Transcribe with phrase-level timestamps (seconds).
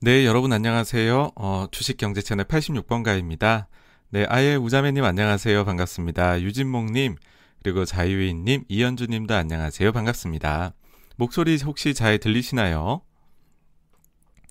[0.00, 1.32] 네, 여러분 안녕하세요.
[1.36, 3.66] 어, 주식경제 채널 86번가입니다.
[4.10, 5.64] 네, 아예 우자매님 안녕하세요.
[5.64, 6.42] 반갑습니다.
[6.42, 7.16] 유진목님,
[7.62, 9.92] 그리고 자유인님, 이현주님도 안녕하세요.
[9.92, 10.74] 반갑습니다.
[11.16, 13.00] 목소리 혹시 잘 들리시나요?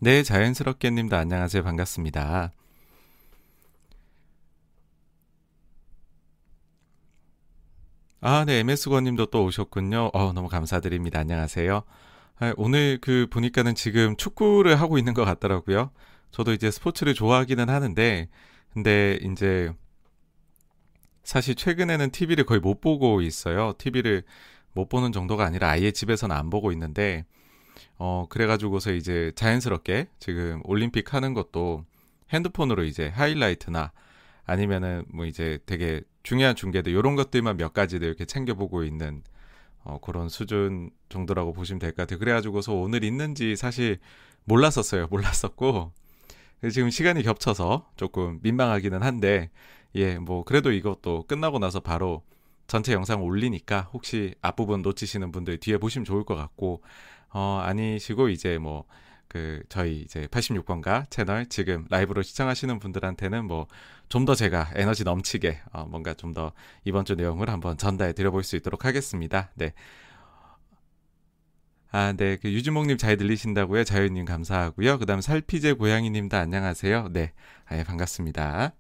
[0.02, 1.64] 네, 자연스럽게님도 안녕하세요.
[1.64, 2.52] 반갑습니다.
[8.22, 10.10] 아, 네, MS권님도 또 오셨군요.
[10.14, 11.20] 어, 너무 감사드립니다.
[11.20, 11.84] 안녕하세요.
[12.38, 15.92] 아, 오늘 그 보니까는 지금 축구를 하고 있는 것 같더라고요.
[16.32, 18.30] 저도 이제 스포츠를 좋아하기는 하는데,
[18.74, 19.72] 근데 이제
[21.24, 23.74] 사실 최근에는 TV를 거의 못 보고 있어요.
[23.78, 24.24] TV를
[24.74, 27.26] 못 보는 정도가 아니라 아예 집에서는 안 보고 있는데,
[27.98, 31.86] 어, 그래가지고서 이제 자연스럽게 지금 올림픽 하는 것도
[32.34, 33.94] 핸드폰으로 이제 하이라이트나
[34.46, 39.24] 아니면은 뭐 이제 되게 중요한 중계들 이런 것들만 몇 가지들 이렇게 챙겨보고 있는
[39.86, 42.20] 어, 그런 수준 정도라고 보시면 될 것 같아요.
[42.20, 44.00] 그래가지고서 오늘 있는지 사실
[44.46, 45.08] 몰랐었어요.
[45.08, 45.94] 몰랐었고
[46.72, 49.50] 지금 시간이 겹쳐서 조금 민망하기는 한데
[49.96, 52.24] 예, 뭐 그래도 이것도 끝나고 나서 바로
[52.68, 56.82] 전체 영상 올리니까 혹시 앞부분 놓치시는 분들 뒤에 보시면 좋을 것 같고
[57.30, 58.86] 어 아니시고 이제 뭐
[59.28, 63.68] 그 저희 이제 86번가 채널 지금 라이브로 시청하시는 분들한테는 뭐
[64.10, 66.52] 좀 더 제가 에너지 넘치게 어 뭔가 좀 더
[66.84, 69.52] 이번 주 내용을 한번 전달해 드려볼 수 있도록 하겠습니다.
[69.56, 69.74] 네.
[71.92, 72.36] 아, 네.
[72.38, 73.84] 그 유주목님 잘 들리신다고요?
[73.86, 75.00] 자유님 감사하고요.
[75.00, 77.10] 그 다음 살피제 고양이님도 안녕하세요.
[77.14, 77.32] 네.
[77.68, 78.74] 아, 예, 반갑습니다.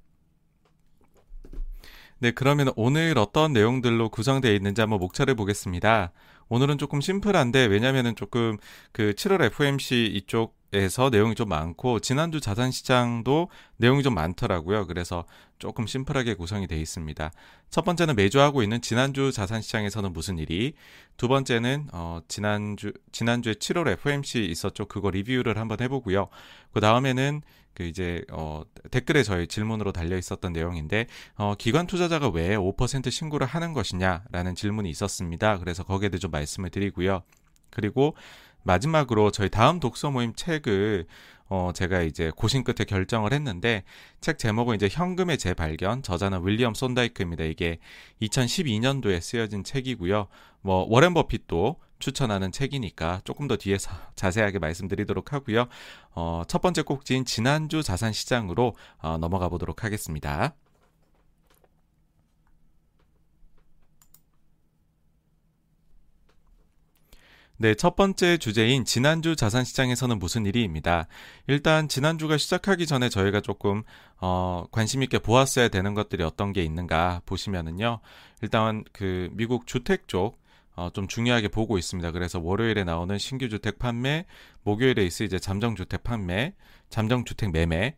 [2.19, 6.11] 네, 그러면 오늘 어떤 내용들로 구성되어 있는지 한번 목차를 보겠습니다.
[6.49, 8.57] 오늘은 조금 심플한데 왜냐면은 조금
[8.91, 14.87] 그 7월 FOMC 이쪽 에서 내용이 좀 많고 지난주 자산 시장도 내용이 좀 많더라고요.
[14.87, 15.23] 그래서
[15.57, 17.31] 조금 심플하게 구성이 되어 있습니다.
[17.69, 20.73] 첫 번째는 매주 하고 있는 지난주 자산 시장에서는 무슨 일이,
[21.15, 24.87] 두 번째는 어 지난주 지난주에 7월 FOMC 있었죠.
[24.87, 26.27] 그거 리뷰를 한번 해 보고요.
[26.73, 27.41] 그 다음에는
[27.75, 33.45] 그 이제 어 댓글에 저희 질문으로 달려 있었던 내용인데 어 기관 투자자가 왜 5% 신고를
[33.45, 35.59] 하는 것이냐라는 질문이 있었습니다.
[35.59, 37.21] 그래서 거기에 대해 좀 말씀을 드리고요.
[37.69, 38.15] 그리고
[38.63, 41.05] 마지막으로 저희 다음 독서 모임 책을
[41.47, 43.83] 어, 제가 이제 고심 끝에 결정을 했는데
[44.19, 47.43] 책 제목은 이제 현금의 재발견 저자는 윌리엄 손다이크입니다.
[47.43, 47.77] 이게
[48.21, 50.27] 2012년도에 쓰여진 책이고요.
[50.61, 55.67] 뭐 워렌 버핏도 추천하는 책이니까 조금 더 뒤에서 자세하게 말씀드리도록 하고요.
[56.11, 60.55] 어, 첫 번째 꼭지인 지난주 자산 시장으로 어, 넘어가 보도록 하겠습니다.
[67.57, 71.07] 네, 첫 번째 주제인 지난주 자산시장에서는 무슨 일이입니다.
[71.47, 73.83] 일단 지난주가 시작하기 전에 저희가 조금
[74.19, 78.01] 어, 관심 있게 보았어야 되는 것들이 어떤 게 있는가 보시면은요.
[78.41, 80.37] 일단 그 미국 주택 쪽
[80.75, 82.11] 어, 좀 중요하게 보고 있습니다.
[82.11, 84.25] 그래서 월요일에 나오는 신규 주택 판매,
[84.63, 86.53] 목요일에 있을 이제 잠정 주택 판매,
[86.89, 87.95] 잠정 주택 매매,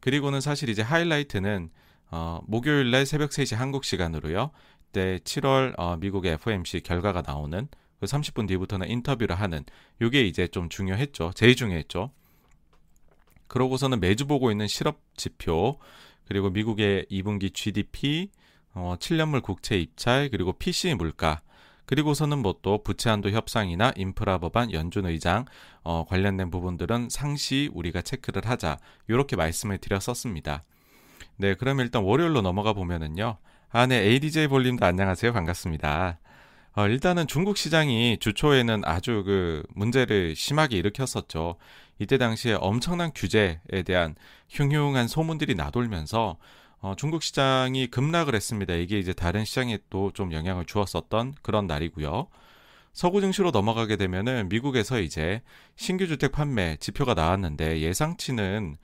[0.00, 1.70] 그리고는 사실 이제 하이라이트는
[2.10, 4.50] 어, 목요일 날 새벽 3시 한국 시간으로요.
[4.92, 7.68] 때 7월 어, 미국의 FOMC 결과가 나오는
[8.00, 9.64] 그 30분 뒤부터는 인터뷰를 하는
[10.00, 11.32] 요게 이제 좀 중요했죠.
[11.34, 12.10] 제일 중요했죠.
[13.48, 15.78] 그러고서는 매주 보고 있는 실업 지표
[16.26, 18.30] 그리고 미국의 2분기 GDP,
[18.72, 21.42] 어, 7년물 국채 입찰 그리고 PC 물가
[21.86, 25.44] 그리고서는 뭐 또 부채 한도 협상이나 인프라 법안 연준 의장
[25.82, 30.62] 어, 관련된 부분들은 상시 우리가 체크를 하자 이렇게 말씀을 드렸었습니다.
[31.36, 33.36] 네, 그럼 일단 월요일로 넘어가 보면은요.
[33.70, 35.32] 아, 네, ADJ 볼님도 안녕하세요.
[35.32, 36.18] 반갑습니다.
[36.76, 41.56] 어, 일단은 중국 시장이 주초에는 아주 그 문제를 심하게 일으켰었죠.
[41.98, 44.14] 이때 당시에 엄청난 규제에 대한
[44.48, 46.38] 흉흉한 소문들이 나돌면서
[46.84, 48.74] 어, 중국 시장이 급락을 했습니다.
[48.74, 52.26] 이게 이제 다른 시장에 또 좀 영향을 주었었던 그런 날이고요.
[52.92, 55.40] 서구 증시로 넘어가게 되면은 미국에서 이제
[55.76, 58.76] 신규 주택 판매 지표가 나왔는데 예상치는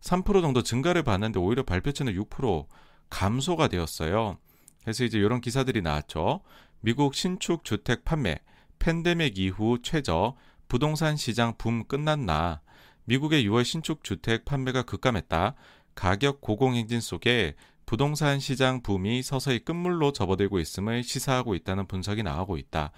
[0.00, 2.66] 3% 정도 증가를 봤는데 오히려 발표치는 6%
[3.10, 4.38] 감소가 되었어요.
[4.82, 6.42] 그래서 이제 이런 기사들이 나왔죠.
[6.80, 8.38] 미국 신축 주택 판매,
[8.78, 10.36] 팬데믹 이후 최저,
[10.68, 12.60] 부동산 시장 붐 끝났나,
[13.06, 15.54] 미국의 6월 신축 주택 판매가 급감했다,
[15.98, 22.92] 가격 고공행진 속에 부동산 시장 붐이 서서히 끝물로 접어들고 있음을 시사하고 있다는 분석이 나오고 있다.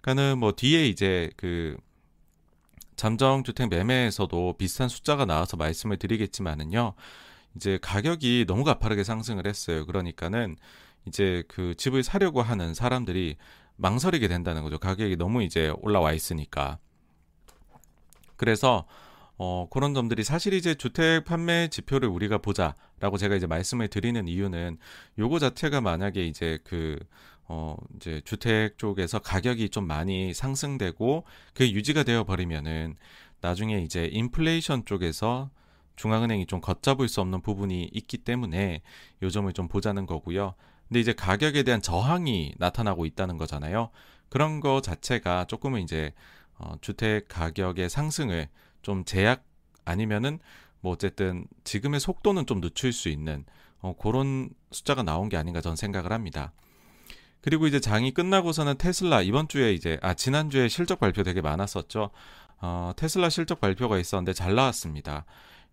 [0.00, 1.76] 그러니까는 뭐 뒤에 이제 그
[2.96, 6.94] 잠정 주택 매매에서도 비슷한 숫자가 나와서 말씀을 드리겠지만은요.
[7.56, 9.84] 이제 가격이 너무 가파르게 상승을 했어요.
[9.84, 10.56] 그러니까는
[11.04, 13.36] 이제 그 집을 사려고 하는 사람들이
[13.76, 14.78] 망설이게 된다는 거죠.
[14.78, 16.78] 가격이 너무 이제 올라와 있으니까.
[18.36, 18.86] 그래서
[19.38, 24.78] 어, 그런 점들이 사실 이제 주택 판매 지표를 우리가 보자라고 제가 이제 말씀을 드리는 이유는
[25.18, 26.98] 요거 자체가 만약에 이제 그
[27.48, 32.96] 어, 이제 주택 쪽에서 가격이 좀 많이 상승되고 그게 유지가 되어 버리면은
[33.40, 35.50] 나중에 이제 인플레이션 쪽에서
[35.96, 38.82] 중앙은행이 좀 걷잡을 수 없는 부분이 있기 때문에
[39.22, 40.54] 요점을 좀 보자는 거고요.
[40.88, 43.90] 근데 이제 가격에 대한 저항이 나타나고 있다는 거잖아요.
[44.28, 46.12] 그런 거 자체가 조금은 이제
[46.58, 48.48] 어, 주택 가격의 상승을
[48.86, 49.44] 좀 제약
[49.84, 50.38] 아니면은
[50.80, 53.44] 뭐 어쨌든 지금의 속도는 좀 늦출 수 있는
[53.80, 56.52] 어, 그런 숫자가 나온 게 아닌가 전 생각을 합니다.
[57.40, 62.10] 그리고 이제 장이 끝나고서는 테슬라 이번 주에 이제 아 지난 주에 실적 발표 되게 많았었죠.
[62.60, 65.24] 어, 테슬라 실적 발표가 있었는데 잘 나왔습니다.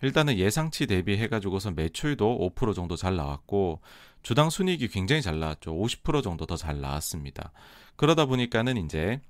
[0.01, 3.79] 일단은 예상치 대비해 가지고서 매출도 5% 정도 잘 나왔고
[4.23, 5.71] 주당 순이익이 굉장히 잘 나왔죠.
[5.71, 7.51] 50% 정도 더 잘 나왔습니다.
[7.95, 9.21] 그러다 보니까는 이제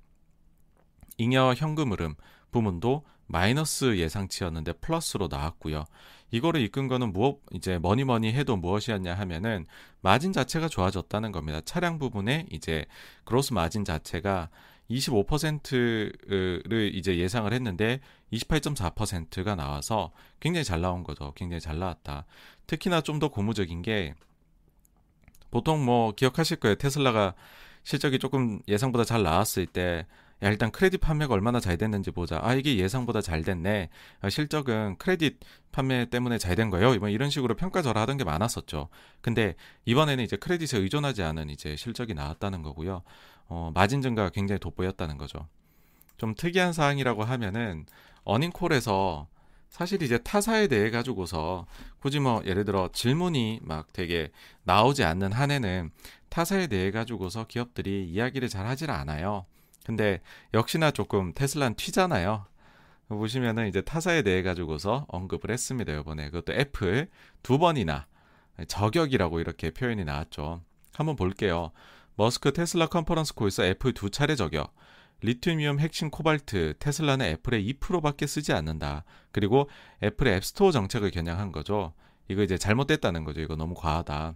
[1.18, 2.16] 잉여 현금 흐름
[2.52, 5.86] 부문도 마이너스 예상치였는데 플러스로 나왔고요.
[6.32, 9.68] 이거를 이끈 거는 무엇 이제 뭐니 뭐니 해도 무엇이었냐 하면은
[10.02, 11.62] 마진 자체가 좋아졌다는 겁니다.
[11.62, 12.86] 차량 부분에 이제
[13.24, 14.50] 그로스 마진 자체가
[14.90, 18.02] 25%를 이제 예상을 했는데
[18.34, 21.34] 28.4%가 나와서 굉장히 잘 나온 거죠.
[21.36, 22.26] 굉장히 잘 나왔다.
[22.68, 24.16] 특히나 좀 더 고무적인 게
[25.52, 26.76] 보통 뭐 기억하실 거예요.
[26.76, 27.36] 테슬라가
[27.84, 30.08] 실적이 조금 예상보다 잘 나왔을 때
[30.42, 32.40] 야, 일단 크레딧 판매가 얼마나 잘 됐는지 보자.
[32.42, 33.90] 아, 이게 예상보다 잘 됐네.
[34.22, 35.40] 아, 실적은 크레딧
[35.72, 36.94] 판매 때문에 잘 된 거예요.
[36.94, 38.90] 이번 이런 식으로 평가절하 하던 게 많았었죠.
[39.22, 43.04] 근데 이번에는 이제 크레딧에 의존하지 않은 이제 실적이 나왔다는 거고요.
[43.48, 45.48] 어, 마진 증가가 굉장히 돋보였다는 거죠.
[46.18, 47.86] 좀 특이한 사항이라고 하면은
[48.24, 49.28] 어닝콜에서
[49.70, 51.66] 사실 이제 타사에 대해 가지고서
[52.00, 54.32] 굳이 뭐 예를 들어 질문이 막 되게
[54.64, 55.90] 나오지 않는 한에는
[56.30, 59.46] 타사에 대해 가지고서 기업들이 이야기를 잘 하질 않아요.
[59.86, 60.22] 근데
[60.54, 62.46] 역시나 조금 테슬라는 튀잖아요.
[63.10, 65.92] 보시면은 이제 타사에 대해 가지고서 언급을 했습니다.
[65.94, 67.10] 이번에 그것도 애플
[67.44, 68.08] 두 번이나
[68.68, 70.64] 저격이라고 이렇게 표현이 나왔죠.
[70.94, 71.72] 한번 볼게요.
[72.16, 74.74] 머스크 테슬라 conference call에서 애플 두 차례 저격.
[75.22, 79.06] 리튬이온 핵심 코발트 테슬라는 애플의 2%밖에 쓰지 않는다.
[79.32, 79.70] 그리고
[80.04, 81.94] 애플의 앱스토어 정책을 겨냥한 거죠.
[82.28, 83.42] 이거 이제 잘못됐다는 거죠.
[83.42, 84.36] 이거 너무 과하다.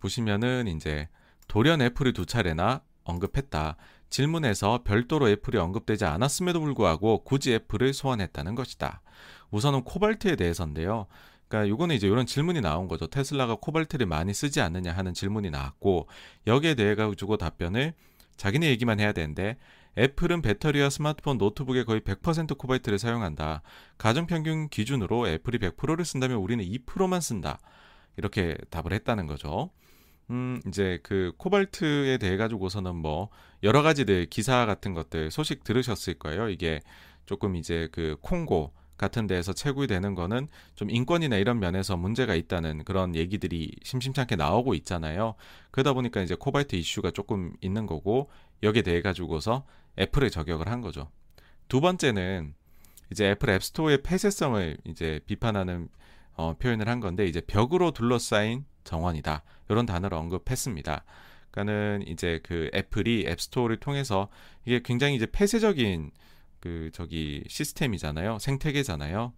[0.00, 1.08] 보시면은 이제
[1.48, 3.76] 돌연 애플이 두 차례나 언급했다.
[4.10, 9.02] 질문에서 별도로 애플이 언급되지 않았음에도 불구하고 굳이 애플을 소환했다는 것이다.
[9.50, 11.06] 우선은 코발트에 대해서인데요.
[11.48, 13.06] 그러니까 요거는 이제 이런 질문이 나온 거죠.
[13.06, 16.08] 테슬라가 코발트를 많이 쓰지 않느냐 하는 질문이 나왔고
[16.46, 17.94] 여기에 대해 가지고 답변을
[18.36, 19.56] 자기네 얘기만 해야 되는데
[19.96, 23.62] 애플은 배터리와 스마트폰, 노트북에 거의 100% 코발트를 사용한다.
[23.96, 27.60] 가정 평균 기준으로 애플이 100%를 쓴다면 우리는 2%만 쓴다.
[28.16, 29.70] 이렇게 답을 했다는 거죠.
[30.30, 33.28] 음, 이제 그 코발트에 대해 가지고서는 뭐
[33.62, 36.48] 여러 가지들 기사 같은 것들 소식 들으셨을 거예요.
[36.48, 36.80] 이게
[37.26, 42.84] 조금 이제 그 콩고 같은 데에서 채굴이 되는 거는 좀 인권이나 이런 면에서 문제가 있다는
[42.84, 45.34] 그런 얘기들이 심심찮게 나오고 있잖아요.
[45.70, 48.30] 그러다 보니까 이제 코발트 이슈가 조금 있는 거고
[48.62, 49.64] 여기에 대해 가지고서
[49.98, 51.10] 애플에 저격을 한 거죠.
[51.68, 52.54] 두 번째는
[53.10, 55.88] 이제 애플 앱스토어의 폐쇄성을 이제 비판하는
[56.34, 59.42] 어, 표현을 한 건데 이제 벽으로 둘러싸인 정원이다.
[59.68, 61.04] 이런 단어를 언급했습니다.
[61.50, 64.28] 그러니까는 이제 그 애플이 앱스토어를 통해서
[64.64, 66.10] 이게 굉장히 이제 폐쇄적인
[66.60, 68.38] 그 저기 시스템이잖아요.
[68.38, 69.32] 생태계잖아요.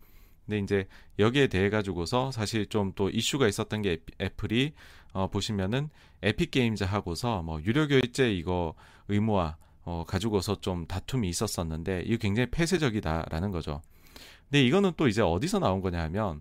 [0.47, 0.87] 근데 이제
[1.19, 4.73] 여기에 대해 가지고서 사실 좀 또 이슈가 있었던 게 애플이
[5.13, 5.91] 어 보시면은
[6.23, 8.75] 에픽 게임즈 하고서 뭐 유료 결제 이거
[9.09, 13.83] 의무화 어 가지고서 좀 다툼이 있었었는데 이거 굉장히 폐쇄적이다라는 거죠.
[14.49, 16.41] 근데 이거는 또 이제 어디서 나온 거냐 하면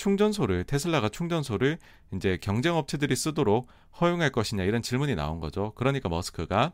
[0.00, 1.78] 충전소를 테슬라가 충전소를
[2.14, 3.68] 이제 경쟁 업체들이 쓰도록
[4.00, 5.72] 허용할 것이냐 이런 질문이 나온 거죠.
[5.76, 6.72] 그러니까 머스크가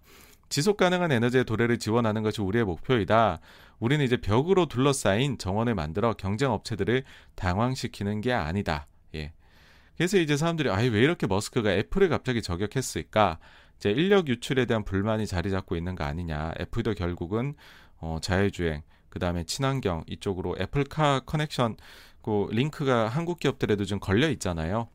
[0.48, 3.40] 지속 가능한 에너지의 도래를 지원하는 것이 우리의 목표이다.
[3.80, 7.02] 우리는 이제 벽으로 둘러싸인 정원을 만들어 경쟁 업체들을
[7.34, 8.86] 당황시키는 게 아니다.
[9.16, 9.32] 예.
[9.96, 13.40] 그래서 이제 사람들이 아왜 이렇게 머스크가 애플을 갑자기 저격했을까?
[13.76, 16.52] 이제 인력 유출에 대한 불만이 자리 잡고 있는 거 아니냐.
[16.60, 17.54] 애플도 결국은
[17.98, 21.76] 어, 자율주행, 그 다음에 친환경 이쪽으로 애플카 커넥션
[22.26, 24.88] 그 링크가 한국 기업들에도 좀 걸려 있잖아요.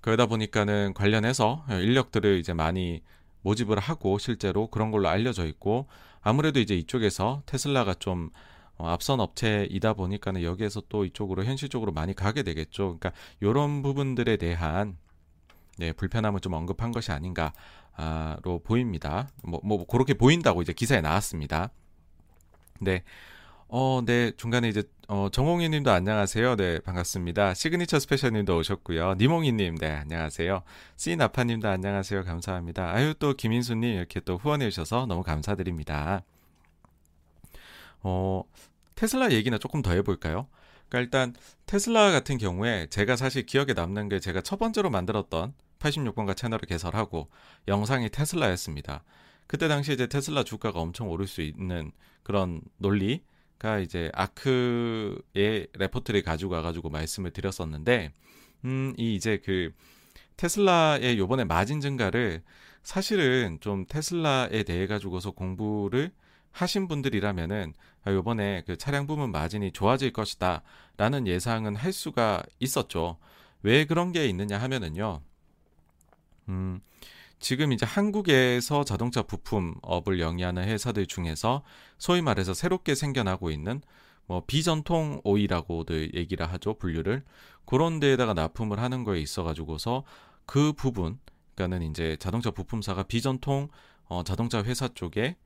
[0.00, 3.04] 그러다 보니까는 관련해서 인력들을 이제 많이
[3.42, 5.86] 모집을 하고 실제로 그런 걸로 알려져 있고
[6.22, 8.30] 아무래도 이제 이쪽에서 테슬라가 좀
[8.78, 12.98] 어, 앞선 업체이다 보니까는 여기에서 또 이쪽으로 현실적으로 많이 가게 되겠죠.
[12.98, 14.96] 그러니까 이런 부분들에 대한
[15.78, 19.28] 네, 불편함을 좀 언급한 것이 아닌가로 보입니다.
[19.44, 21.70] 뭐, 뭐 그렇게 보인다고 이제 기사에 나왔습니다.
[22.80, 23.04] 네.
[23.72, 24.32] 어, 네.
[24.36, 26.56] 중간에 이제 어, 정홍희 님도 안녕하세요.
[26.56, 27.54] 네, 반갑습니다.
[27.54, 29.14] 시그니처 스페셜 님도 오셨고요.
[29.14, 30.62] 니몽이 님, 네, 안녕하세요.
[30.96, 32.24] 씨나파 님도 안녕하세요.
[32.24, 32.92] 감사합니다.
[32.92, 36.24] 아유, 또 김인수 님 이렇게 또 후원해 주셔서 너무 감사드립니다.
[38.02, 38.42] 어,
[38.96, 40.48] 테슬라 얘기나 조금 더 해 볼까요?
[40.88, 41.34] 그러니까 일단
[41.66, 47.28] 테슬라 같은 경우에 제가 사실 기억에 남는 게 제가 첫 번째로 만들었던 86번가 채널을 개설하고
[47.68, 49.04] 영상이 테슬라였습니다.
[49.46, 51.92] 그때 당시에 이제 테슬라 주가가 엄청 오를 수 있는
[52.24, 53.22] 그런 논리
[53.60, 58.10] 가 이제 아크의 레포트를 가지고 와가지고 말씀을 드렸었는데,
[58.64, 59.72] 음, 이 이제 그
[60.38, 62.42] 테슬라의 요번에 마진 증가를
[62.82, 66.10] 사실은 좀 테슬라에 대해 가지고서 공부를
[66.52, 67.74] 하신 분들이라면은
[68.04, 70.62] 아, 요번에 그 차량 부문 마진이 좋아질 것이다
[70.96, 73.18] 라는 예상은 할 수가 있었죠.
[73.62, 75.20] 왜 그런 게 있느냐 하면은요.
[76.48, 76.80] 음,
[77.40, 81.62] 지금 이제 한국에서 자동차 부품업을 영위하는 회사들 중에서
[81.98, 83.80] 소위 말해서 새롭게 생겨나고 있는
[84.26, 87.24] 뭐 비전통 오이라고들 얘기를 하죠 분류를
[87.64, 90.04] 그런 데에다가 납품을 하는 거에 있어 가지고서
[90.46, 91.18] 그 부분
[91.54, 93.68] 그러니까는 이제 자동차 부품사가 비전통
[94.04, 95.36] 어, 자동차 회사 쪽에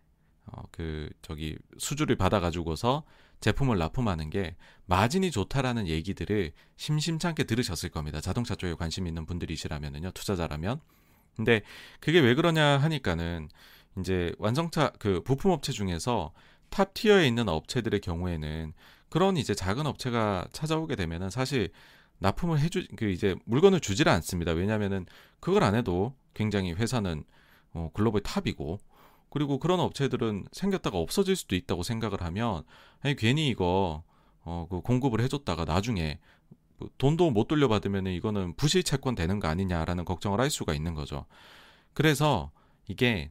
[0.47, 3.05] 어, 그 저기 수주를 받아 가지고서
[3.41, 8.21] 제품을 납품하는 게 마진이 좋다라는 얘기들을 심심찮게 들으셨을 겁니다.
[8.21, 10.81] 자동차 쪽에 관심 있는 분들이시라면은요, 투자자라면.
[11.37, 11.63] 근데
[12.01, 13.49] 그게 왜 그러냐 하니까는
[13.99, 16.33] 이제 완성차 그 부품 업체 중에서
[16.71, 18.73] top tier에 있는 업체들의 경우에는
[19.09, 21.71] 그런 이제 작은 업체가 찾아오게 되면은 사실
[22.19, 24.53] 납품을 해주 그 이제 물건을 주지를 않습니다.
[24.53, 25.07] 왜냐하면은
[25.41, 27.25] 그걸 안 해도 굉장히 회사는
[27.75, 28.79] 어, global top이고
[29.31, 32.65] 그리고 그런 업체들은 생겼다가 없어질 수도 있다고 생각을 하면
[33.03, 34.03] 아니 괜히 이거
[34.43, 36.19] 어, 그 공급을 해줬다가 나중에 뭐
[36.99, 41.27] 돈도 못 돌려받으면 이거는 부실 채권 되는 거 아니냐라는 걱정을 할 수가 있는 거죠.
[41.93, 42.51] 그래서
[42.89, 43.31] 이게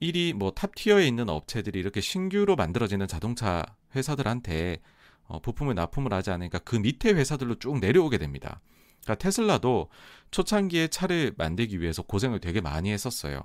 [0.00, 4.78] 1위 뭐 top tier에 있는 업체들이 이렇게 신규로 만들어지는 자동차 회사들한테
[5.24, 8.60] 어, 부품을 납품을 하지 않으니까 그 밑에 회사들로 쭉 내려오게 됩니다.
[9.02, 9.88] 그러니까 테슬라도
[10.30, 13.42] 초창기에 차를 만들기 위해서 고생을 되게 많이 했었어요.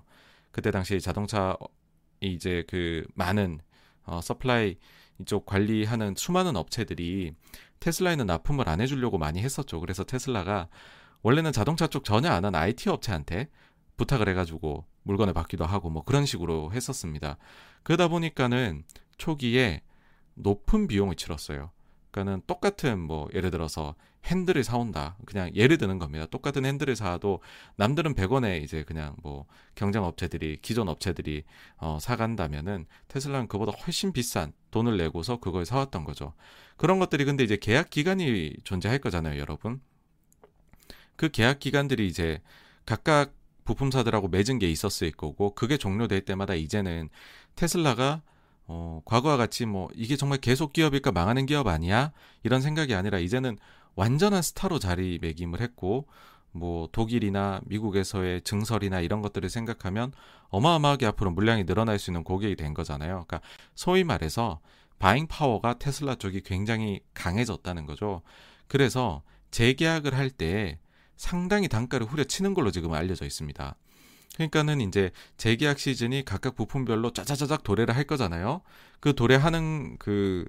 [0.52, 1.58] 그때 당시 자동차
[2.22, 3.60] 이제 그 많은
[4.06, 4.78] 어, supply
[5.20, 7.34] 이쪽 관리하는 수많은 업체들이
[7.80, 9.80] 테슬라에는 납품을 안 해주려고 많이 했었죠.
[9.80, 10.70] 그래서 테슬라가
[11.22, 13.50] 원래는 자동차 쪽 전혀 안 한 IT 업체한테
[13.98, 17.38] 부탁을 해가지고 물건을 받기도 하고 뭐 그런 식으로 했었습니다.
[17.84, 18.84] 그러다 보니까는
[19.18, 19.82] 초기에
[20.36, 21.72] 높은 비용을 치렀어요.
[22.12, 25.18] 그러니까는 똑같은 뭐 예를 들어서 핸들을 사온다.
[25.26, 26.26] 그냥 예를 드는 겁니다.
[26.26, 27.42] 똑같은 핸들을 사도
[27.78, 31.44] 남들은 100원에 이제 그냥 뭐 경쟁 업체들이 기존 업체들이
[31.78, 36.34] 어 사간다면은 테슬라는 그보다 훨씬 비싼 돈을 내고서 그걸 사왔던 거죠.
[36.78, 39.82] 그런 것들이 근데 이제 계약 기간이 존재할 거잖아요, 여러분.
[41.16, 42.42] 그 계약 기간들이 이제
[42.86, 47.10] 각각 부품사들하고 맺은 게 있었을 거고 그게 종료될 때마다 이제는
[47.56, 48.22] 테슬라가
[48.68, 52.12] 어, 과거와 같이 뭐 이게 정말 계속 기업일까 망하는 기업 아니야?
[52.44, 53.58] 이런 생각이 아니라 이제는
[53.96, 56.08] 완전한 스타로 자리매김을 했고
[56.52, 60.14] 뭐 독일이나 미국에서의 증설이나 이런 것들을 생각하면
[60.50, 63.26] 어마어마하게 앞으로 물량이 늘어날 수 있는 고객이 된 거잖아요.
[63.28, 63.42] 그러니까
[63.76, 64.60] 소위 말해서
[65.00, 68.22] 바잉 파워가 테슬라 쪽이 굉장히 강해졌다는 거죠.
[68.68, 69.22] 그래서
[69.52, 70.80] 재계약을 할 때
[71.18, 73.76] 상당히 단가를 후려치는 걸로 지금 알려져 있습니다.
[74.36, 78.62] 그러니까는 이제 재계약 시즌이 각각 부품별로 짜자자작 도래를 할 거잖아요.
[79.00, 80.46] 그 도래하는 그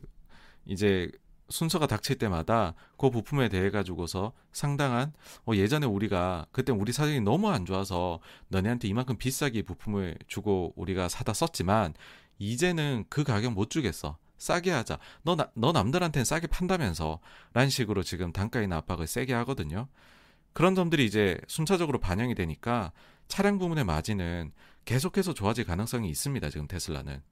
[0.65, 1.09] 이제
[1.49, 5.12] 순서가 닥칠 때마다 그 부품에 대해 가지고서 상당한
[5.47, 11.09] 어 예전에 우리가 그때 우리 사정이 너무 안 좋아서 너네한테 이만큼 비싸게 부품을 주고 우리가
[11.09, 11.95] 사다 썼지만
[12.38, 14.19] 이제는 그 가격 못 주겠어.
[14.38, 14.99] 싸게 하자.
[15.23, 17.21] 너, 나, 너 남들한테는 싸게 판다면서.
[17.55, 19.88] 라는 식으로 지금 단가 인 압박을 세게 하거든요.
[20.53, 22.93] 그런 점들이 이제 순차적으로 반영이 되니까
[23.29, 24.53] 차량 부문의 마진은
[24.85, 26.50] 계속해서 좋아질 가능성이 있습니다.
[26.50, 27.23] 지금 테슬라는.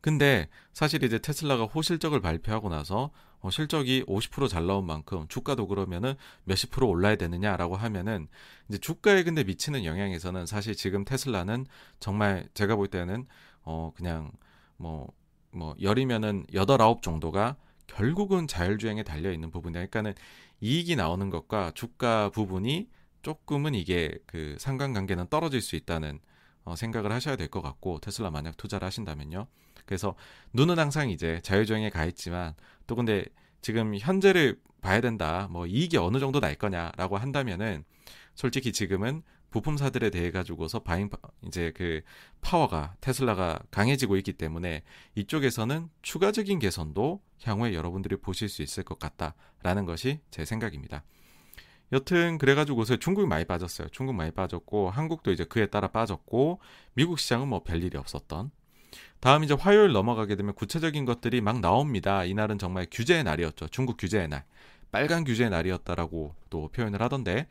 [0.00, 6.14] 근데 사실 이제 테슬라가 호실적을 발표하고 나서 어, 실적이 50%잘 나온 만큼 주가도 그러면은
[6.44, 8.28] 몇십 프로 올라야 되느냐라고 하면은
[8.68, 11.66] 이제 주가에 근데 미치는 영향에서는 사실 지금 테슬라는
[12.00, 13.26] 정말 제가 볼 때는
[13.62, 14.30] 어 그냥
[14.76, 19.78] 뭐뭐 열이면은 여덟 아홉 정도가 결국은 자율주행에 달려 있는 부분이다.
[19.78, 20.14] 그러니까는
[20.60, 22.88] 이익이 나오는 것과 주가 부분이
[23.22, 26.20] 조금은 이게 그 상관관계는 떨어질 수 있다는
[26.64, 29.46] 어, 생각을 하셔야 될 것 같고 테슬라 만약 투자를 하신다면요.
[29.86, 30.14] 그래서
[30.52, 32.54] 눈은 항상 이제 자율주행에 가 있지만
[32.86, 33.24] 또 근데
[33.62, 35.48] 지금 현재를 봐야 된다.
[35.50, 37.84] 뭐 이익이 어느 정도 날 거냐라고 한다면은
[38.34, 41.10] 솔직히 지금은 부품사들에 대해 가지고서 바잉
[41.46, 42.02] 이제 그
[42.40, 44.82] 파워가 테슬라가 강해지고 있기 때문에
[45.16, 51.02] 이쪽에서는 추가적인 개선도 향후에 여러분들이 보실 수 있을 것 같다라는 것이 제 생각입니다.
[51.92, 53.88] 여튼 그래가지고서 중국이 많이 빠졌어요.
[53.88, 56.60] 중국 많이 빠졌고 한국도 이제 그에 따라 빠졌고
[56.94, 58.52] 미국 시장은 뭐 별일이 없었던.
[59.20, 62.24] 다음 이제 화요일 넘어가게 되면 구체적인 것들이 막 나옵니다.
[62.24, 63.68] 이날은 정말 규제의 날이었죠.
[63.68, 64.44] 중국 규제의 날.
[64.90, 67.46] 빨간 규제의 날이었다라고 또 표현을 하던데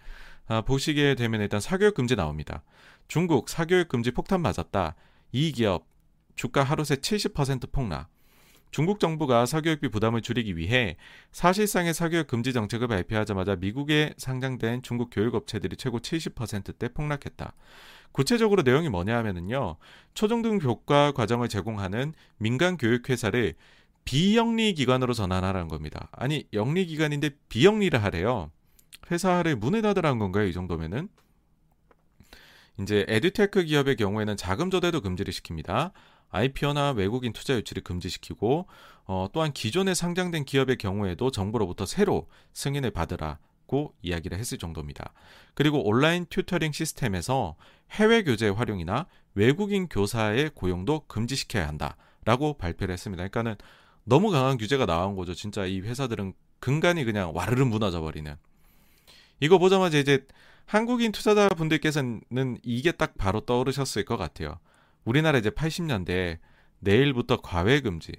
[0.48, 2.63] 아, 보시게 되면 일단 사교육 금지 나옵니다.
[3.08, 4.96] 중국 사교육 금지 폭탄 맞았다.
[5.31, 5.86] 이 기업
[6.36, 8.10] 주가 하루 새 70% 폭락.
[8.72, 10.96] 중국 정부가 사교육비 부담을 줄이기 위해
[11.32, 17.54] 사실상의 사교육 금지 정책을 발표하자마자 미국에 상장된 중국 교육업체들이 최고 70%대 폭락했다.
[18.12, 19.78] 구체적으로 내용이 뭐냐 하면은요.
[20.14, 23.56] 초중등 교과 과정을 제공하는 민간 교육 회사를
[24.06, 26.10] 비영리 기관으로 전환하라는 겁니다.
[26.12, 28.50] 아니, 영리 기관인데 비영리를 하래요.
[29.12, 30.48] 회사를 문을 닫으라는 건가요?
[30.48, 31.10] 이 정도면은?
[32.82, 35.92] 이제 에듀테크 기업의 경우에는 자금 조달도 금지를 시킵니다.
[36.30, 38.68] IPO나 외국인 투자 유치를 금지시키고
[39.06, 45.14] 어, 또한 기존에 상장된 기업의 경우에도 정부로부터 새로 승인을 받으라 고 이야기를 했을 정도입니다.
[45.54, 47.56] 그리고 온라인 튜터링 시스템에서
[47.92, 49.06] 해외 교재 활용이나
[49.36, 53.28] 외국인 교사의 고용도 금지시켜야 한다라고 발표를 했습니다.
[53.28, 53.56] 그러니까는
[54.06, 55.36] 너무 강한 규제가 나온 거죠.
[55.36, 58.36] 진짜 이 회사들은 근간이 그냥 와르르 무너져 버리는.
[59.40, 60.26] 이거 보자마자 이제
[60.66, 64.60] 한국인 투자자 분들께서는 이게 딱 바로 떠오르셨을 것 같아요.
[65.06, 66.39] 우리나라 이제 80년대
[66.80, 68.13] 내일부터 과외 금지.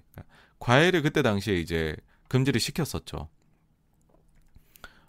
[0.59, 1.97] 과외를 그때 당시에 이제
[2.29, 3.29] 금지를 시켰었죠.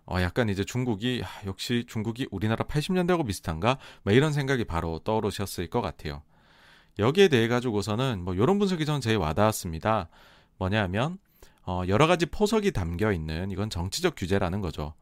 [0.05, 3.77] 어, 약간 이제 중국이 아, 역시 중국이 우리나라 80년대하고 비슷한가?
[4.03, 6.23] 뭐 이런 생각이 바로 떠오르셨을 것 같아요.
[6.99, 10.09] 여기에 대해 가지고서는 뭐 이런 분석이 저는 제일 와닿았습니다.
[10.57, 11.17] 뭐냐면
[11.65, 14.93] 어, 여러 가지 포석이 담겨 있는 이건 정치적 규제라는 거죠.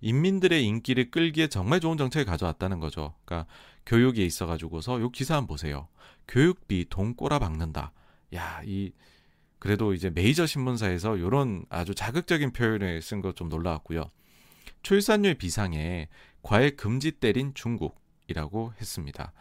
[0.00, 3.14] 인민들의 인기를 끌기에 정말 좋은 정책을 가져왔다는 거죠.
[3.24, 3.50] 그러니까
[3.86, 5.88] 교육에 있어 가지고서 요 기사 한번 보세요.
[6.28, 7.92] 교육비 돈 꼬라 박는다.
[8.34, 8.92] 야, 이
[9.58, 14.10] 그래도 이제 메이저 신문사에서 이런 아주 자극적인 표현을 쓴 거 좀 놀라웠고요.
[14.82, 16.08] 출산율 비상에
[16.42, 19.32] 과외 금지 때린 중국이라고 했습니다.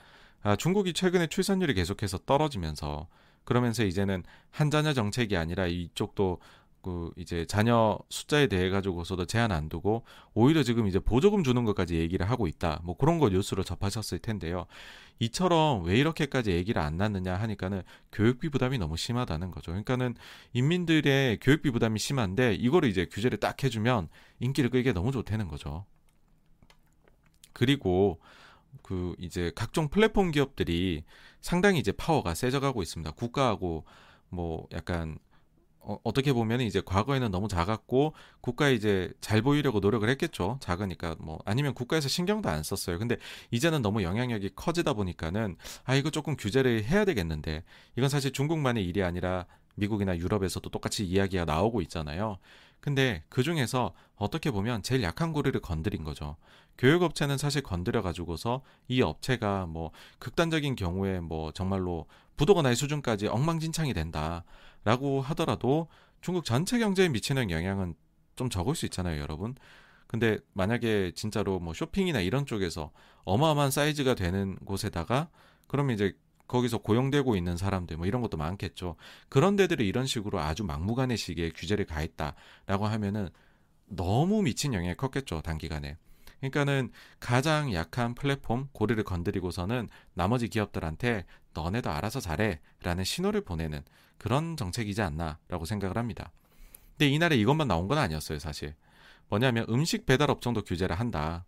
[0.42, 3.08] 아, 중국이 최근에 출산율이 계속해서 떨어지면서
[3.44, 6.40] 그러면서 이제는 한 자녀 정책이 아니라 이쪽도
[6.84, 11.96] 그 이제 자녀 숫자에 대해 가지고서도 제한 안 두고 오히려 지금 이제 보조금 주는 것까지
[11.96, 12.82] 얘기를 하고 있다.
[12.84, 14.66] 뭐 그런 거 뉴스로 접하셨을 텐데요.
[15.20, 19.72] 이처럼 왜 이렇게까지 얘기를 안 났느냐 하니까는 교육비 부담이 너무 심하다는 거죠.
[19.72, 20.16] 그러니까는
[20.52, 24.10] 인민들의 교육비 부담이 심한데 이거를 이제 규제를 딱 해주면
[24.42, 25.86] 인기를 끌기 너무 좋다는 거죠.
[27.54, 28.20] 그리고
[28.82, 31.06] 그 이제 각종 플랫폼 기업들이
[31.40, 33.12] 상당히 이제 파워가 세져가고 있습니다.
[33.12, 33.86] 국가하고
[34.28, 35.18] 뭐 약간
[35.86, 40.58] 어, 어떻게 보면 이제 과거에는 너무 작았고 국가에 이제 잘 보이려고 노력을 했겠죠.
[40.62, 43.00] 작으니까 뭐 아니면 국가에서 신경도 안 썼어요.
[43.00, 43.18] 근데
[43.52, 47.64] 이제는 너무 영향력이 커지다 보니까는 아 이거 조금 규제를 해야 되겠는데
[47.98, 52.38] 이건 사실 중국만의 일이 아니라 미국이나 유럽에서도 똑같이 이야기가 나오고 있잖아요.
[52.80, 56.36] 근데 그 중에서 어떻게 보면 제일 약한 고리를 건드린 거죠.
[56.78, 63.94] 교육업체는 사실 건드려 가지고서 이 업체가 뭐 극단적인 경우에 뭐 정말로 부도가 날 수준까지 엉망진창이
[63.94, 64.44] 된다.
[64.84, 65.88] 라고 하더라도
[66.22, 67.96] 중국 전체 경제에 미치는 영향은
[68.36, 69.56] 좀 적을 수 있잖아요, 여러분.
[70.08, 72.92] 근데 만약에 진짜로 뭐 쇼핑이나 이런 쪽에서
[73.24, 75.30] 어마어마한 사이즈가 되는 곳에다가
[75.68, 76.16] 그러면 이제
[76.48, 78.96] 거기서 고용되고 있는 사람들 뭐 이런 것도 많겠죠.
[79.30, 83.30] 그런 데들이 이런 식으로 아주 막무가내식의 규제를 가했다라고 하면은
[83.86, 85.98] 너무 미친 영향이 컸겠죠, 단기간에.
[86.44, 93.82] 그러니까는 가장 약한 플랫폼 고리를 건드리고서는 나머지 기업들한테 너네도 알아서 잘해라는 신호를 보내는
[94.18, 96.32] 그런 정책이지 않나라고 생각을 합니다.
[96.92, 98.76] 근데 이날에 이것만 나온 건 아니었어요, 사실.
[99.30, 101.46] 뭐냐면 음식 배달 업종도 규제를 한다.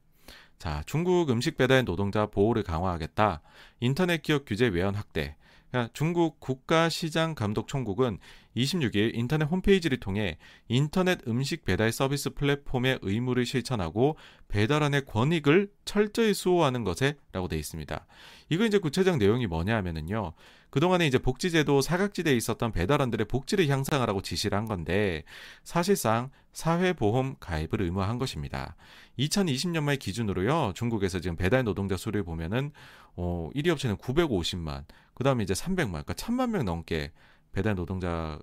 [0.58, 3.42] 자, 중국 음식 배달 노동자 보호를 강화하겠다.
[3.82, 5.36] 인터넷 기업 규제 외연 확대.
[5.76, 8.20] 그러니까 중국 국가시장감독총국은
[8.56, 10.38] 26일 인터넷 홈페이지를 통해
[10.70, 14.16] 인터넷 음식 배달 서비스 플랫폼의 의무를 실천하고
[14.48, 18.08] 배달원의 권익을 철저히 수호하는 것에 라고 되어 있습니다.
[18.50, 20.32] 이거 이제 구체적 내용이 뭐냐 하면은요.
[20.70, 25.24] 그동안에 이제 복지제도 사각지대에 있었던 배달원들의 복지를 향상하라고 지시를 한 건데
[25.66, 28.78] 사실상 사회보험 가입을 의무화한 것입니다.
[29.20, 30.72] 2020년 말 기준으로요.
[30.74, 32.72] 중국에서 지금 배달 노동자 수를 보면은
[33.18, 37.12] 어 1위 업체는 950만, 그다음에 이제 300만, 그러니까 1000만 명 넘게
[37.52, 38.40] 배달 노동자가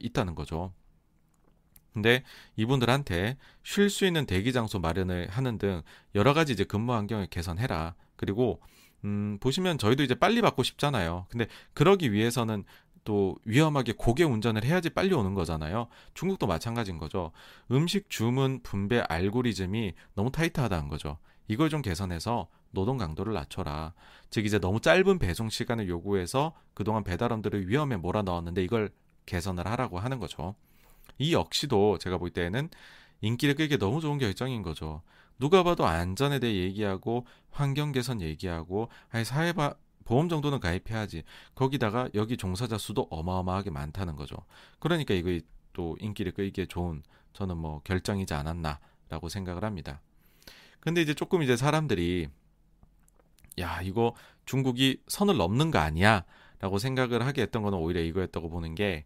[0.00, 0.72] 있다는 거죠.
[1.92, 2.22] 근데
[2.56, 5.82] 이분들한테 쉴 수 있는 대기 장소 마련을 하는 등
[6.14, 7.94] 여러 가지 이제 근무 환경을 개선해라.
[8.16, 8.60] 그리고
[9.04, 11.26] 음, 보시면 저희도 이제 빨리 받고 싶잖아요.
[11.28, 12.64] 근데 그러기 위해서는
[13.04, 15.88] 또 위험하게 고개 운전을 해야지 빨리 오는 거잖아요.
[16.14, 17.32] 중국도 마찬가지인 거죠.
[17.70, 21.18] 음식 주문 분배 알고리즘이 너무 타이트하다는 거죠.
[21.52, 23.92] 이걸 좀 개선해서 노동 강도를 낮춰라.
[24.30, 28.90] 즉 이제 너무 짧은 배송 시간을 요구해서 그동안 배달원들을 위험에 몰아넣었는데 이걸
[29.26, 30.54] 개선을 하라고 하는 거죠.
[31.18, 32.70] 이 역시도 제가 볼 때에는
[33.20, 35.02] 인기를 끌기 너무 좋은 결정인 거죠.
[35.38, 39.52] 누가 봐도 안전에 대해 얘기하고 환경 개선 얘기하고 아니 사회
[40.04, 41.22] 보험 정도는 가입해야지.
[41.54, 44.36] 거기다가 여기 종사자 수도 어마어마하게 많다는 거죠.
[44.78, 45.38] 그러니까 이거
[45.74, 47.02] 또 인기를 끌기에 좋은
[47.34, 50.00] 저는 뭐 결정이지 않았나라고 생각을 합니다.
[50.82, 52.28] 근데 이제 조금 이제 사람들이
[53.60, 54.14] 야 이거
[54.46, 56.24] 중국이 선을 넘는 거 아니야?
[56.58, 59.04] 라고 생각을 하게 했던 거는 오히려 이거였다고 보는 게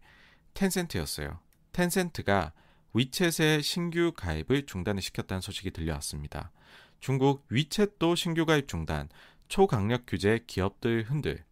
[0.55, 1.39] 텐센트였어요.
[1.71, 2.53] 텐센트가
[2.95, 6.51] 위챗의 신규 가입을 중단을 시켰다는 소식이 들려왔습니다.
[6.99, 9.07] 중국 위챗도 신규 가입 중단.
[9.47, 11.43] 초강력 규제 기업들 흔들.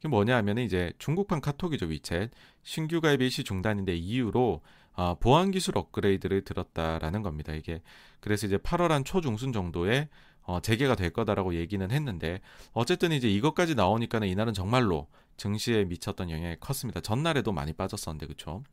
[0.00, 2.30] 이게 뭐냐 하면 이제 중국판 카톡이죠 위챗
[2.64, 4.62] 신규 가입 일시 중단인데 이유로
[4.98, 7.52] 어, 보안 기술 업그레이드를 들었다라는 겁니다.
[7.52, 7.80] 이게
[8.18, 10.08] 그래서 이제 8월 한 초중순 정도에
[10.42, 12.40] 어, 재개가 될 거다라고 얘기는 했는데
[12.72, 15.06] 어쨌든 이제 이것까지 나오니까는 이날은 정말로
[15.36, 17.00] 증시에 미쳤던 영향이 컸습니다.
[17.00, 18.64] 전날에도 많이 빠졌었는데 그렇죠.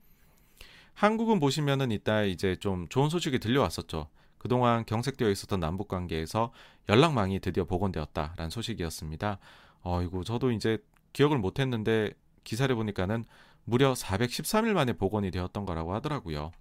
[0.96, 4.08] 한국은 보시면은 이따 이제 좀 좋은 소식이 들려왔었죠.
[4.40, 6.52] 그동안 경색되어 있었던 남북 관계에서
[6.90, 9.38] 연락망이 드디어 복원되었다라는 소식이었습니다.
[9.84, 10.80] 어이고 저도 이제
[11.14, 13.26] 기억을 못했는데 기사를 보니까는
[13.66, 16.52] 무려 413일 만에 복원이 되었던 거라고 하더라고요.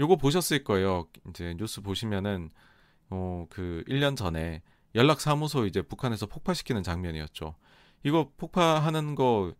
[0.00, 1.06] 요거 보셨을 거예요.
[1.28, 2.50] 이제 뉴스 보시면은
[3.10, 4.62] 어, 그 1년 전에
[4.94, 7.54] 연락 사무소 이제 북한에서 폭파시키는 장면이었죠.
[8.02, 9.54] 이거 폭파하는 거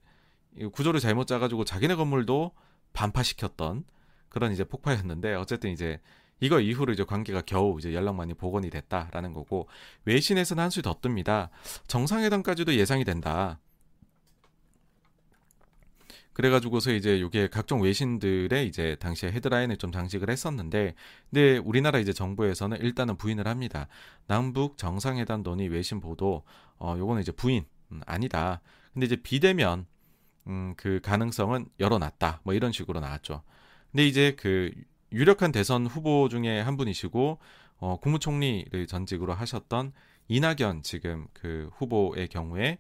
[0.73, 2.53] 구조를 잘못 짜가지고 자기네 건물도
[2.93, 3.85] 반파시켰던
[4.29, 6.01] 그런 이제 폭파였는데 어쨌든 이제
[6.41, 9.69] 이거 이후로 이제 관계가 겨우 이제 연락만이 복원이 됐다라는 거고
[10.05, 11.51] 외신에서는 한수 더 뜹니다.
[11.87, 13.61] 정상회담까지도 예상이 된다.
[16.35, 20.95] 그래가지고서 이제 이게 각종 외신들의 이제 당시에 헤드라인을 좀 장식을 했었는데,
[21.31, 23.89] 근데 우리나라 이제 정부에서는 일단은 부인을 합니다.
[24.27, 26.43] 남북 정상회담 논의 외신 보도,
[26.79, 28.61] 어, 요거는 이제 부인 음, 아니다.
[28.93, 29.87] 근데 이제 비대면
[30.47, 32.41] 음, 그 가능성은 열어놨다.
[32.45, 33.43] 뭐 이런 식으로 나왔죠.
[33.91, 34.73] 근데 이제 그
[35.13, 37.39] 유력한 대선 후보 중에 한 분이시고
[37.79, 39.93] 어, 국무총리를 전직으로 하셨던
[40.29, 42.79] 이낙연 지금 그 후보의 경우에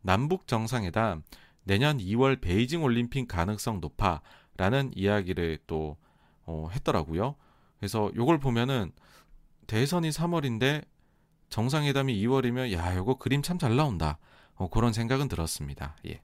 [0.00, 1.22] 남북 정상회담
[1.64, 5.96] 내년 2월 베이징 올림픽 가능성 높아라는 이야기를 또
[6.44, 7.36] 어, 했더라고요.
[7.78, 8.92] 그래서 요걸 보면은
[9.66, 10.84] 대선이 3월인데
[11.48, 14.18] 정상회담이 2월이면 야, 요거 그림 참 잘 나온다.
[14.54, 15.96] 어, 그런 생각은 들었습니다.
[16.06, 16.22] 예.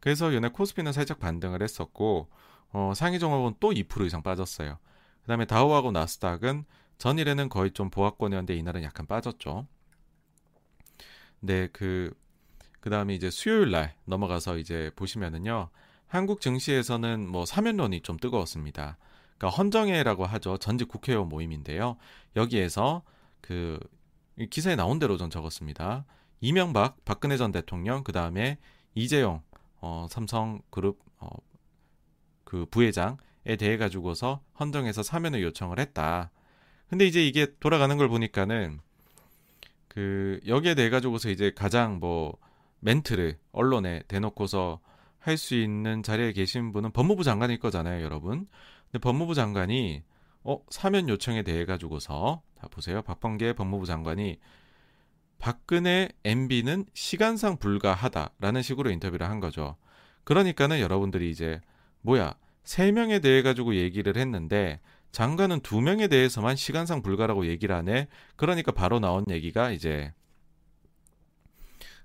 [0.00, 2.28] 그래서 연애 코스피는 살짝 반등을 했었고
[2.72, 4.78] 어, 상위 종합은 또 2% 이상 빠졌어요.
[5.22, 6.64] 그 다음에 다우하고 나스닥은
[6.98, 9.66] 전일에는 거의 좀 보합권이었는데 이날은 약간 빠졌죠.
[11.40, 12.12] 네, 그
[12.84, 15.70] 그 다음에 이제 수요일 날 넘어가서 이제 보시면은요.
[16.06, 18.98] 한국 증시에서는 뭐 사면론이 좀 뜨거웠습니다.
[19.38, 20.58] 그러니까 헌정회라고 하죠.
[20.58, 21.96] 전직 국회의원 모임인데요.
[22.36, 23.02] 여기에서
[23.40, 23.80] 그
[24.50, 26.04] 기사에 나온 대로 전 적었습니다.
[26.42, 28.58] 이명박, 박근혜 전 대통령, 그 다음에
[28.94, 29.40] 이재용
[29.80, 31.30] 어, 삼성그룹 어,
[32.44, 36.30] 그 부회장에 대해 가지고서 헌정에서 사면을 요청을 했다.
[36.90, 38.78] 근데 이제 이게 돌아가는 걸 보니까는
[39.88, 42.36] 그 여기에 대해 가지고서 이제 가장 뭐
[42.84, 44.80] 멘트를 언론에 대놓고서
[45.18, 48.46] 할 수 있는 자리에 계신 분은 법무부 장관일 거잖아요, 여러분.
[48.92, 50.02] 근데 법무부 장관이
[50.44, 54.38] 어 사면 요청에 대해 가지고서 자 보세요, 박범계 법무부 장관이
[55.38, 59.76] 박근혜 MB는 시간상 불가하다라는 식으로 인터뷰를 한 거죠.
[60.24, 61.60] 그러니까는 여러분들이 이제
[62.02, 64.80] 뭐야 세 명에 대해 가지고 얘기를 했는데
[65.12, 68.08] 장관은 두 명에 대해서만 시간상 불가라고 얘기를 하네.
[68.36, 70.12] 그러니까 바로 나온 얘기가 이제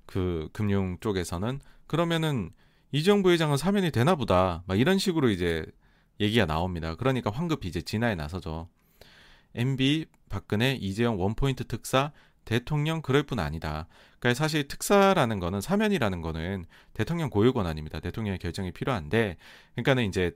[0.09, 2.51] 그 금융 쪽에서는 그러면은
[2.91, 4.63] 이정 부회장은 사면이 되나 보다.
[4.67, 5.65] 막 이런 식으로 이제
[6.19, 6.95] 얘기가 나옵니다.
[6.95, 8.69] 그러니까 황급히 이제 진화에 나서죠.
[9.55, 12.11] MB 박근혜 이재용 원포인트 특사
[12.45, 13.87] 대통령 그럴 뿐 아니다.
[14.19, 17.99] 그러니까 사실 특사라는 거는 사면이라는 거는 대통령 고유 권한입니다.
[17.99, 19.37] 대통령의 결정이 필요한데
[19.75, 20.35] 그러니까는 이제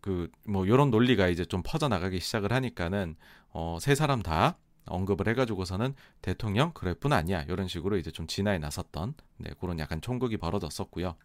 [0.00, 3.16] 그 뭐 요런 논리가 이제 좀 퍼져 나가기 시작을 하니까는
[3.52, 8.58] 어 세 사람 다 언급을 해가지고서는 대통령 그럴 뿐 아니야 이런 식으로 이제 좀 진화에
[8.58, 11.16] 나섰던 네, 그런 약간 총극이 벌어졌었고요.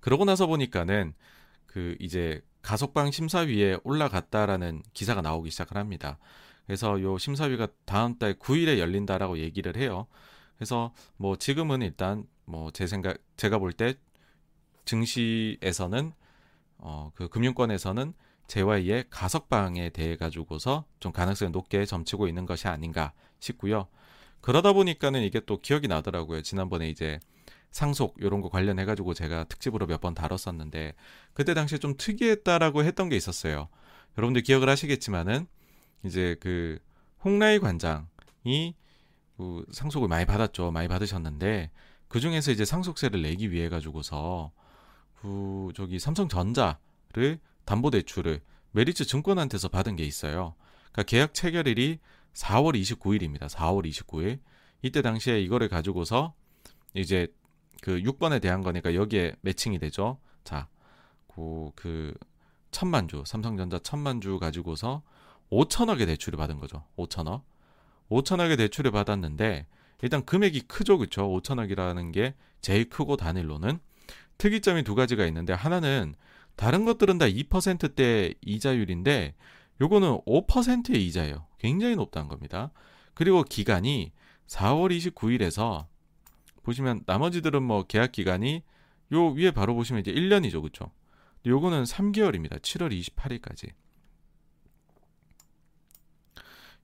[0.00, 1.14] 그러고 나서 보니까는
[1.66, 6.18] 그 이제 가석방 심사위에 올라갔다라는 기사가 나오기 시작을 합니다.
[6.66, 10.06] 그래서 요 심사위가 다음 달 9일에 열린다라고 얘기를 해요.
[10.56, 13.94] 그래서 뭐 지금은 일단 뭐 제 생각 제가 볼 때
[14.84, 16.12] 증시에서는
[16.78, 18.12] 어 그 금융권에서는
[18.46, 23.88] JY의 가석방에 대해 가지고서 좀 가능성이 높게 점치고 있는 것이 아닌가 싶고요.
[24.40, 26.42] 그러다 보니까는 이게 또 기억이 나더라고요.
[26.42, 27.18] 지난번에 이제
[27.70, 30.94] 상속 이런 거 관련해 가지고 제가 특집으로 몇 번 다뤘었는데
[31.32, 33.68] 그때 당시에 좀 특이했다라고 했던 게 있었어요.
[34.16, 35.46] 여러분들 기억을 하시겠지만은
[36.04, 36.78] 이제 그
[37.24, 38.74] 홍라이 관장이
[39.36, 40.70] 그 상속을 많이 받았죠.
[40.70, 41.70] 많이 받으셨는데
[42.06, 44.52] 그 중에서 이제 상속세를 내기 위해 가지고서
[45.20, 48.40] 그 저기 삼성전자를 담보대출을
[48.72, 50.54] 메리츠 증권한테서 받은 게 있어요.
[50.92, 51.98] 그러니까 계약 체결일이
[52.34, 53.48] 4월 29일입니다.
[53.48, 54.40] 4월 29일.
[54.82, 56.34] 이때 당시에 이거를 가지고서
[56.94, 57.28] 이제
[57.80, 60.18] 그 6번에 대한 거니까 여기에 매칭이 되죠.
[60.42, 60.68] 자,
[61.28, 62.14] 그, 그
[62.70, 65.02] 천만 주, 삼성전자 천만 주 가지고서
[65.50, 66.84] 5천억의 대출을 받은 거죠.
[66.96, 67.42] 5천억.
[68.10, 69.66] 5천억의 대출을 받았는데
[70.02, 70.98] 일단 금액이 크죠.
[70.98, 71.28] 그렇죠?
[71.28, 73.78] 5천억이라는 게 제일 크고 단일로는
[74.38, 76.14] 특이점이 두 가지가 있는데 하나는
[76.56, 79.34] 다른 것들은 다 2%대 이자율인데
[79.80, 81.46] 요거는 5%의 이자예요.
[81.58, 82.70] 굉장히 높다는 겁니다.
[83.14, 84.12] 그리고 기간이
[84.46, 85.86] 4월 29일에서
[86.62, 88.62] 보시면 나머지들은 뭐 계약 기간이
[89.12, 90.62] 요 위에 바로 보시면 이제 1년이죠.
[90.62, 90.90] 그쵸
[91.46, 92.60] 요거는 3개월입니다.
[92.60, 93.72] 7월 28일까지.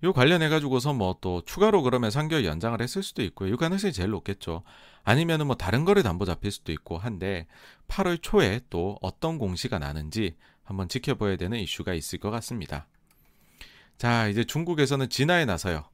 [0.02, 3.50] 요 관련해 가지고서 뭐 또 추가로 그러면 3개월 연장을 했을 수도 있고요.
[3.52, 4.62] 요 가능성이 제일 높겠죠.
[5.04, 7.46] 아니면은 뭐 다른 거래 담보 잡힐 수도 있고 한데
[7.88, 12.86] 8월 초에 또 어떤 공시가 나는지 한번 지켜봐야 되는 이슈가 있을 것 같습니다.
[13.98, 15.84] 자, 이제 중국에서는 진화에 나서요.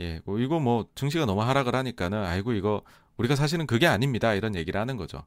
[0.00, 2.82] 예, 뭐 이거 뭐 증시가 너무 하락을 하니까는 아이고 이거
[3.16, 4.34] 우리가 사실은 그게 아닙니다.
[4.34, 5.24] 이런 얘기를 하는 거죠.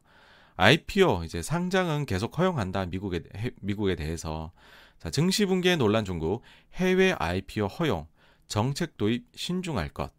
[0.56, 2.86] IPO 이제 상장은 계속 허용한다.
[2.86, 3.22] 미국에
[3.60, 4.52] 미국에 대해서.
[4.98, 6.42] 자, 증시 붕괴에 논란 중국
[6.74, 8.08] 해외 IPO 허용
[8.48, 10.12] 정책 도입 신중할 것.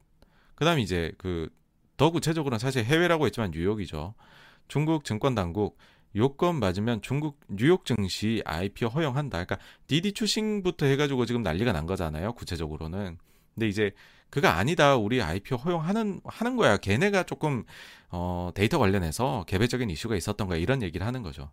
[0.55, 1.49] 그다음 이제 그
[1.99, 4.15] 더 구체적으로는 사실 해외라고 했지만 뉴욕이죠.
[4.69, 5.77] 중국 증권 당국
[6.15, 9.43] 요건 맞으면 중국 뉴욕 증시 IPO 허용한다.
[9.43, 12.33] 그러니까 디디 추싱부터 해가지고 지금 난리가 난 거잖아요.
[12.33, 13.17] 구체적으로는.
[13.53, 13.91] 근데 이제
[14.29, 14.95] 그가 아니다.
[14.95, 16.77] 우리 IPO 허용하는 하는 거야.
[16.77, 17.65] 걔네가 조금
[18.11, 20.57] 어, 데이터 관련해서 개별적인 이슈가 있었던 거야.
[20.57, 21.51] 이런 얘기를 하는 거죠.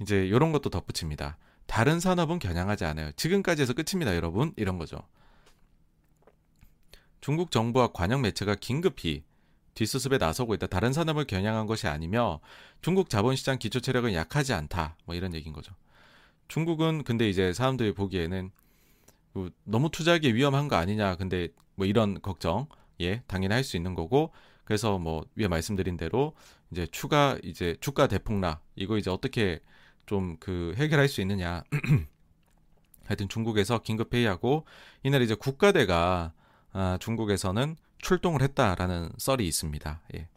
[0.00, 1.36] 이제 이런 것도 덧붙입니다.
[1.66, 3.12] 다른 산업은 겨냥하지 않아요.
[3.16, 4.54] 지금까지 해서 끝입니다, 여러분.
[4.56, 5.02] 이런 거죠.
[7.20, 9.24] 중국 정부와 관영 매체가 긴급히
[9.74, 10.66] 뒷수습에 나서고 있다.
[10.66, 12.40] 다른 산업을 겨냥한 것이 아니며
[12.82, 14.96] 중국 자본시장 기초 체력은 약하지 않다.
[15.04, 15.72] 뭐 이런 얘기인 거죠.
[16.48, 18.50] 중국은 근데 이제 사람들이 보기에는
[19.32, 21.16] 뭐 너무 투자하기 위험한 거 아니냐.
[21.16, 22.66] 근데 뭐 이런 걱정
[23.00, 24.32] 예 당연히 할 수 있는 거고
[24.64, 26.34] 그래서 뭐 위에 말씀드린 대로
[26.70, 29.60] 이제 추가 이제 주가 대폭락 이거 이제 어떻게
[30.06, 31.62] 좀 그 해결할 수 있느냐.
[33.06, 34.64] 하여튼 중국에서 긴급 회의하고
[35.02, 36.32] 이날 이제 국가대가
[36.72, 40.00] 아, 중국에서는 출동을 했다라는 썰이 있습니다.
[40.14, 40.28] 예.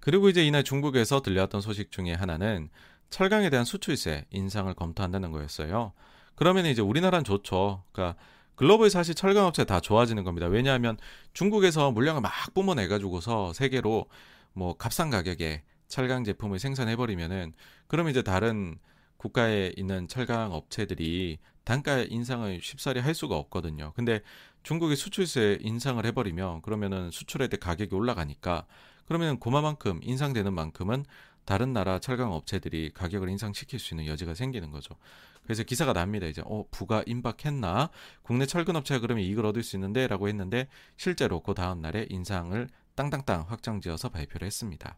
[0.00, 2.68] 그리고 이제 이날 중국에서 들려왔던 소식 중에 하나는
[3.10, 5.92] 철강에 대한 수출세 인상을 검토한다는 거였어요.
[6.34, 7.82] 그러면 이제 우리나라는 좋죠.
[7.92, 8.16] 그러니까
[8.54, 10.46] 글로벌 사실 철강 업체 다 좋아지는 겁니다.
[10.46, 10.96] 왜냐하면
[11.32, 14.06] 중국에서 물량을 막 뿜어내 가지고서 세계로
[14.52, 17.52] 뭐 값싼 가격에 철강 제품을 생산해 버리면은
[17.86, 18.78] 그럼 이제 다른
[19.16, 23.92] 국가에 있는 철강 업체들이 단가 인상을 쉽사리 할 수가 없거든요.
[23.96, 24.20] 근데
[24.62, 28.66] 중국이 수출세 인상을 해버리면 그러면은 수출에 대해 가격이 올라가니까
[29.06, 31.04] 그러면 그만큼 인상되는 만큼은
[31.44, 34.94] 다른 나라 철강 업체들이 가격을 인상시킬 수 있는 여지가 생기는 거죠.
[35.42, 36.26] 그래서 기사가 납니다.
[36.26, 37.90] 이제 어 부가 임박했나?
[38.22, 43.46] 국내 철근 업체가 그러면 이익을 얻을 수 있는데라고 했는데 실제로 그 다음 날에 인상을 땅땅땅
[43.48, 44.96] 확정지어서 발표를 했습니다.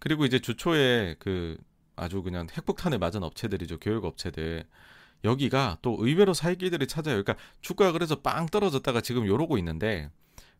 [0.00, 1.56] 그리고 이제 주초에 그
[1.96, 3.78] 아주 그냥 핵폭탄을 맞은 업체들이죠.
[3.80, 4.64] 교육 업체들.
[5.24, 7.22] 여기가 또 의외로 살기들이 찾아요.
[7.22, 10.10] 그러니까 주가가 그래서 빵 떨어졌다가 지금 요러고 있는데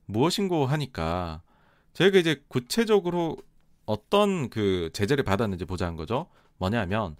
[0.07, 1.43] 무엇인고 하니까
[1.95, 3.39] 저희가 이제 구체적으로
[3.87, 6.29] 어떤 그 제재를 받았는지 보자는 거죠.
[6.59, 7.17] 뭐냐면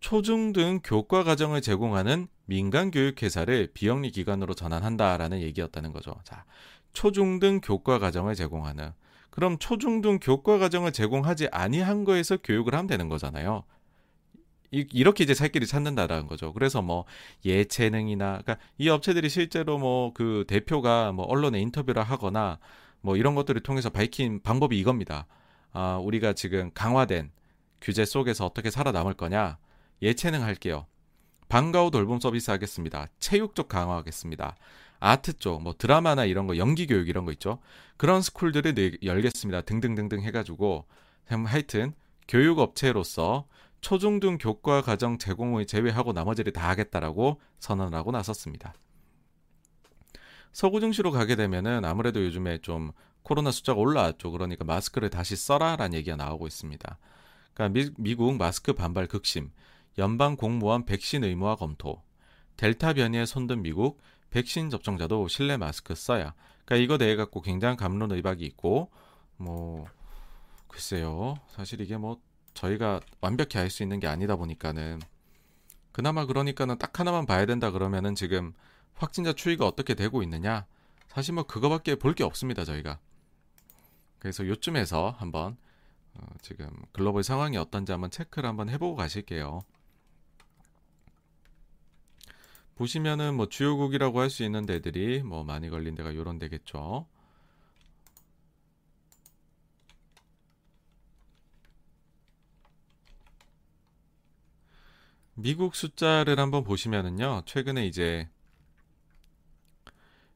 [0.00, 6.14] 초중등 교과 과정을 제공하는 민간 교육 회사를 비영리 기관으로 전환한다라는 얘기였다는 거죠.
[6.24, 6.44] 자,
[6.92, 8.92] 초중등 교과 과정을 제공하는
[9.34, 13.64] 그럼 초중등 교과 과정을 제공하지 아니한 거에서 교육을 하면 되는 거잖아요.
[14.70, 16.52] 이, 렇게 이제 살 길을 찾는다라는 거죠.
[16.52, 17.04] 그래서 뭐
[17.44, 22.60] 예체능이나 그러니까 이 업체들이 실제로 뭐 그 대표가 뭐 언론에 인터뷰를 하거나
[23.00, 25.26] 뭐 이런 것들을 통해서 밝힌 방법이 이겁니다.
[25.72, 27.32] 아, 우리가 지금 강화된
[27.80, 29.58] 규제 속에서 어떻게 살아남을 거냐?
[30.00, 30.86] 예체능 할게요.
[31.48, 33.08] 방과후 돌봄 서비스 하겠습니다.
[33.18, 34.54] 체육 쪽 강화하겠습니다.
[35.04, 37.58] 아트 쪽, 뭐 드라마나 이런 거, 연기 교육 이런 거 있죠.
[37.98, 39.60] 그런 스쿨들을 네, 열겠습니다.
[39.62, 40.86] 등등등등 해가지고
[41.26, 41.92] 하여튼
[42.26, 43.46] 교육 업체로서
[43.82, 48.72] 초중등 교과 과정 제공을 제외하고 나머지를 다 하겠다라고 선언을 하고 나섰습니다.
[50.52, 54.30] 서구 증시로 가게 되면은 아무래도 요즘에 좀 코로나 숫자가 올라왔죠.
[54.30, 56.98] 그러니까 마스크를 다시 써라라는 얘기가 나오고 있습니다.
[57.52, 59.50] 그러니까 미, 국 마스크 반발 극심,
[59.98, 62.02] 연방 공무원 백신 의무화 검토,
[62.56, 64.00] 델타 변이에 손든 미국
[64.34, 66.34] 백신 접종자도 실내 마스크 써야.
[66.64, 68.90] 그러니까 이거 대해 갖고 굉장한 감론 의박이 있고
[69.36, 69.86] 뭐
[70.66, 71.36] 글쎄요.
[71.46, 72.20] 사실 이게 뭐
[72.54, 74.98] 저희가 완벽히 알 수 있는 게 아니다 보니까는
[75.92, 78.52] 그나마 그러니까는 딱 하나만 봐야 된다 그러면은 지금
[78.94, 80.66] 확진자 추이가 어떻게 되고 있느냐
[81.06, 82.98] 사실 뭐 그거밖에 볼 게 없습니다 저희가
[84.18, 85.56] 그래서 요쯤에서 한번
[86.14, 89.60] 어, 지금 글로벌 상황이 어떤지 한번 체크를 한번 해보고 가실게요.
[92.76, 97.06] 보시면은 뭐 주요국이라고 할 수 있는 데들이 뭐 많이 걸린 데가 요런 데겠죠.
[105.34, 107.42] 미국 숫자를 한번 보시면은요.
[107.46, 108.28] 최근에 이제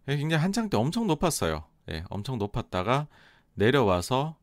[0.06, 1.64] 굉장히 한창 때 엄청 높았어요.
[1.90, 3.06] 예, 엄청 높았다가
[3.54, 4.36] 내려와서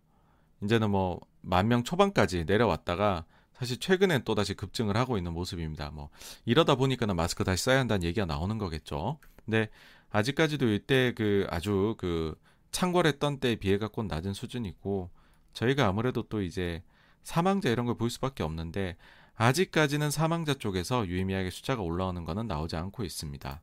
[0.64, 3.26] 이제는 뭐 만 명 초반까지 내려왔다가
[3.58, 5.89] 사실 최근엔 또 다시 급증을 하고 있는 모습입니다.
[5.91, 6.10] 뭐
[6.46, 9.18] 이러다 보니까는 마스크 다시 써야 한다는 얘기가 나오는 거겠죠.
[9.46, 9.70] 근데
[10.12, 12.36] 아직까지도 이때 그 아주 그
[12.72, 15.10] 창궐했던 때에 비해 갖고는 낮은 수준이고
[15.54, 16.84] 저희가 아무래도 또 이제
[17.24, 18.98] 사망자 이런 걸 볼 수밖에 없는데
[19.36, 23.62] 아직까지는 사망자 쪽에서 유의미하게 숫자가 올라오는 것은 나오지 않고 있습니다.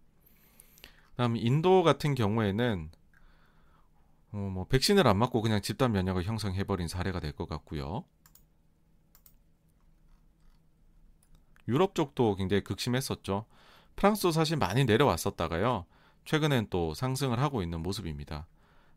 [1.16, 2.90] 다음 인도 같은 경우에는
[4.32, 8.04] 어, 뭐 백신을 안 맞고 그냥 집단 면역을 형성해버린 사례가 될 것 같고요.
[11.68, 13.46] 유럽 쪽도 굉장히 극심했었죠.
[13.96, 15.86] 프랑스도 사실 많이 내려왔었다가요.
[16.24, 18.46] 최근엔 또 상승을 하고 있는 모습입니다.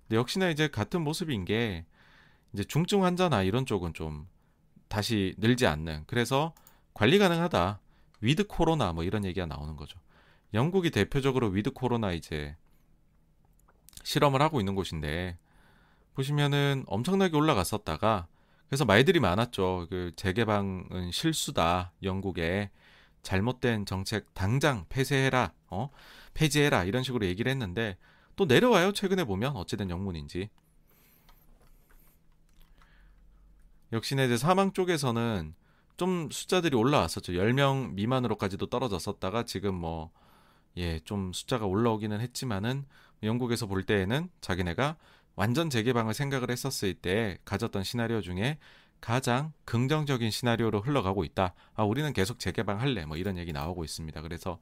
[0.08, 1.86] 근데 역시나 이제 같은 모습인 게
[2.54, 4.28] 이제 중증 환자나 이런 쪽은 좀
[4.88, 6.54] 다시 늘지 않는 그래서
[6.94, 7.80] 관리 가능하다.
[8.22, 10.00] with 코로나 뭐 이런 얘기가 나오는 거죠.
[10.54, 12.56] 영국이 대표적으로 with 코로나 이제
[14.04, 15.38] 실험을 하고 있는 곳인데
[16.14, 18.28] 보시면은 엄청나게 올라갔었다가
[18.68, 19.88] 그래서 말들이 많았죠.
[19.90, 21.94] 그 재개방은 실수다.
[22.04, 22.72] 영국에
[23.22, 25.54] 잘못된 정책 당장 폐쇄해라.
[25.68, 25.90] 어?
[26.34, 26.84] 폐지해라.
[26.84, 27.98] 이런 식으로 얘기를 했는데
[28.36, 28.92] 또 내려와요.
[28.92, 30.50] 최근에 보면 어찌된 영문인지.
[33.92, 35.56] 역시나 이제 사망 쪽에서는
[35.98, 37.34] 좀 숫자들이 올라왔었죠.
[37.34, 40.12] 10명 미만으로까지도 떨어졌었다가 지금 뭐
[40.78, 42.86] 예, 좀 숫자가 올라오기는 했지만은
[43.24, 44.98] 영국에서 볼 때에는 자기네가
[45.36, 48.58] 완전 재개방을 생각을 했었을 때 가졌던 시나리오 중에
[49.02, 51.54] 가장 긍정적인 시나리오로 흘러가고 있다.
[51.76, 53.06] 아, 우리는 계속 재개방 할래.
[53.06, 54.22] 뭐 이런 얘기 나오고 있습니다.
[54.22, 54.60] 그래서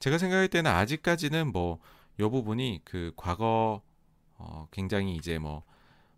[0.00, 1.80] 제가 생각할 때는 아직까지는 뭐
[2.20, 3.82] 요 부분이 그 과거
[4.36, 5.64] 어 굉장히 이제 뭐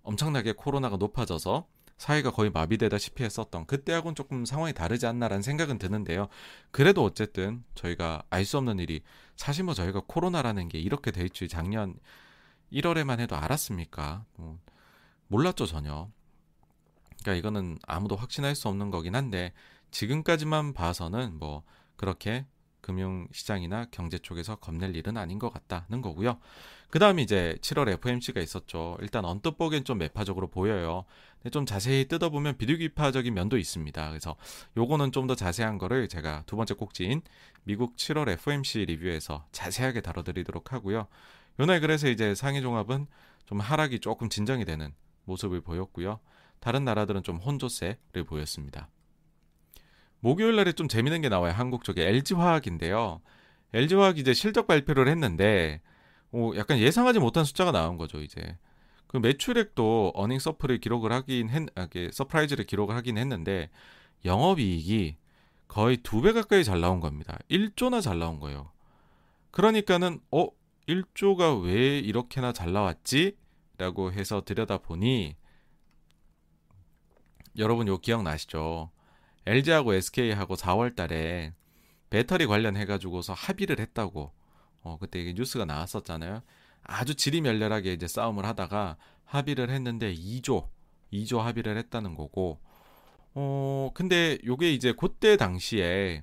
[0.02, 1.66] 엄청나게 코로나가 높아져서
[1.98, 6.28] 사회가 거의 마비되다시피 했었던 그때하고는 조금 상황이 다르지 않나라는 생각은 드는데요.
[6.70, 9.00] 그래도 어쨌든 저희가 알 수 없는 일이
[9.36, 11.94] 사실 뭐 저희가 코로나라는 게 이렇게 될줄 작년
[12.72, 14.24] 1월에만 해도 알았습니까?
[14.36, 14.58] 뭐
[15.28, 16.10] 몰랐죠 전혀.
[17.22, 19.52] 그러니까 이거는 아무도 확신할 수 없는 거긴 한데
[19.90, 21.62] 지금까지만 봐서는 뭐
[21.96, 22.46] 그렇게
[22.86, 26.38] 금융시장이나 경제 쪽에서 겁낼 일은 아닌 것 같다는 거고요.
[26.88, 28.96] 그 다음 이제 7월 FMC가 있었죠.
[29.00, 31.04] 일단 언뜻 보기엔 좀 매파적으로 보여요.
[31.38, 34.08] 근데 좀 자세히 뜯어보면 비둘기파적인 면도 있습니다.
[34.08, 34.36] 그래서
[34.76, 37.22] 요거는 좀 더 자세한 거를 제가 두 번째 꼭지인
[37.64, 41.08] 미국 7월 FMC 리뷰에서 자세하게 다뤄드리도록 하고요.
[41.60, 43.06] 요날 그래서 이제 상위 종합은
[43.46, 44.92] 좀 하락이 조금 진정이 되는
[45.24, 46.20] 모습을 보였고요.
[46.60, 48.88] 다른 나라들은 좀 혼조세를 보였습니다.
[50.20, 51.52] 목요일 날에 좀 재밌는 게 나와요.
[51.52, 53.20] 한국 쪽에 LG화학인데요.
[53.72, 55.80] LG화학이 이제 실적 발표를 했는데
[56.32, 58.56] 오, 약간 예상하지 못한 숫자가 나온 거죠, 이제.
[59.06, 63.70] 그 매출액도 earning surp를 기록을 하긴 했, 아, surprise를 기록을 하긴 했는데
[64.24, 65.16] 영업이익이
[65.68, 67.38] 거의 두 배 가까이 잘 나온 겁니다.
[67.48, 68.70] 1조나 잘 나온 거예요.
[69.52, 70.48] 그러니까는 어
[70.88, 73.36] 1조가 왜 이렇게나 잘 나왔지?
[73.78, 75.36] 라고 해서 들여다보니
[77.58, 78.90] 여러분 요 기억나시죠?
[79.46, 81.54] LG하고 SK하고 4월 달에
[82.10, 84.32] 배터리 관련해 가지고서 합의를 했다고
[84.82, 86.42] 어 그때 이게 뉴스가 나왔었잖아요.
[86.82, 90.68] 아주 지리멸렬하게 이제 싸움을 하다가 합의를 했는데 2조
[91.12, 92.60] 2조 합의를 했다는 거고
[93.34, 96.22] 어 근데 요게 이제 그때 당시에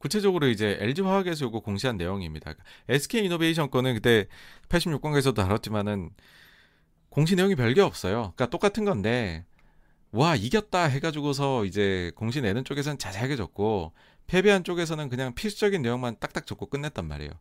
[0.00, 2.54] 구체적으로 이제 LG 화학에서 요거 공시한 내용입니다.
[2.88, 4.26] SK 이노베이션 거는 그때
[4.70, 6.10] 86권에서도 다뤘지만은
[7.10, 8.32] 공시 내용이 별게 없어요.
[8.34, 9.44] 그러니까 똑같은 건데
[10.10, 13.92] 와 이겼다 해가지고서 이제 공시 내는 쪽에서는 자세하게 적고
[14.26, 17.32] 패배한 쪽에서는 그냥 필수적인 내용만 딱딱 적고 끝냈단 말이에요.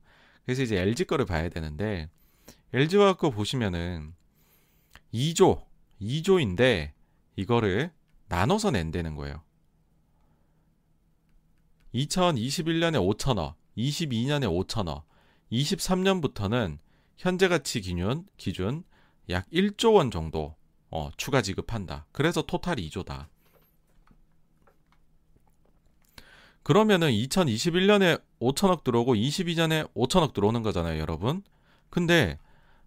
[0.44, 2.10] 그래서 이제 LG 거를 봐야 되는데
[2.74, 4.14] LG 화학 거 보시면은
[5.14, 5.66] 2조
[6.02, 6.92] 2조인데
[7.38, 7.92] 이거를
[8.28, 9.44] 나눠서 낸다는 거예요.
[11.94, 15.04] 2021년에 5천억, 22년에 5천억,
[15.52, 16.78] 23년부터는
[17.18, 18.84] 현재 가치 기준, 기준
[19.30, 20.56] 약 1조 원 정도
[20.92, 22.06] 어, 추가 지급한다.
[22.12, 23.28] 그래서 토탈이 2조다.
[26.64, 31.44] 그러면은 2021년에 5천억 들어오고 22년에 5천억 들어오는 거잖아요, 여러분.
[31.90, 32.38] 근데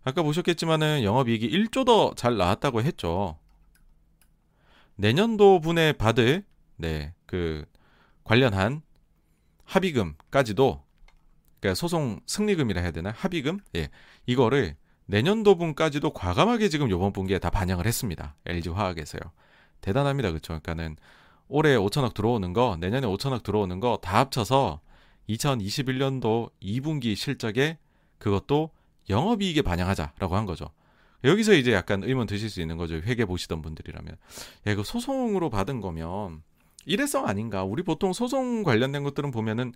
[0.05, 3.39] 아까 보셨겠지만은 영업이익이 1조 더 잘 나왔다고 했죠.
[4.97, 6.45] 내년도 분에 받을
[6.77, 7.65] 네, 그
[8.25, 8.83] 관련한
[9.73, 10.83] 합의금까지도
[11.61, 13.13] 그러니까 소송 승리금이라 해야 되나?
[13.17, 13.61] 합의금?
[13.77, 13.89] 예.
[14.27, 18.35] 이거를 내년도 분까지도 과감하게 지금 요번 분기에 다 반영을 했습니다.
[18.47, 19.21] LG 화학에서요.
[19.81, 20.31] 대단합니다.
[20.31, 20.49] 그렇죠?
[20.61, 20.97] 그러니까는
[21.49, 24.81] 올해 5천억 들어오는 거, 내년에 5천억 들어오는 거 다 합쳐서
[25.29, 27.79] 2021년도 2분기 실적에
[28.19, 28.71] 그것도
[29.11, 30.67] 영업이익에 반영하자라고 한 거죠.
[31.25, 32.95] 여기서 이제 약간 의문 드실 수 있는 거죠.
[32.97, 34.17] 회계 보시던 분들이라면.
[34.67, 36.43] 야, 이거 소송으로 받은 거면
[36.85, 37.65] 일회성 아닌가?
[37.65, 39.73] 우리 보통 소송 관련된 것들은 보면은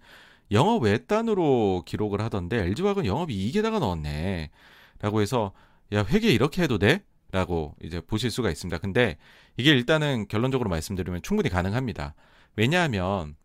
[0.52, 4.50] 영업 외단으로 기록을 하던데 LG화학은 영업 이익에다가 넣었네.
[5.00, 5.52] 라고 해서
[5.92, 7.04] 야 회계 이렇게 해도 돼?
[7.32, 8.78] 라고 이제 보실 수가 있습니다.
[8.78, 9.18] 근데
[9.56, 12.14] 이게 일단은 결론적으로 말씀드리면 충분히 가능합니다.
[12.54, 13.36] 왜냐하면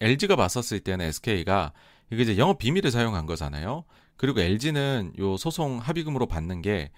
[0.00, 1.72] LG가 맞섰을 때는 SK가
[2.10, 3.84] 이게 이제 영업 비밀을 사용한 거잖아요.
[4.16, 6.90] 그리고 LG는 요 소송 합의금으로 받는 게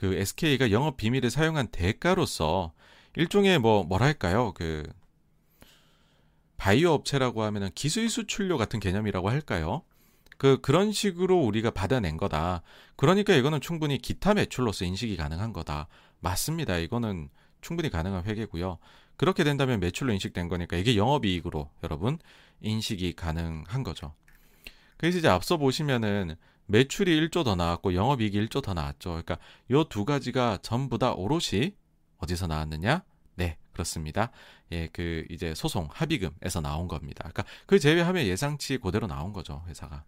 [0.00, 2.72] 그 SK가 영업 비밀을 사용한 대가로서
[3.16, 4.54] 일종의 뭐 뭐랄까요?
[4.54, 4.82] 그
[6.60, 9.82] 바이오 업체라고 하면은 기술 수출료 같은 개념이라고 할까요?
[10.36, 12.60] 그 그런 식으로 우리가 받아낸 거다.
[12.96, 15.88] 그러니까 이거는 충분히 기타 매출로서 인식이 가능한 거다.
[16.20, 16.76] 맞습니다.
[16.76, 17.30] 이거는
[17.62, 18.76] 충분히 가능한 회계고요.
[19.16, 22.18] 그렇게 된다면 매출로 인식된 거니까 이게 영업이익으로 여러분
[22.60, 24.12] 인식이 가능한 거죠.
[24.98, 26.36] 그래서 이제 앞서 보시면은
[26.66, 29.10] 매출이 1조 더 나왔고 영업이익이 1조 더 나왔죠.
[29.10, 29.38] 그러니까
[29.70, 31.72] 요 두 가지가 전부 다 오롯이
[32.18, 33.02] 어디서 나왔느냐?
[33.80, 34.30] 네, 그렇습니다.
[34.72, 37.28] 예, 그 이제 소송 합의금에서 나온 겁니다.
[37.30, 40.04] 그러니까 그 제외하면 예상치 그대로 나온 거죠, 회사가.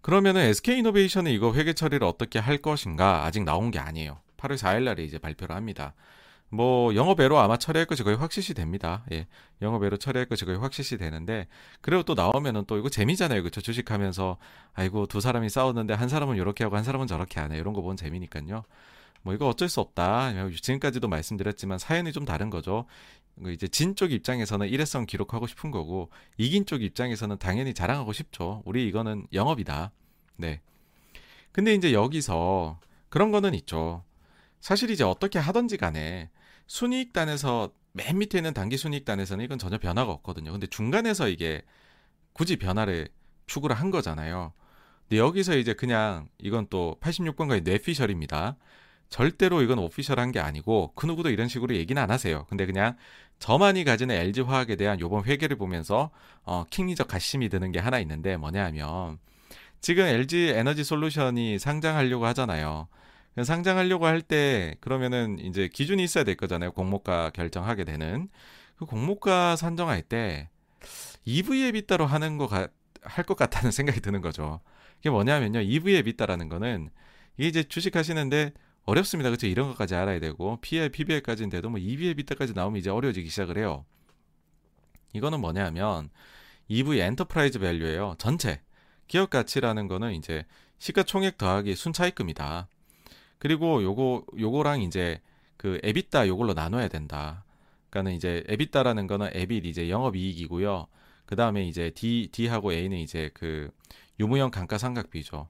[0.00, 4.20] 그러면은 SK이노베이션은 이거 회계 처리를 어떻게 할 것인가 아직 나온 게 아니에요.
[4.36, 5.94] 8월 4일 날에 이제 발표를 합니다.
[6.50, 9.04] 뭐 영업외로 아마 처리할 것이 거의 확실시 됩니다.
[9.12, 9.26] 예.
[9.62, 11.48] 영업외로 처리할 것이 거의 확실시 되는데
[11.80, 13.42] 그리고 또 나오면은 또 이거 재미잖아요.
[13.42, 14.36] 그쵸 주식하면서
[14.74, 17.56] 아이고 두 사람이 싸웠는데 한 사람은 이렇게 하고 한 사람은 저렇게 하네.
[17.56, 18.64] 이런 거 보면 재미니까요.
[19.24, 20.32] 뭐 이거 어쩔 수 없다.
[20.52, 22.84] 지금까지도 말씀드렸지만 사연이 좀 다른 거죠.
[23.42, 28.62] 그 이제 진 쪽 입장에서는 일회성 기록하고 싶은 거고 이긴 쪽 입장에서는 당연히 자랑하고 싶죠.
[28.64, 29.90] 우리 이거는 영업이다.
[30.36, 30.60] 네.
[31.50, 34.04] 근데 이제 여기서 그런 거는 있죠.
[34.60, 36.30] 사실 이제 어떻게 하던지 간에
[36.66, 40.52] 순이익단에서 맨 밑에 있는 단기 순이익단에서는 이건 전혀 변화가 없거든요.
[40.52, 41.62] 근데 중간에서 이게
[42.32, 43.08] 굳이 변화를
[43.46, 44.52] 추구를 한 거잖아요.
[45.08, 48.56] 근데 여기서 이제 그냥 이건 또 86번가의 뇌피셜입니다.
[49.14, 52.46] 절대로 이건 오피셜한 게 아니고 그 누구도 이런 식으로 얘기는 안 하세요.
[52.48, 52.96] 근데 그냥
[53.38, 56.10] 저만이 가지는 LG 화학에 대한 요번 회계를 보면서
[56.42, 59.18] 어, 킹리적 가심이 드는 게 하나 있는데 뭐냐 하면
[59.80, 62.88] 지금 LG 에너지 솔루션이 상장하려고 하잖아요.
[63.40, 66.72] 상장하려고 할 때 그러면은 이제 기준이 있어야 될 거잖아요.
[66.72, 68.28] 공모가 결정하게 되는
[68.76, 70.48] 그 공모가 산정할 때
[71.24, 72.68] EV에 빗따로 하는 거 할
[73.26, 74.58] 것 같다는 생각이 드는 거죠.
[74.98, 75.60] 이게 뭐냐면요.
[75.60, 76.90] EV에 빗따라는 거는
[77.36, 78.52] 이게 이제 주식 하시는데
[78.86, 79.30] 어렵습니다.
[79.30, 79.46] 그렇죠?
[79.46, 83.84] 이런 것까지 알아야 되고 PL, PBR까지인데도 뭐 EV에 빗따까지 나오면 이제 어려워지기 시작을 해요.
[85.14, 86.10] 이거는 뭐냐면
[86.68, 88.16] EV enterprise value예요.
[88.18, 88.60] 전체
[89.06, 90.44] 기업 가치라는 거는 이제
[90.78, 92.68] 시가총액 더하기 순차입금이다.
[93.38, 95.20] 그리고 요거 요거랑 이제
[95.56, 97.44] 그 EBITDA 요걸로 나눠야 된다.
[97.90, 100.88] 그러니까는 이제 EBITDA라는 거는 EBIT 이제 영업 이익이고요.
[101.26, 103.70] 그 다음에 이제 D D하고 A는 이제 그
[104.20, 105.48] 유무형 감가상각비죠.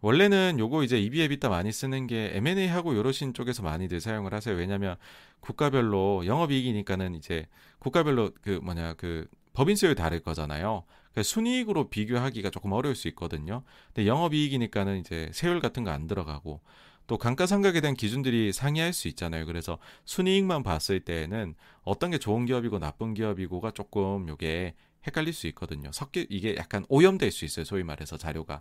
[0.00, 4.54] 원래는 요거 이제 EV EBITDA 많이 쓰는 게 M&A 하고 요런 쪽에서 많이들 사용을 하세요.
[4.54, 4.96] 왜냐면
[5.40, 7.46] 국가별로 영업 이익이니까는 이제
[7.78, 10.84] 국가별로 그 뭐냐 그 법인 수율 다를 거잖아요.
[11.12, 13.62] 그러니까 순이익으로 비교하기가 조금 어려울 수 있거든요.
[13.94, 16.60] 근데 영업 이익이니까는 이제 세율 같은 거 안 들어가고
[17.06, 19.46] 또 감가상각에 대한 기준들이 상이할 수 있잖아요.
[19.46, 24.74] 그래서 순이익만 봤을 때에는 어떤 게 좋은 기업이고 나쁜 기업이고가 조금 요게
[25.06, 25.90] 헷갈릴 수 있거든요.
[25.92, 27.64] 섞여 이게 약간 오염될 수 있어요.
[27.64, 28.60] 소위 말해서 자료가.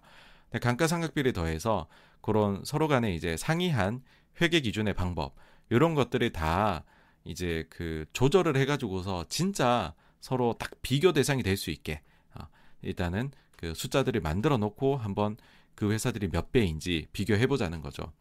[0.61, 1.87] 감가상각비를 더해서
[2.21, 4.01] 그런 서로 간에 이제 상이한
[4.41, 5.35] 회계 기준의 방법
[5.69, 6.83] 이런 것들이 다
[7.23, 12.01] 이제 그 조절을 해가지고서 진짜 서로 딱 비교 대상이 될 수 있게
[12.35, 12.47] 어,
[12.81, 15.37] 일단은 그 숫자들을 만들어 놓고 한번
[15.75, 18.11] 그 회사들이 몇 배인지 비교해 보자는 거죠.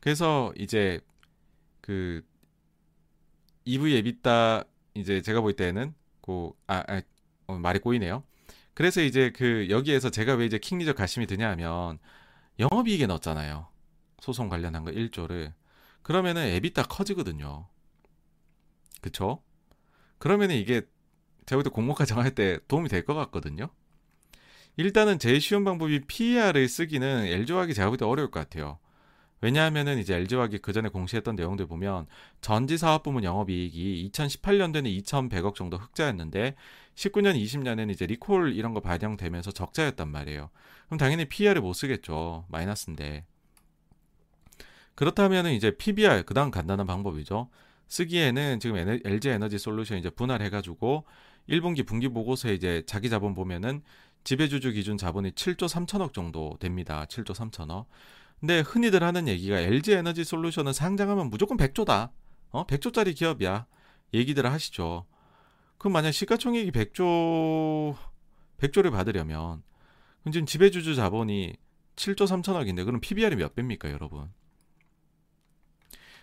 [0.00, 1.00] 그래서 이제
[1.80, 2.22] 그
[3.64, 4.64] EV 에비타
[4.94, 7.02] 이제 제가 볼 때는 그 아, 아
[7.46, 8.22] 어, 말이 꼬이네요.
[8.74, 11.98] 그래서 이제 그 여기에서 제가 왜 이제 킹리적 가심이 드냐면
[12.58, 13.68] 영업이익에 넣었잖아요.
[14.20, 15.52] 소송 관련한 거 1조를.
[16.02, 17.68] 그러면은 에비타 커지거든요.
[19.00, 19.42] 그쵸?
[20.18, 20.82] 그러면은 이게
[21.46, 23.68] 제가 볼 때 공모가 정할 때 도움이 될 것 같거든요.
[24.76, 28.78] 일단은 제일 쉬운 방법이 PER을 쓰기는 LG화학이 제가 볼 때 어려울 것 같아요.
[29.40, 32.06] 왜냐하면은 이제 LG화학이 그 전에 공시했던 내용들 보면
[32.40, 36.56] 전지 사업 부문 영업이익이 2018년도에는 2,100억 정도 흑자였는데
[36.94, 40.50] 19년, 20년에는 이제 리콜 이런 거 발령되면서 적자였단 말이에요.
[40.86, 42.46] 그럼 당연히 PER을 못 쓰겠죠.
[42.48, 43.24] 마이너스인데.
[44.94, 47.48] 그렇다면은 이제 PBR 그다음 간단한 방법이죠.
[47.88, 51.04] 쓰기에는 지금 에너, LG 에너지 솔루션 이제 분할해 가지고
[51.48, 53.82] 1분기 분기 보고서에 이제 자기 자본 보면은
[54.22, 57.04] 지배주주 기준 자본이 7조 3천억 정도 됩니다.
[57.08, 57.86] 7조 3천억.
[58.40, 62.10] 근데 흔히들 하는 얘기가 LG 에너지 솔루션은 상장하면 무조건 100조다.
[62.50, 63.66] 어, 100조짜리 기업이야.
[64.14, 65.06] 얘기들 하시죠.
[65.78, 67.96] 그럼 만약 시가총액이 100조
[68.58, 69.62] 100조를 받으려면
[70.20, 71.54] 그럼 지금 지배주주 자본이
[71.96, 74.30] 7조 3천억인데 그럼 PBR이 몇 배입니까, 여러분?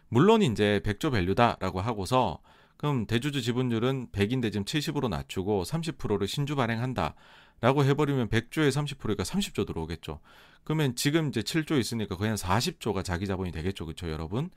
[0.10, 2.42] 물론 이제 100조 밸류다라고 하고서
[2.78, 7.16] 그럼 대주주 지분율은 100인데 지금 70으로 낮추고 30%를 신주 발행한다.
[7.62, 10.20] 라고 해버리면 100조에 30%니까 30조 들어오겠죠.
[10.64, 13.86] 그러면 지금 이제 7조 있으니까 거의 한 40조가 자기 자본이 되겠죠.
[13.86, 14.50] 그렇죠, 여러분?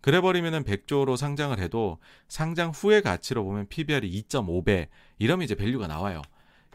[0.00, 4.88] 그래 버리면은 100조로 상장을 해도 상장 후의 가치로 보면 PBR이 2.5배
[5.18, 6.22] 이러면 이제 value가 나와요.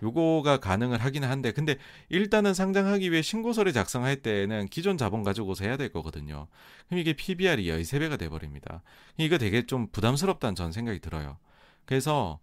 [0.01, 1.77] 요거가 가능을 하기는 한데 근데
[2.09, 6.47] 일단은 상장하기 위해 신고서를 작성할 때에는 기존 자본 가지고서 해야 될 거거든요.
[6.87, 8.83] 그럼 이게 PBR이 13배가 돼 버립니다.
[9.17, 11.37] 이거 되게 좀 부담스럽다는 전 생각이 들어요.
[11.85, 12.39] 그래서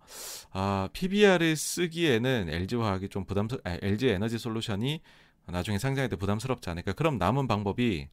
[0.53, 5.01] 아, PBR을 쓰기에는 LG화학이 좀 부담스 아, LG 에너지 솔루션이
[5.47, 6.93] 나중에 상장할 때 부담스럽지 않을까.
[6.93, 8.09] 그럼 남은 방법이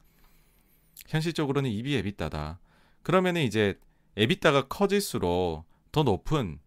[1.06, 2.58] 현실적으로는 EB 에비따다.
[3.02, 3.78] 그러면은 이제
[4.16, 6.58] 에비따가 커질수록 더 높은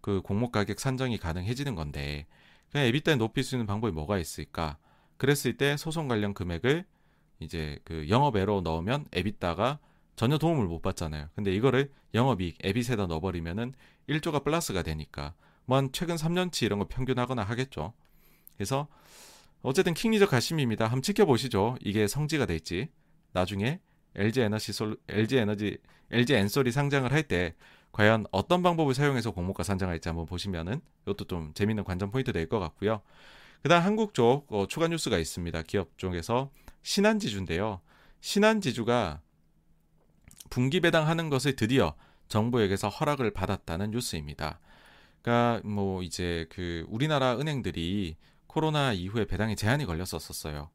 [0.00, 2.26] 그 공모 가격 산정이 가능해지는 건데
[2.70, 4.78] 그냥 에비따에 높일 수 있는 방법이 뭐가 있을까?
[5.16, 6.84] 그랬을 때 소송 관련 금액을
[7.40, 9.78] 이제 그 영업외로 넣으면 에비따가
[10.16, 11.28] 전혀 도움을 못 받잖아요.
[11.34, 13.74] 근데 이거를 영업이익 에빗에다 넣어버리면은
[14.08, 15.34] 1조가 플러스가 되니까
[15.66, 17.92] 뭐 한 최근 3년치 이런 거 평균하거나 하겠죠.
[18.56, 18.86] 그래서
[19.62, 20.84] 어쨌든 킹리적 가심입니다.
[20.84, 21.76] 한번 지켜보시죠.
[21.80, 22.88] 이게 성지가 될지.
[23.34, 23.80] 나중에
[24.14, 25.78] LG 에너지 솔 LG 에너지
[26.10, 27.54] LG 엔솔이 상장을 할 때
[27.92, 32.58] 과연 어떤 방법을 사용해서 공모가 산정할지 한번 보시면은 이것도 좀 재밌는 관전 포인트 될 것
[32.58, 33.02] 같고요.
[33.62, 35.62] 그다음 한국 쪽 어, 추가 뉴스가 있습니다.
[35.62, 36.50] 기업 쪽에서
[36.82, 37.80] 신한지주인데요.
[38.20, 39.20] 신한지주가
[40.50, 41.94] 분기 배당하는 것을 드디어
[42.28, 44.60] 정부에게서 허락을 받았다는 뉴스입니다.
[45.22, 48.16] 그러니까 뭐 이제 그 우리나라 은행들이
[48.46, 50.70] 코로나 이후에 배당에 제한이 걸렸었어요.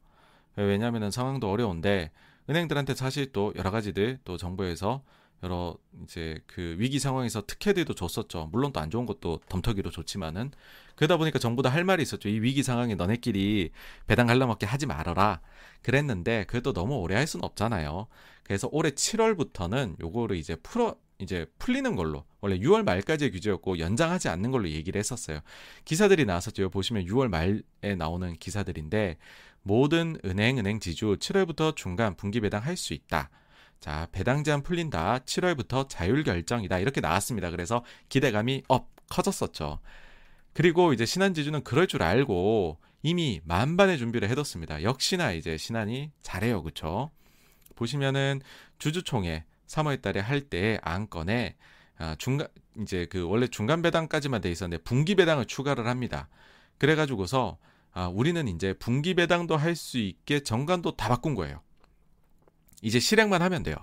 [0.56, 2.12] 왜냐하면 상황도 어려운데
[2.50, 5.04] 은행들한테 사실 또 여러 가지들 또 정부에서
[5.44, 8.50] 여러 이제 그 위기 상황에서 특혜들도 줬었죠.
[8.52, 10.52] 물론 또 안 좋은 것도 덤터기로 좋지만은
[10.96, 12.28] 그러다 보니까 정부도 할 말이 있었죠.
[12.28, 13.72] 이 위기 상황에 너네끼리
[14.08, 15.40] 배당 갈라먹게 하지 말아라.
[15.82, 18.08] 그랬는데 그래도 너무 오래 할 수는 없잖아요.
[18.44, 24.52] 그래서 올해 7월부터는 요거를 이제 풀어 이제 풀리는 걸로 원래 6월 말까지의 규제였고 연장하지 않는
[24.52, 25.42] 걸로 얘기를 했었어요.
[25.86, 26.70] 기사들이 나왔었죠.
[26.70, 29.18] 보시면 6월 말에 나오는 기사들인데
[29.64, 33.30] 모든 은행, 은행 지주 7월부터 중간 분기 배당 할 수 있다.
[33.80, 35.20] 자, 배당 제한 풀린다.
[35.20, 36.80] 7월부터 자율 결정이다.
[36.80, 37.50] 이렇게 나왔습니다.
[37.52, 39.80] 그래서 기대감이 업 커졌었죠.
[40.54, 44.84] 그리고 이제 신한지주는 그럴 줄 알고 이미 만반의 준비를 해뒀습니다.
[44.84, 46.64] 역시나 이제 신한이 잘해요.
[46.64, 47.12] 그쵸?
[47.76, 48.42] 보시면은
[48.78, 51.56] 주주총회 3월 달에 할 때 안건에
[51.98, 52.48] 아, 중간
[52.82, 56.28] 이제 그 원래 중간 배당까지만 돼 있었는데 분기 배당을 추가를 합니다.
[56.78, 57.58] 그래 가지고서
[57.92, 61.62] 아, 우리는 이제 분기 배당도 할 수 있게 정관도 다 바꾼 거예요.
[62.82, 63.76] 이제 실행만 하면 돼요.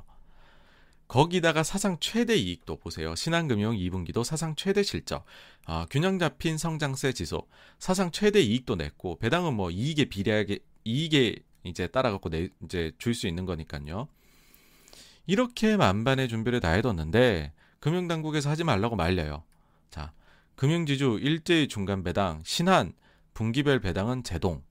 [1.09, 3.15] 거기다가 사상 최대 이익도 보세요.
[3.15, 5.25] 신한금융 2분기도 사상 최대 실적,
[5.65, 7.43] 아, 균형 잡힌 성장세 지수,
[7.79, 13.29] 사상 최대 이익도 냈고 배당은 뭐 이익에 비례하게 이익에 이제 따라갖고 내 이제 줄 수
[13.29, 14.09] 있는 거니까요.
[15.27, 19.45] 이렇게 만반의 준비를 다 해뒀는데 금융당국에서 하지 말라고 말려요.
[19.91, 20.13] 자,
[20.57, 22.93] 금융지주 일제의 중간 배당, 신한
[23.37, 24.63] 분기별 배당은 제동,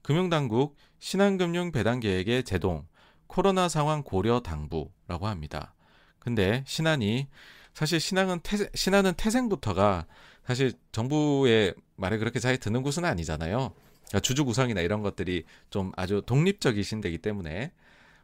[0.00, 2.86] 금융당국 신한금융 배당 계획의 제동,
[3.26, 5.74] 코로나 상황 고려 당부라고 합니다.
[6.18, 7.28] 근데 신한이
[7.74, 10.06] 사실 신한은 태, 신한은 태생부터가
[10.46, 13.74] 사실 정부의 말을 그렇게 잘 듣는 곳은 아니잖아요.
[14.08, 17.70] 그러니까 주주 구성이나 이런 것들이 좀 아주 독립적이신 데기 때문에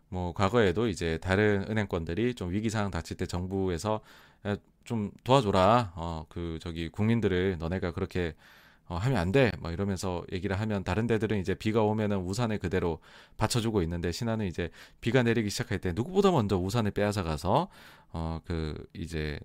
[0.08, 4.00] 뭐 과거에도 이제 다른 은행권들이 좀 위기 상황 닥칠 때 정부에서
[4.84, 5.92] 좀 도와줘라.
[5.96, 8.34] 어 그 저기 국민들을 너네가 그렇게
[8.92, 9.50] 어, 하면 안 돼.
[9.58, 12.98] 뭐 이러면서 얘기를 하면 다른 데들은 이제 비가 오면은 우산을 그대로
[13.38, 14.70] 받쳐주고 있는데 신하는 이제
[15.00, 17.68] 비가 내리기 시작할 때 누구보다 먼저 우산을 빼앗아 가서
[18.12, 19.38] 어 그 이제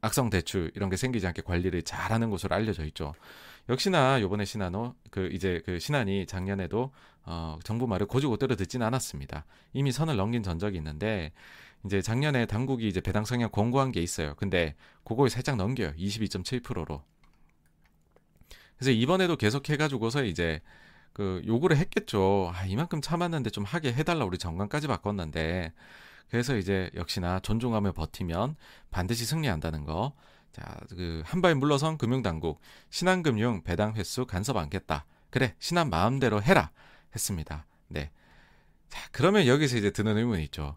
[0.00, 3.14] 악성 대출 이런 게 생기지 않게 관리를 잘하는 것으로 알려져 있죠.
[3.70, 6.92] 역시나 요번에 신한호 그 이제 그 신한이 작년에도
[7.24, 9.46] 어 정부 말을 고지고대로 듣지는 않았습니다.
[9.72, 11.32] 이미 선을 넘긴 전적이 있는데
[11.86, 14.34] 이제 작년에 당국이 이제 배당 성향 권고한 게 있어요.
[14.36, 14.74] 근데
[15.04, 15.92] 그걸 살짝 넘겨요.
[15.96, 17.02] 22.7%로.
[18.84, 20.60] 그래서 이번에도 계속 해가지고서 이제
[21.14, 22.52] 그 요구를 했겠죠.
[22.54, 25.72] 아, 이만큼 참았는데 좀 하게 해달라 우리 정관까지 바꿨는데
[26.28, 28.56] 그래서 이제 역시나 존중하며 버티면
[28.90, 30.12] 반드시 승리한다는 거.
[30.52, 32.60] 자, 그 한 발 물러선 금융당국
[32.90, 35.06] 신한금융 배당 횟수 간섭 않겠다.
[35.30, 36.70] 그래, 신한 마음대로 해라
[37.14, 37.64] 했습니다.
[37.88, 38.10] 네.
[38.90, 40.76] 자, 그러면 여기서 이제 드는 의문이 있죠.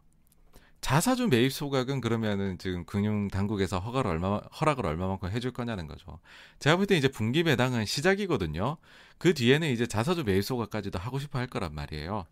[0.81, 6.19] 자사주 매입 소각은 그러면은 지금 금융 당국에서 허가를 얼마 허락을 얼마만큼 해줄 거냐는 거죠.
[6.59, 8.77] 제가 볼 때 이제 분기 배당은 시작이거든요.
[9.17, 12.25] 그 뒤에는 이제 자사주 매입 소각까지도 하고 싶어 할 거란 말이에요.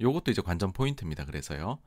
[0.00, 1.24] 요것도 이제 관전 포인트입니다.
[1.24, 1.78] 그래서요.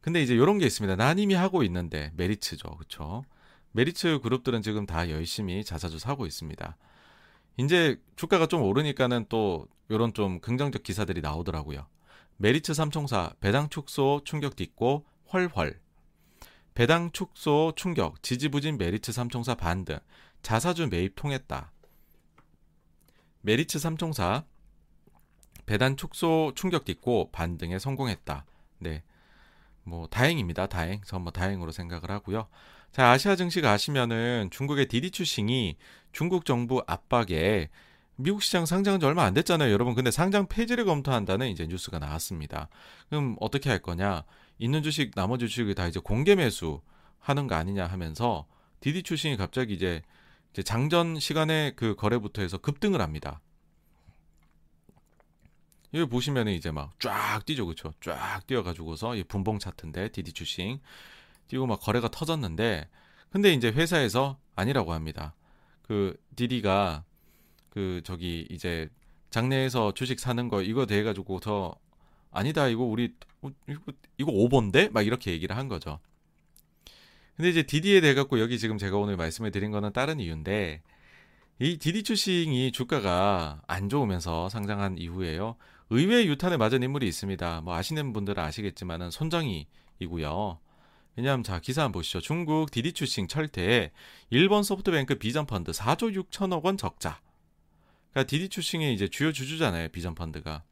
[0.00, 0.96] 근데 이제 요런 게 있습니다.
[0.96, 2.68] 난 이미 하고 있는데 메리츠죠.
[2.76, 3.24] 그렇죠?
[3.72, 6.76] 메리츠 그룹들은 지금 다 열심히 자사주 사고 있습니다.
[7.58, 11.86] 이제 주가가 좀 오르니까는 또 요런 좀 긍정적 기사들이 나오더라고요.
[12.40, 15.80] 메리츠 삼총사 배당 축소 충격 딛고 훨훨
[16.72, 19.98] 배당 축소 충격 지지부진 메리츠 삼총사 반등
[20.42, 21.72] 자사주 매입 통했다.
[23.40, 24.44] 메리츠 삼총사
[25.66, 28.46] 배당 축소 충격 딛고 반등에 성공했다.
[28.78, 29.02] 네.
[29.82, 30.68] 뭐 다행입니다.
[30.68, 31.00] 다행.
[31.02, 32.46] 전뭐 다행으로 생각을 하고요.
[32.92, 35.76] 자, 아시아 증시 가시면은 중국의 디디 추싱이
[36.12, 37.68] 중국 정부 압박에
[38.20, 39.94] 미국 시장 상장한 지 얼마 안 됐잖아요, 여러분.
[39.94, 42.68] 근데 상장 폐지를 검토한다는 이제 뉴스가 나왔습니다.
[43.08, 44.24] 그럼 어떻게 할 거냐?
[44.58, 46.80] 있는 주식, 나머지 주식을 다 이제 공개 매수
[47.20, 48.46] 하는 거 아니냐 하면서
[48.80, 50.02] 디디 추싱이 갑자기 이제,
[50.64, 53.40] 장전 시간에 그 거래부터 해서 급등을 합니다.
[55.94, 57.94] 여기 보시면은 이제 막 쫙 뛰죠, 그쵸?
[58.00, 60.80] 쫙 뛰어가지고서 이 분봉 차트인데 디디 추싱
[61.46, 62.88] 뛰고 막 거래가 터졌는데
[63.30, 65.34] 근데 이제 회사에서 아니라고 합니다.
[65.82, 67.04] 그 디디가
[67.70, 68.88] 그 저기 이제
[69.30, 71.74] 장내에서 주식 사는 거 이거 돼 가지고서
[72.30, 73.80] 아니다 이거 우리 어, 이거,
[74.18, 75.98] 이거 오버인데 막 이렇게 얘기를 한 거죠.
[77.36, 80.82] 근데 이제 디디에 대해 갖고 여기 지금 제가 오늘 말씀을 드린 거는 다른 이유인데
[81.60, 85.56] 이 디디 추싱이 주가가 안 좋으면서 상장한 이후에요.
[85.90, 87.62] 의외의 유탄에 맞은 인물이 있습니다.
[87.62, 90.58] 뭐 아시는 분들은 아시겠지만은 손정희이고요.
[91.16, 92.20] 왜냐하면 자 기사 한번 보시죠.
[92.20, 93.90] 중국 디디 추싱 철퇴에
[94.30, 97.20] 일본 소프트뱅크 비전 펀드 4조 6천억 원 적자.
[98.10, 99.88] 그러니까 디디 추싱의 이제 주요 주주잖아요.
[99.88, 100.62] 비전 펀드가.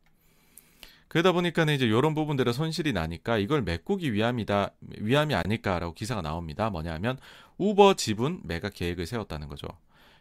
[1.08, 6.68] 그러다 보니까는 이제 이런 부분들의 손실이 나니까 이걸 메꾸기 위함이다 위함이 아닐까라고 기사가 나옵니다.
[6.70, 7.18] 뭐냐면
[7.58, 9.68] 우버 지분 매각 계획을 세웠다는 거죠.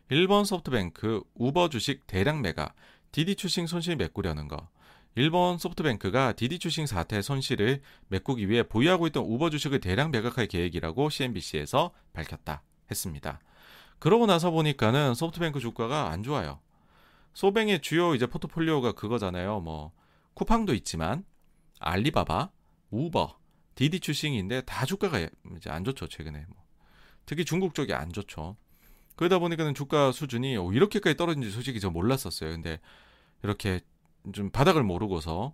[0.09, 2.75] 일본 소프트뱅크 우버 주식 대량 매각
[3.11, 4.69] 디디 추싱 손실 메꾸려는 거.
[5.15, 11.09] 일본 소프트뱅크가 디디 추싱 사태 손실을 메꾸기 위해 보유하고 있던 우버 주식을 대량 매각할 계획이라고
[11.09, 12.61] CNBC에서 밝혔다
[12.91, 13.39] 했습니다.
[13.99, 16.59] 그러고 나서 보니까는 소프트뱅크 주가가 안 좋아요.
[17.35, 19.59] 소뱅의 주요 이제 포트폴리오가 그거잖아요.
[19.59, 19.91] 뭐
[20.33, 21.25] 쿠팡도 있지만
[21.79, 22.49] 알리바바,
[22.89, 23.37] 우버,
[23.75, 25.19] 디디 추싱인데 다 주가가
[25.57, 26.45] 이제 안 좋죠 최근에.
[26.47, 26.63] 뭐.
[27.25, 28.55] 특히 중국 쪽이 안 좋죠.
[29.17, 32.51] 그러다 보니까는 주가 수준이 이렇게까지 떨어진지 솔직히 저 몰랐었어요.
[32.51, 32.79] 근데
[33.43, 33.81] 이렇게
[34.33, 35.53] 좀 바닥을 모르고서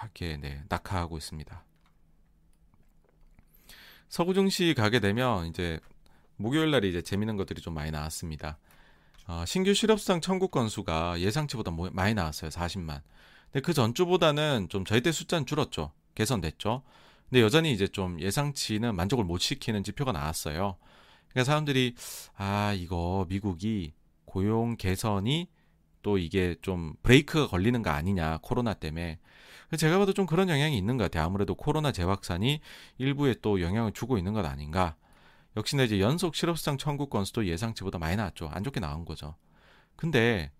[0.00, 1.64] 이렇게 네, 낙하하고 있습니다.
[4.08, 5.78] 서구 증시 가게 되면 이제
[6.36, 8.58] 목요일 날에 이제 재밌는 것들이 좀 많이 나왔습니다.
[9.26, 12.50] 어, 신규 실업수당 청구 건수가 예상치보다 많이 나왔어요.
[12.50, 13.02] 40만.
[13.52, 15.92] 근데 그 전주보다는 좀 저희 때 숫자는 줄었죠.
[16.14, 16.82] 개선됐죠.
[17.28, 20.76] 근데 여전히 이제 좀 예상치는 만족을 못 시키는 지표가 나왔어요.
[21.28, 21.94] 그러니까 사람들이
[22.36, 23.94] 아 이거 미국이
[24.24, 25.48] 고용 개선이
[26.02, 29.18] 또 이게 좀 브레이크가 걸리는 거 아니냐 코로나 때문에
[29.78, 31.24] 제가 봐도 좀 그런 영향이 있는 것 같아요.
[31.24, 32.60] 아무래도 코로나 재확산이
[32.98, 34.96] 일부에 또 영향을 주고 있는 것 아닌가.
[35.56, 38.48] 역시나 이제 연속 실업수당 청구 건수도 예상치보다 많이 나왔죠.
[38.52, 39.36] 안 좋게 나온 거죠.
[39.96, 40.50] 근데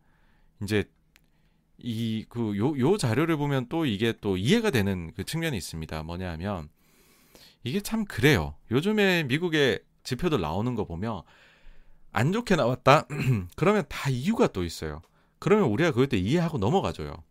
[0.63, 0.85] 이제
[1.79, 6.03] 이 그 요 요 자료를 보면 또 이게 또 이해가 되는 그 측면이 있습니다.
[6.05, 6.69] 뭐냐 하면
[7.65, 8.55] 이게 참 그래요.
[8.71, 11.23] 요즘에 미국의 지표들 나오는 거 보면
[12.13, 13.07] 안 좋게 나왔다.
[13.57, 15.01] 그러면 다 이유가 또 있어요.
[15.39, 17.23] 그러면 우리가 그걸 때 이해하고 넘어가줘요.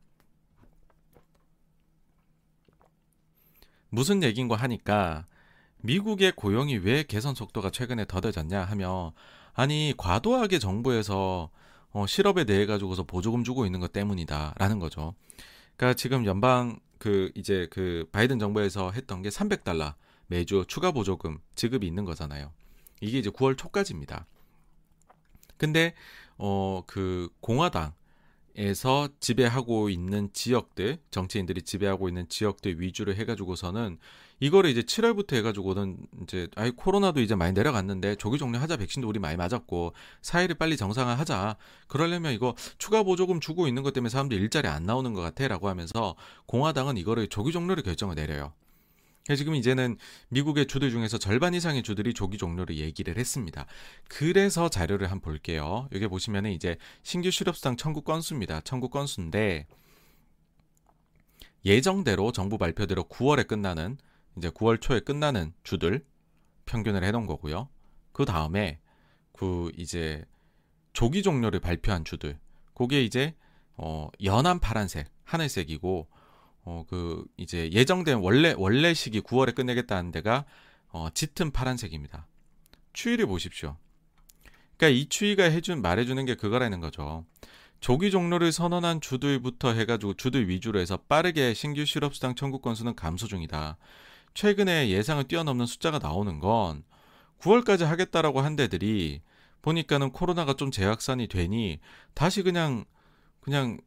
[3.89, 5.25] 무슨 얘기인가 하니까
[5.81, 9.11] 미국의 고용이 왜 개선 속도가 최근에 더뎌졌냐 하면
[9.53, 11.49] 아니 과도하게 정부에서
[11.91, 15.13] 어, 실업에 대해 가지고서 보조금 주고 있는 것 때문이다라는 거죠.
[15.75, 19.93] 그러니까 지금 연방 그 이제 그 바이든 정부에서 했던 게 300달러
[20.27, 22.51] 매주 추가 보조금 지급이 있는 거잖아요.
[23.01, 24.25] 이게 이제 9월 초까지입니다.
[25.57, 25.93] 근데
[26.37, 27.93] 어 그 공화당
[28.55, 33.97] 에서 지배하고 있는 지역들 정치인들이 지배하고 있는 지역들 위주로 해가지고서는
[34.41, 39.37] 이거를 이제 7월부터 해가지고는 이제 아이 코로나도 이제 많이 내려갔는데 조기 종료하자 백신도 우리 많이
[39.37, 44.83] 맞았고 사회를 빨리 정상화하자 그러려면 이거 추가 보조금 주고 있는 것 때문에 사람들 일자리 안
[44.83, 46.15] 나오는 것 같아라고 하면서
[46.47, 48.51] 공화당은 이거를 조기 종료를 결정을 내려요.
[49.37, 49.97] 지금 이제는
[50.29, 53.67] 미국의 주들 중에서 절반 이상의 주들이 조기 종료를 얘기를 했습니다.
[54.07, 55.87] 그래서 자료를 한번 볼게요.
[55.91, 58.61] 여기 보시면은 이제 신규 실업수당 청구 건수입니다.
[58.61, 59.67] 청구 건수인데
[61.63, 63.99] 예정대로 정부 발표대로 9월에 끝나는
[64.37, 66.05] 이제 9월 초에 끝나는 주들
[66.65, 67.69] 평균을 해놓은 거고요.
[68.11, 68.79] 그 다음에
[69.33, 70.23] 그 이제
[70.93, 72.39] 조기 종료를 발표한 주들
[72.73, 73.35] 그게 이제
[73.77, 76.07] 어 연한 파란색 하늘색이고
[76.63, 80.45] 어, 그, 이제 예정된 원래, 원래 시기 9월에 끝내겠다는 데가,
[80.89, 82.27] 어, 짙은 파란색입니다.
[82.93, 83.77] 추이를 보십시오.
[84.77, 87.25] 그러니까 이 추이가 해준, 말해주는 게 그거라는 거죠.
[87.79, 93.77] 조기 종료를 선언한 주들부터 해가지고 주들 위주로 해서 빠르게 신규 실업수당 청구 건수는 감소 중이다.
[94.33, 96.83] 최근에 예상을 뛰어넘는 숫자가 나오는 건
[97.39, 99.21] 9월까지 하겠다라고 한 데들이
[99.61, 101.79] 보니까는 코로나가 좀 재확산이 되니
[102.13, 102.85] 다시 그냥
[103.39, 103.79] 그냥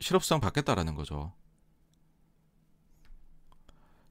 [0.00, 1.32] 실업수당 받겠다라는 거죠.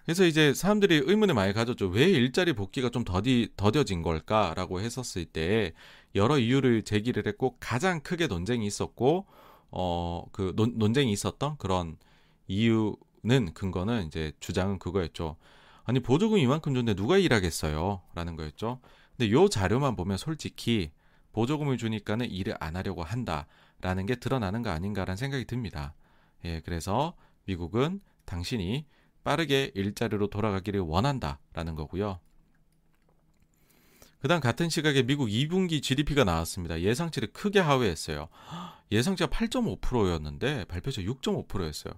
[0.08, 1.88] 그래서 이제 사람들이 의문을 많이 가졌죠.
[1.88, 5.74] 왜 일자리 복귀가 좀 더디, 더뎌진 걸까라고 했었을 때
[6.16, 9.26] 여러 이유를 제기를 했고 가장 크게 논쟁이 있었고
[9.70, 11.98] 어, 그 논, 논쟁이 있었던 그런
[12.48, 15.36] 이유는 근거는 이제 주장은 그거였죠.
[15.88, 18.02] 아니 보조금 이만큼 줬는데 누가 일하겠어요?
[18.14, 18.82] 라는 거였죠.
[19.16, 20.92] 근데 요 자료만 보면 솔직히
[21.32, 25.96] 보조금을 주니까는 일을 안 하려고 한다라는 게 드러나는 거 아닌가라는 생각이 듭니다.
[26.44, 27.16] 예, 그래서
[27.46, 28.86] 미국은 당신이
[29.24, 32.20] 빠르게 일자리로 돌아가기를 원한다라는 거고요.
[34.20, 36.82] 그다음 같은 시각에 미국 2분기 GDP가 나왔습니다.
[36.82, 38.28] 예상치를 크게 하회했어요.
[38.92, 41.94] 예상치가 8.5%였는데 발표처 6.5%였어요.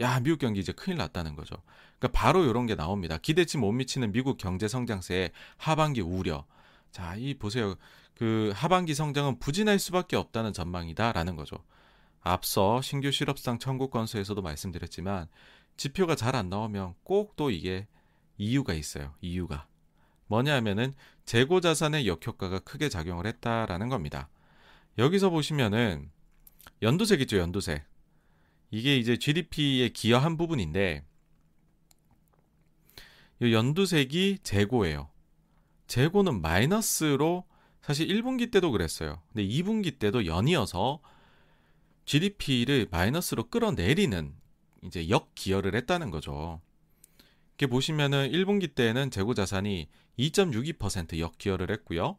[0.00, 1.56] 야, 미국 경기 이제 큰일 났다는 거죠.
[1.98, 3.18] 그러니까 바로 이런 게 나옵니다.
[3.18, 6.46] 기대치 못 미치는 미국 경제 성장세의 하반기 우려.
[6.90, 7.74] 자, 이 보세요.
[8.14, 11.56] 그 하반기 성장은 부진할 수밖에 없다는 전망이다라는 거죠.
[12.20, 15.28] 앞서 신규 실업상 청구 건수에서도 말씀드렸지만
[15.76, 17.86] 지표가 잘 안 나오면 꼭 또 이게
[18.38, 19.14] 이유가 있어요.
[19.20, 19.66] 이유가.
[20.26, 24.28] 뭐냐 하면은 재고 자산의 역효과가 크게 작용을 했다라는 겁니다.
[24.98, 26.10] 여기서 보시면은
[26.82, 27.84] 연두색 있죠, 연두색.
[28.72, 31.04] 이게 이제 GDP에 기여한 부분인데
[33.42, 35.10] 이 연두색이 재고예요.
[35.86, 37.44] 재고는 마이너스로
[37.82, 39.20] 사실 1분기 때도 그랬어요.
[39.28, 41.00] 근데 2분기 때도 연이어서
[42.06, 44.34] GDP를 마이너스로 끌어내리는
[44.84, 46.60] 이제 역 기여를 했다는 거죠.
[47.50, 52.16] 이렇게 보시면은 1분기 때는 재고 자산이 2.62% 역 기여를 했고요.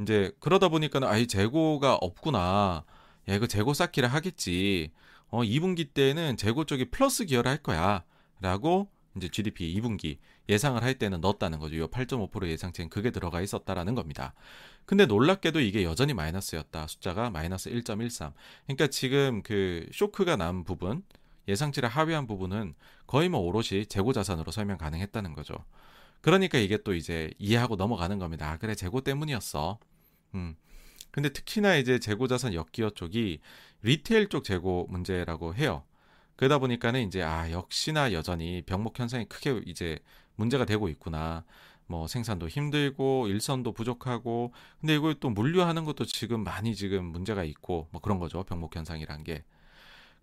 [0.00, 2.84] 이제 그러다 보니까는 아이 재고가 없구나.
[3.28, 4.90] 야 이거 재고 쌓기를 하겠지.
[5.32, 8.04] 어 2분기 때는 재고 쪽이 플러스 기여를 할 거야
[8.40, 10.18] 라고 이제 GDP 2분기
[10.48, 11.74] 예상을 할 때는 넣었다는 거죠.
[11.76, 14.34] 이8.5% 예상치엔 그게 들어가 있었다라는 겁니다.
[14.84, 16.86] 근데 놀랍게도 이게 여전히 마이너스였다.
[16.86, 18.32] 숫자가 마이너스 1.13.
[18.66, 21.02] 그러니까 지금 그 쇼크가 난 부분,
[21.48, 22.74] 예상치를 하회한 부분은
[23.06, 25.54] 거의 뭐 오롯이 재고 자산으로 설명 가능했다는 거죠.
[26.20, 28.50] 그러니까 이게 또 이제 이해하고 넘어가는 겁니다.
[28.50, 29.78] 아, 그래 재고 때문이었어.
[30.34, 30.56] 음.
[31.12, 33.38] 근데 특히나 이제 재고 자산 역기여 쪽이
[33.82, 35.84] 리테일 쪽 재고 문제라고 해요.
[36.36, 39.98] 그러다 보니까는 이제 아 역시나 여전히 병목 현상이 크게 이제
[40.34, 41.44] 문제가 되고 있구나.
[41.86, 47.88] 뭐 생산도 힘들고 일선도 부족하고 근데 이걸 또 물류하는 것도 지금 많이 지금 문제가 있고
[47.92, 48.42] 뭐 그런 거죠.
[48.44, 49.44] 병목 현상이란 게.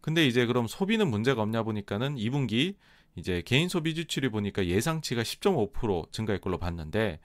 [0.02, 2.76] 근데 이제 그럼 소비는 문제가 없냐 보니까는 2분기
[3.16, 7.20] 이제 개인 소비 지출이 보니까 예상치가 10.5% 증가할 걸로 봤는데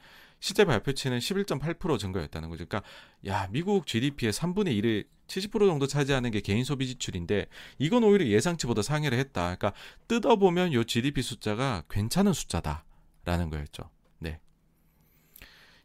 [0.45, 2.66] 실제 발표치는 11.8% 증가였다는 거죠.
[2.66, 2.86] 그러니까
[3.26, 7.47] 야 미국 GDP의 3분의 1을 70% 정도 차지하는 게 개인 소비 지출인데
[7.78, 9.57] 이건 오히려 예상치보다 상회를 했다.
[9.57, 9.72] 그러니까
[10.07, 13.88] 뜯어보면 요 GDP 숫자가 괜찮은 숫자다라는 거였죠.
[14.18, 14.38] 네.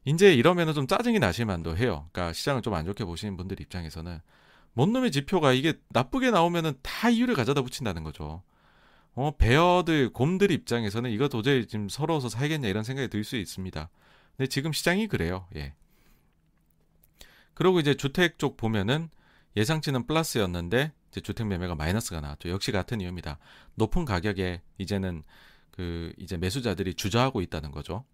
[0.03, 2.09] 이제 이러면은 좀 짜증이 나실 만도 해요.
[2.11, 4.19] 그러니까 시장을 좀 안 좋게 보시는 분들 입장에서는
[4.73, 8.43] 뭔 놈의 지표가 이게 나쁘게 나오면은 다 이유를 가져다 붙인다는 거죠.
[9.13, 13.89] 어, 베어들, 곰들 입장에서는 이거 도저히 지금 서러워서 살겠냐 이런 생각이 들 수 있습니다.
[14.39, 15.47] 근데 지금 시장이 그래요.
[15.57, 15.73] 예.
[17.53, 19.09] 그리고 이제 주택 쪽 보면은
[19.57, 22.47] 예상치는 플러스였는데 이제 주택 매매가 마이너스가 나왔죠.
[22.47, 23.37] 역시 같은 이유입니다.
[23.75, 25.23] 높은 가격에 이제는
[25.71, 28.05] 그 이제 매수자들이 주저하고 있다는 거죠.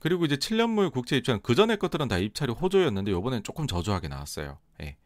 [0.00, 4.58] 그리고 이제 7년물 국채 입장 그 전에 것들은 다 입찰이 호조였는데 요번엔 조금 저조하게 나왔어요.
[4.82, 4.98] 예.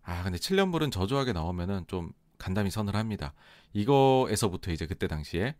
[0.00, 3.34] 아 근데 7년물은 저조하게 나오면은 좀 간담이 서늘합니다.
[3.74, 5.54] 이거에서부터 이제 그때 당시에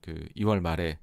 [0.00, 0.98] 그 2월 말에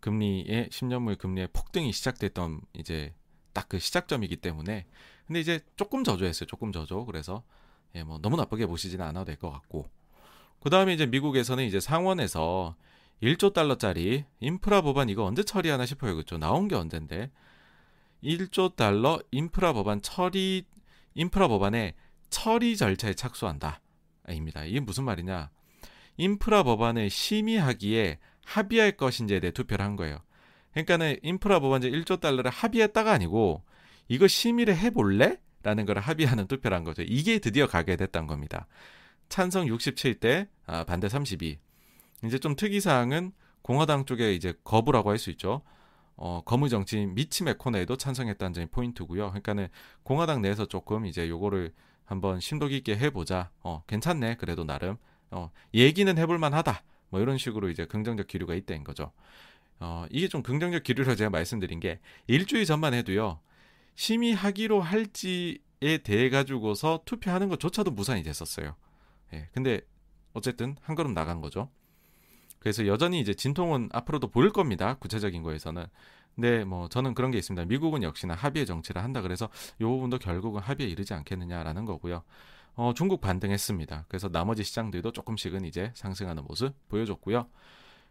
[0.00, 3.14] 금리의 10년물 금리의 폭등이 시작됐던 이제
[3.52, 4.86] 딱 그 시작점이기 때문에
[5.26, 6.46] 근데 이제 조금 저조했어요.
[6.46, 7.04] 조금 저조.
[7.06, 7.42] 그래서
[7.94, 9.90] 예, 뭐 너무 나쁘게 보시지는 않아도 될 것 같고.
[10.60, 12.76] 그다음에 이제 미국에서는 이제 상원에서
[13.22, 16.14] 1조 달러짜리 인프라 법안 이거 언제 처리하나 싶어요.
[16.14, 16.38] 그렇죠?
[16.38, 17.30] 나온 게 언젠데.
[18.22, 20.64] 1조 달러 인프라 법안 처리
[21.14, 21.94] 인프라 법안의
[22.30, 23.80] 처리 절차에 착수한다.
[24.30, 24.64] 입니다.
[24.64, 25.50] 이게 무슨 말이냐?
[26.18, 30.18] 인프라 법안을 심의하기에 합의할 것인지에 대해 투표를 한 거예요.
[30.72, 33.62] 그러니까는 인프라 법안제 1조 달러를 합의했다가 아니고
[34.08, 35.38] 이거 심의를 해볼래?
[35.62, 37.02] 라는 걸 합의하는 투표를 한 거죠.
[37.02, 38.66] 이게 드디어 가게 됐던 겁니다.
[39.28, 41.58] 찬성 67대, 아, 반대 32.
[42.24, 43.32] 이제 좀 특이사항은
[43.62, 45.62] 공화당 쪽에 이제 거부라고 할 수 있죠.
[46.16, 49.28] 어, 거무 정치 미치 메코네도 찬성했다는 점이 포인트고요.
[49.30, 49.68] 그러니까는
[50.04, 51.72] 공화당 내에서 조금 이제 요거를
[52.04, 53.50] 한번 심도 깊게 해보자.
[53.60, 54.36] 어, 괜찮네.
[54.36, 54.96] 그래도 나름.
[55.30, 56.82] 어, 얘기는 해볼 만하다.
[57.08, 59.12] 뭐 이런 식으로 이제 긍정적 기류가 있다는 거죠.
[59.78, 63.40] 어, 이게 좀 긍정적 기류로 제가 말씀드린 게 일주일 전만 해도요.
[63.94, 68.76] 심의하기로 할지에 대해 가지고서 투표하는 것조차도 무산이 됐었어요.
[69.34, 69.48] 예.
[69.52, 69.80] 근데
[70.32, 71.70] 어쨌든 한 걸음 나간 거죠.
[72.58, 74.94] 그래서 여전히 이제 진통은 앞으로도 보일 겁니다.
[74.98, 75.86] 구체적인 거에서는.
[76.34, 77.64] 근데 뭐 저는 그런 게 있습니다.
[77.66, 79.22] 미국은 역시나 합의의 정치를 한다.
[79.22, 79.48] 그래서
[79.80, 82.22] 이 부분도 결국은 합의에 이르지 않겠느냐라는 거고요.
[82.76, 84.04] 어, 중국 반등했습니다.
[84.08, 87.48] 그래서 나머지 시장들도 조금씩은 이제 상승하는 모습 보여줬고요.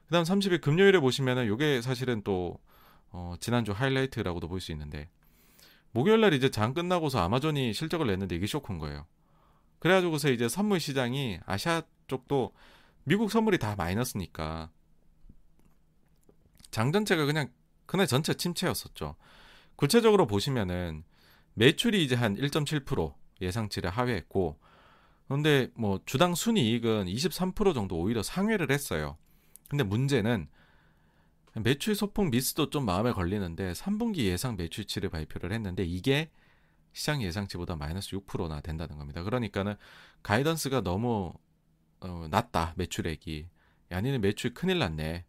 [0.08, 2.60] 그다음 30일 금요일에 보시면은 이게 사실은 또
[3.12, 5.10] 어, 지난주 하이라이트라고도 볼 수 있는데
[5.92, 9.06] 목요일 날 이제 장 끝나고서 아마존이 실적을 냈는데 이게 쇼크인 거예요.
[9.80, 12.52] 그래가지고서 이제 선물 시장이 아시아 쪽도
[13.04, 14.72] 미국 선물이 다 마이너스니까
[16.72, 17.50] 장 전체가 그냥
[17.86, 19.16] 그날 전체 침체였었죠.
[19.76, 21.04] 구체적으로 보시면은
[21.54, 24.58] 매출이 이제 한 1.7% 예상치를 하회했고
[25.28, 29.18] 그런데 뭐 주당 순이익은 23% 정도 오히려 상회를 했어요.
[29.70, 30.48] 근데 문제는
[31.56, 36.30] 매출 소폭 미스도 좀 마음에 걸리는데 3분기 예상 매출치를 발표를 했는데 이게
[36.92, 39.24] 시장 예상치보다 마이너스 6%나 된다는 겁니다.
[39.24, 39.76] 그러니까는
[40.22, 41.34] 가이던스가 너무
[42.02, 43.48] 어, 낮다 매출액이
[43.90, 45.26] 아니는 매출 큰일 났네.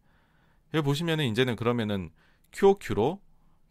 [0.73, 2.11] 여기 보시면은 이제는 그러면은
[2.51, 3.21] QOQ로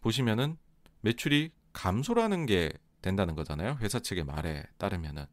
[0.01, 0.57] 보시면은
[1.01, 3.77] 매출이 감소라는 게 된다는 거잖아요.
[3.81, 5.25] 회사 측의 말에 따르면은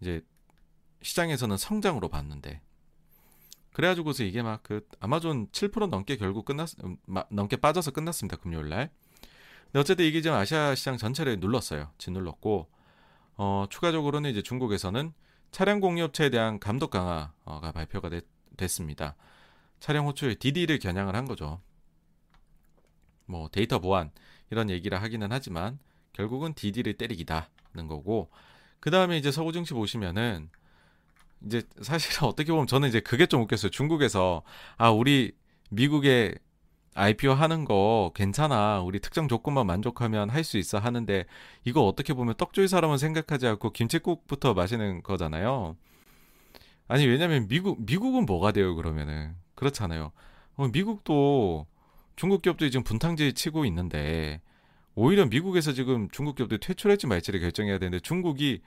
[0.00, 0.22] 이제
[1.02, 2.60] 시장에서는 성장으로 봤는데
[3.72, 6.96] 그래가지고서 이게 막 그 아마존 7% 넘게 결국 끝났 음,
[7.30, 8.90] 넘게 빠져서 끝났습니다 금요일 날.
[9.64, 11.90] 근데 어쨌든 이게 지금 아시아 시장 전체를 눌렀어요.
[11.98, 12.68] 짓눌렀고
[13.36, 15.12] 어, 추가적으로는 이제 중국에서는
[15.50, 18.26] 차량 공유업체에 대한 감독 강화가 발표가 됐,
[18.56, 19.16] 됐습니다.
[19.80, 21.60] 차량 호출 DD를 겨냥을 한 거죠.
[23.26, 24.10] 뭐 데이터 보안
[24.50, 25.78] 이런 얘기를 하기는 하지만
[26.12, 28.30] 결국은 DD를 때리기다는 거고
[28.80, 30.50] 그 다음에 이제 서구 증시 보시면은
[31.46, 33.70] 이제 사실 어떻게 보면 저는 이제 그게 좀 웃겼어요.
[33.70, 34.42] 중국에서
[34.76, 35.32] 아 우리
[35.70, 36.34] 미국에
[36.94, 38.80] IPO 하는 거 괜찮아.
[38.82, 41.24] 우리 특정 조건만 만족하면 할 수 있어 하는데
[41.64, 45.76] 이거 어떻게 보면 떡조이 사람은 생각하지 않고 김치국부터 마시는 거잖아요.
[46.88, 50.12] 아니 왜냐면 미국 미국은 뭐가 돼요 그러면은 그렇잖아요.
[50.56, 51.66] 어, 미국도
[52.16, 54.40] 중국 기업들이 지금 분탕질 치고 있는데
[54.94, 58.60] 오히려 미국에서 지금 중국 기업들이 퇴출할지 말지를 결정해야 되는데 중국이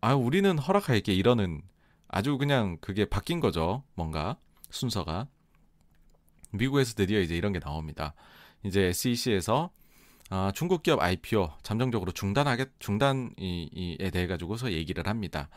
[0.00, 1.62] 아 우리는 허락할게 이러는
[2.08, 3.82] 아주 그냥 그게 바뀐 거죠.
[3.94, 4.36] 뭔가
[4.70, 5.26] 순서가
[6.52, 8.14] 미국에서 드디어 이제 이런 게 나옵니다.
[8.62, 9.70] 이제 SEC에서
[10.30, 15.48] 아, 중국 기업 IPO 잠정적으로 중단하겠 중단에 대해 가지고서 얘기를 합니다.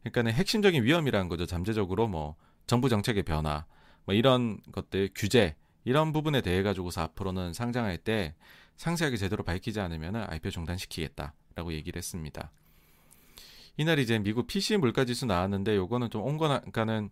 [0.00, 1.46] 그러니까는 핵심적인 위험이라는 거죠.
[1.46, 3.66] 잠재적으로 뭐 정부 정책의 변화,
[4.04, 8.34] 뭐 이런 것들 규제 이런 부분에 대해 가지고서 앞으로는 상장할 때
[8.76, 12.50] 상세하게 제대로 밝히지 않으면 IPO 중단시키겠다라고 얘기를 했습니다.
[13.76, 17.10] 이날 이제 미국 PC 물가 지수 나왔는데 요거는 좀 온거나가는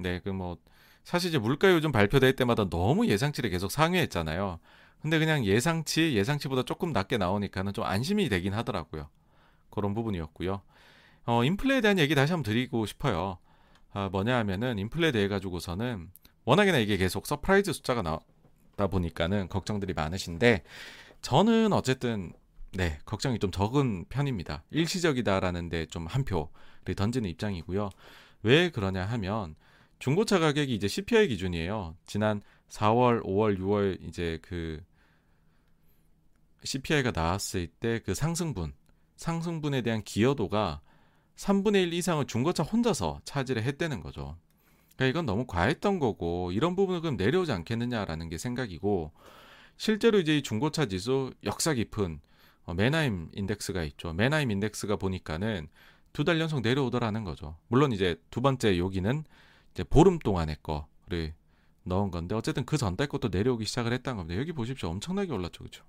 [0.00, 0.58] 네 그 뭐
[1.04, 4.58] 사실 이제 물가 요즘 발표될 때마다 너무 예상치를 계속 상회했잖아요.
[5.02, 9.08] 근데 그냥 예상치 예상치보다 조금 낮게 나오니까는 좀 안심이 되긴 하더라고요.
[9.70, 10.62] 그런 부분이었고요.
[11.26, 13.38] 어 인플레에 대한 얘기 다시 한번 드리고 싶어요.
[13.92, 16.10] 아, 뭐냐 하면은 인플레에 대해 가지고서는
[16.44, 20.62] 워낙에나 이게 계속 surprise 숫자가 나다 보니까는 걱정들이 많으신데
[21.24, 22.34] 저는 어쨌든
[22.72, 24.62] 네, 걱정이 좀 적은 편입니다.
[24.70, 27.88] 일시적이다라는데 좀 한 표를 던지는 입장이고요.
[28.42, 29.54] 왜 그러냐 하면
[29.98, 31.96] 중고차 가격이 이제 CPI 기준이에요.
[32.04, 34.82] 지난 4월, 5월, 6월 이제 그
[36.64, 38.74] CPI가 나왔을 때 그 상승분,
[39.16, 40.82] 상승분에 대한 기여도가
[41.36, 44.36] 3분의 1 이상을 중고차 혼자서 차지를 했다는 거죠.
[44.96, 49.12] 그러니까 이건 너무 과했던 거고 이런 부분을 그럼 내려오지 않겠느냐라는 게 생각이고
[49.76, 52.20] 실제로 이제 이 중고차 지수 역사 깊은
[52.64, 54.12] 어, 메나임 인덱스가 있죠.
[54.12, 55.68] 메나임 인덱스가 보니까는
[56.12, 57.56] 두 달 연속 내려오더라는 거죠.
[57.68, 59.24] 물론 이제 두 번째 여기는
[59.72, 61.34] 이제 보름 동안의 거를
[61.82, 64.40] 넣은 건데 어쨌든 그 전달 것도 내려오기 시작을 했다는 겁니다.
[64.40, 64.90] 여기 보십시오.
[64.90, 65.64] 엄청나게 올랐죠.
[65.64, 65.84] 그죠?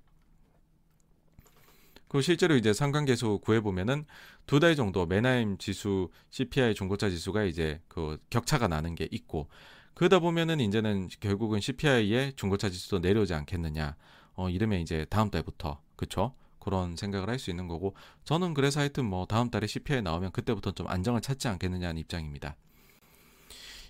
[2.07, 4.05] 그 실제로 이제 상관계수 구해 보면은
[4.47, 9.47] 두 달 정도 메나임 지수 CPI 중고차 지수가 이제 그 격차가 나는 게 있고
[9.95, 13.95] 그러다 보면은 이제는 결국은 CPI의 중고차 지수도 내려오지 않겠느냐.
[14.35, 16.33] 어 이러면 이제 다음 달부터 그쵸?
[16.59, 20.71] 그런 생각을 할 수 있는 거고 저는 그래서 하여튼 뭐 다음 달에 CPI 나오면 그때부터
[20.71, 22.57] 좀 안정을 찾지 않겠느냐는 입장입니다.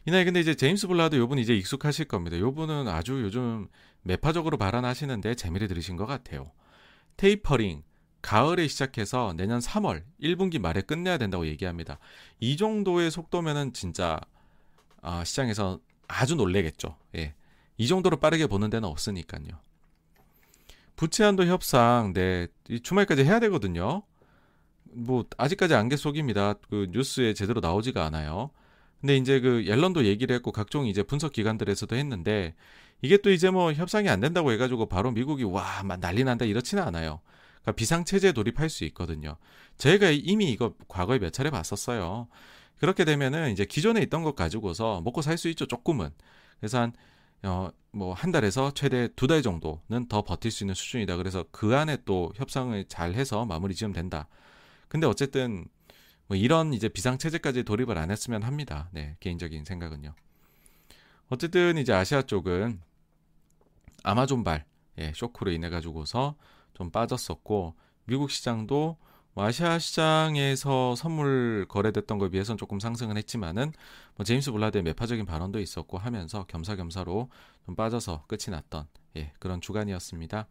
[0.05, 2.37] 이날 근데 이제 제임스 블라드 요분 이제 익숙하실 겁니다.
[2.37, 3.67] 요분은 아주 요즘
[4.03, 6.51] 매파적으로 발언하시는데 재미를 들으신 것 같아요.
[7.17, 7.81] 테이퍼링
[8.21, 11.97] 가을에 시작해서 내년 3월 1분기 말에 끝내야 된다고 얘기합니다.
[12.39, 14.19] 이 정도의 속도면은 진짜
[15.01, 16.95] 아, 시장에서 아주 놀래겠죠.
[17.15, 17.33] 예.
[17.77, 19.59] 이 정도로 빠르게 보는 데는 없으니까요.
[20.95, 22.47] 부채 한도 협상, 네,
[22.83, 24.03] 주말까지 해야 되거든요.
[24.83, 26.53] 뭐 아직까지 안개 속입니다.
[26.69, 28.51] 그 뉴스에 제대로 나오지가 않아요.
[29.01, 32.55] 근데 이제 그 옐런도 얘기를 했고 각종 이제 분석 기관들에서도 했는데
[33.01, 37.19] 이게 또 이제 뭐 협상이 안 된다고 해가지고 바로 미국이 와 난리 난다 이렇지는 않아요.
[37.61, 39.35] 그러니까 비상 체제에 돌입할 수 있거든요.
[39.77, 42.27] 저희가 이미 이거 과거에 몇 차례 봤었어요.
[42.79, 46.09] 그렇게 되면은 이제 기존에 있던 것 가지고서 먹고 살 수 있죠 조금은.
[46.59, 46.93] 그래서 한
[47.43, 51.17] 어, 뭐 한 달에서 최대 두 달 정도는 더 버틸 수 있는 수준이다.
[51.17, 54.27] 그래서 그 안에 또 협상을 잘 해서 마무리 지으면 된다.
[54.87, 55.65] 근데 어쨌든
[56.27, 58.89] 뭐 이런 이제 비상 체제까지 돌입을 안 했으면 합니다.
[58.91, 60.13] 네, 개인적인 생각은요.
[61.29, 62.81] 어쨌든 이제 아시아 쪽은
[64.03, 64.65] 아마존발
[64.99, 66.35] 예, 쇼크로 인해 가지고서
[66.73, 68.97] 좀 빠졌었고 미국 시장도
[69.35, 73.73] 뭐 아시아 시장에서 선물 거래됐던 거에 비해서는 조금 상승은 했지만은
[74.15, 77.29] 뭐 제임스 블라드의 매파적인 발언도 있었고 하면서 겸사겸사로
[77.65, 80.47] 좀 빠져서 끝이 났던 예, 그런 주간이었습니다.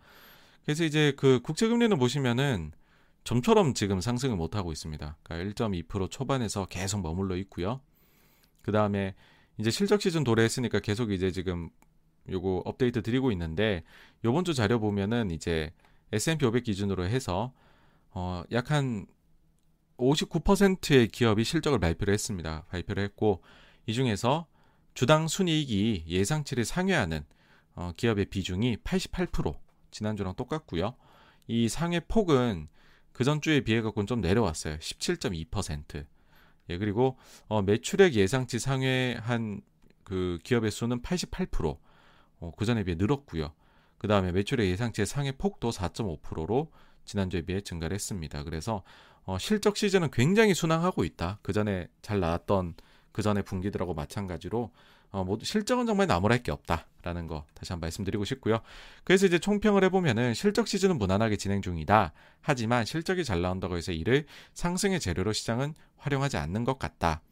[0.64, 2.72] 그래서 이제 그 국채 금리는 보시면은
[3.24, 5.16] 좀처럼 지금 상승을 못 하고 있습니다.
[5.22, 7.80] 그러니까 1.2% 초반에서 계속 머물러 있고요.
[8.60, 9.14] 그 다음에
[9.56, 11.70] 이제 실적 시즌 도래했으니까 계속 이제 지금
[12.28, 13.82] 요거 업데이트 드리고 있는데
[14.26, 15.72] 요번 주 자료 보면은 이제
[16.12, 17.54] S&P 500 기준으로 해서
[18.14, 19.06] 어, 약 한
[19.98, 22.64] 59%의 기업이 실적을 발표를 했습니다.
[22.68, 23.42] 발표를 했고
[23.86, 24.46] 이 중에서
[24.94, 27.24] 주당 순이익이 예상치를 상회하는
[27.74, 29.56] 어, 기업의 비중이 88%
[29.90, 30.94] 지난주랑 똑같고요.
[31.46, 32.68] 이 상회 폭은
[33.12, 34.78] 그 전주에 비해 갖고는 좀 내려왔어요.
[34.78, 36.06] 17.2%.
[36.70, 39.60] 예, 그리고 어, 매출액 예상치 상회한
[40.02, 41.78] 그 기업의 수는 88%.
[42.40, 43.52] 어, 그 전에 비해 늘었고요.
[43.98, 46.72] 그 다음에 매출액 예상치의 상회 폭도 4.5%로
[47.04, 48.42] 지난주에 비해 증가를 했습니다.
[48.44, 48.82] 그래서
[49.24, 51.38] 어, 실적 시즌은 굉장히 순항하고 있다.
[51.42, 52.74] 그 전에 잘 나왔던
[53.12, 54.70] 그 전에 분기들하고 마찬가지로
[55.10, 58.60] 어, 모두 실적은 정말 나무랄 게 없다라는 거 다시 한 번 말씀드리고 싶고요.
[59.04, 62.12] 그래서 이제 총평을 해보면은 실적 시즌은 무난하게 진행 중이다.
[62.40, 67.22] 하지만 실적이 잘 나온다고 해서 이를 상승의 재료로 시장은 활용하지 않는 것 같다.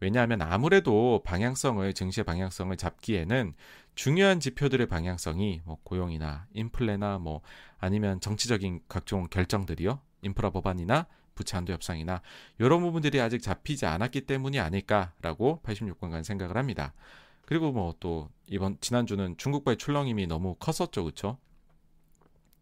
[0.00, 3.54] 왜냐하면 아무래도 방향성을 증시의 방향성을 잡기에는
[3.94, 7.40] 중요한 지표들의 방향성이 뭐 고용이나 인플레나 뭐
[7.78, 10.00] 아니면 정치적인 각종 결정들이요.
[10.22, 12.22] 인프라 법안이나 부채 한도 협상이나
[12.58, 16.94] 이런 부분들이 아직 잡히지 않았기 때문이 아닐까라고 86권간 생각을 합니다.
[17.44, 21.04] 그리고 뭐 또 이번 지난주는 중국과의 출렁임이 너무 컸었죠.
[21.04, 21.38] 그렇죠?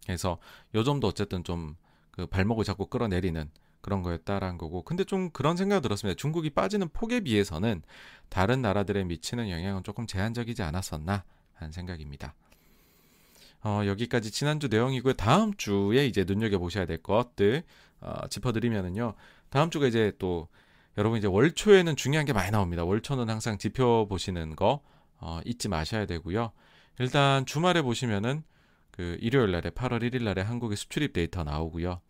[0.04, 0.38] 그래서
[0.74, 1.76] 요 점도 어쨌든 좀
[2.16, 3.50] 그 발목을 잡고 끌어내리는
[3.86, 6.16] 그런 거였다라는 거고 근데 좀 그런 생각 들었습니다.
[6.16, 7.82] 중국이 빠지는 폭에 비해서는
[8.28, 11.22] 다른 나라들에 미치는 영향은 조금 제한적이지 않았었나
[11.54, 12.34] 하는 생각입니다.
[13.62, 15.14] 어, 여기까지 지난주 내용이고요.
[15.14, 17.62] 다음 주에 이제 눈여겨 보셔야 될 것들
[18.00, 19.14] 어, 짚어드리면은요.
[19.50, 20.48] 다음 주가 이제 또
[20.98, 22.82] 여러분 이제 월초에는 중요한 게 많이 나옵니다.
[22.82, 24.82] 월초는 항상 지표 보시는 거
[25.18, 26.50] 어, 잊지 마셔야 되고요.
[26.98, 28.42] 일단 주말에 보시면은
[28.90, 32.00] 그 일요일 날에 8월 1일 날에 한국의 수출입 데이터 나오고요.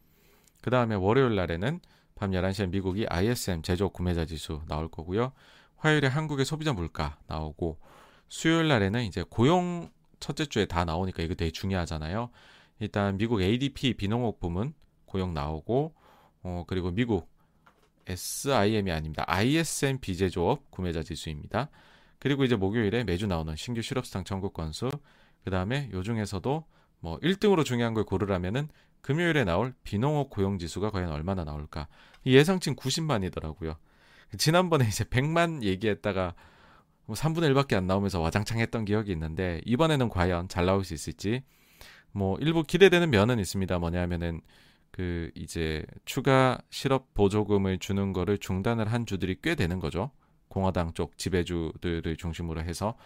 [0.63, 1.81] 그 다음에 월요일 날에는
[2.15, 5.33] 밤 11시에 미국이 ISM 제조 구매자 지수 나올 거고요.
[5.77, 7.79] 화요일에 한국의 소비자 물가 나오고
[8.29, 12.31] 수요일 날에는 이제 고용 첫째 주에 다 나오니까 이거 되게 중요하잖아요.
[12.81, 15.95] 일단 미국 ADP 비농업 부문 고용 나오고
[16.43, 17.31] 어 그리고 미국
[18.07, 19.25] SIM이 아닙니다.
[19.27, 21.69] ISM 비제조업 구매자 지수입니다.
[22.19, 24.91] 그리고 이제 목요일에 매주 나오는 신규 실업수당 청구 건수
[25.45, 26.65] 그 다음에 요 중에서도
[27.01, 28.69] 뭐 1등으로 중요한 걸 고르라면은
[29.07, 31.87] 금요일에 나올 비농업 고용 지수가 과연 얼마나 나올까?
[32.27, 33.77] 예상치는 90만이더라고요.
[34.37, 36.35] 지난번에 이제 100만 얘기했다가
[37.05, 41.45] 뭐 3분의 1밖에 안 나오면서 와장창 했던 기억이 있는데 이번에는 과연 잘 나올 수 있을지
[42.11, 43.79] 뭐 일부 기대되는 면은 있습니다.
[43.79, 44.41] 뭐냐면은
[44.91, 50.11] 그 이제 추가 실업 보조금을 주는 거를 중단을 한 주들이 꽤 되는 거죠.
[50.49, 52.97] 공화당 쪽 지배주들을 중심으로 해서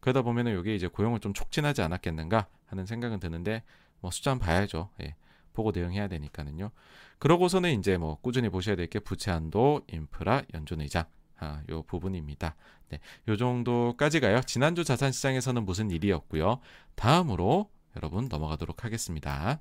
[0.00, 3.62] 그러다 보면은 이게 이제 고용을 좀 촉진하지 않았겠는가 하는 생각은 드는데
[4.00, 4.90] 뭐 숫자 한번 봐야죠.
[5.02, 5.14] 예.
[5.56, 6.70] 보고 대응해야 되니까는요.
[7.18, 11.04] 그러고서는 이제 뭐 꾸준히 보셔야 될 게 부채 한도, 인프라, 연준 의장
[11.38, 12.54] 아, 요 부분입니다.
[12.90, 14.40] 네, 요 정도까지 가요.
[14.42, 16.60] 지난주 자산 시장에서는 무슨 일이었고요.
[16.94, 19.60] 다음으로 여러분 넘어가도록 하겠습니다.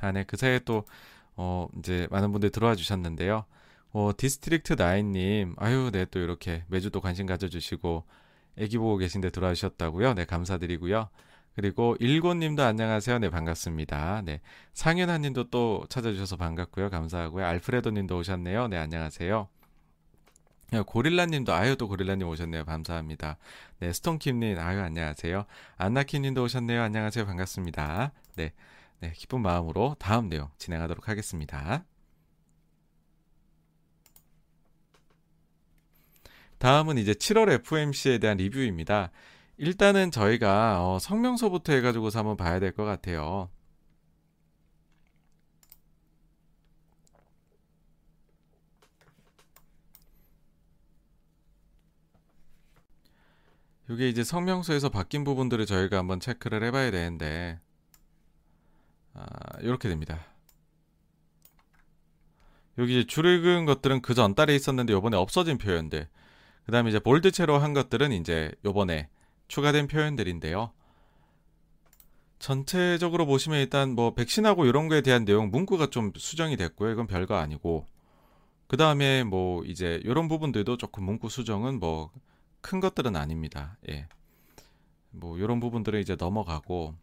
[0.00, 0.84] 아, 네, 그 사이에 또
[1.36, 3.44] 어, 이제 많은 분들 들어와 주셨는데요.
[3.92, 8.04] 어, 디스트릭트 나인님, 아유, 네, 또 이렇게 매주 도 관심 가져주시고,
[8.58, 10.14] 애기 보고 계신데 들어와 주셨다고요.
[10.14, 11.08] 네, 감사드리고요.
[11.56, 13.18] 그리고 일곤님도 안녕하세요.
[13.18, 14.22] 네 반갑습니다.
[14.26, 14.42] 네
[14.74, 16.90] 상현아님도 또 찾아주셔서 반갑고요.
[16.90, 17.46] 감사하고요.
[17.46, 18.68] 알프레도님도 오셨네요.
[18.68, 19.48] 네 안녕하세요.
[20.84, 22.66] 고릴라님도 아유 또 고릴라님 오셨네요.
[22.66, 23.38] 감사합니다.
[23.78, 25.46] 네 스톤킴님 아유 안녕하세요.
[25.78, 26.82] 안나키님도 오셨네요.
[26.82, 27.24] 안녕하세요.
[27.24, 28.12] 반갑습니다.
[28.34, 28.52] 네,
[29.00, 31.84] 네 기쁜 마음으로 다음 내용 진행하도록 하겠습니다.
[36.58, 39.10] 다음은 이제 7월 FMC에 대한 리뷰입니다.
[39.58, 43.50] 일단은 저희가 어, 성명서부터 해가지고서 한번 봐야 될 것 같아요.
[53.88, 57.60] 이게 이제 성명서에서 바뀐 부분들을 저희가 한번 체크를 해봐야 되는데
[59.14, 59.24] 아,
[59.60, 60.26] 이렇게 됩니다.
[62.78, 66.08] 여기 이제 줄 읽은 것들은 그 전달에 있었는데 요번에 없어진 표현들
[66.66, 69.08] 그 다음에 이제 볼드체로 한 것들은 이제 요번에
[69.48, 70.72] 추가된 표현들인데요.
[72.38, 76.92] 전체적으로 보시면 일단 뭐 백신하고 이런 거에 대한 내용 문구가 좀 수정이 됐고요.
[76.92, 77.86] 이건 별거 아니고
[78.66, 82.10] 그 다음에 뭐 이제 이런 부분들도 조금 문구 수정은 뭐
[82.66, 83.78] 큰 것들은 아닙니다.
[83.88, 84.08] 예.
[85.10, 86.96] 뭐 이런 부분들은 이제 넘어가고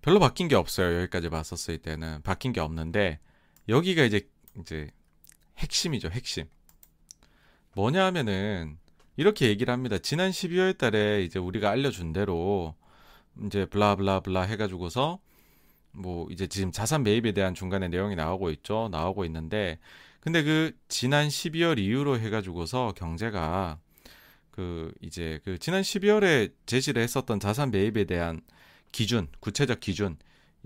[0.00, 1.00] 별로 바뀐 게 없어요.
[1.00, 3.18] 여기까지 봤었을 때는 바뀐 게 없는데
[3.68, 4.28] 여기가 이제
[4.60, 4.92] 이제
[5.58, 6.10] 핵심이죠.
[6.10, 6.48] 핵심.
[7.74, 8.78] 뭐냐 하면은
[9.16, 9.98] 이렇게 얘기를 합니다.
[9.98, 12.74] 지난 12월 달에 이제 우리가 알려준 대로
[13.46, 15.20] 이제 블라블라블라 해가지고서
[15.92, 18.88] 뭐 이제 지금 자산 매입에 대한 중간에 내용이 나오고 있죠.
[18.90, 19.78] 나오고 있는데
[20.20, 23.78] 근데 그 지난 12월 이후로 해가지고서 경제가
[24.50, 28.40] 그 이제 그 지난 12월에 제시를 했었던 자산 매입에 대한
[28.92, 30.16] 기준, 구체적 기준,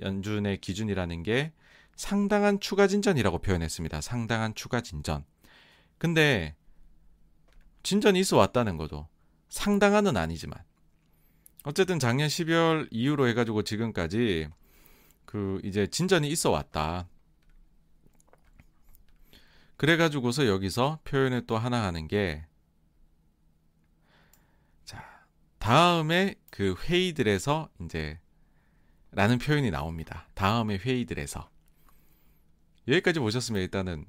[0.01, 1.53] 연준의 기준이라는 게
[1.95, 4.01] 상당한 추가 진전이라고 표현했습니다.
[4.03, 5.25] 상당한 추가 진전.
[5.99, 6.55] 근데
[7.87, 9.09] 진전이 있어 왔다는 거죠.
[9.49, 10.59] 상당한은 아니지만.
[11.63, 14.49] 어쨌든 작년 12월 이후로 해가지고 지금까지
[15.25, 17.09] 그 이제 진전이 있어 왔다.
[19.77, 22.45] 그래가지고서 여기서 표현을 또 하나 하는 게
[24.85, 25.25] 자,
[25.59, 28.19] 다음에 그 회의들에서 이제
[29.13, 30.27] 라는 표현이 나옵니다.
[30.35, 31.49] 다음에 회의들에서
[32.89, 34.07] 여기까지 보셨으면 일단은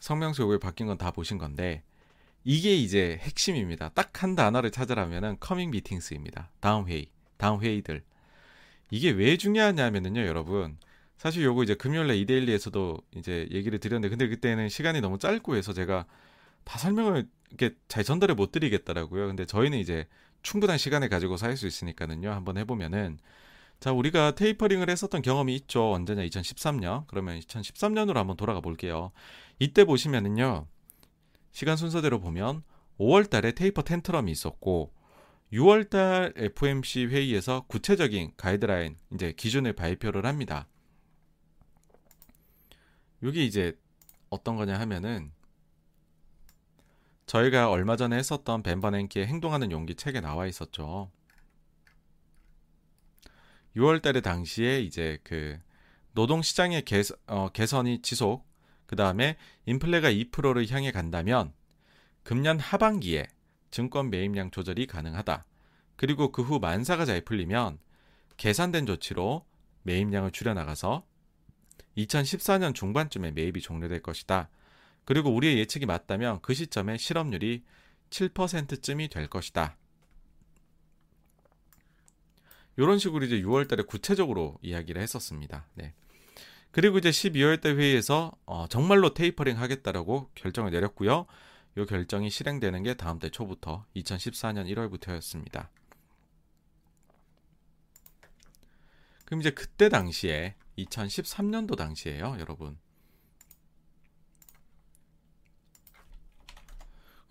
[0.00, 1.82] 성명서 요거에 바뀐 건 다 보신 건데
[2.44, 3.90] 이게 이제 핵심입니다.
[3.90, 6.50] 딱 한 단어를 찾으라면은 coming meetings입니다.
[6.60, 8.02] 다음 회의, 다음 회의들.
[8.90, 10.76] 이게 왜 중요하냐면은요, 여러분.
[11.18, 16.06] 사실 요거 이제 금요일에 이데일리에서도 이제 얘기를 드렸는데 근데 그때는 시간이 너무 짧고 해서 제가
[16.64, 19.26] 다 설명을 이렇게 잘 전달을 못 드리겠더라고요.
[19.28, 20.06] 근데 저희는 이제
[20.42, 22.30] 충분한 시간을 가지고 살 수 있으니까는요.
[22.30, 23.18] 한번 해보면은
[23.80, 25.92] 자 우리가 테이퍼링을 했었던 경험이 있죠.
[25.92, 27.04] 언제냐 2013년.
[27.06, 29.12] 그러면 2013년으로 한번 돌아가 볼게요.
[29.58, 30.66] 이때 보시면은요.
[31.52, 32.62] 시간 순서대로 보면
[32.98, 34.92] 5월 달에 테이퍼 텐트럼이 있었고
[35.52, 40.68] 6월 달 FOMC 회의에서 구체적인 가이드라인 이제 기준을 발표를 합니다.
[43.22, 43.76] 이게 이제
[44.28, 45.32] 어떤 거냐 하면은
[47.26, 51.10] 저희가 얼마 전에 했었던 벤버냉키의 행동하는 용기 책에 나와 있었죠.
[53.78, 55.58] 6월 달에 당시에 이제 그
[56.12, 58.44] 노동 시장의 개선, 어, 개선이 지속
[58.86, 61.52] 그 다음에 인플레가 2%를 향해 간다면
[62.24, 63.26] 금년 하반기에
[63.70, 65.46] 증권 매입량 조절이 가능하다.
[65.96, 67.78] 그리고 그 후 만사가 잘 풀리면
[68.36, 69.46] 계산된 조치로
[69.82, 71.06] 매입량을 줄여나가서
[71.96, 74.50] 2014년 중반쯤에 매입이 종료될 것이다.
[75.04, 77.64] 그리고 우리의 예측이 맞다면 그 시점에 실업률이
[78.10, 79.76] 7%쯤이 될 것이다.
[82.78, 85.66] 이런 식으로 이제 6월 달에 구체적으로 이야기를 했었습니다.
[85.74, 85.94] 네.
[86.70, 91.26] 그리고 이제 12월 달 회의에서 어, 정말로 테이퍼링 하겠다라고 결정을 내렸고요.
[91.76, 95.68] 이 결정이 실행되는 게 다음 달 초부터 2014년 1월부터였습니다.
[99.24, 102.78] 그럼 이제 그때 당시에 2013년도 당시에요, 여러분.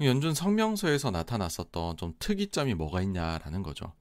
[0.02, 3.94] 연준 성명서에서 나타났었던 좀 특이점이 뭐가 있냐라는 거죠.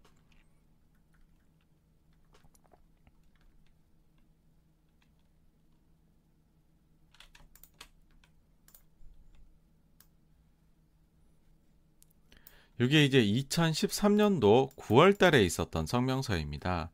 [12.79, 16.91] 이게 이제 2013년도 9월 달에 있었던 성명서입니다.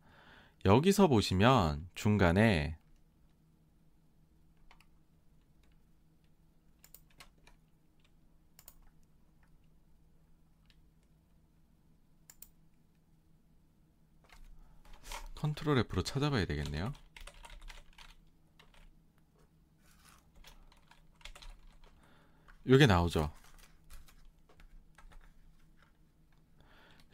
[0.64, 2.76] 여기서 보시면 중간에
[15.34, 16.92] 컨트롤 F로 찾아봐야 되겠네요.
[22.64, 23.32] 이게 나오죠.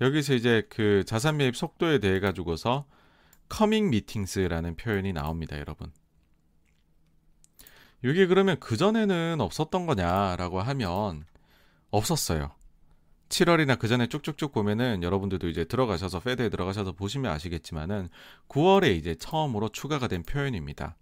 [0.01, 2.87] 여기서 이제 그 자산 매입 속도에 대해 가지고서
[3.49, 5.91] coming meetings라는 표현이 나옵니다, 여러분.
[8.05, 11.25] 이게 그러면 그전에는 없었던 거냐라고 하면
[11.91, 12.53] 없었어요.
[13.29, 18.09] 7월이나 그 전에 쭉쭉쭉 보면은 여러분들도 이제 들어가셔서 Fed에 들어가셔서 보시면 아시겠지만은
[18.49, 20.97] 9월에 이제 처음으로 추가가 된 표현입니다.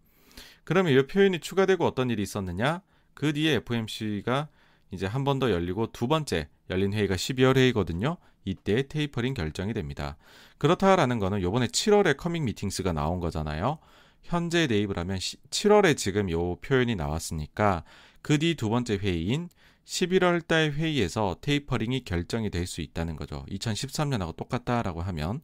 [0.65, 2.83] 그러면 이 표현이 추가되고 어떤 일이 있었느냐?
[3.15, 4.49] 그 뒤에 FOMC가
[4.91, 8.17] 이제 한 번 더 열리고 두 번째 열린 회의가 12월 회의거든요.
[8.45, 10.17] 이때 테이퍼링 결정이 됩니다.
[10.59, 13.79] 그렇다라는 거는 요번에 7월에 coming meetings가 나온 거잖아요.
[14.23, 17.85] 현재 대입을 하면 7월에 지금 요 표현이 나왔으니까
[18.23, 19.49] 그 뒤 두 번째 회의인
[19.85, 23.45] 11월 달 회의에서 tapering이 결정이 될 수 있다는 거죠.
[23.51, 25.43] 2013년하고 똑같다라고 하면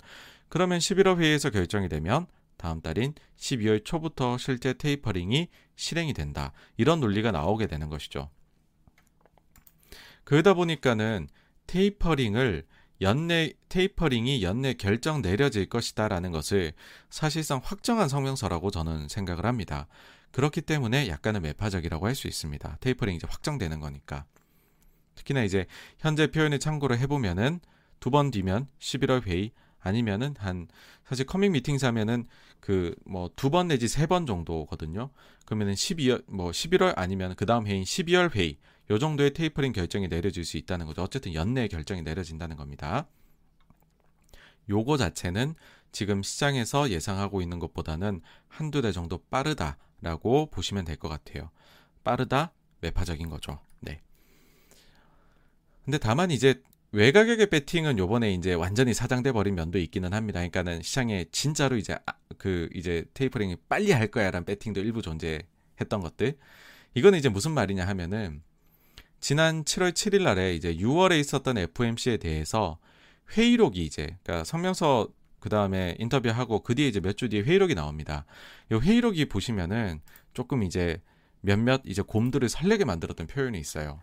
[0.49, 6.53] 그러면 11월 회의에서 결정이 되면 다음 달인 12월 초부터 실제 tapering이 실행이 된다.
[6.77, 8.31] 이런 논리가 나오게 되는 것이죠.
[10.25, 11.29] 그러다 보니까는
[11.67, 12.65] tapering을
[13.01, 16.73] 연내 tapering이 연내 결정 내려질 것이다라는 것을
[17.11, 19.89] 사실상 확정한 성명서라고 저는 생각을 합니다.
[20.31, 22.79] 그렇기 때문에 약간은 매파적이라고 할 수 있습니다.
[22.81, 24.25] 테이퍼링 이제 확정되는 거니까.
[25.17, 25.67] 특히나 이제
[25.99, 27.61] 현재 표현을 참고를 해보면은
[28.01, 30.69] 두 번 뒤면 11월 회의 아니면은 한
[31.05, 32.27] 사실 coming meetings 하면은
[32.61, 35.11] 그 뭐 두 번 내지 세 번 정도거든요.
[35.45, 38.59] 그러면은 12월 뭐 11월 아니면 그 다음 회의인 12월 회의
[38.91, 41.03] 요 정도의 테이퍼링 결정이 내려질 수 있다는 거죠.
[41.03, 43.07] 어쨌든 연내 결정이 내려진다는 겁니다.
[44.69, 45.55] 요거 자체는
[45.93, 51.51] 지금 시장에서 예상하고 있는 것보다는 한두 달 정도 빠르다라고 보시면 될 것 같아요.
[52.05, 53.61] 빠르다, 매파적인 거죠.
[53.81, 54.01] 네.
[55.85, 60.41] 근데 다만 이제 외가격의 배팅은 요번에 이제 완전히 사장돼 버린 면도 있기는 합니다.
[60.41, 66.37] 그러니까는 시장에 진짜로 이제 아, 그 이제 테이퍼링이 빨리 할 거야라는 배팅도 일부 존재했던 것들.
[66.95, 68.43] 이거는 이제 무슨 말이냐 하면은
[69.23, 72.79] 지난 7월 7일 날에 이제 6월에 있었던 FOMC에 대해서
[73.31, 75.09] 회의록이 이제 그러니까 성명서
[75.39, 78.27] 그 다음에 인터뷰하고 그 뒤에 이제 몇 주 뒤에 회의록이 나옵니다.
[78.73, 80.01] 이 회의록이 보시면은
[80.35, 81.01] 조금 이제
[81.41, 84.01] 몇몇 이제 곰들을 설레게 만들었던 표현이 있어요.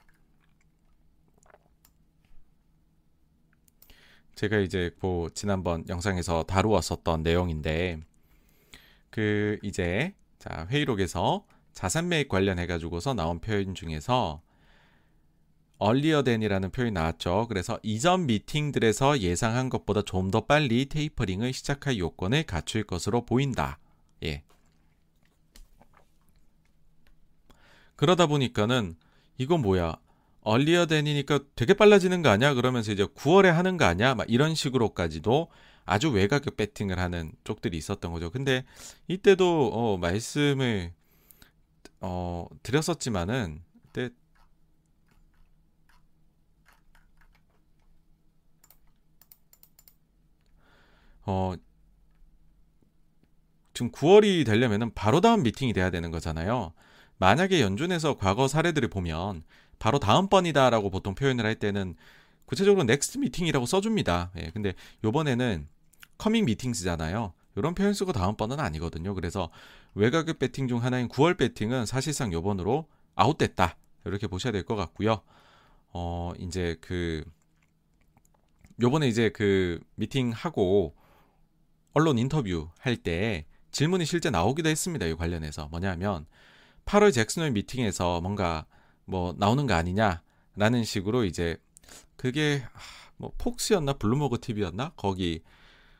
[4.35, 7.99] 제가 이제 뭐 지난번 영상에서 다루었었던 내용인데
[9.09, 14.41] 그 이제 자 회의록에서 자산 매입 관련해 가지고서 나온 표현 중에서
[15.81, 17.45] earlier than이라는 표현이 나왔죠.
[17.47, 23.79] 그래서 이전 미팅들에서 예상한 것보다 좀 더 빨리 테이퍼링을 시작할 요건을 갖출 것으로 보인다.
[24.23, 24.43] 예.
[27.95, 28.95] 그러다 보니까는
[29.37, 29.95] 이건 뭐야?
[30.41, 32.53] 얼리어 댄이니까 되게 빨라지는 거 아니야?
[32.53, 34.15] 그러면서 이제 9월에 하는 거 아니야?
[34.15, 35.49] 막 이런 식으로까지도
[35.85, 38.29] 아주 외곽 배팅을 하는 쪽들이 있었던 거죠.
[38.29, 38.63] 근데
[39.07, 40.93] 이때도 어, 말씀을
[41.99, 43.61] 어, 드렸었지만은
[43.91, 44.09] 그때
[51.29, 51.53] 어,
[53.75, 56.73] 지금 9월이 되려면은 바로 다음 미팅이 돼야 되는 거잖아요.
[57.19, 59.43] 만약에 연준에서 과거 사례들을 보면
[59.77, 61.95] 바로 다음번이다라고 보통 표현을 할 때는
[62.45, 64.31] 구체적으로 next meeting이라고 써줍니다.
[64.37, 64.73] 예, 근데
[65.03, 65.67] 요번에는
[66.17, 67.33] coming meetings잖아요.
[67.55, 69.13] 이런 표현 쓰고 다음번은 아니거든요.
[69.13, 69.51] 그래서
[69.93, 73.77] 외곽의 배팅 중 하나인 9월 배팅은 사실상 요번으로 아웃됐다.
[74.05, 75.21] 이렇게 보셔야 될 것 같고요.
[75.93, 77.23] 어, 이제 그
[78.81, 80.95] 요번에 이제 그 미팅하고
[81.93, 85.05] 언론 인터뷰 할 때 질문이 실제 나오기도 했습니다.
[85.05, 86.25] 이 관련해서 뭐냐면
[86.85, 88.65] 8월 잭슨홀 미팅에서 뭔가
[89.05, 91.57] 뭐 나오는 거 아니냐라는 식으로 이제
[92.15, 92.63] 그게
[93.17, 95.43] 뭐 폭스였나 블루머그 TV였나 거기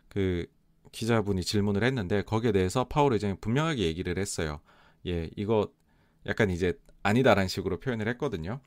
[0.08, 0.46] 그
[0.92, 4.60] 기자분이 질문을 했는데 거기에 대해서 파월 의장이 분명하게 얘기를 했어요.
[5.06, 5.72] 예, 이거
[6.26, 8.60] 약간 이제 아니다라는 식으로 표현을 했거든요.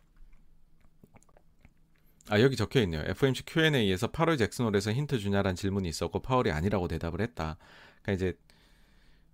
[2.28, 3.02] 아 여기 적혀 있네요.
[3.06, 7.56] FMC Q&A에서 8월 잭슨홀에서 힌트 주냐라는 질문이 있었고 파월이 아니라고 대답을 했다.
[8.02, 8.38] 그러니까 이제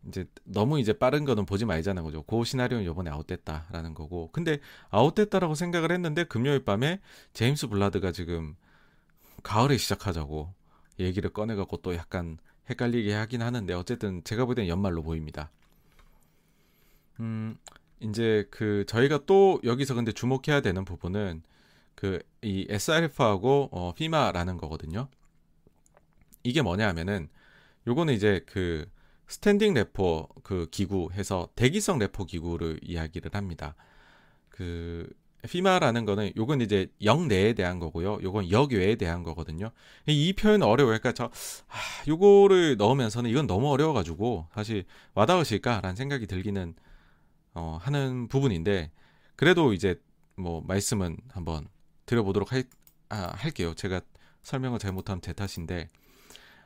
[0.07, 2.23] 이제 너무 이제 빠른 거는 보지 말자는 거죠.
[2.23, 4.31] 그 시나리오는 요번에 아웃됐다라는 거고.
[4.33, 4.59] 근데
[4.91, 7.01] 아웃됐다라고 생각을 했는데 금요일 밤에
[7.35, 8.57] 제임스 블라드가 지금
[9.43, 10.53] 가을에 시작하자고
[10.99, 12.39] 얘기를 꺼내 갖고 또 약간
[12.71, 15.51] 헷갈리게 하긴 하는데 어쨌든 제가 볼 때는 연말로 보입니다.
[17.21, 17.57] 음,
[18.01, 21.43] 이제 그 저희가 또 여기서 근데 주목해야 되는 부분은
[21.99, 25.09] 그 이 SRF하고 어, FIMA라는 거거든요.
[26.43, 27.29] 이게 뭐냐 하면은
[27.87, 28.87] 요거는 이제 그
[29.27, 33.75] standing repo 그 기구 해서 대기성 repo 기구를 이야기를 합니다.
[34.49, 35.09] 그
[35.49, 38.19] FIMA라는 거는 요건 이제 역내에 대한 거고요.
[38.23, 39.71] 요건 역외에 대한 거거든요.
[40.07, 40.99] 이 표현 어려워요.
[40.99, 41.25] 그러니까 저
[41.69, 44.85] 아, 요거를 넣으면서는 이건 너무 어려워 가지고 사실
[45.15, 46.75] 와닿으실까라는 생각이 들기는
[47.55, 48.91] 어, 하는 부분인데
[49.37, 50.01] 그래도 이제
[50.37, 51.69] 뭐 말씀은 한번
[52.09, 52.65] 드려보도록 할,
[53.11, 53.75] 아, 할게요.
[53.75, 54.01] 제가
[54.43, 55.89] 설명을 잘못하면 제 탓인데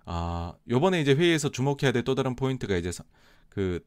[0.07, 2.91] 아, 요번에 이제 회의에서 주목해야 될 또 다른 포인트가 이제
[3.51, 3.81] 그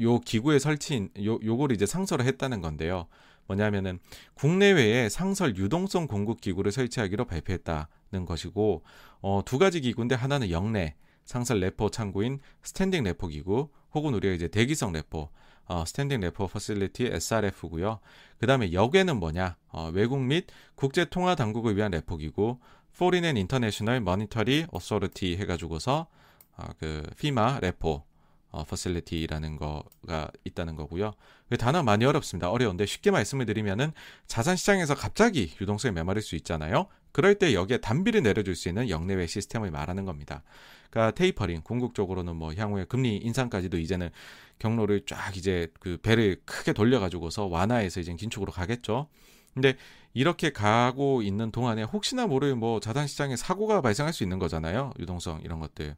[0.00, 3.06] 요 기구의 설치인 요 요거를 이제 상설을 했다는 건데요.
[3.46, 3.98] 뭐냐면은
[4.34, 8.82] 국내외에 상설 유동성 공급 기구를 설치하기로 발표했다는 것이고
[9.20, 10.94] 어, 두 가지 기구인데 하나는 역내
[11.24, 15.30] 상설 repo 창구인 standing repo 기구 혹은 우리가 이제 대기성 repo
[15.70, 18.00] 어, standing repo facility SRF고요.
[18.38, 19.56] 그 다음에 역외는 뭐냐?
[19.68, 22.58] 어, 외국 및 국제 통화 당국을 위한 repo 기구
[22.92, 26.08] Foreign and International Monetary Authority 해가지고서
[26.56, 28.02] 어, 그 FIMA repo
[28.50, 31.12] 어, facility라는 거가 있다는 거고요.
[31.48, 32.50] 그 단어 많이 어렵습니다.
[32.50, 33.92] 어려운데 쉽게 말씀을 드리면은
[34.26, 36.88] 자산 시장에서 갑자기 유동성이 메마를 수 있잖아요.
[37.12, 40.42] 그럴 때 여기에 단비를 내려줄 수 있는 역내외 시스템을 말하는 겁니다.
[40.90, 44.10] 그러니까 테이퍼링 궁극적으로는 뭐 향후에 금리 인상까지도 이제는
[44.58, 49.08] 경로를 쫙 이제 그 배를 크게 돌려가지고서 완화해서 이제 긴축으로 가겠죠.
[49.54, 49.76] 근데
[50.12, 54.92] 이렇게 가고 있는 동안에 혹시나 모를 뭐 자산 시장에 사고가 발생할 수 있는 거잖아요.
[54.98, 55.96] 유동성 이런 것들.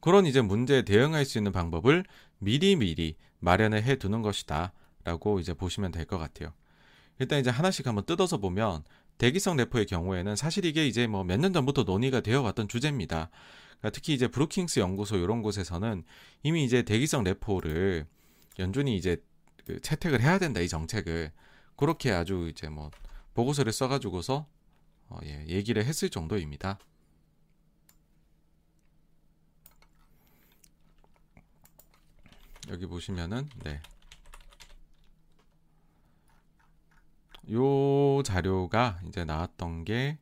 [0.00, 2.04] 그런 이제 문제에 대응할 수 있는 방법을
[2.38, 4.72] 미리미리 마련을 해 두는 것이다.
[5.04, 6.52] 라고 이제 보시면 될 것 같아요.
[7.18, 8.84] 일단 이제 하나씩 한번 뜯어서 보면
[9.18, 13.30] 대기성 래퍼의 경우에는 사실 이게 이제 뭐 몇 년 전부터 논의가 되어 왔던 주제입니다.
[13.78, 16.04] 그러니까 특히 이제 브루킹스 연구소 이런 곳에서는
[16.42, 18.06] 이미 이제 대기성 래퍼를
[18.58, 19.22] 연준이 이제
[19.66, 21.32] 그 채택을 해야 된다 이 정책을
[21.76, 22.90] 그렇게 아주 이제 뭐
[23.34, 24.46] 보고서를 써가지고서
[25.08, 26.78] 어, 예, 얘기를 했을 정도입니다.
[32.68, 33.80] 여기 보시면은 네.
[37.52, 40.18] 요 자료가 이제 나왔던 게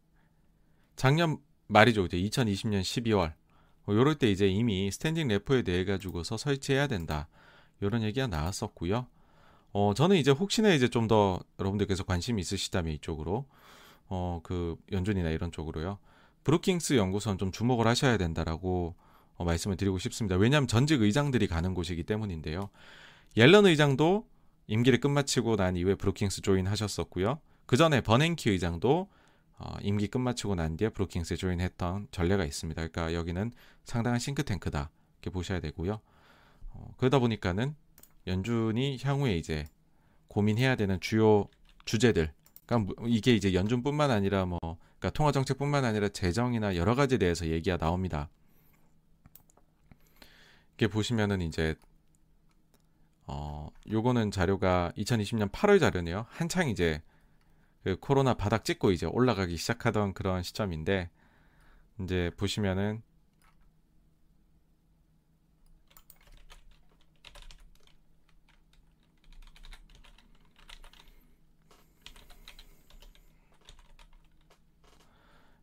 [0.96, 2.04] 작년 말이죠.
[2.06, 3.32] 이제 2020년 12월.
[3.84, 7.28] 뭐 요럴 때 이제 이미 standing repo에 대해 가지고서 설치해야 된다.
[7.82, 9.06] 요런 얘기가 나왔었고요.
[9.72, 13.46] 어, 저는 이제 혹시나 이제 좀 더 여러분들께서 관심이 있으시다면 이쪽으로
[14.06, 15.98] 어, 그 연준이나 이런 쪽으로요.
[16.44, 18.94] 브루킹스 연구소는 좀 주목을 하셔야 된다라고
[19.36, 20.36] 어, 말씀을 드리고 싶습니다.
[20.36, 22.70] 왜냐하면 전직 의장들이 가는 곳이기 때문인데요.
[23.36, 24.26] 옐런 의장도
[24.66, 27.40] 임기를 끝마치고 난 이후에 브루킹스 조인 하셨었고요.
[27.66, 29.08] 그 전에 버냉키 의장도
[29.56, 32.88] 어, 임기 끝마치고 난 뒤에 브루킹스에 조인했던 전례가 있습니다.
[32.88, 33.52] 그러니까 여기는
[33.84, 36.00] 상당한 싱크탱크다 이렇게 보셔야 되고요.
[36.70, 37.74] 어, 그러다 보니까는
[38.26, 39.66] 연준이 향후에 이제
[40.28, 41.48] 고민해야 되는 주요
[41.84, 42.32] 주제들
[42.66, 44.58] 그러니까 뭐 이게 이제 연준뿐만 아니라 뭐
[44.98, 48.30] 그러니까 통화 정책뿐만 아니라 재정이나 여러 가지에 대해서 얘기가 나옵니다.
[50.76, 51.76] 이렇게 보시면은 이제
[53.26, 56.26] 어 요거는 자료가 2020년 8월 자료네요.
[56.28, 57.02] 한창 이제
[57.82, 61.10] 그 코로나 바닥 찍고 이제 올라가기 시작하던 그런 시점인데
[62.00, 63.02] 이제 보시면은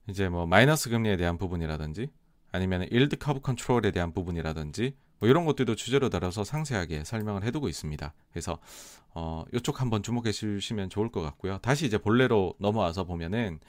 [0.08, 2.10] 이제 뭐 마이너스 금리에 대한 부분이라든지
[2.52, 8.12] 아니면 yield curve control에 대한 부분이라든지 뭐 이런 것들도 주제로 다뤄서 상세하게 설명을 해두고 있습니다.
[8.32, 8.58] 그래서
[9.14, 11.60] 어 이쪽 한번 주목해 주시면 좋을 것 같고요.
[11.60, 13.60] 다시 이제 본래로 넘어와서 보면은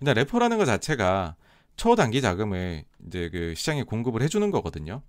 [0.00, 1.36] 일단 repo라는 것 자체가
[1.76, 5.00] 초단기 자금을 이제 그 시장에 공급을 해주는 거거든요.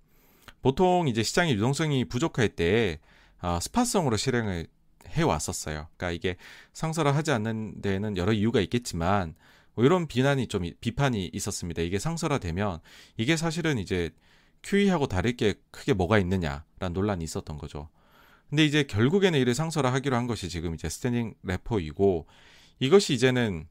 [0.62, 3.00] 보통 이제 시장의 유동성이 부족할 때
[3.42, 4.68] 어, spot성으로 실행을
[5.08, 5.88] 해 왔었어요.
[5.96, 6.36] 그러니까 이게
[6.74, 9.34] 상설화 하지 않는 데에는 여러 이유가 있겠지만
[9.74, 11.82] 뭐 이런 비난이 좀 비판이 있었습니다.
[11.82, 12.78] 이게 상설화되면
[13.16, 14.10] 이게 사실은 이제
[14.68, 17.88] QE하고 다를 게 크게 뭐가 있느냐라는 논란이 있었던 거죠.
[18.50, 22.26] 근데 이제 결국에는 이를 상설화 하기로 한 것이 지금 이제 스탠딩 레포이고
[22.80, 23.66] 이것이 이제는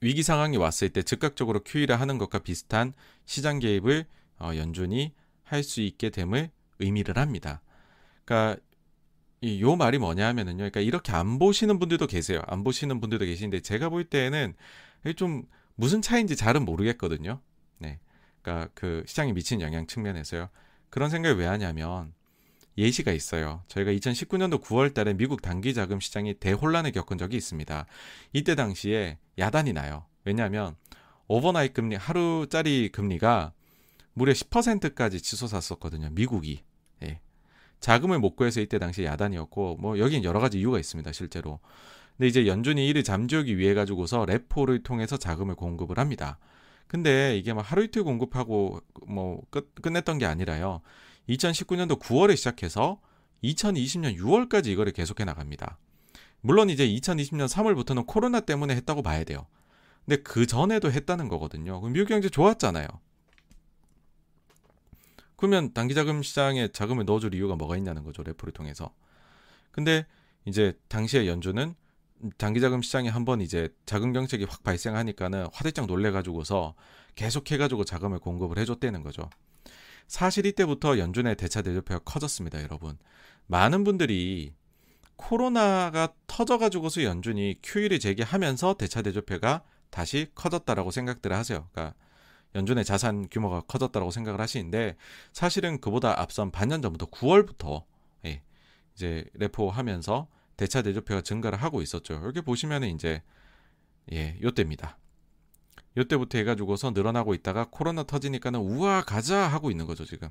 [0.00, 2.92] 위기 상황이 왔을 때 즉각적으로 QE를 하는 것과 비슷한
[3.24, 4.06] 시장 개입을
[4.38, 5.12] 어, 연준이
[5.44, 7.60] 할 수 있게 됨을 의미를 합니다.
[8.24, 8.60] 그러니까
[9.42, 10.58] 이 요 말이 뭐냐 하면은요.
[10.58, 12.42] 그러니까 이렇게 안 보시는 분들도 계세요.
[12.46, 14.54] 안 보시는 분들도 계신데 제가 볼 때는
[15.16, 15.44] 좀
[15.74, 17.40] 무슨 차이인지 잘은 모르겠거든요.
[18.40, 18.42] 네.
[18.42, 20.48] 그러니까 그 시장에 미치는 영향 측면에서요.
[20.88, 22.12] 그런 생각을 왜 하냐면
[22.78, 23.62] 예시가 있어요.
[23.68, 27.86] 저희가 2019년도 9월 달에 미국 단기 자금 시장이 대혼란을 겪은 적이 있습니다.
[28.32, 30.06] 이때 당시에 야단이 나요.
[30.24, 30.76] 왜냐하면
[31.28, 33.52] overnight 금리 하루짜리 금리가
[34.14, 36.10] 무려 10%까지 치솟았었거든요.
[36.10, 36.62] 미국이.
[37.02, 37.20] 예.
[37.80, 41.60] 자금을 못 구해서 이때 당시 야단이었고 뭐 여기는 여러 가지 이유가 있습니다 실제로
[42.16, 46.38] 근데 이제 연준이 이를 잠재우기 위해 가지고서 레포를 통해서 자금을 공급을 합니다
[46.90, 50.80] 근데 이게 막 하루 이틀 공급하고 뭐 끝, 끝냈던 게 아니라요
[51.28, 53.00] 2019년도 9월에 시작해서
[53.44, 55.78] 2020년 6월까지 이거를 계속해 나갑니다
[56.40, 59.46] 물론 이제 2020년 3월부터는 코로나 때문에 했다고 봐야 돼요
[60.04, 62.88] 근데 그 전에도 했다는 거거든요 그럼 미국 경제 좋았잖아요
[65.36, 68.22] 그러면 단기 자금 시장에 자금을 넣어줄 이유가 뭐가 있냐는 거죠.
[68.22, 68.94] 레포를 통해서.
[69.70, 70.06] 근데
[70.44, 71.74] 이제 당시에 연준은
[72.38, 76.74] 단기자금 시장에 한번 이제 자금 경책이 확 발생하니까는 화들짝 놀래가지고서
[77.14, 79.28] 계속 해가지고 자금을 공급을 해줬다는 거죠.
[80.06, 82.98] 사실 이때부터 연준의 대차 대조표가 커졌습니다, 여러분.
[83.46, 84.54] 많은 분들이
[85.16, 91.68] 코로나가 터져가지고서 연준이 QE를 제기하면서 대차 대조표가 다시 커졌다라고 생각들을 하세요.
[91.72, 91.94] 그러니까
[92.54, 94.96] 연준의 자산 규모가 커졌다고 생각을 하시는데
[95.32, 97.84] 사실은 그보다 앞선 반년 전부터 9월부터
[98.26, 98.42] 예,
[98.94, 100.26] 이제 레포하면서
[100.60, 102.20] 대차 대조표가 증가를 하고 있었죠.
[102.22, 103.22] 이렇게 보시면은 이제
[104.12, 104.98] 예, 요때입니다.
[105.96, 110.28] 요때부터 해가지고서 늘어나고 있다가 코로나 터지니까는 우와 가자 하고 있는 거죠 지금.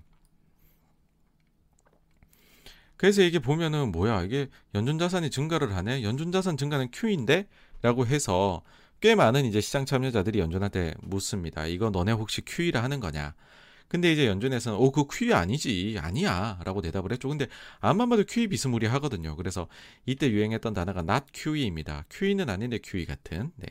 [2.95, 7.47] 그래서 이게 보면은 뭐야 이게 연준 자산이 증가를 하네 연준 자산 증가는 Q인데
[7.81, 8.61] 라고 해서
[8.99, 11.65] 꽤 많은 이제 시장 참여자들이 연준한테 묻습니다.
[11.65, 13.34] 이거 너네 혹시 QE를 하는 거냐?
[13.90, 15.98] 근데 이제 연준에서는 어, 그 QE 아니지.
[15.99, 16.60] 아니야.
[16.64, 17.28] 라고 대답을 했죠.
[17.28, 17.48] 근데
[17.82, 19.36] 암만 봐도 QE 비스무리 하거든요.
[19.36, 19.68] 그래서
[20.06, 22.06] 이때 유행했던 단어가 not QE입니다.
[22.10, 23.52] QE는 아닌데 QE 같은.
[23.57, 23.68] 네.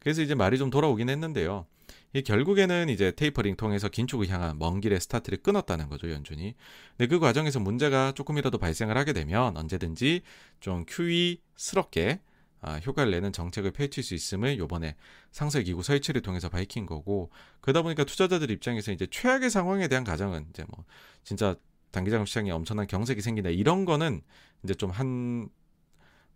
[0.00, 1.66] 그래서 이제 말이 좀 돌아오긴 했는데요.
[2.14, 6.54] 이 결국에는 이제 테이퍼링 통해서 긴축을 향한 먼 길의 스타트를 끊었다는 거죠, 연준이.
[6.96, 10.22] 근데 그 과정에서 문제가 조금이라도 발생을 하게 되면 언제든지
[10.58, 12.20] 좀 QE스럽게
[12.62, 14.96] 아, 효과를 내는 정책을 펼칠 수 있음을 요번에
[15.32, 17.30] 상세기구 설치를 통해서 밝힌 거고
[17.60, 20.84] 그러다 보니까 투자자들 입장에서 이제 최악의 상황에 대한 가정은 이제 뭐
[21.24, 21.54] 진짜
[21.90, 24.22] 단기자금 시장에 엄청난 경색이 생긴다 이런 거는
[24.64, 25.48] 이제 좀 한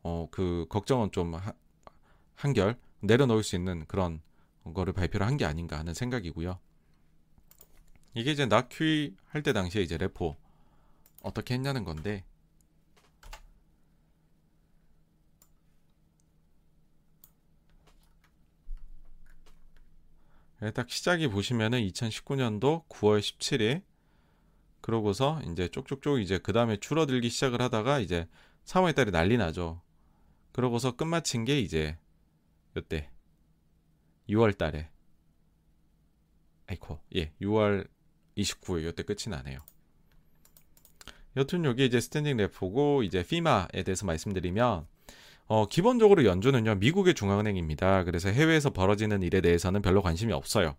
[0.07, 1.53] 어 그 걱정은 좀 하,
[2.35, 4.21] 한결 내려놓을 수 있는 그런
[4.75, 6.59] 거를 발표를 한 게 아닌가 하는 생각이고요.
[8.15, 10.37] 이게 이제 낙퀴 할 때 당시에 이제 레포
[11.23, 12.25] 어떻게 했냐는 건데
[20.73, 23.83] 딱 시작이 보시면은 2019년도 9월 17일
[24.81, 28.29] 그러고서 이제 쪽쪽쪽 이제 그 다음에 줄어들기 시작을 하다가 이제
[28.67, 29.83] 3월 달에 난리 나죠.
[30.53, 31.99] 그러고서 끝마친 게 이제
[32.77, 33.11] 이때
[34.29, 34.91] 6월 달에
[36.67, 37.89] 아이코 예 6월
[38.37, 39.61] 29일 이때 끝이 나네요.
[41.37, 44.87] 여튼 여기 이제 standing repo고 이제 FIMA에 대해서 말씀드리면
[45.47, 48.05] 어, 기본적으로 연준은요, 미국의 중앙은행입니다.
[48.05, 50.77] 그래서 해외에서 벌어지는 일에 대해서는 별로 관심이 없어요.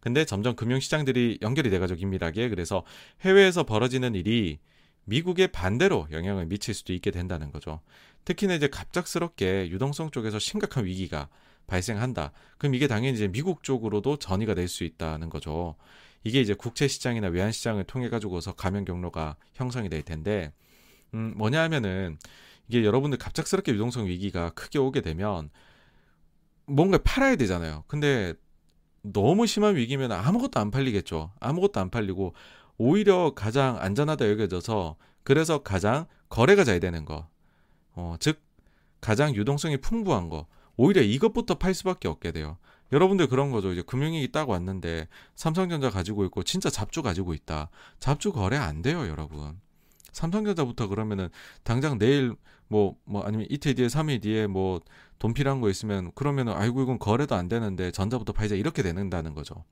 [0.00, 2.84] 근데 점점 금융시장들이 연결이 돼가지고 긴밀하게 그래서
[3.22, 4.58] 해외에서 벌어지는 일이
[5.04, 7.80] 미국에 반대로 영향을 미칠 수도 있게 된다는 거죠.
[8.24, 11.28] 특히나 이제 갑작스럽게 유동성 쪽에서 심각한 위기가
[11.66, 12.32] 발생한다.
[12.58, 15.76] 그럼 이게 당연히 이제 미국 쪽으로도 전이가 될 수 있다는 거죠.
[16.24, 20.52] 이게 이제 국채 시장이나 외환 시장을 통해 가지고서 감염 경로가 형성이 될 텐데,
[21.14, 22.18] 음, 뭐냐 하면은
[22.68, 25.50] 이게 여러분들 갑작스럽게 유동성 위기가 크게 오게 되면
[26.66, 27.84] 뭔가 팔아야 되잖아요.
[27.86, 28.34] 근데
[29.02, 31.32] 너무 심한 위기면 아무것도 안 팔리겠죠.
[31.40, 32.34] 아무것도 안 팔리고
[32.76, 37.28] 오히려 가장 안전하다 여겨져서 그래서 가장 거래가 잘 되는 거.
[37.94, 38.40] 어, 즉
[39.00, 40.46] 가장 유동성이 풍부한 거.
[40.76, 42.58] 오히려 이것부터 팔 수밖에 없게 돼요.
[42.92, 43.72] 여러분들 그런 거죠.
[43.72, 47.70] 이제 금융위기 딱 왔는데 삼성전자 가지고 있고 진짜 잡주 가지고 있다.
[47.98, 49.60] 잡주 거래 안 돼요, 여러분.
[50.18, 51.28] 삼성전자부터 그러면은
[51.62, 52.34] 당장 내일
[52.68, 54.80] 뭐, 뭐 아니면 이틀 뒤에 3일 뒤에 뭐
[55.18, 59.64] 돈 필요한 거 있으면 그러면은 아이고 이건 거래도 안 되는데 전자부터 팔자 이렇게 되는다는 거죠.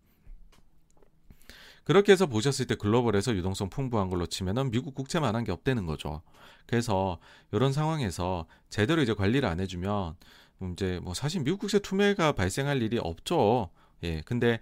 [1.84, 6.22] 그렇게 해서 보셨을 때 글로벌에서 유동성 풍부한 걸로 치면은 미국 국채만 한 게 없다는 거죠.
[6.66, 7.18] 그래서
[7.52, 10.16] 이런 상황에서 제대로 이제 관리를 안 해주면
[10.72, 13.70] 이제 뭐 사실 미국 국채 투매가 발생할 일이 없죠.
[14.02, 14.58] 예, 근데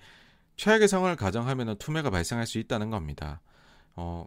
[0.57, 3.41] 최악의 상황을 가정하면은 투매가 발생할 수 있다는 겁니다.
[3.97, 4.27] 어,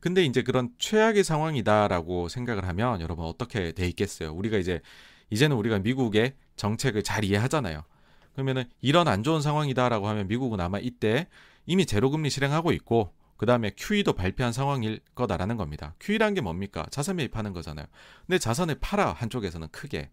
[0.00, 4.32] 근데 이제 그런 최악의 상황이다라고 생각을 하면 여러분 어떻게 돼 있겠어요?
[4.32, 4.80] 우리가 이제
[5.30, 7.82] 이제는 우리가 미국의 정책을 잘 이해하잖아요.
[8.32, 11.26] 그러면은 이런 안 좋은 상황이다라고 하면 미국은 아마 이때
[11.66, 15.94] 이미 제로금리 실행하고 있고 그 다음에 QE도 발표한 상황일 거다라는 겁니다.
[16.00, 16.86] QE란 게 뭡니까?
[16.90, 17.86] 자산 매입하는 거잖아요.
[18.26, 20.10] 근데 자산을 팔아 한쪽에서는 크게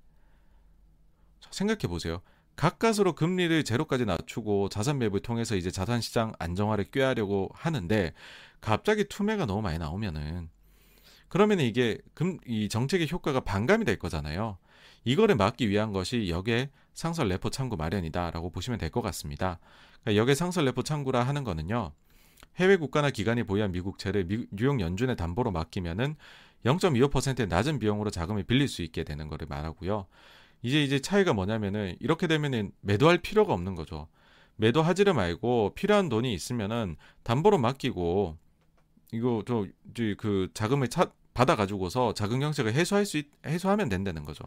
[1.51, 2.21] 생각해 보세요.
[2.55, 8.13] 가까스로 금리를 제로까지 낮추고 자산 매입을 통해서 이제 자산 시장 안정화를 꾀하려고 하는데
[8.61, 10.49] 갑자기 투매가 너무 많이 나오면은
[11.27, 14.57] 그러면 이게 금 이 정책의 효과가 반감이 될 거잖아요.
[15.03, 19.59] 이거를 막기 위한 것이 역의 상설 레포 창구 마련이다라고 보시면 될 것 같습니다.
[20.03, 21.91] 그러니까 역의 상설 레포 창구라 하는 거는요.
[22.57, 26.15] 해외 국가나 기관이 보유한 미국채를 미, 뉴욕 연준의 담보로 맡기면은
[26.65, 30.07] 0.25%의 낮은 비용으로 자금을 빌릴 수 있게 되는 거를 말하고요.
[30.63, 34.07] 이제 이제 차이가 뭐냐면은 이렇게 되면은 매도할 필요가 없는 거죠.
[34.55, 38.37] 매도하지를 말고 필요한 돈이 있으면은 담보로 맡기고
[39.11, 44.45] 이거 저그 자금을 차, 받아 가지고서 자금 경색을 해소할 수 있, 해소하면 된다는 거죠.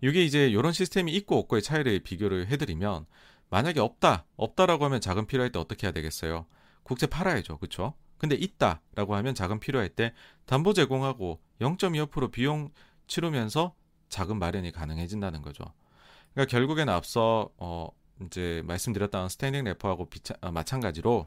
[0.00, 3.06] 이게 이제 이런 시스템이 있고 없고의 차이를 비교를 해드리면
[3.50, 6.46] 만약에 없다 없다라고 하면 자금 필요할 때 어떻게 해야 되겠어요?
[6.82, 7.94] 국채 팔아야죠, 그렇죠?
[8.18, 10.12] 근데 있다라고 하면 자금 필요할 때
[10.46, 12.70] 담보 제공하고 0.25% 비용
[13.06, 13.74] 치르면서
[14.08, 15.64] 자금 마련이 가능해진다는 거죠.
[16.34, 17.88] 그러니까 결국에는 앞서 어
[18.24, 21.26] 이제 말씀드렸던 standing repo하고 비차, 어, 마찬가지로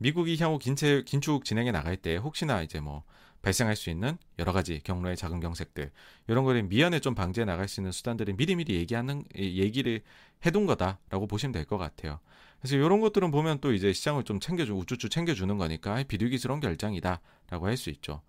[0.00, 3.04] 미국이 향후 긴체, 긴축 진행해 나갈 때 혹시나 이제 뭐
[3.42, 5.90] 발생할 수 있는 여러 가지 경로의 자금 경색들
[6.28, 10.02] 이런 거를 미연에 좀 방지해 나갈 수 있는 수단들을 미리미리 얘기하는 얘기를
[10.44, 12.18] 해둔 거다라고 보시면 될 것 같아요.
[12.60, 17.76] 그래서 이런 것들은 보면 또 이제 시장을 좀 챙겨주 우쭈쭈 챙겨주는 거니까 비둘기스러운 결정이다라고 할
[17.76, 18.22] 수 있죠.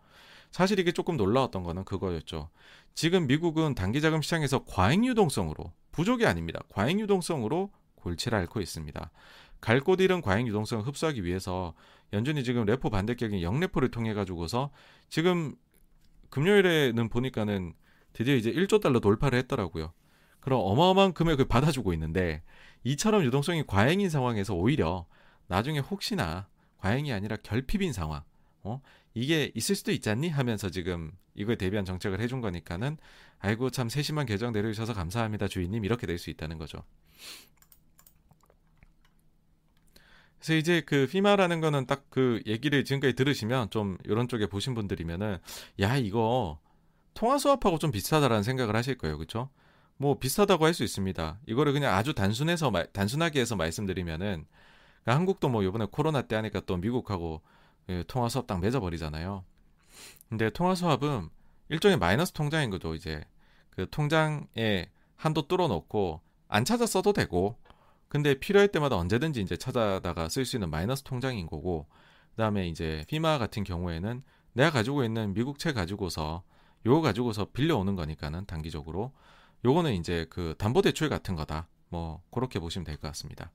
[0.51, 2.49] 사실 이게 조금 놀라웠던 거는 그거였죠.
[2.93, 6.61] 지금 미국은 단기 자금 시장에서 과잉 유동성으로 부족이 아닙니다.
[6.69, 9.11] 과잉 유동성으로 골치를 앓고 있습니다.
[9.61, 11.73] 갈 곳 잃은 과잉 유동성을 흡수하기 위해서
[12.13, 14.71] 연준이 지금 레포 반대격인 영레포를 통해 가지고서
[15.09, 15.55] 지금
[16.29, 17.73] 금요일에는 보니까는
[18.13, 19.93] 드디어 이제 1조 달러 돌파를 했더라고요.
[20.39, 22.41] 그럼 어마어마한 금액을 받아주고 있는데
[22.83, 25.05] 이처럼 유동성이 과잉인 상황에서 오히려
[25.47, 26.47] 나중에 혹시나
[26.77, 28.23] 과잉이 아니라 결핍인 상황,
[28.63, 28.81] 어?
[29.13, 32.97] 이게 있을 수도 있잖니 하면서 지금 이거에 대비한 정책을 해준 거니까는
[33.39, 36.83] 아이고 참 세심한 계정 내려주셔서 감사합니다 주인님 이렇게 될 수 있다는 거죠.
[40.41, 45.37] 그래서 이제 그 피마라는 거는 딱 그 얘기를 지금까지 들으시면 좀 이런 쪽에 보신 분들이면은
[45.79, 46.59] 야 이거
[47.13, 49.17] 통화 수합하고 좀 비슷하다라는 생각을 하실 거예요.
[49.17, 49.49] 그렇죠?
[49.97, 51.39] 뭐 비슷하다고 할 수 있습니다.
[51.45, 54.45] 이거를 그냥 아주 단순해서 단순하게 해서 말씀드리면은
[55.03, 57.41] 그러니까 한국도 뭐 이번에 코로나 때 하니까 또 미국하고
[57.89, 59.43] 예, 통화 수합 딱 맺어버리잖아요.
[60.29, 61.29] 근데 통화 수합은
[61.69, 62.93] 일종의 마이너스 통장인 거죠.
[62.95, 63.23] 이제
[63.69, 67.57] 그 통장에 한도 뚫어놓고 안 찾아 써도 되고
[68.11, 71.87] 근데 필요할 때마다 언제든지 이제 찾아다가 쓸 수 있는 마이너스 통장인 거고
[72.31, 74.21] 그다음에 이제 피마 같은 경우에는
[74.51, 76.43] 내가 가지고 있는 미국채 가지고서
[76.85, 79.13] 요거 가지고서 빌려오는 거니까는 단기적으로
[79.63, 81.69] 요거는 이제 그 담보대출 같은 거다.
[81.87, 83.49] 뭐 그렇게 보시면 될 것 같습니다.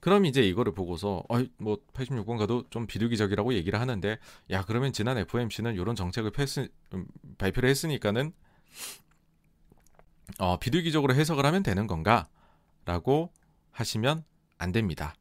[0.00, 4.18] 그럼 이제 이거를 보고서 어이 뭐 86번가도 좀 비둘기적이라고 얘기를 하는데
[4.50, 7.06] 야 그러면 지난 FOMC는 이런 정책을 패스, 음,
[7.38, 8.34] 발표를 했으니까는
[10.38, 12.28] 어, 비둘기적으로 해석을 하면 되는 건가?
[12.84, 13.32] 라고
[13.70, 14.24] 하시면
[14.58, 15.14] 안 됩니다.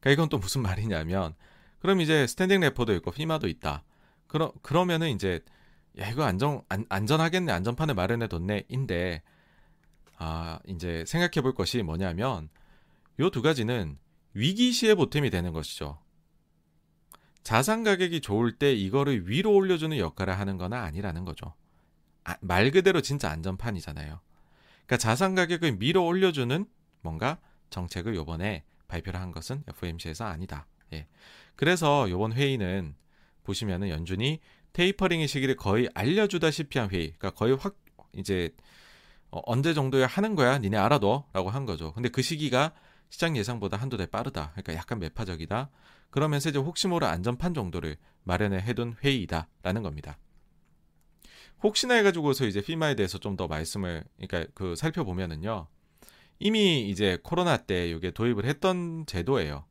[0.00, 1.34] 그러니까 이건 또 무슨 말이냐면
[1.78, 3.84] 그럼 이제 standing repo도 있고 FIMA도 있다.
[4.26, 5.40] 그러, 그러면은 이제
[5.98, 9.22] 야 이거 안전 안, 안전하겠네 안전판을 마련해 뒀네 인데
[10.16, 12.48] 아 이제 생각해 볼 것이 뭐냐면
[13.20, 13.98] 요 두 가지는
[14.34, 16.00] 위기 시에 보탬이 되는 것이죠.
[17.42, 21.54] 자산 가격이 좋을 때 이거를 위로 올려주는 역할을 하는 건 아니라는 거죠.
[22.24, 24.20] 아, 말 그대로 진짜 안전판이잖아요.
[24.86, 26.66] 그러니까 자산 가격을 밀어 올려주는
[27.00, 27.38] 뭔가
[27.70, 30.66] 정책을 요번에 발표를 한 것은 FOMC에서 아니다.
[30.92, 31.06] 예.
[31.56, 32.94] 그래서 요번 회의는
[33.44, 34.40] 보시면은 연준이
[34.72, 37.12] 테이퍼링의 시기를 거의 알려주다시피 한 회의.
[37.12, 37.76] 그러니까 거의 확
[38.12, 38.50] 이제
[39.30, 40.58] 어, 언제 정도에 하는 거야?
[40.58, 41.92] 니네 알아둬라고 한 거죠.
[41.92, 42.72] 근데 그 시기가
[43.08, 44.50] 시장 예상보다 한두 달 빠르다.
[44.52, 45.70] 그러니까 약간 매파적이다.
[46.10, 50.18] 그러면서 이제 혹시 모를 안전판 정도를 마련해 해둔 회의다라는 겁니다.
[51.64, 55.66] 혹시나 해가지고서 이제 피마에 대해서 좀 더 말씀을 그러니까 그 살펴보면은요.
[56.38, 59.64] 이미 이제 코로나 때 이게 도입을 했던 제도예요.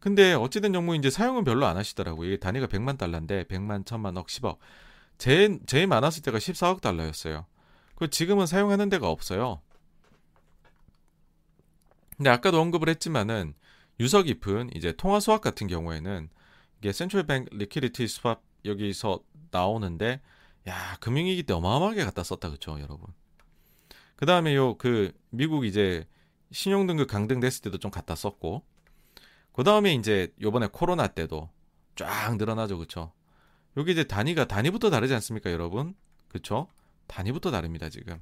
[0.00, 2.26] 근데 어찌된 정무 이제 사용은 별로 안 하시더라고요.
[2.26, 4.58] 이게 단위가 100만 달러인데 100만, 1000만, 억, 10억.
[5.18, 7.46] 제일 제일 많았을 때가 14억 달러였어요.
[7.94, 9.60] 그 지금은 사용하는 데가 없어요.
[12.16, 13.54] 근데 아까도 언급을 했지만은
[14.00, 16.28] 유서 깊은 이제 통화 swap 같은 경우에는
[16.78, 19.20] 이게 central bank liquidity swap 여기서
[19.52, 20.20] 나오는데
[20.68, 23.08] 야 금융위기 때 어마어마하게 갖다 썼다 그쵸 여러분.
[24.16, 26.06] 그 다음에 요 그 미국 이제
[26.52, 28.62] 신용등급 강등됐을 때도 좀 갖다 썼고
[29.52, 31.50] 그 다음에 이제 요번에 코로나 때도
[31.96, 33.12] 쫙 늘어나죠 그쵸.
[33.76, 35.94] 여기 이제 단위가 단위부터 다르지 않습니까 여러분?
[36.28, 36.68] 그쵸?
[37.06, 38.20] 단위부터 다릅니다 지금.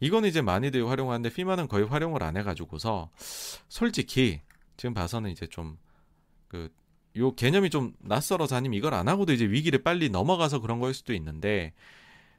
[0.00, 3.10] 이거는 이제 많이들 활용하는데 피마는 거의 활용을 안 해가지고서
[3.68, 4.40] 솔직히
[4.76, 6.72] 지금 봐서는 이제 좀그
[7.18, 11.12] 요 개념이 좀 낯설어서 아니면 이걸 안 하고도 이제 위기를 빨리 넘어가서 그런 거일 수도
[11.14, 11.72] 있는데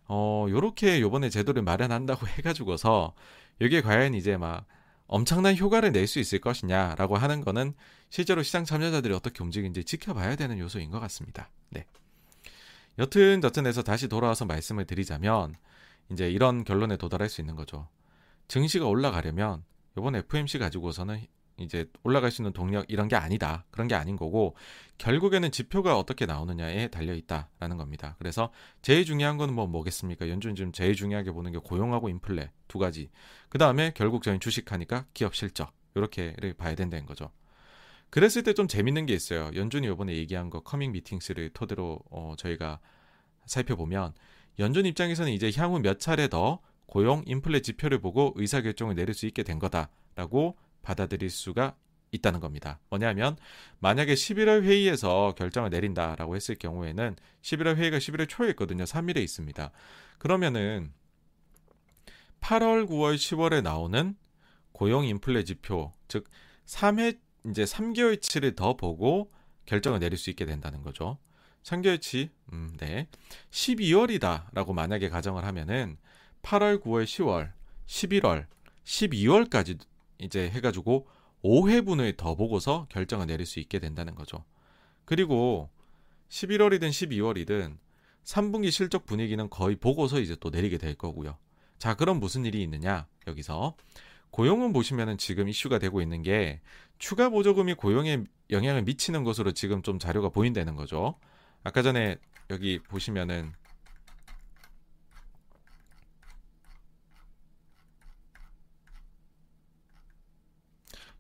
[0.08, 3.14] 어 요렇게 요번에 제도를 마련한다고 해가지고서
[3.62, 4.66] 여기에 과연 이제 막
[5.08, 7.74] 엄청난 효과를 낼 수 있을 것이냐라고 하는 거는
[8.10, 11.50] 실제로 시장 참여자들이 어떻게 움직이는지 지켜봐야 되는 요소인 것 같습니다.
[11.70, 11.86] 네.
[13.00, 15.56] 여튼 저튼해서 다시 돌아와서 말씀을 드리자면
[16.12, 17.88] 이제 이런 결론에 도달할 수 있는 거죠.
[18.48, 19.64] 증시가 올라가려면
[19.98, 21.22] 이번 FMC 가지고서는
[21.60, 23.66] 이제 올라갈 수 있는 동력 이런 게 아니다.
[23.72, 24.56] 그런 게 아닌 거고
[24.98, 28.16] 결국에는 지표가 어떻게 나오느냐에 달려 있다라는 겁니다.
[28.20, 30.30] 그래서 제일 중요한 거는 뭐 뭐겠습니까?
[30.30, 33.10] 연준 지금 제일 중요하게 보는 게 고용하고 인플레 두 가지.
[33.50, 37.32] 그 다음에 결국 저희 주식하니까 기업 실적 이렇게를 봐야 된다는 거죠.
[38.10, 39.52] 그랬을 때 좀 재밌는 게 있어요.
[39.56, 42.80] 연준이 이번에 얘기한 거 coming meetings를 토대로 어, 저희가
[43.46, 44.14] 살펴보면
[44.58, 49.44] 연준 입장에서는 이제 향후 몇 차례 더 고용 인플레 지표를 보고 의사결정을 내릴 수 있게
[49.44, 51.76] 된 거다라고 받아들일 수가
[52.12, 52.80] 있다는 겁니다.
[52.90, 53.38] 뭐냐면
[53.80, 58.84] 만약에 11월 회의에서 결정을 내린다라고 했을 경우에는 11월 회의가 11월 초에 있거든요.
[58.84, 59.72] 3일에 있습니다.
[60.18, 60.92] 그러면은
[62.42, 64.16] 8월, 9월, 10월에 나오는
[64.72, 66.30] 고용 인플레 지표, 즉
[66.66, 69.32] 3회 이제 3개월치를 더 보고
[69.66, 71.18] 결정을 내릴 수 있게 된다는 거죠.
[71.64, 73.08] 3개월치, 음, 네.
[73.52, 75.98] 12월이다라고 만약에 가정을 하면은
[76.42, 77.52] 8월, 9월, 10월,
[77.86, 78.46] 11월,
[78.86, 79.80] 12월까지
[80.20, 81.08] 이제 해가지고
[81.44, 84.44] 5회분을 더 보고서 결정을 내릴 수 있게 된다는 거죠.
[85.06, 85.70] 그리고
[86.30, 87.78] 11월이든 12월이든
[88.24, 91.38] 3분기 실적 분위기는 거의 보고서 이제 또 내리게 될 거고요.
[91.80, 93.08] 자, 그럼 무슨 일이 있느냐?
[93.26, 93.76] 여기서
[94.32, 96.62] 고용은 보시면은 지금 이슈가 되고 있는 게
[97.00, 101.16] 추가 보조금이 고용에 영향을 미치는 것으로 지금 좀 자료가 보인다는 거죠.
[101.64, 102.18] 아까 전에
[102.50, 103.54] 여기 보시면은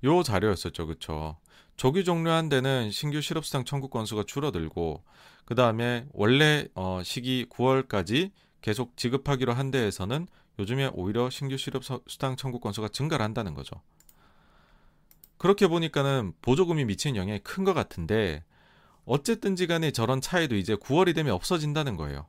[0.03, 0.87] 요 자료였었죠.
[0.87, 1.37] 그쵸.
[1.75, 5.03] 조기 종료한 데는 신규 실업수당 청구 건수가 줄어들고
[5.45, 8.31] 그 다음에 원래 어, 시기 9월까지
[8.61, 10.27] 계속 지급하기로 한 데에서는
[10.59, 13.81] 요즘에 오히려 신규 실업수당 청구 건수가 증가를 한다는 거죠.
[15.37, 18.43] 그렇게 보니까는 보조금이 미치는 영향이 큰 것 같은데
[19.05, 22.27] 어쨌든지 간에 저런 차이도 이제 9월이 되면 없어진다는 거예요.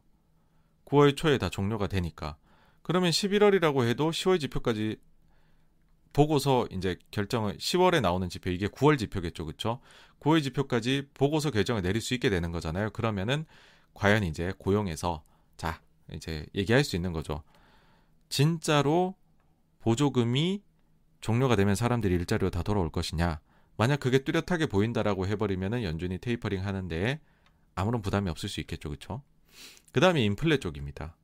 [0.87, 2.37] 9월 초에 다 종료가 되니까.
[2.83, 4.97] 그러면 11월이라고 해도 10월 지표까지
[6.13, 9.45] 보고서 이제 결정을 10월에 나오는 지표 이게 9월 지표겠죠.
[9.47, 9.81] 그렇죠?
[10.21, 12.91] 9월 지표까지 보고서 결정을 내릴 수 있게 되는 거잖아요.
[12.91, 13.45] 그러면은
[13.95, 15.23] 과연 이제 고용에서
[15.57, 15.81] 자,
[16.13, 17.43] 이제 얘기할 수 있는 거죠.
[18.29, 19.15] 진짜로
[19.81, 20.63] 보조금이
[21.21, 23.41] 종료가 되면 사람들이 일자리로 다 돌아올 것이냐.
[23.77, 27.21] 만약 그게 뚜렷하게 보인다라고 해버리면은 연준이 테이퍼링 하는데
[27.75, 28.89] 아무런 부담이 없을 수 있겠죠.
[28.89, 29.23] 그렇죠?
[29.93, 31.17] 그 다음에 인플레 쪽입니다.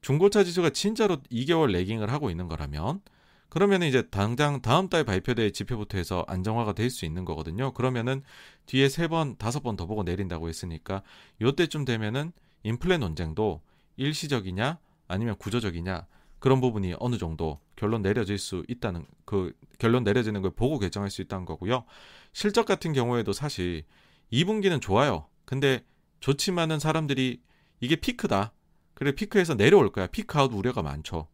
[0.00, 3.00] 중고차 지수가 진짜로 2개월 레깅을 하고 있는 거라면
[3.48, 7.72] 그러면 이제 당장 다음 달 발표될 지표부터 해서 안정화가 될 수 있는 거거든요.
[7.72, 8.22] 그러면은
[8.66, 11.02] 뒤에 세 번, 다섯 번 더 보고 내린다고 했으니까
[11.40, 12.32] 요때쯤 되면은
[12.64, 13.62] 인플레 논쟁도
[13.96, 16.06] 일시적이냐 아니면 구조적이냐
[16.40, 21.22] 그런 부분이 어느 정도 결론 내려질 수 있다는 그 결론 내려지는 걸 보고 결정할 수
[21.22, 21.84] 있다는 거고요.
[22.32, 23.84] 실적 같은 경우에도 사실
[24.32, 25.28] 2분기는 좋아요.
[25.44, 25.84] 근데
[26.20, 27.40] 좋지만은 사람들이
[27.80, 28.52] 이게 피크다.
[28.94, 30.06] 그래 피크에서 내려올 거야.
[30.06, 31.28] 피크아웃 우려가 많죠.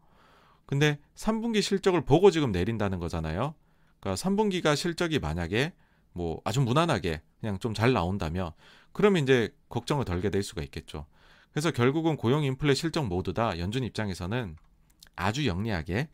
[0.70, 3.56] 근데 3분기 실적을 보고 지금 내린다는 거잖아요.
[3.98, 5.72] 그러니까 3분기가 실적이 만약에
[6.12, 8.52] 뭐 아주 무난하게 그냥 좀 잘 나온다면
[8.92, 11.06] 그러면 이제 걱정을 덜게 될 수가 있겠죠.
[11.50, 14.56] 그래서 결국은 고용 인플레 실적 모두 다 연준 입장에서는
[15.16, 16.08] 아주 영리하게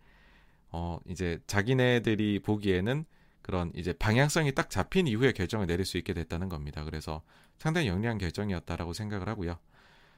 [0.70, 3.04] 어 이제 자기네들이 보기에는
[3.42, 6.82] 그런 이제 방향성이 딱 잡힌 이후에 결정을 내릴 수 있게 됐다는 겁니다.
[6.82, 7.20] 그래서
[7.58, 9.58] 상당히 영리한 결정이었다라고 생각을 하고요.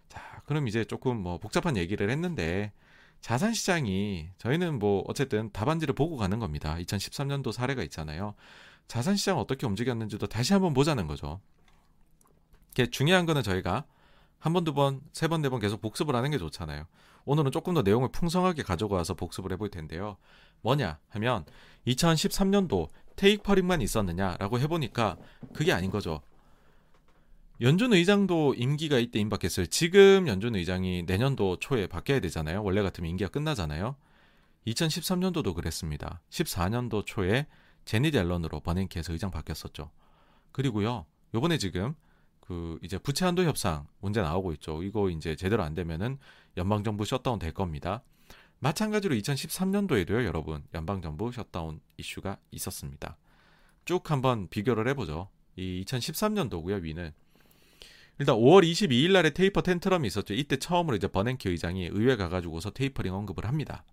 [0.08, 2.72] 자, 그럼 이제 조금 뭐 복잡한 얘기를 했는데
[3.20, 6.76] 자산 시장이 저희는 뭐 어쨌든 답안지를 보고 가는 겁니다.
[6.76, 8.34] 2013년도 사례가 있잖아요.
[8.86, 11.40] 자산 시장 어떻게 움직였는지도 다시 한번 보자는 거죠.
[12.72, 13.84] 이게 중요한 거는 저희가
[14.38, 16.84] 한 번, 두 번, 세 번, 네 번 계속 복습을 하는 게 좋잖아요.
[17.24, 20.16] 오늘은 조금 더 내용을 풍성하게 가져고 와서 복습을 해볼 텐데요.
[20.62, 21.44] 뭐냐 하면
[21.86, 25.16] 2013년도 테이퍼링만 있었느냐라고 해보니까
[25.52, 26.22] 그게 아닌 거죠.
[27.60, 29.66] 연준 의장도 임기가 이때 임박했어요.
[29.66, 32.62] 지금 연준 의장이 내년도 초에 바뀌어야 되잖아요.
[32.62, 33.96] 원래 같으면 임기가 끝나잖아요.
[34.68, 36.20] 2013년도도 그랬습니다.
[36.30, 37.48] 14년도 초에
[37.84, 39.90] 제니 델런으로 버냉키에서 의장 바뀌었었죠.
[40.52, 41.06] 그리고요.
[41.34, 41.96] 요번에 지금
[42.38, 44.84] 그 이제 부채 한도 협상 문제 나오고 있죠.
[44.84, 46.18] 이거 이제 제대로 안 되면은
[46.58, 48.04] 연방 정부 셧다운 될 겁니다.
[48.60, 53.16] 마찬가지로 2013년도에도요, 여러분, 연방 정부 셧다운 이슈가 있었습니다.
[53.84, 55.28] 쭉 한번 비교를 해 보죠.
[55.56, 57.12] 이 2013년도고요, 위는
[58.18, 60.34] 일단 5월 22일 날에 taper tantrum이 있었죠.
[60.34, 63.84] 이때 처음으로 이제 버냉키 의장이 의회 가가지고서 테이퍼링 언급을 합니다.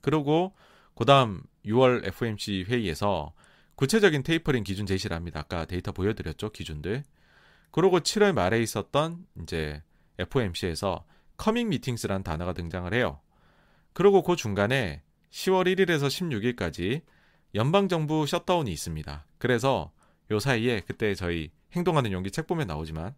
[0.00, 0.54] 그리고
[0.94, 3.32] 그다음 6월 FOMC 회의에서
[3.74, 5.40] 구체적인 테이퍼링 기준 제시를 합니다.
[5.40, 7.04] 아까 데이터 보여드렸죠 기준들.
[7.70, 9.82] 그리고 7월 말에 있었던 이제
[10.18, 11.04] FOMC에서
[11.36, 13.20] coming meetings라는 단어가 등장을 해요.
[13.92, 17.02] 그리고 그 중간에 10월 1일에서 16일까지
[17.54, 19.26] 연방 정부 shutdown이 있습니다.
[19.38, 19.92] 그래서
[20.30, 23.14] 요 사이에 그때 저희 행동하는 용기 책 보면 나오지만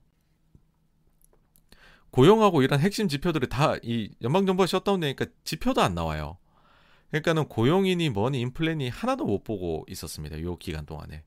[2.10, 6.38] 고용하고 이런 핵심 지표들이 다 이 연방정부가 셧다운 되니까 지표도 안 나와요.
[7.10, 10.40] 그러니까는 고용이니 뭐니 인플레니 하나도 못 보고 있었습니다.
[10.42, 11.22] 요 기간 동안에.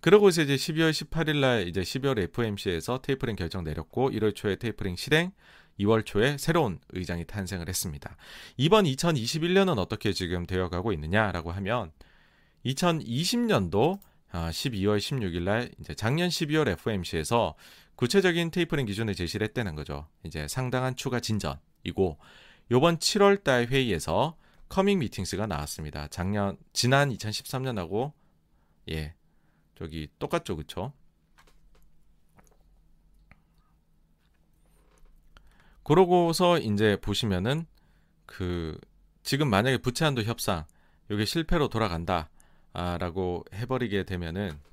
[0.00, 5.32] 그러고서 이제 12월 18일 날 이제 12월 FOMC에서 tapering 결정 내렸고 1월 초에 테이퍼링 실행,
[5.78, 8.16] 2월 초에 새로운 의장이 탄생을 했습니다.
[8.56, 11.92] 이번 2021년은 어떻게 지금 되어가고 있느냐라고 하면
[12.64, 13.98] 2020년도
[14.32, 17.54] 12월 16일 날 이제 작년 12월 FOMC에서
[18.00, 20.08] 구체적인 테이퍼링 기준을 제시를 했다는 거죠.
[20.24, 22.16] 이제 상당한 추가 진전이고
[22.70, 24.38] 요번 7월 달 회의에서
[24.70, 26.08] coming meetings가 나왔습니다.
[26.08, 28.14] 작년 지난 2013년하고
[28.88, 29.12] 예.
[29.74, 30.56] 저기 똑같죠.
[30.56, 30.94] 그쵸
[35.82, 37.66] 그러고서 이제 보시면은
[38.24, 38.80] 그
[39.22, 40.64] 지금 만약에 부채 한도 협상
[41.10, 44.69] 이게 실패로 돌아간다라고 해버리게 되면은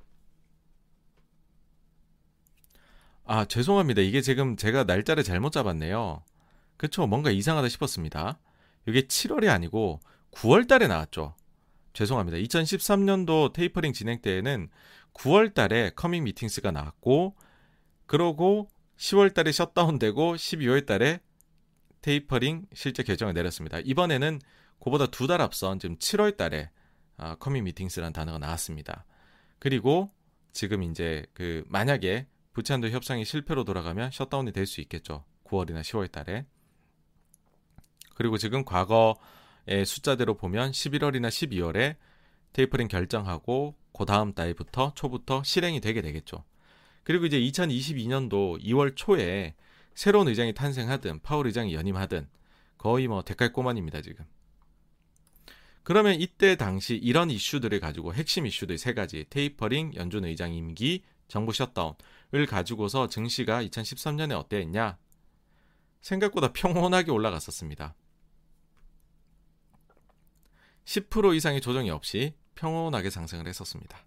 [3.30, 4.00] 아, 죄송합니다.
[4.00, 6.24] 이게 지금 제가 날짜를 잘못 잡았네요.
[6.78, 7.06] 그쵸.
[7.06, 8.38] 뭔가 이상하다 싶었습니다.
[8.86, 10.00] 이게 7월이 아니고
[10.32, 11.34] 9월 달에 나왔죠.
[11.92, 12.38] 죄송합니다.
[12.38, 14.70] 2013년도 테이퍼링 진행 때에는
[15.12, 17.36] 9월 달에 coming meetings가 나왔고,
[18.06, 21.20] 그러고 10월 달에 shutdown되고 12월 달에
[22.00, 23.78] 테이퍼링 실제 결정을 내렸습니다.
[23.80, 24.40] 이번에는
[24.80, 26.70] 그보다 두 달 앞선 지금 7월 달에
[27.18, 29.04] 아, coming meetings라는 단어가 나왔습니다.
[29.58, 30.10] 그리고
[30.52, 32.26] 지금 이제 그 만약에
[32.58, 35.24] 부채한도 협상이 실패로 돌아가면 shutdown이 될 수 있겠죠.
[35.44, 36.44] 9월이나 10월 달에.
[38.16, 41.94] 그리고 지금 과거의 숫자대로 보면 11월이나 12월에
[42.52, 46.44] 테이퍼링 결정하고 그 다음 달부터 초부터 실행이 되게 되겠죠.
[47.04, 49.54] 그리고 이제 2022년도 2월 초에
[49.94, 52.28] 새로운 의장이 탄생하든 파월 의장이 연임하든
[52.76, 54.24] 거의 뭐 데칼코마니입니다 지금.
[55.84, 61.52] 그러면 이때 당시 이런 이슈들을 가지고 핵심 이슈들 세 가지 테이퍼링, 연준 의장 임기, 정부
[61.52, 64.98] shutdown을 가지고서 증시가 2013년에 어땠냐?
[66.02, 67.94] 생각보다 평온하게 올라갔었습니다.
[70.84, 74.04] 10% 이상의 조정이 없이 평온하게 상승을 했었습니다.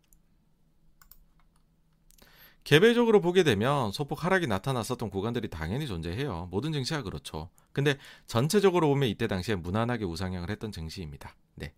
[2.64, 6.48] 개별적으로 보게 되면 소폭 하락이 나타났었던 구간들이 당연히 존재해요.
[6.52, 7.49] 모든 증시가 그렇죠.
[7.73, 11.35] 근데 전체적으로 보면 이때 당시에 무난하게 우상향을 했던 증시입니다.
[11.56, 11.73] 네.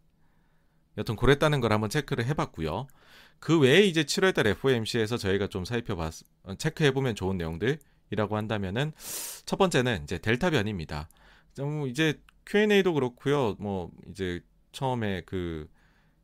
[0.98, 2.88] 여튼 그랬다는 걸 한번 체크를 해봤고요.
[3.44, 6.14] 그 외에 이제 7월달 FOMC에서 저희가 좀 살펴봤,
[6.58, 8.94] 체크해보면 좋은 내용들이라고 한다면은
[9.46, 11.10] 첫 번째는 이제 델타 변입니다.
[11.54, 13.58] 좀 이제 Q&A도 그렇고요.
[13.60, 14.40] 뭐 이제
[14.72, 15.68] 처음에 그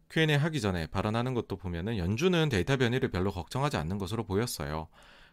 [0.10, 4.88] Q&A 하기 전에 발언하는 것도 보면은 연준은 데이터 변이를 별로 걱정하지 않는 것으로 보였어요.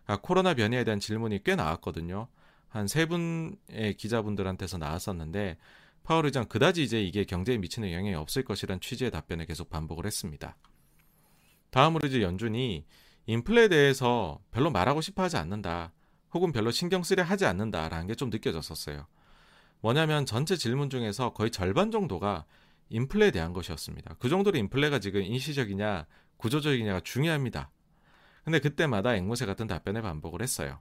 [0.06, 2.26] 아, 코로나 변이에 대한 질문이 꽤 나왔거든요.
[2.68, 5.56] 한 세 분의 기자분들한테서 나왔었는데
[6.02, 10.56] 파월 의장 그다지 이제 이게 경제에 미치는 영향이 없을 것이란 취지의 답변을 계속 반복을 했습니다.
[11.77, 12.86] 다음으로 이제 연준이
[13.27, 15.93] 인플레에 대해서 별로 말하고 싶어 하지 않는다.
[16.32, 19.07] 혹은 별로 신경 쓰려 하지 않는다라는 게 좀 느껴졌었어요.
[19.82, 22.47] 뭐냐면 전체 질문 중에서 거의 절반 정도가
[22.89, 24.16] 인플레에 대한 것이었습니다.
[24.19, 26.07] 그 정도로 인플레가 지금 인시적이냐
[26.39, 27.70] 구조적이냐가 중요합니다.
[28.44, 30.81] 근데 그때마다 앵무새 같은 답변을 반복을 했어요.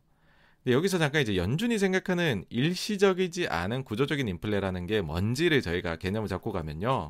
[0.64, 6.54] 근데 여기서 잠깐 이제 연준이 생각하는 일시적이지 않은 구조적인 인플레라는 게 뭔지를 저희가 개념을 잡고
[6.54, 7.10] 가면요.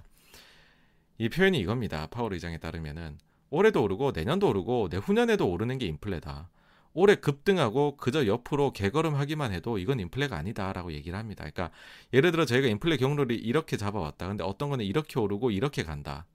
[1.20, 2.08] 이 표현이 이겁니다.
[2.08, 3.20] 파월 의장에 따르면은
[3.56, 6.50] 올해도 오르고 내년도 오르고 내후년에도 오르는 게 인플레다.
[6.94, 11.46] 올해 급등하고 그저 옆으로 개걸음하기만 해도 이건 인플레가 아니다라고 얘기를 합니다.
[11.46, 11.72] 그러니까
[12.14, 14.28] 예를 들어 저희가 인플레 경로를 이렇게 잡아왔다.
[14.28, 16.26] 근데 어떤 거는 이렇게 오르고 이렇게 간다.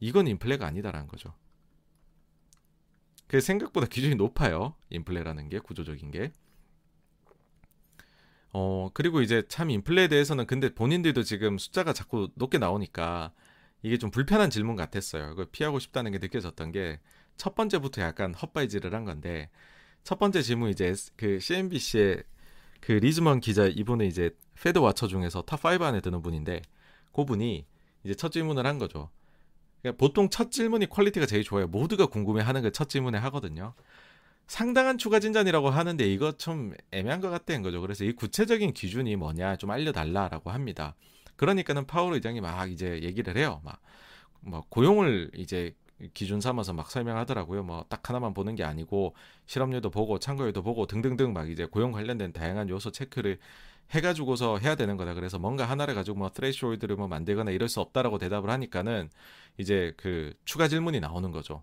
[0.00, 1.34] 이건 인플레가 아니다라는 거죠.
[3.26, 4.74] 그 생각보다 기준이 높아요.
[4.88, 6.32] 인플레라는 게 구조적인 게.
[8.54, 13.32] 어, 그리고 이제 참 인플레에 대해서는 근데 본인들도 지금 숫자가 자꾸 높게 나오니까
[13.84, 15.28] 이게 좀 불편한 질문 같았어요.
[15.28, 16.98] 그걸 피하고 싶다는 게 느껴졌던 게
[17.36, 19.50] 첫 번째부터 약간 헛발질을 한 건데
[20.02, 22.22] 첫 번째 질문 이제 그 CNBC의
[22.80, 24.30] 그 리즈먼 기자 이분은 이제
[24.62, 26.62] Fed watcher 중에서 top 5 안에 드는 분인데
[27.12, 27.66] 그분이
[28.04, 29.10] 이제 첫 질문을 한 거죠.
[29.80, 31.66] 그러니까 보통 첫 질문이 quality가 제일 좋아요.
[31.66, 33.74] 모두가 궁금해하는 걸 첫 질문에 하거든요.
[34.46, 37.80] 상당한 추가 진전이라고 하는데 이거 좀 애매한 것 같다는 거죠.
[37.80, 40.94] 그래서 이 구체적인 기준이 뭐냐 좀 알려달라라고 합니다.
[41.36, 43.60] 그러니까는 파월 의장이 막 이제 얘기를 해요.
[43.64, 43.80] 막,
[44.40, 45.74] 뭐 고용을 이제
[46.14, 47.62] 기준 삼아서 막 설명하더라고요.
[47.64, 49.14] 뭐 딱 하나만 보는 게 아니고
[49.46, 53.38] 실업률도 보고 참가율도 보고 등등등 막 이제 고용 관련된 다양한 요소 체크를
[53.92, 55.14] 해가지고서 해야 되는 거다.
[55.14, 59.10] 그래서 뭔가 하나를 가지고 뭐 threshold를 뭐 만들거나 이럴 수 없다라고 대답을 하니까는
[59.58, 61.62] 이제 그 추가 질문이 나오는 거죠.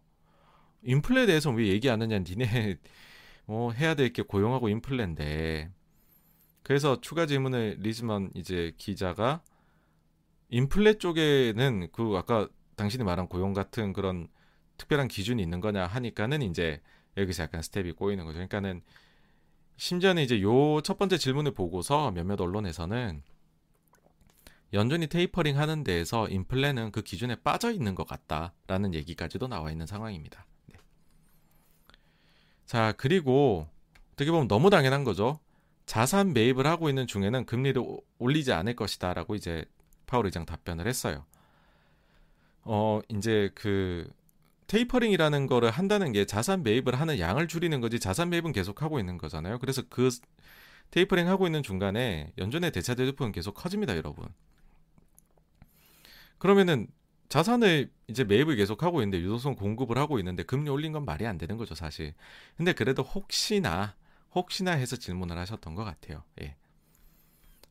[0.83, 2.19] 인플레에 대해서 왜 얘기 안 하냐?
[2.19, 2.77] 니네
[3.45, 5.69] 뭐 해야 될 게 고용하고 인플레인데.
[6.63, 9.41] 그래서 추가 질문을 리즈먼 이제 기자가
[10.51, 14.27] 인플레 쪽에는 그 아까 당신이 말한 고용 같은 그런
[14.77, 16.81] 특별한 기준이 있는 거냐 하니까는 이제
[17.17, 18.35] 여기서 약간 스텝이 꼬이는 거죠.
[18.35, 18.81] 그러니까는
[19.77, 23.23] 심지어는 이제 요 첫 번째 질문을 보고서 몇몇 언론에서는
[24.73, 30.45] 연준이 테이퍼링 하는 데에서 인플레는 그 기준에 빠져 있는 것 같다라는 얘기까지도 나와 있는 상황입니다.
[30.67, 30.77] 네.
[32.65, 33.67] 자, 그리고
[34.13, 35.39] 어떻게 보면 너무 당연한 거죠.
[35.85, 37.83] 자산 매입을 하고 있는 중에는 금리를
[38.17, 39.65] 올리지 않을 것이다라고 이제
[40.11, 41.25] 파월 의장 답변을 했어요.
[42.63, 44.11] 어 이제 그
[44.67, 49.17] 테이퍼링이라는 거를 한다는 게 자산 매입을 하는 양을 줄이는 거지 자산 매입은 계속 하고 있는
[49.17, 49.59] 거잖아요.
[49.59, 50.09] 그래서 그
[50.91, 54.27] 테이퍼링 하고 있는 중간에 연준의 대차 대조폭은 계속 커집니다, 여러분.
[56.37, 56.87] 그러면은
[57.29, 61.37] 자산을 이제 매입을 계속 하고 있는데 유동성 공급을 하고 있는데 금리 올린 건 말이 안
[61.37, 62.13] 되는 거죠, 사실.
[62.57, 63.95] 근데 그래도 혹시나
[64.35, 66.23] 혹시나 해서 질문을 하셨던 것 같아요.
[66.41, 66.55] 예.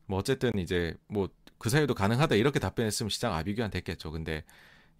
[0.07, 1.29] 뭐 어쨌든 이제 뭐
[1.61, 4.09] 그 사이도 가능하다 이렇게 답변했으면 시장 아비규환 됐겠죠.
[4.09, 4.43] 근데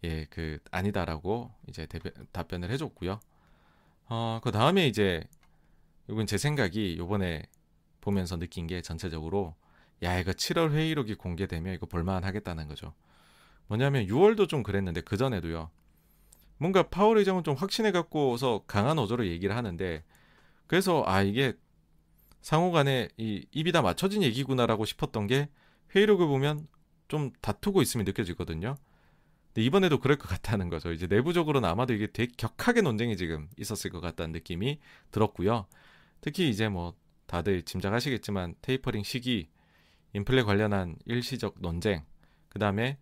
[0.04, 3.20] 예, 그 아니다라고 이제 대변, 답변을 해줬고요.
[4.10, 5.24] 어, 그 다음에 이제
[6.08, 7.48] 이건 제 생각이 요번에
[8.00, 9.56] 보면서 느낀 게 전체적으로
[10.04, 12.94] 야 이거 7월 회의록이 공개되면 이거 볼만하겠다는 거죠.
[13.66, 15.72] 뭐냐면 6월도 좀 그랬는데 그 전에도요.
[16.60, 20.04] 뭔가 파월 의장은 좀 확신해 갖고서 강한 어조로 얘기를 하는데
[20.68, 21.54] 그래서 아 이게
[22.42, 25.50] 상호간에 이 입이 다 맞춰진 얘기구나라고 싶었던 게
[25.96, 26.68] 회의록을 보면
[27.08, 28.76] 좀 다투고 있음이 느껴지거든요.
[29.48, 30.92] 근데 이번에도 그럴 것 같다는 거죠.
[30.94, 34.80] 이제 내부적으로는 아마도 이게 되게 격하게 논쟁이 지금 있었을 것 같다는 느낌이
[35.12, 35.68] 들었고요.
[36.22, 36.94] 특히 이제 뭐
[37.26, 39.50] 다들 짐작하시겠지만 테이퍼링 시기,
[40.14, 42.06] 인플레 관련한 일시적 논쟁,
[42.50, 42.98] 그 다음에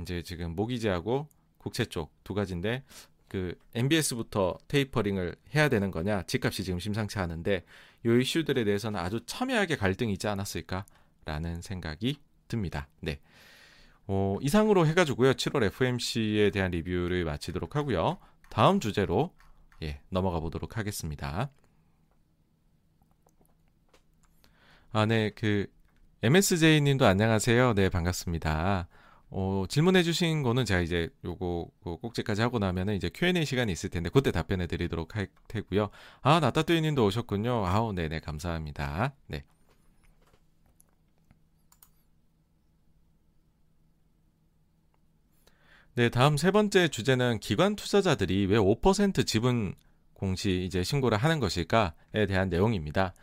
[0.00, 1.28] 이제 지금 모기지하고
[1.58, 2.84] 국채 쪽 두 가지인데
[3.26, 7.64] 그 MBS부터 테이퍼링을 해야 되는 거냐, 집값이 지금 심상치 않은데
[8.04, 12.18] 이 이슈들에 대해서는 아주 첨예하게 갈등이 있지 않았을까라는 생각이
[12.48, 12.88] 듭니다.
[13.00, 13.20] 네.
[14.06, 15.34] 어, 이상으로 해가지고요.
[15.34, 18.18] 7월 FMC에 대한 리뷰를 마치도록 하고요.
[18.48, 19.32] 다음 주제로
[19.82, 21.50] 예, 넘어가 보도록 하겠습니다.
[24.90, 25.66] 아, 네, 그
[26.22, 27.74] MSJ님도 안녕하세요.
[27.74, 28.88] 네, 반갑습니다.
[29.30, 31.70] 어, 질문해 주신 거는 제가 이제 요거
[32.00, 35.90] 꼭지까지 하고 나면은 이제 Q&A 시간이 있을 텐데 그때 답변해 드리도록 할 테고요.
[36.22, 37.66] 아, 나따뚜이 님도 오셨군요.
[37.66, 39.14] 아우, 네네, 감사합니다.
[39.26, 39.44] 네.
[45.98, 49.74] 네, 다음 세 번째 주제는 기관 투자자들이 왜 5% 지분
[50.14, 53.14] 공시 이제 신고를 하는 것일까에 대한 내용입니다.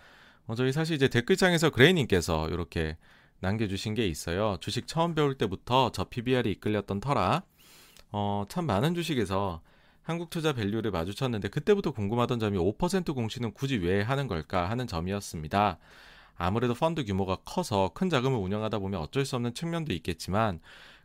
[0.46, 2.98] 어, 저희 사실 이제 댓글창에서 그레이님께서 이렇게
[3.40, 4.58] 남겨주신 게 있어요.
[4.60, 7.44] 주식 처음 배울 때부터 저 PBR이 이끌렸던 터라
[8.12, 9.62] 어, 참 많은 주식에서
[10.02, 15.78] 한국 투자 밸류를 마주쳤는데 그때부터 궁금하던 점이 5% 공시는 굳이 왜 하는 걸까 하는 점이었습니다.
[16.38, 20.60] 아무래도 펀드 규모가 커서 큰 자금을 운영하다 보면 어쩔 수 없는 측면도 있겠지만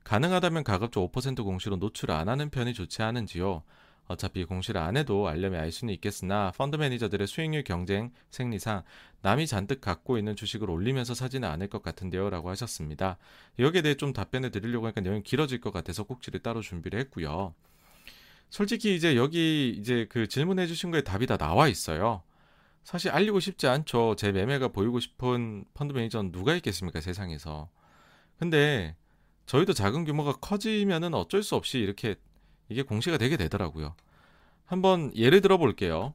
[0.04, 3.62] 가능하다면 가급적 5% 공시로 노출 안 하는 편이 좋지 않은지요.
[4.10, 8.82] 어차피 공시를 안 해도 알려면 알 수는 있겠으나 펀드 매니저들의 수익률 경쟁 생리상
[9.22, 13.18] 남이 잔뜩 갖고 있는 주식을 올리면서 사지는 않을 것 같은데요 라고 하셨습니다.
[13.60, 17.54] 여기에 대해 좀 답변을 드리려고 하니까 내용이 길어질 것 같아서 꼭지를 따로 준비를 했고요.
[18.50, 22.24] 솔직히 이제 여기 이제 그 질문해 주신 거에 답이 다 나와 있어요.
[22.82, 24.16] 사실 알리고 싶지 않죠.
[24.16, 27.68] 제 매매가 보이고 싶은 펀드 매니저는 누가 있겠습니까 세상에서.
[28.38, 28.96] 근데
[29.50, 32.14] 저희도 작은 규모가 커지면은 어쩔 수 없이 이렇게
[32.68, 33.96] 이게 공시가 되게 되더라고요.
[34.64, 36.14] 한번 예를 들어 볼게요.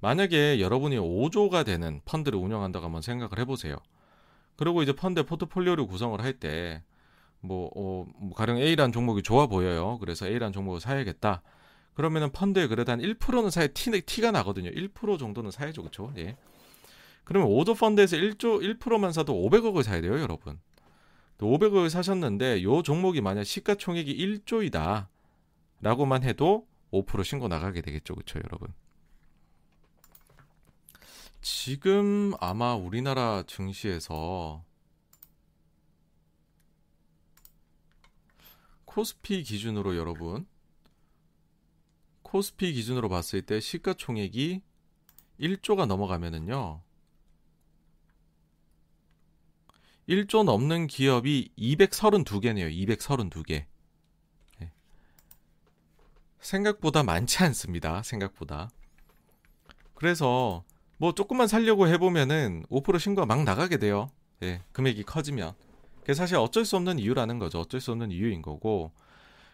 [0.00, 3.76] 만약에 여러분이 5조가 되는 펀드를 운영한다고 한번 생각을 해보세요.
[4.56, 6.82] 그리고 이제 펀드 포트폴리오를 구성을 할 때,
[7.38, 9.98] 뭐, 어, 뭐 가령 A란 종목이 좋아 보여요.
[10.00, 11.42] 그래서 A란 종목을 사야겠다.
[11.94, 14.70] 그러면은 펀드에 그래도 한 1%는 사야 티, 티가 나거든요.
[14.70, 15.84] 1% 정도는 사야죠.
[15.84, 16.12] 그쵸?
[16.16, 16.36] 예.
[17.22, 20.58] 그러면 5조 펀드에서 1조, 1%만 사도 500억을 사야 돼요, 여러분.
[21.38, 25.08] 500억을 사셨는데 요 종목이 만약 시가총액이 1조이다.
[25.80, 28.14] 라고만 해도 5% 신고 나가게 되겠죠.
[28.14, 28.72] 그쵸, 여러분?
[31.42, 34.64] 지금 아마 우리나라 증시에서
[38.86, 40.46] 코스피 기준으로 여러분
[42.22, 44.62] 코스피 기준으로 봤을 때 시가총액이
[45.40, 46.83] 1조가 넘어가면은요.
[50.08, 52.70] 1조 넘는 기업이 232개네요.
[52.98, 53.64] 232개.
[56.44, 58.02] 생각보다 많지 않습니다.
[58.02, 58.70] 생각보다.
[59.94, 60.62] 그래서
[60.98, 64.10] 뭐 조금만 살려고 해보면은 5% 신고가 막 나가게 돼요.
[64.42, 65.54] 예, 금액이 커지면.
[66.00, 67.60] 그게 사실 어쩔 수 없는 이유라는 거죠.
[67.60, 68.92] 어쩔 수 없는 이유인 거고.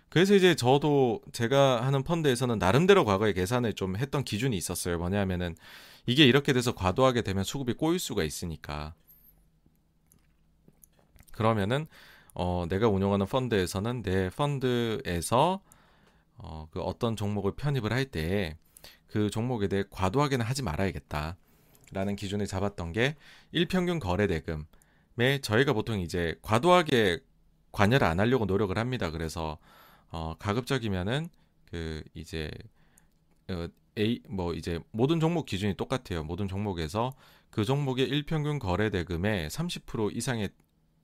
[0.09, 4.99] 그래서 이제 저도 제가 하는 펀드에서는 나름대로 과거에 계산을 좀 했던 기준이 있었어요.
[4.99, 5.55] 뭐냐면은
[6.07, 8.95] 이게 이렇게 돼서 과도하게 되면 수급이 꼬일 수가 있으니까.
[11.41, 11.87] 그러면은
[12.35, 15.61] 어 내가 운영하는 펀드에서는 내 펀드에서
[16.37, 18.57] 어, 그 어떤 종목을 편입을 할 때
[19.11, 21.37] 그 종목에 대해 과도하게는 하지 말아야겠다.
[21.93, 23.17] 라는 기준을 잡았던 게
[23.51, 27.19] 일평균 거래 대금에 저희가 보통 이제 과도하게
[27.73, 29.11] 관여를 안 하려고 노력을 합니다.
[29.11, 29.59] 그래서
[30.11, 31.29] 어, 가급적이면은
[31.69, 32.49] 그 이제
[33.49, 33.67] 어,
[33.99, 36.23] A 뭐 이제 모든 종목 기준이 똑같아요.
[36.23, 37.12] 모든 종목에서
[37.51, 40.51] 그 종목의 일평균 거래 대금의 30% 이상의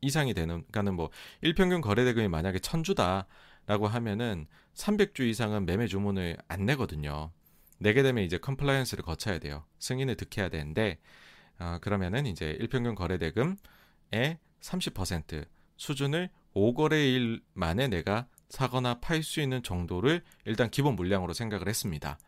[0.00, 1.10] 이상이 되는 그러니까는 뭐
[1.40, 3.26] 일평균 거래 대금이 만약에 천주다
[3.66, 7.32] 라고 하면은 300주 이상은 매매 주문을 안 내거든요.
[7.78, 9.64] 내게 되면 이제 compliance를 거쳐야 돼요.
[9.78, 10.98] 승인을 득해야 되는데
[11.58, 15.46] 어, 그러면은 이제 일평균 거래 대금의 30%
[15.76, 22.18] 수준을 5거래일 만에 내가 사거나 팔 수 있는 정도를 일단 기본 물량으로 생각을 했습니다.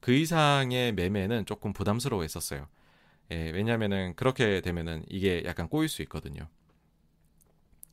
[0.00, 2.68] 그 이상의 매매는 조금 부담스러워 했었어요.
[3.30, 6.48] 예, 왜냐면은 그렇게 되면은 이게 약간 꼬일 수 있거든요.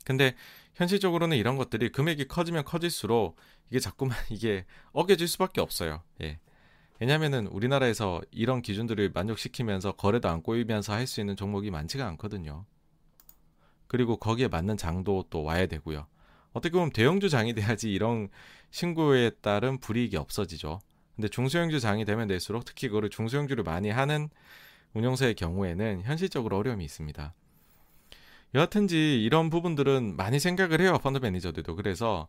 [0.06, 0.36] 근데
[0.76, 3.36] 현실적으로는 이런 것들이 금액이 커지면 커질수록
[3.70, 6.02] 이게 자꾸만 이게 어겨질 수밖에 없어요.
[6.22, 6.40] 예.
[7.00, 12.66] 왜냐면은 우리나라에서 이런 기준들을 만족시키면서 거래도 안 꼬이면서 할 수 있는 종목이 많지가 않거든요.
[13.88, 16.08] 그리고 거기에 맞는 장도 또 와야 되고요.
[16.54, 18.30] 어떻게 보면 대형주 장이 돼야지 이런
[18.72, 20.80] 신고에 따른 불이익이 없어지죠.
[21.16, 24.30] 근데 중소형주 장이 되면 될수록 특히 그거를 중소형주를 많이 하는
[24.94, 27.34] 운영사의 경우에는 현실적으로 어려움이 있습니다.
[28.54, 31.76] 여하튼지 이런 부분들은 많이 생각을 해요 펀드 매니저들도.
[31.76, 32.28] 그래서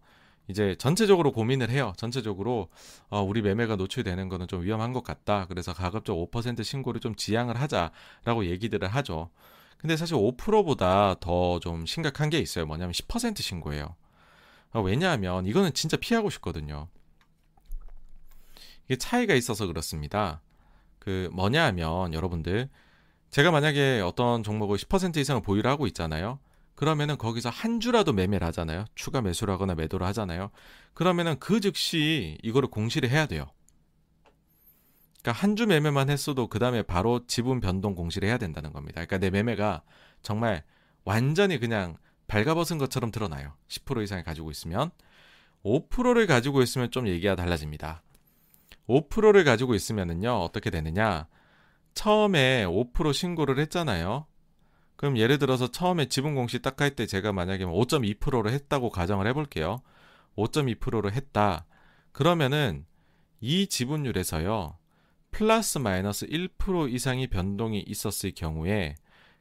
[0.48, 1.92] 이제 전체적으로 고민을 해요.
[1.96, 2.68] 전체적으로
[3.08, 5.46] 어, 우리 매매가 노출되는 거는 좀 위험한 것 같다.
[5.46, 9.30] 그래서 가급적 5% 신고를 좀 지양을 하자라고 얘기들을 하죠.
[9.78, 12.66] 근데 사실 5%보다 더 좀 심각한 게 있어요.
[12.66, 13.94] 뭐냐면 10% 신고예요.
[14.72, 16.88] 어, 왜냐하면 이거는 진짜 피하고 싶거든요.
[18.86, 20.40] 이게 차이가 있어서 그렇습니다.
[20.98, 22.68] 그 뭐냐 하면 여러분들
[23.32, 26.38] 제가 만약에 어떤 종목을 10% 이상을 보유를 하고 있잖아요.
[26.74, 28.84] 그러면은 거기서 한 주라도 매매를 하잖아요.
[28.94, 30.50] 추가 매수를 하거나 매도를 하잖아요.
[30.94, 33.46] 그러면은 그 즉시 이거를 공시를 해야 돼요.
[35.22, 38.94] 그러니까 한 주 매매만 했어도 그 다음에 바로 지분 변동 공시를 해야 된다는 겁니다.
[39.04, 39.82] 그러니까 내 매매가
[40.22, 40.62] 정말
[41.04, 41.96] 완전히 그냥
[42.26, 43.54] 발가벗은 것처럼 드러나요.
[43.68, 44.90] 10% 이상을 가지고 있으면
[45.64, 48.02] 5%를 가지고 있으면 좀 얘기가 달라집니다.
[48.88, 51.28] 5%를 가지고 있으면은요 어떻게 되느냐?
[51.94, 54.26] 처음에 5% 신고를 했잖아요.
[54.96, 59.80] 그럼 예를 들어서 처음에 지분 공시 딱 할 때 제가 만약에 5.2%로 했다고 가정을 해볼게요.
[60.36, 61.66] 5.2%로 했다.
[62.12, 62.86] 그러면은
[63.40, 64.78] 이 지분율에서요.
[65.30, 68.94] 플러스 마이너스 1% 이상이 변동이 있었을 경우에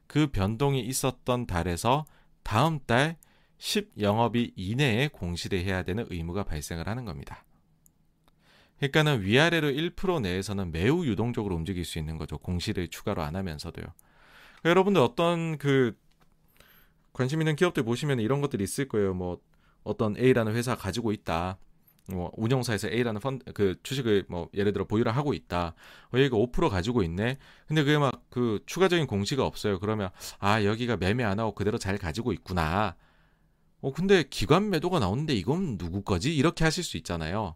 [0.06, 2.04] 그 변동이 있었던 달에서
[2.42, 3.16] 다음 달
[3.58, 7.44] 10영업일 이내에 공시를 해야 되는 의무가 발생을 하는 겁니다.
[8.90, 12.38] 그러니까는 위아래로 1% 내에서는 매우 유동적으로 움직일 수 있는 거죠.
[12.38, 13.84] 공시를 추가로 안 하면서도요.
[13.84, 15.96] 그러니까 여러분들 어떤 그
[17.12, 19.14] 관심 있는 기업들 보시면 이런 것들이 있을 거예요.
[19.14, 19.40] 뭐
[19.84, 21.58] 어떤 A라는 회사 가지고 있다.
[22.08, 25.74] 뭐 운영사에서 A라는 펀드 그 주식을 뭐 예를 들어 보유를 하고 있다.
[26.12, 27.38] 어, 여기가 5% 가지고 있네.
[27.66, 29.78] 근데 그게 막 그 추가적인 공시가 없어요.
[29.78, 32.96] 그러면 아 여기가 매매 안 하고 그대로 잘 가지고 있구나.
[33.82, 36.34] 어 근데 기관 매도가 나오는데 이건 누구 거지?
[36.34, 37.54] 이렇게 하실 수 있잖아요.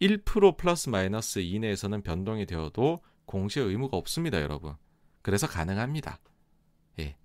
[0.00, 4.74] 1% 플러스 마이너스 이내에서는 변동이 되어도 공시 의무가 없습니다, 여러분.
[5.22, 6.18] 그래서 가능합니다.
[7.00, 7.16] 예.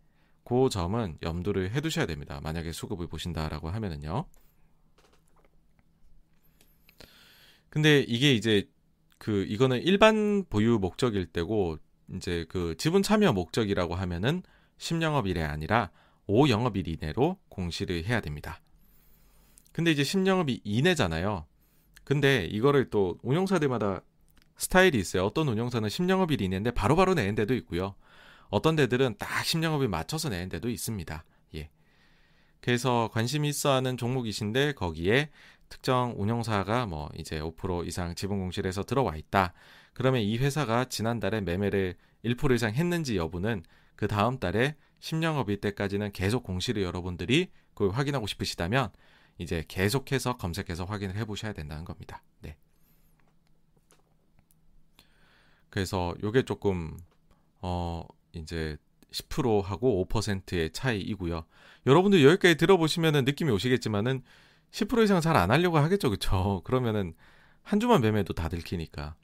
[0.43, 2.39] 그 점은 염두를 해 두셔야 됩니다.
[2.43, 4.26] 만약에 수급을 보신다라고 하면은요.
[7.69, 8.69] 근데 이게 이제
[9.18, 11.77] 그 이거는 일반 보유 목적일 때고
[12.14, 14.43] 이제 그 지분 참여 목적이라고 하면은
[14.77, 15.91] 10영업일이 아니라
[16.27, 18.61] 5영업일 이내로 공시를 해야 됩니다.
[19.72, 21.45] 근데 이제 10영업일 이내잖아요.
[22.06, 24.02] 근데 이거를 또 운영사들마다
[24.57, 25.26] 스타일이 있어요.
[25.26, 27.95] 어떤 운영사는 10영업일 이내인데 바로바로 내는 데도 있고요.
[28.49, 31.26] 어떤 데들은 딱 10영업일 맞춰서 내는 데도 있습니다.
[31.56, 31.69] 예.
[32.61, 35.30] 그래서 관심이 있어 하는 종목이신데 거기에
[35.68, 39.53] 특정 운영사가 뭐 이제 5% 이상 지분 공실에서 들어와 있다.
[39.94, 43.64] 그러면 이 회사가 지난달에 매매를 1% 이상 했는지 여부는
[43.95, 48.90] 그 다음 달에 10영업일 때까지는 계속 공시를 여러분들이 그걸 확인하고 싶으시다면
[49.38, 52.22] 이제 계속해서 검색해서 확인을 해 보셔야 된다는 겁니다.
[52.41, 52.56] 네.
[55.70, 56.98] 그래서 요게 조금
[57.62, 58.78] 어 이제
[59.12, 61.45] 10%하고 5%의 차이이고요.
[61.86, 64.24] 여러분들 여기까지 들어보시면은 느낌이 오시겠지만은
[64.72, 66.62] 10% 이상 잘 안 하려고 하겠죠, 그쵸?
[66.66, 67.14] 그러면은
[67.62, 69.16] 한 주만 매매도 다 들키니까.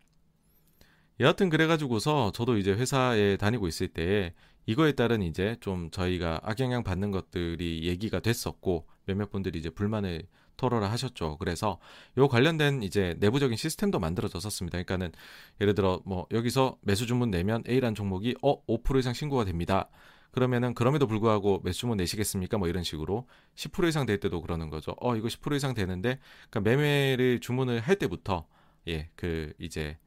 [1.20, 4.34] 여하튼 그래가지고서 저도 이제 회사에 다니고 있을 때
[4.66, 10.24] 이거에 따른 이제 좀 저희가 악영향 받는 것들이 얘기가 됐었고 몇몇 분들이 이제 불만을
[10.58, 11.38] 토로를 하셨죠.
[11.38, 11.80] 그래서
[12.18, 14.78] 요 관련된 이제 내부적인 시스템도 만들어졌었습니다.
[14.78, 15.12] 그러니까는
[15.60, 19.90] 예를 들어 뭐 여기서 매수 주문 내면 A란 종목이 어 5% 이상 신고가 됩니다.
[20.32, 22.58] 그러면은 그럼에도 불구하고 매수 주문 내시겠습니까?
[22.58, 24.96] 뭐 이런 식으로 10% 이상 될 때도 그러는 거죠.
[25.00, 26.20] 어 이거 10% 이상 되는데
[26.50, 28.48] 그러니까 매매를 주문을 할 때부터
[28.88, 29.98] 예 그 이제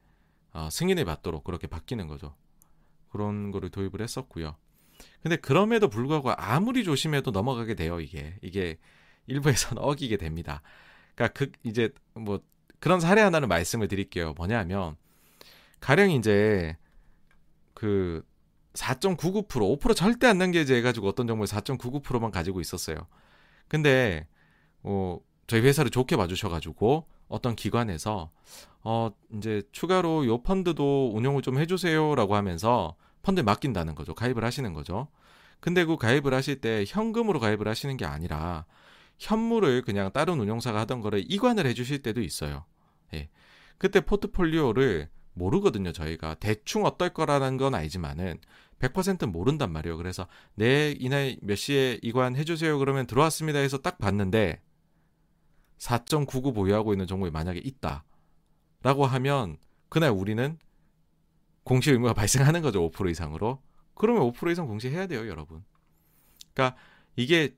[0.55, 2.33] 어, 승인을 받도록 그렇게 바뀌는 거죠.
[3.09, 4.55] 그런 거를 도입을 했었고요.
[5.21, 8.35] 근데 그럼에도 불구하고 아무리 조심해도 넘어가게 돼요, 이게.
[8.41, 8.77] 이게
[9.27, 10.61] 일부에서는 어기게 됩니다.
[11.15, 12.39] 그러니까 그 이제 뭐
[12.79, 14.33] 그런 사례 하나를 말씀을 드릴게요.
[14.37, 14.95] 뭐냐면
[15.79, 16.77] 가령 이제
[17.73, 18.23] 그
[18.73, 23.07] 4.99% 5% 절대 안 남겨져 해가지고 어떤 종목에 4.99%만 가지고 있었어요.
[23.67, 24.27] 근데
[24.83, 28.31] 어 저희 회사를 좋게 봐주셔가지고 어떤 기관에서
[28.83, 32.95] 어 이제 추가로 요 펀드도 운영을 좀 해주세요라고 하면서
[33.25, 34.13] 펀드에 맡긴다는 거죠.
[34.13, 35.07] 가입을 하시는 거죠.
[35.59, 38.65] 근데 그 가입을 하실 때 현금으로 가입을 하시는 게 아니라
[39.17, 42.65] 현물을 그냥 다른 운용사가 하던 거를 이관을 해주실 때도 있어요.
[43.15, 43.29] 예.
[43.79, 46.35] 그때 포트폴리오를 모르거든요, 저희가.
[46.35, 48.37] 대충 어떨 거라는 건 알지만은
[48.79, 49.97] 100% 모른단 말이에요.
[49.97, 52.77] 그래서 내 네, 이날 몇 시에 이관 해 주세요.
[52.77, 54.61] 그러면 들어왔습니다 해서 딱 봤는데
[55.79, 58.03] 4.99 보유하고 있는 종목이 만약에 있다.
[58.83, 59.57] 라고 하면
[59.89, 60.59] 그날 우리는
[61.65, 62.89] 공시 의무가 발생하는 거죠.
[62.89, 63.61] 5% 이상으로.
[63.95, 65.63] 그러면 5% 이상 공시해야 돼요, 여러분.
[66.53, 66.77] 그러니까
[67.15, 67.55] 이게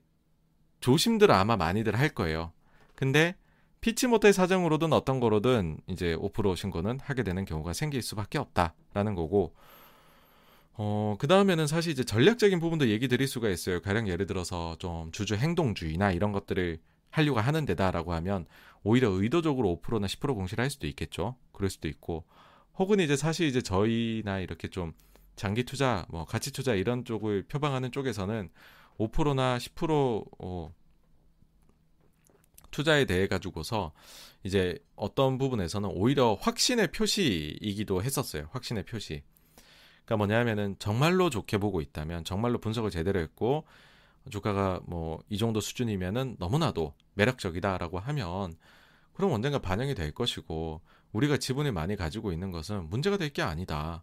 [0.80, 2.52] 조심들 아마 많이들 할 거예요.
[2.94, 3.36] 근데
[3.80, 9.54] 피치 못할 사정으로든 어떤 거로든 이제 5% 신고는 하게 되는 경우가 생길 수밖에 없다라는 거고
[10.72, 13.80] 어, 그 다음에는 사실 이제 전략적인 부분도 얘기 드릴 수가 있어요.
[13.82, 16.78] 가령 예를 들어서 좀 주주 행동주의나 이런 것들을
[17.10, 18.46] 하려고 하는 데다라고 하면
[18.82, 21.36] 오히려 의도적으로 5%나 10% 공시를 할 수도 있겠죠.
[21.52, 22.24] 그럴 수도 있고
[22.78, 24.92] 혹은 이제 사실 이제 저희나 이렇게 좀
[25.36, 28.50] 장기 투자, 뭐 가치 투자 이런 쪽을 표방하는 쪽에서는
[28.98, 30.74] 5%나 10% 어,
[32.70, 33.92] 투자에 대해 가지고서
[34.44, 38.48] 이제 어떤 부분에서는 오히려 확신의 표시이기도 했었어요.
[38.52, 39.22] 확신의 표시.
[40.04, 43.64] 그러니까 뭐냐면은 정말로 좋게 보고 있다면 정말로 분석을 제대로 했고
[44.30, 48.54] 주가가 뭐 이 정도 수준이면은 너무나도 매력적이다라고 하면
[49.12, 50.80] 그럼 언젠가 반영이 될 것이고
[51.12, 54.02] 우리가 지분을 많이 가지고 있는 것은 문제가 될 게 아니다.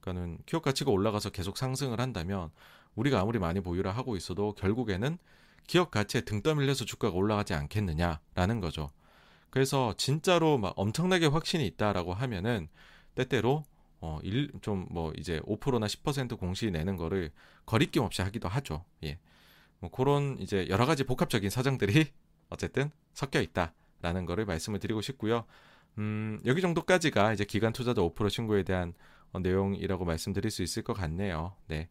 [0.00, 2.50] 그러니까는 기업 가치가 올라가서 계속 상승을 한다면
[2.94, 5.18] 우리가 아무리 많이 보유를 하고 있어도 결국에는
[5.66, 8.90] 기업 가치에 등 떠밀려 서 주가가 올라가지 않겠느냐라는 거죠.
[9.50, 12.68] 그래서 진짜로 막 엄청나게 확신이 있다라고 하면은
[13.14, 13.64] 때때로
[14.00, 17.32] 어, 일, 좀, 뭐, 이제 5%나 10% 공시 내는 거를
[17.64, 18.84] 거리낌 없이 하기도 하죠.
[19.02, 19.18] 예.
[19.80, 22.06] 뭐, 그런 이제 여러 가지 복합적인 사정들이
[22.50, 25.46] 어쨌든 섞여 있다라는 거를 말씀을 드리고 싶고요.
[25.98, 28.94] 음, 여기 정도까지가 이제 기간 투자자 5% 신고에 대한
[29.32, 31.54] 어, 내용이라고 말씀드릴 수 있을 것 같네요.
[31.68, 31.88] 네.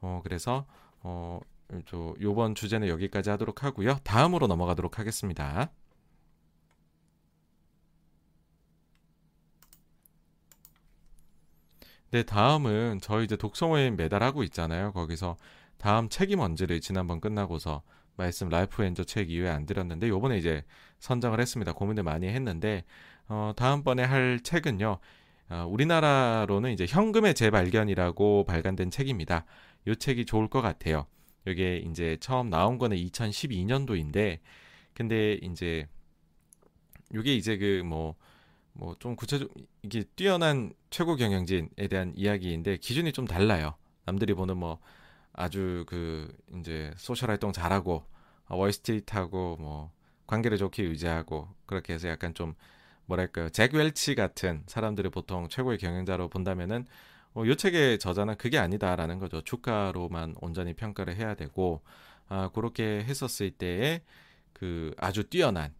[0.00, 0.66] 어, 그래서,
[1.00, 1.40] 어,
[1.86, 3.98] 저, 요번 주제는 여기까지 하도록 하고요.
[4.04, 5.70] 다음으로 넘어가도록 하겠습니다.
[12.10, 14.92] 네, 다음은 저희 이제 독서 모임 매달 하고 있잖아요.
[14.92, 15.36] 거기서
[15.78, 17.82] 다음 책이 뭔지를 지난번 끝나고서
[18.16, 20.62] 말씀 라이프 엔저 책 이후에 안 드렸는데 요번에 이제
[20.98, 21.72] 선정을 했습니다.
[21.72, 22.84] 고민을 많이 했는데
[23.32, 24.98] 어, 다음번에 할 책은요.
[25.48, 29.46] 어, 우리나라로는 이제 현금의 재발견이라고 발간된 책입니다.
[29.86, 31.06] 이 책이 좋을 것 같아요.
[31.46, 34.40] 이게 이제 처음 나온 거는 2012년도인데
[34.94, 35.86] 근데 이제
[37.14, 38.16] 이게 이제 그 뭐
[38.74, 39.50] 뭐 좀 구체적
[39.82, 43.74] 이게 뛰어난 최고 경영진에 대한 이야기인데 기준이 좀 달라요.
[44.06, 44.78] 남들이 보는 뭐
[45.32, 48.04] 아주 그 이제 소셜 활동 잘하고
[48.48, 49.90] 월스트리트하고 뭐
[50.26, 52.54] 관계를 좋게 유지하고 그렇게 해서 약간 좀
[53.06, 56.86] 뭐랄까요 잭 웰치 같은 사람들을 보통 최고의 경영자로 본다면은
[57.34, 59.40] 어, 요 책의 저자는 그게 아니다라는 거죠.
[59.40, 61.82] 주가로만 온전히 평가를 해야 되고
[62.28, 64.02] 아, 그렇게 했었을 때에
[64.52, 65.74] 그 아주 뛰어난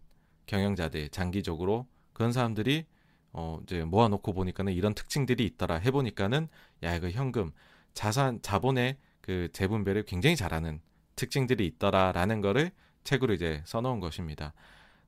[0.47, 2.87] 경영자들 장기적으로 그런 사람들이
[3.33, 6.49] 어 이제 모아놓고 보니까는 이런 특징들이 있더라 해보니까는
[6.83, 7.53] 야 이거 현금
[7.95, 10.81] 자산 자본의 그 재분배를 굉장히 잘하는
[11.17, 12.73] 특징들이 있더라라는 거를
[13.05, 14.53] 책으로 이제 써놓은 것입니다.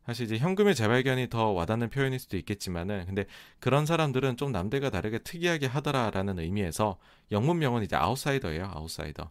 [0.06, 3.24] 사실 이제 현금의 재발견이 더 와닿는 표현일 수도 있겠지만은 근데
[3.58, 6.98] 그런 사람들은 좀 남들과 다르게 특이하게 하더라라는 의미에서
[7.32, 9.30] 영문명은 이제 아웃사이더예요 아웃사이더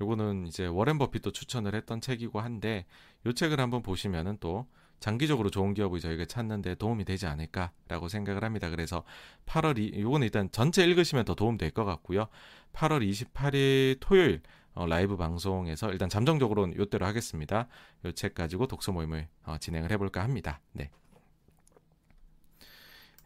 [0.00, 2.86] 요거는 이제 워렌 버핏도 추천을 했던 책이고 한데
[3.26, 4.66] 요 책을 한번 보시면은 또
[4.98, 8.68] 장기적으로 좋은 기업을 저희가 찾는 데 도움이 되지 않을까라고 생각을 합니다.
[8.68, 9.02] 그래서
[9.46, 12.28] 8월 이 요거는 일단 전체 읽으시면 더 도움 될 것 같고요.
[12.74, 14.42] 8월 28일 토요일
[14.80, 17.68] 어, 라이브 방송에서 일단 잠정적으로는 요대로 하겠습니다.
[18.06, 20.60] 요 책 가지고 독서 모임을 어, 진행을 해볼까 합니다.
[20.72, 20.90] 네.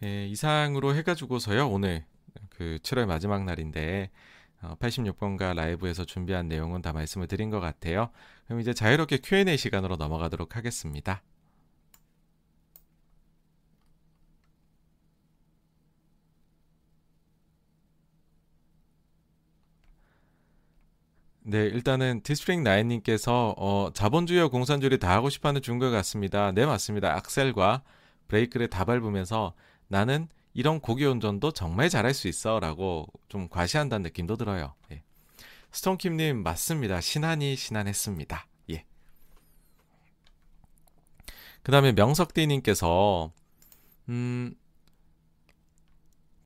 [0.02, 2.04] 예, 이상으로 해가지고서요 오늘
[2.50, 4.10] 그 7월 마지막 날인데
[4.62, 8.10] 어, 86번가 라이브에서 준비한 내용은 다 말씀을 드린 것 같아요.
[8.46, 11.22] 그럼 이제 자유롭게 Q&A 시간으로 넘어가도록 하겠습니다.
[21.46, 26.52] 네, 일단은 디스트릭 나인님께서 어, 자본주의와 공산주의를 다 하고 싶어하는 중국 같습니다.
[26.52, 27.14] 네, 맞습니다.
[27.16, 27.82] 악셀과
[28.28, 29.52] 브레이크를 다 밟으면서
[29.88, 34.74] 나는 이런 곡예 운전도 정말 잘할 수 있어라고 좀 과시한다는 느낌도 들어요.
[34.90, 35.02] 예.
[35.70, 37.02] 스톤킴님 맞습니다.
[37.02, 38.46] 신한이 신한했습니다.
[38.70, 38.86] 예.
[41.62, 43.30] 그 다음에 명석디님께서
[44.08, 44.54] 음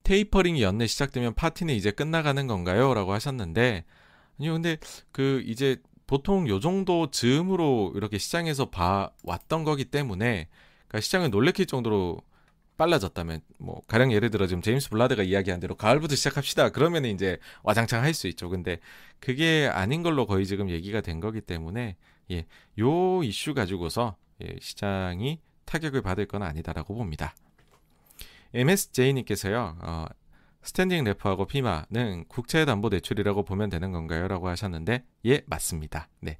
[0.02, 2.94] 테이퍼링이 연내 시작되면 파티는 이제 끝나가는 건가요?
[2.94, 3.84] 라고 하셨는데
[4.38, 4.76] 아니요, 근데
[5.12, 10.48] 그 이제 보통 요 정도 즈음으로 이렇게 시장에서 봐 왔던 거기 때문에
[10.88, 12.20] 그러니까 시장을 놀래킬 정도로
[12.78, 16.70] 빨라졌다면 뭐 가령 예를 들어 지금 제임스 블라드가 이야기한 대로 가을부터 시작합시다.
[16.70, 18.48] 그러면 이제 와장창 할 수 있죠.
[18.48, 18.78] 근데
[19.20, 21.96] 그게 아닌 걸로 거의 지금 얘기가 된 거기 때문에
[22.30, 22.46] 예,
[22.78, 27.34] 요 이슈 가지고서 예, 시장이 타격을 받을 건 아니다라고 봅니다.
[28.54, 30.06] MSJ님께서요, 어,
[30.62, 34.28] standing repo하고 FIMA는 국채담보대출이라고 보면 되는 건가요?
[34.28, 36.08] 라고 하셨는데 예 맞습니다.
[36.20, 36.38] 네.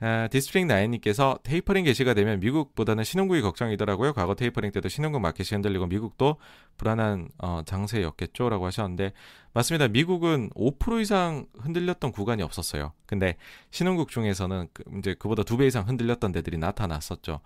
[0.00, 4.12] 아, 디스트릭 나인님께서 테이퍼링 개시가 되면 미국보다는 신흥국이 걱정이더라고요.
[4.12, 6.36] 과거 테이퍼링 때도 신흥국 마켓이 흔들리고 미국도
[6.76, 9.12] 불안한 어, 장세였겠죠라고 하셨는데
[9.54, 9.88] 맞습니다.
[9.88, 12.92] 미국은 5% 이상 흔들렸던 구간이 없었어요.
[13.06, 13.36] 근데
[13.72, 17.40] 신흥국 중에서는 그, 이제 그보다 두 배 이상 흔들렸던 데들이 나타났었죠.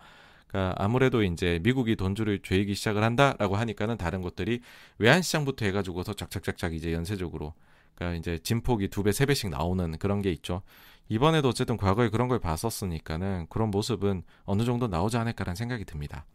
[0.53, 4.61] 그러니까 아무래도 이제 미국이 돈줄을 죄이기 시작을 한다라고 하니까는 다른 것들이
[4.99, 7.55] 외환 시장부터 해가지고서 쫙쫙쫙쫙 이제 연쇄적으로
[7.95, 10.63] 그러니까 이제 진폭이 두 배, 세 배씩 나오는 그런 게 있죠.
[11.09, 16.27] 이번에도 어쨌든 과거에 그런 걸 봤었으니까는 그런 모습은 어느 정도 나오지 않을까라는 생각이 듭니다.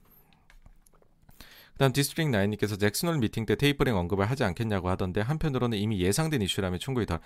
[1.73, 6.79] 그다음 디스트릭 나인님께서 잭슨홀 미팅 때 테이퍼링 언급을 하지 않겠냐고 하던데 한편으로는 이미 예상된 이슈라면
[6.79, 7.19] 충분히 더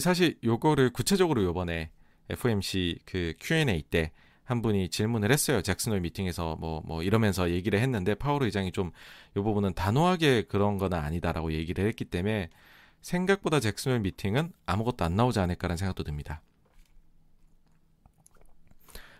[0.00, 1.90] 사실 요거를 구체적으로 요번에
[2.30, 4.12] FOMC 그 Q&A 때
[4.46, 5.60] 한 분이 질문을 했어요.
[5.60, 8.92] 잭슨홀 미팅에서 뭐, 뭐 이러면서 얘기를 했는데 파월 의장이 좀
[9.36, 12.48] 이 부분은 단호하게 그런 건 아니다라고 얘기를 했기 때문에
[13.02, 16.40] 생각보다 잭슨홀 미팅은 아무것도 안 나오지 않을까라는 생각도 듭니다.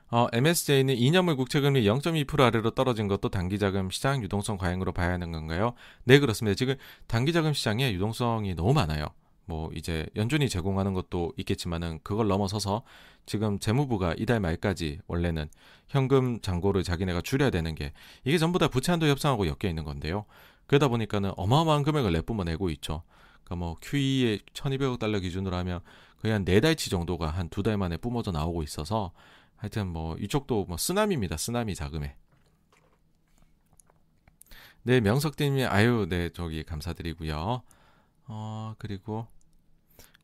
[0.09, 5.75] 어, MSJ는 2년물 국채금리 0.2% 아래로 떨어진 것도 단기자금 시장 유동성 과잉으로 봐야 하는 건가요?
[6.05, 6.55] 네, 그렇습니다.
[6.55, 6.77] 지금
[7.09, 9.07] 단기자금 시장에 유동성이 너무 많아요.
[9.47, 12.83] 뭐 이제 연준이 제공하는 것도 있겠지만은 그걸 넘어서서
[13.27, 15.49] 지금 재무부가 이달 말까지 원래는
[15.89, 17.93] 현금 잔고를 자기네가 줄여야 되는 게
[18.25, 20.25] 이게 전부 다 부채 한도 협상하고 엮여 있는 건데요.
[20.67, 23.03] 그러다 보니까는 어마어마한 금액을 내뿜어내고 있죠.
[23.45, 25.81] 그러니까 뭐 QE에 1,200억 달러 기준으로 하면
[26.21, 29.13] 거의 한네 달치 정도가 한 두 달 만에 뿜어져 나오고 있어서
[29.57, 31.37] 하여튼 뭐 이쪽도 뭐 쓰나미입니다.
[31.37, 32.17] 쓰나미 자금에.
[34.83, 37.63] 네, 명석님이 아유, 네, 저기 감사드리고요.
[38.29, 39.27] 어, 그리고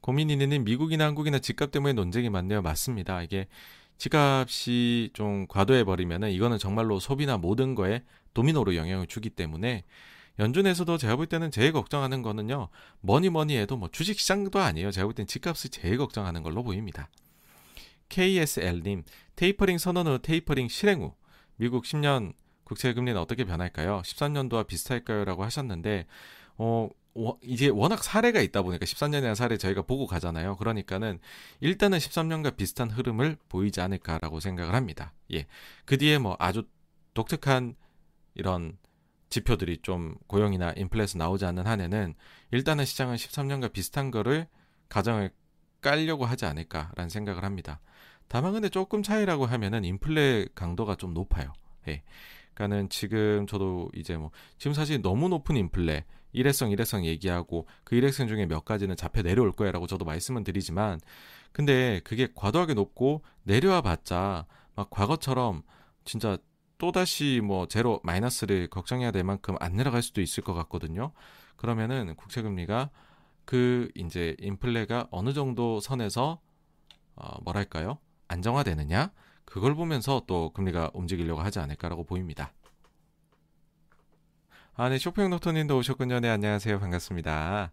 [0.02, 2.60] 고민이네님 미국이나 한국이나 집값 때문에 논쟁이 많네요.
[2.62, 3.22] 맞습니다.
[3.22, 3.46] 이게
[3.98, 8.02] 집값이 좀 과도해 버리면은 이거는 정말로 소비나 모든 거에
[8.34, 9.84] 도미노로 영향을 주기 때문에
[10.38, 12.68] 연준에서도 제가 볼 때는 제일 걱정하는 거는요.
[13.00, 14.90] 뭐니 뭐니 해도 뭐 주식 시장도 아니에요.
[14.90, 17.08] 제가 볼 땐 집값을 제일 걱정하는 걸로 보입니다.
[18.08, 19.04] KSL님,
[19.36, 21.14] 테이퍼링 선언 후 테이퍼링 실행 후
[21.56, 22.32] 미국 10년
[22.64, 24.02] 국채 금리는 어떻게 변할까요?
[24.04, 25.24] 13년도와 비슷할까요?
[25.24, 26.06] 라고 하셨는데
[26.56, 26.88] 어
[27.42, 30.56] 이제 워낙 사례가 있다 보니까 13년이라는 사례 저희가 보고 가잖아요.
[30.56, 31.18] 그러니까는
[31.60, 35.12] 일단은 13년과 비슷한 흐름을 보이지 않을까라고 생각을 합니다.
[35.32, 35.46] 예.
[35.84, 36.64] 그 뒤에 뭐 아주
[37.14, 37.74] 독특한
[38.34, 38.78] 이런
[39.28, 42.14] 지표들이 좀 고용이나 인플레에서 나오지 않는 한에는
[42.50, 44.46] 일단은 시장은 13년과 비슷한 거를
[44.88, 45.30] 가정을
[45.80, 47.80] 깔려고 하지 않을까라는 생각을 합니다.
[48.28, 51.52] 다만 근데 조금 차이라고 하면은 인플레 강도가 좀 높아요.
[51.88, 52.02] 예.
[52.54, 58.28] 그러니까는 지금 저도 이제 뭐 지금 사실 너무 높은 인플레 일회성 일회성 얘기하고 그 일회성
[58.28, 61.00] 중에 몇 가지는 잡혀 내려올 거야라고 저도 말씀은 드리지만
[61.52, 65.62] 근데 그게 과도하게 높고 내려와 봤자 막 과거처럼
[66.04, 66.38] 진짜
[66.78, 71.12] 또다시 뭐 제로 마이너스를 걱정해야 될 만큼 안 내려갈 수도 있을 것 같거든요.
[71.56, 72.90] 그러면은 국채 금리가
[73.44, 76.40] 그 이제 인플레가 어느 정도 선에서
[77.14, 77.98] 어 뭐랄까요?
[78.28, 79.12] 안정화되느냐?
[79.44, 82.52] 그걸 보면서 또 금리가 움직이려고 하지 않을까라고 보입니다.
[84.74, 86.20] 아, 네, 쇼핑 노토님도 오셨군요.
[86.20, 86.80] 네, 안녕하세요.
[86.80, 87.72] 반갑습니다.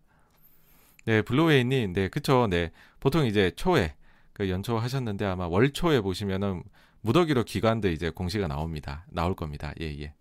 [1.06, 2.48] 네, 블루웨이님, 네, 그쵸.
[2.50, 3.96] 네, 보통 이제 초에,
[4.34, 6.64] 그 연초 하셨는데 아마 월초에 보시면은
[7.02, 9.06] 무더기로 기관도 이제 공시가 나옵니다.
[9.10, 9.74] 나올 겁니다.
[9.80, 10.14] 예, 예.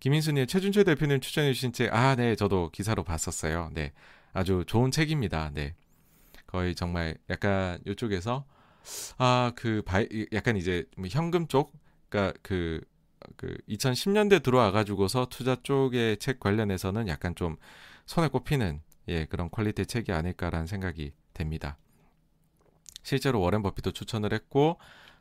[0.00, 3.70] 김인수님, 최준철 대표님 추천해주신 책, 아, 네, 저도 기사로 봤었어요.
[3.72, 3.92] 네,
[4.32, 5.50] 아주 좋은 책입니다.
[5.54, 5.76] 네.
[6.48, 8.44] 거의 정말 약간 이쪽에서,
[9.18, 9.82] 아, 그,
[10.32, 11.72] 약간 이제 뭐 현금 쪽,
[12.08, 12.80] 그니까 그,
[13.36, 17.56] 그 2010년대 들어와 가지고서 투자 쪽의 책 관련해서는 약간 좀
[18.06, 21.76] 손에 꼽히는 예, 그런 quality 책이 아닐까라는 생각이 됩니다.
[23.02, 24.78] 실제로 워렌 버핏도 추천을 했고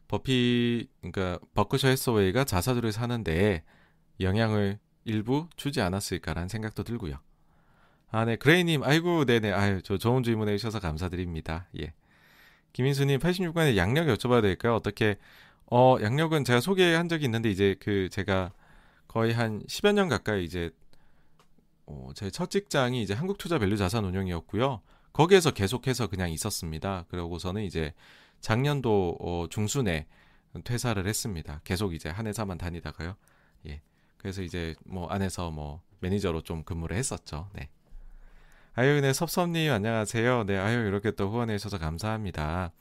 [0.08, 3.64] 버피 그러니까 버크셔 해서웨이가 자사주를 사는데
[4.20, 7.20] 영향을 일부 주지 않았을까라는 생각도 들고요.
[8.14, 11.68] 아, 네, 그레이님, 아이고, 네네, 아유, 저 좋은 질문해 주셔서 감사드립니다.
[11.80, 11.94] 예.
[12.74, 14.76] 김인수님, 86관의 약력 여쭤봐도 될까요?
[14.76, 15.18] 어떻게,
[15.72, 18.52] 어, 약력은 제가 소개한 적이 있는데, 이제 그, 제가
[19.08, 20.72] 거의 한 10여 년 가까이 이제,
[21.86, 24.82] 어, 제 첫 직장이 이제 한국투자밸류 자산운용이었고요.
[25.14, 27.06] 거기에서 계속해서 그냥 있었습니다.
[27.10, 27.94] 그러고서는 이제
[28.40, 30.08] 작년도 어, 중순에
[30.64, 31.62] 퇴사를 했습니다.
[31.64, 33.16] 계속 이제 한 회사만 다니다가요.
[33.68, 33.82] 예.
[34.18, 37.50] 그래서 이제 뭐 안에서 뭐 매니저로 좀 근무를 했었죠.
[37.54, 37.70] 네.
[38.74, 40.46] 아유, 네, 섭섭님 안녕하세요.
[40.46, 42.72] 네, 아유 이렇게 또 후원해 주셔서 감사합니다.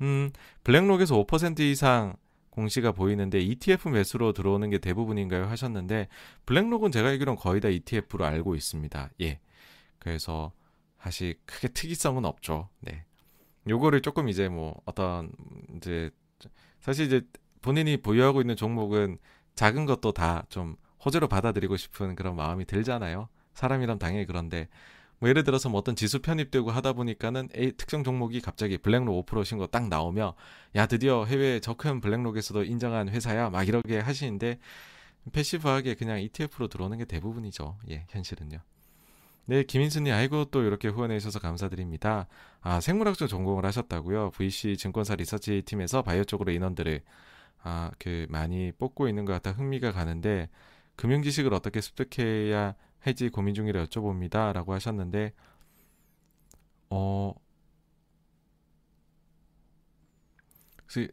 [0.00, 0.30] 음,
[0.64, 2.14] 블랙록에서 5% 이상
[2.50, 6.08] 공시가 보이는데 ETF 매수로 들어오는 게 대부분인가요 하셨는데
[6.46, 9.10] 블랙록은 제가 알기로는 거의 다 ETF로 알고 있습니다.
[9.22, 9.40] 예.
[9.98, 10.52] 그래서
[10.98, 12.68] 사실 크게 특이성은 없죠.
[12.80, 13.04] 네.
[13.68, 15.32] 요거를 조금 이제 뭐 어떤
[15.76, 16.10] 이제
[16.80, 17.22] 사실 이제
[17.62, 19.18] 본인이 보유하고 있는 종목은
[19.54, 23.28] 작은 것도 다 좀 호재로 받아들이고 싶은 그런 마음이 들잖아요.
[23.54, 24.68] 사람이란 당연히 그런데
[25.22, 29.56] 뭐 예를 들어서 뭐 어떤 지수 편입되고 하다 보니까는 A 특정 종목이 갑자기 블랙록 5%신
[29.56, 30.34] 거 딱 나오며
[30.74, 34.58] 야 드디어 해외 저 큰 블랙록에서도 인정한 회사야 막 이렇게 하시는데
[35.32, 37.78] 패시브하게 그냥 ETF로 들어오는 게 대부분이죠.
[37.90, 38.58] 예, 현실은요.
[39.44, 42.26] 네, 김인수님, 아이고, 또 이렇게 후원해 주셔서 감사드립니다.
[42.60, 44.30] 아, 생물학적 전공을 하셨다고요?
[44.30, 47.00] VC 증권사 리서치 팀에서 바이오 쪽으로 인원들을,
[47.62, 50.48] 아, 그, 많이 뽑고 있는 것 같아 흥미가 가는데,
[50.96, 54.52] 금융 지식을 어떻게 습득해야 할지 고민 중이라 여쭤봅니다.
[54.52, 55.32] 라고 하셨는데,
[56.90, 57.34] 어,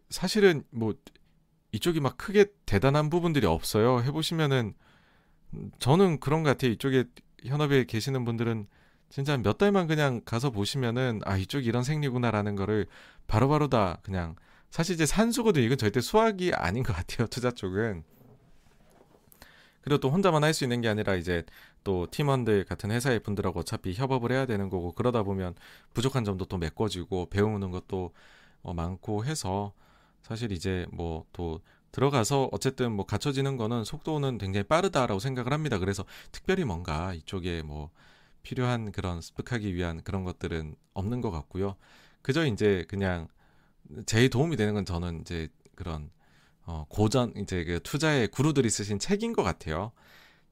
[0.10, 0.94] 사실은 뭐,
[1.72, 4.02] 이쪽이 막 크게 대단한 부분들이 없어요.
[4.02, 4.74] 해보시면은,
[5.80, 6.72] 저는 그런 것 같아요.
[6.72, 7.06] 이쪽에
[7.44, 8.68] 현업에 계시는 분들은
[9.10, 12.86] 진짜 몇 달만 그냥 가서 보시면은 아 이쪽 이런 생리구나라는 거를
[13.28, 14.36] 바로바로 바로 다 그냥
[14.70, 18.04] 사실 이제 산수거든 이건 절대 수학이 아닌 것 같아요 투자 쪽은
[19.82, 21.44] 그리고 또 혼자만 할 수 있는 게 아니라 이제
[21.84, 25.56] 또 팀원들 같은 회사의 분들하고 어차피 협업을 해야 되는 거고 그러다 보면
[25.94, 28.14] 부족한 점도 또 메꿔지고 배우는 것도
[28.64, 29.74] 어 많고 해서
[30.22, 31.62] 사실 이제 뭐 또
[31.92, 35.80] 들어가서 어쨌든 뭐 갖춰지는 거는 속도는 굉장히 빠르다라고 생각을 합니다.
[35.80, 37.90] 그래서 특별히 뭔가 이쪽에 뭐
[38.44, 41.76] 필요한 그런 습득하기 위한 그런 것들은 없는 것 같고요.
[42.22, 43.28] 그저 이제 그냥
[44.06, 46.10] 제일 도움이 되는 건 저는 이제 그런
[46.70, 49.92] 어 고전 이제 그 투자의 구루들이 쓰신 책인 것 같아요.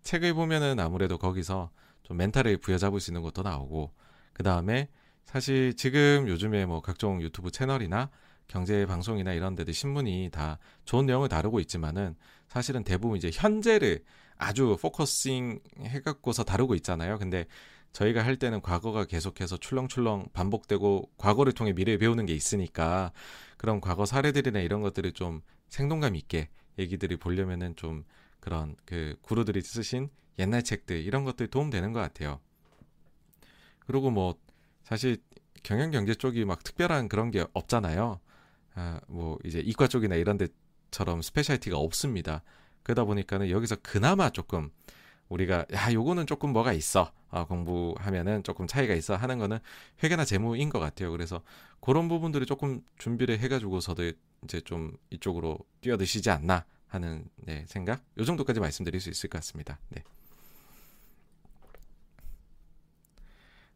[0.01, 1.69] 책을 보면은 아무래도 거기서
[2.01, 3.91] 좀 mental을 부여잡을 수 있는 것도 나오고
[4.33, 4.89] 그 다음에
[5.25, 8.09] 사실 지금 요즘에 뭐 각종 유튜브 채널이나
[8.47, 12.15] 경제 방송이나 이런 데들 신문이 다 좋은 내용을 다루고 있지만은
[12.47, 14.03] 사실은 대부분 이제 현재를
[14.37, 17.19] 아주 focusing 해갖고서 다루고 있잖아요.
[17.19, 17.45] 근데
[17.93, 23.11] 저희가 할 때는 과거가 계속해서 출렁출렁 반복되고 과거를 통해 미래를 배우는 게 있으니까
[23.57, 26.49] 그런 과거 사례들이나 이런 것들을 좀 생동감 있게
[26.79, 28.05] 얘기들이 보려면은 좀
[28.39, 32.39] 그런 그 구루들이 쓰신 옛날 책들 이런 것들이 도움되는 것 같아요.
[33.85, 34.35] 그리고 뭐
[34.83, 35.17] 사실
[35.63, 38.19] 경영 경제 쪽이 막 특별한 그런 게 없잖아요.
[38.75, 42.43] 아, 뭐 이제 이과 쪽이나 이런 데처럼 스페셜티가 없습니다.
[42.83, 44.69] 그러다 보니까는 여기서 그나마 조금
[45.29, 49.59] 우리가 야 요거는 조금 뭐가 있어 어, 공부하면은 조금 차이가 있어 하는 거는
[50.03, 51.11] 회계나 재무인 것 같아요.
[51.11, 51.41] 그래서
[51.81, 54.13] 그런 부분들을 조금 준비를 해가지고서도
[54.47, 58.01] 이제 좀 이쪽으로 뛰어드시지 않나 하는 네, 생각.
[58.17, 59.77] 요 정도까지 말씀드릴 수 있을 것 같습니다.
[59.89, 60.03] 네.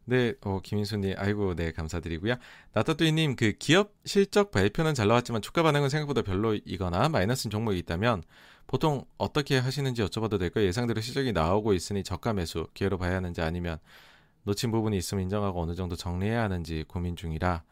[0.04, 2.34] 네, 어, 김인수님, 아이고, 네, 감사드리고요.
[2.72, 8.24] 나타뚜이님, 그 기업 실적 발표는 잘 나왔지만 주가 반응은 생각보다 별로이거나 마이너스인 종목이 있다면
[8.66, 10.64] 보통 어떻게 하시는지 여쭤봐도 될까요?
[10.64, 13.78] 예상대로 실적이 나오고 있으니 저가 매수 기회로 봐야 하는지 아니면
[14.44, 17.62] 놓친 부분이 있으면 인정하고 어느 정도 정리해야 하는지 고민 중이라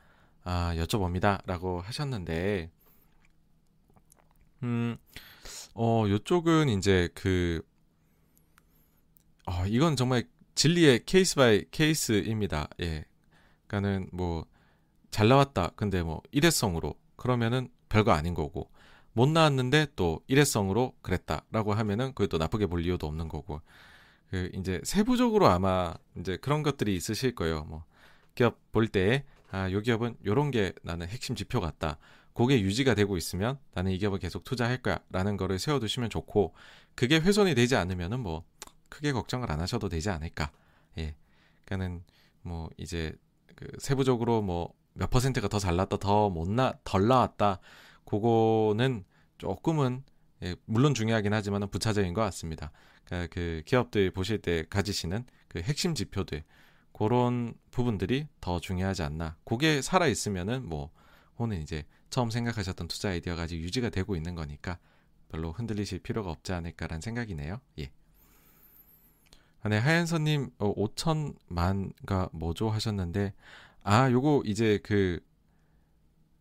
[0.44, 1.40] 아, 여쭤봅니다.
[1.46, 2.70] 라고 하셨는데,
[4.62, 4.96] 음,
[5.74, 7.62] 어, 요쪽은 이제 그,
[9.46, 10.24] 어, 이건 정말
[10.54, 12.68] 진리의 case by case입니다.
[12.80, 13.04] 예.
[13.66, 14.46] 그러니까는 뭐
[15.10, 15.72] 잘 나왔다.
[15.76, 18.70] 근데 뭐 일회성으로 그러면은 별거 아닌 거고
[19.12, 23.60] 못 나왔는데 또 일회성으로 그랬다라고 하면은 그게 또 나쁘게 볼 이유도 없는 거고
[24.30, 27.64] 그 이제 세부적으로 아마 이제 그런 것들이 있으실 거예요.
[27.64, 27.84] 뭐
[28.34, 31.98] 기업 볼 때 아, 요 기업은 요런 게 나는 핵심 지표 같다.
[32.34, 36.54] 그게 유지가 되고 있으면 나는 이 기업을 계속 투자할 거야라는 거를 세워 두시면 좋고
[36.94, 38.44] 그게 훼손이 되지 않으면은 뭐
[38.88, 40.50] 크게 걱정을 안 하셔도 되지 않을까.
[40.98, 41.14] 예.
[41.64, 42.02] 그러니까는
[42.42, 43.12] 뭐 이제
[43.54, 47.60] 그 세부적으로 뭐 몇 퍼센트가 더잘 나왔다, 더 못 나, 덜 나왔다.
[48.04, 49.04] 그거는
[49.38, 50.04] 조금은
[50.42, 52.72] 예, 물론 중요하긴 하지만은 부차적인 것 같습니다.
[53.04, 56.42] 그러니까 그 기업들 보실 때 가지시는 그 핵심 지표들
[56.92, 59.36] 그런 부분들이 더 중요하지 않나.
[59.44, 60.90] 그게 살아 있으면은 뭐
[61.38, 64.78] 혹은 이제 처음 생각하셨던 투자 아이디어가 아직 유지가 되고 있는 거니까
[65.28, 67.60] 별로 흔들리실 필요가 없지 않을까라는 생각이네요.
[67.78, 67.92] 예.
[69.62, 73.34] 아, 네, 하얀선님, 어, 5천만가 뭐죠 하셨는데,
[73.82, 75.20] 아, 요거 이제 그,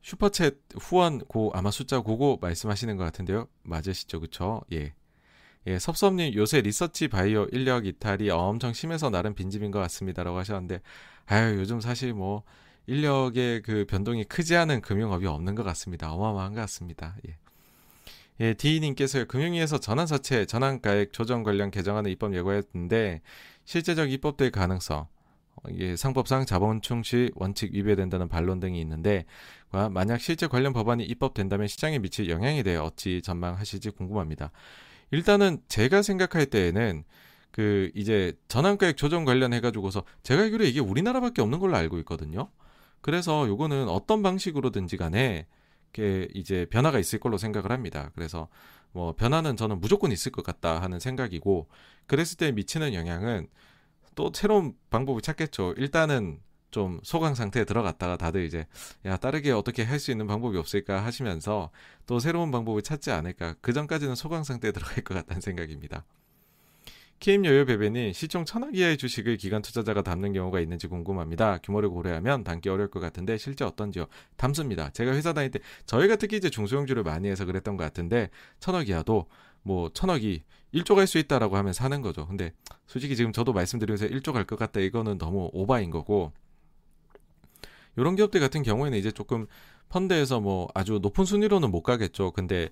[0.01, 3.47] 슈퍼챗 후원 고 아마 숫자 고거 말씀하시는 것 같은데요.
[3.63, 4.61] 맞으시죠, 그쵸?
[4.71, 4.93] 예.
[5.67, 10.81] 예, 섭섭님 요새 리서치 바이오 인력 이탈이 엄청 심해서 나름 빈집인 것 같습니다라고 하셨는데,
[11.25, 12.43] 아유 요즘 사실 뭐
[12.89, 16.11] 인력의 그 변동이 크지 않은 금융업이 없는 것 같습니다.
[16.11, 17.15] 어마어마한 것 같습니다.
[17.27, 17.37] 예.
[18.41, 23.21] 예, D님께서 금융위에서 전환사채, 전환가액 조정 관련 개정안을 입법 예고했는데
[23.65, 25.07] 실제적 입법될 가능성,
[25.69, 29.25] 이게 상법상 자본 충실 원칙 위배된다는 반론 등이 있는데
[29.91, 34.51] 만약 실제 관련 법안이 입법된다면 시장에 미칠 영향에 대해 어찌 전망하실지 궁금합니다.
[35.11, 37.03] 일단은 제가 생각할 때에는
[37.51, 42.49] 그 이제 전환가액 조정 관련해 가지고서 제가 알기로 이게 우리나라밖에 없는 걸로 알고 있거든요.
[43.01, 45.47] 그래서 요거는 어떤 방식으로든지 간에
[45.93, 48.11] 게 이제 변화가 있을 걸로 생각을 합니다.
[48.15, 48.47] 그래서
[48.91, 51.67] 뭐 변화는 저는 무조건 있을 것 같다 하는 생각이고
[52.07, 53.47] 그랬을 때 미치는 영향은
[54.15, 55.73] 또 새로운 방법을 찾겠죠.
[55.77, 56.39] 일단은
[56.71, 58.67] 좀 소강 상태에 들어갔다가 다들 이제
[59.05, 61.71] 야 다르게 어떻게 할 수 있는 방법이 없을까 하시면서
[62.05, 66.05] 또 새로운 방법을 찾지 않을까 그 전까지는 소강 상태에 들어갈 것 같다는 생각입니다.
[67.65, 71.57] 베베니 시총 천억 이하의 주식을 기관 투자자가 담는 경우가 있는지 궁금합니다.
[71.61, 74.07] 규모를 고려하면 담기 어려울 것 같은데 실제 어떤지요?
[74.37, 74.89] 담습니다.
[74.91, 78.29] 제가 회사 다닐 때 저희가 특히 이제 중소형주를 많이 해서 그랬던 것 같은데
[78.59, 79.27] 천억 이하도
[79.63, 80.43] 뭐 천억이
[80.73, 82.25] 1조 갈 수 있다라고 하면 사는 거죠.
[82.25, 82.53] 근데
[82.87, 86.31] 솔직히 지금 저도 말씀드리면서 1조 갈 것 같다 이거는 너무 오바인 거고
[87.97, 89.45] 이런 기업들 같은 경우에는 이제 조금
[89.89, 92.31] 펀드에서 뭐 아주 높은 순위로는 못 가겠죠.
[92.31, 92.69] 근데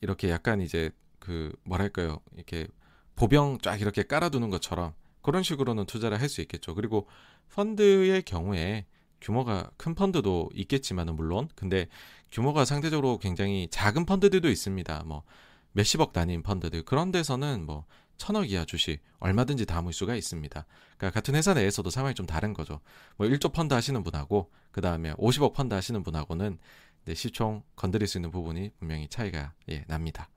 [0.00, 0.90] 이렇게 약간 이제
[1.20, 2.66] 그 뭐랄까요 이렇게
[3.16, 6.74] 보병 쫙 이렇게 깔아두는 것처럼 그런 식으로는 투자를 할 수 있겠죠.
[6.74, 7.06] 그리고
[7.54, 8.86] 펀드의 경우에
[9.20, 11.88] 규모가 큰 펀드도 있겠지만은 물론 근데
[12.32, 15.02] 규모가 상대적으로 굉장히 작은 펀드들도 있습니다.
[15.04, 15.24] 뭐
[15.72, 17.84] 몇십억 단위인 펀드들 그런 데서는 뭐
[18.16, 20.66] 천억 이하 주식 얼마든지 담을 수가 있습니다.
[20.96, 22.80] 그러니까 같은 회사 내에서도 상황이 좀 다른 거죠.
[23.16, 26.58] 뭐 1조 펀드 하시는 분하고 그 다음에 50억 펀드 하시는 분하고는
[27.06, 30.28] 네, 시총 건드릴 수 있는 부분이 분명히 차이가 예, 납니다.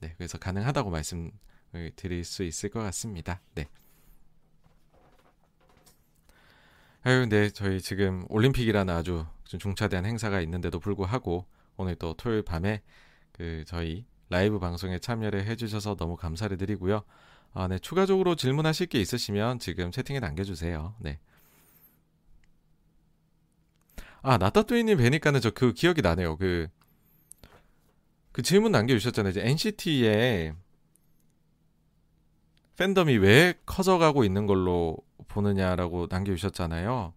[0.00, 1.32] 네, 그래서 가능하다고 말씀을
[1.96, 3.40] 드릴 수 있을 것 같습니다.
[3.54, 3.66] 네.
[7.02, 11.46] 아유, 네, 저희 지금 올림픽이라는 아주 중차대한 행사가 있는데도 불구하고
[11.76, 12.82] 오늘 또 토요일 밤에
[13.32, 17.04] 그 저희 라이브 방송에 참여를 해주셔서 너무 감사를 드리고요.
[17.52, 20.94] 아, 네, 추가적으로 질문하실 게 있으시면 지금 채팅에 남겨주세요.
[20.98, 21.20] 네.
[24.22, 26.36] 아, 나따뚜이님 뵈니까는 저 그 기억이 나네요.
[26.36, 26.66] 그,
[28.32, 29.30] 그 질문 남겨주셨잖아요.
[29.30, 30.54] 이제 NCT의
[32.76, 34.96] 팬덤이 왜 커져가고 있는 걸로
[35.28, 37.12] 보느냐라고 남겨주셨잖아요.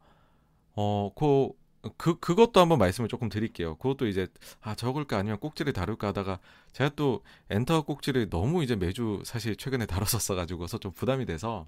[0.76, 1.50] 어, 그,
[1.98, 3.76] 그, 그것도 한번 말씀을 조금 드릴게요.
[3.76, 4.28] 그것도 이제,
[4.62, 6.40] 아, 적을까 아니면 꼭지를 다룰까 하다가,
[6.74, 11.68] 제가 또 엔터 꼭지를 너무 이제 매주 사실 최근에 다뤘었어가지고서 좀 부담이 돼서,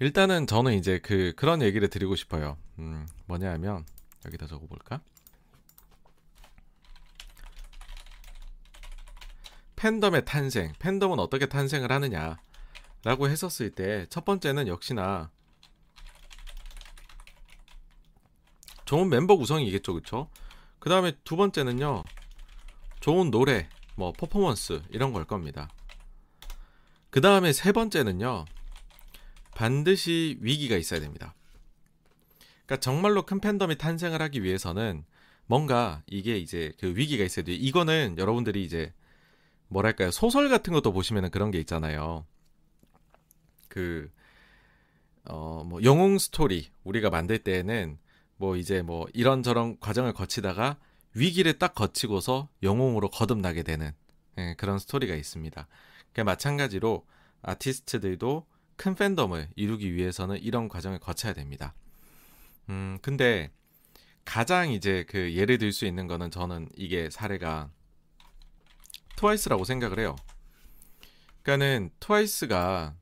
[0.00, 2.56] 일단은 저는 이제 그 그런 얘기를 드리고 싶어요.
[2.78, 3.84] 음, 뭐냐 하면
[4.24, 5.00] 여기다 적어 볼까?
[9.76, 10.72] 팬덤의 탄생.
[10.78, 12.38] 팬덤은 어떻게 탄생을 하느냐
[13.04, 15.30] 라고 했었을 때 첫 번째는 역시나
[18.84, 20.28] 좋은 멤버 구성이겠죠, 그쵸?
[20.80, 22.02] 그 다음에 두 번째는요,
[22.98, 25.68] 좋은 노래, 뭐, 퍼포먼스, 이런 걸 겁니다.
[27.10, 28.46] 그 다음에 세 번째는요,
[29.60, 31.34] 반드시 위기가 있어야 됩니다.
[32.66, 35.04] 그러니까 정말로 큰 팬덤이 탄생을 하기 위해서는
[35.46, 37.56] 뭔가 이게 이제 그 위기가 있어야 돼요.
[37.60, 38.92] 이거는 여러분들이 이제
[39.68, 42.26] 뭐랄까요 소설 같은 것도 보시면은 그런 게 있잖아요.
[43.68, 44.10] 그
[45.24, 47.98] 어 뭐 영웅 스토리 우리가 만들 때에는
[48.36, 50.78] 뭐 이제 뭐 이런저런 과정을 거치다가
[51.14, 53.92] 위기를 딱 거치고서 영웅으로 거듭나게 되는
[54.38, 55.66] 예, 그런 스토리가 있습니다.
[56.12, 57.06] 그러니까 마찬가지로
[57.42, 58.46] 아티스트들도
[58.80, 61.74] 큰 팬덤을 이루기 위해서는 이런 과정을 거쳐야 됩니다.
[62.70, 63.50] 음, 근데
[64.24, 67.70] 가장 이제 그 예를 들 수 있는 거는 저는 이게 사례가
[69.16, 70.16] 트와이스라고 생각을 해요.
[71.42, 72.94] 그러니까는 트와이스가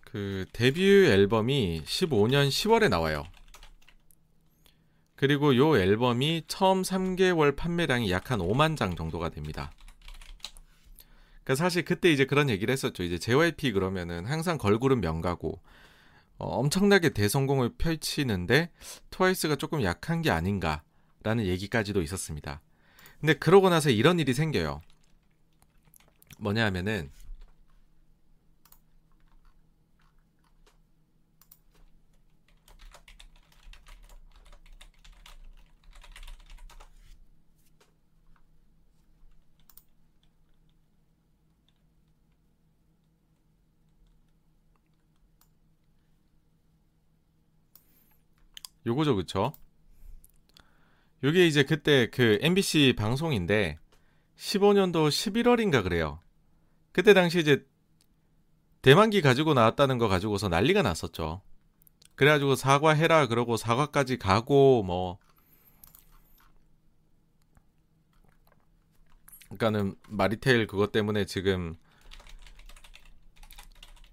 [0.00, 3.31] 그 데뷔 앨범이 15년 10월에 나와요.
[5.22, 9.70] 그리고 요 앨범이 처음 3개월 판매량이 약 한 5만 장 정도가 됩니다.
[11.44, 13.04] 그러니까 사실 그때 이제 그런 얘기를 했었죠.
[13.04, 15.60] 이제 JYP 그러면은 항상 걸그룹 명가고
[16.38, 18.72] 어, 엄청나게 대성공을 펼치는데
[19.10, 22.60] 트와이스가 조금 약한 게 아닌가라는 얘기까지도 있었습니다.
[23.20, 24.80] 근데 그러고 나서 이런 일이 생겨요.
[26.40, 27.12] 뭐냐 하면은
[48.86, 49.52] 요거죠, 그쵸?
[51.24, 53.78] 요게 이제 그때 그 MBC 방송인데
[54.36, 56.20] 15년도 11월인가 그래요.
[56.90, 57.64] 그때 당시 이제
[58.82, 61.42] 대만기 가지고 나왔다는 거 가지고서 난리가 났었죠.
[62.16, 65.18] 그래가지고 사과해라 그러고 사과까지 가고 뭐
[69.44, 71.76] 그러니까는 마리텔 그것 때문에 지금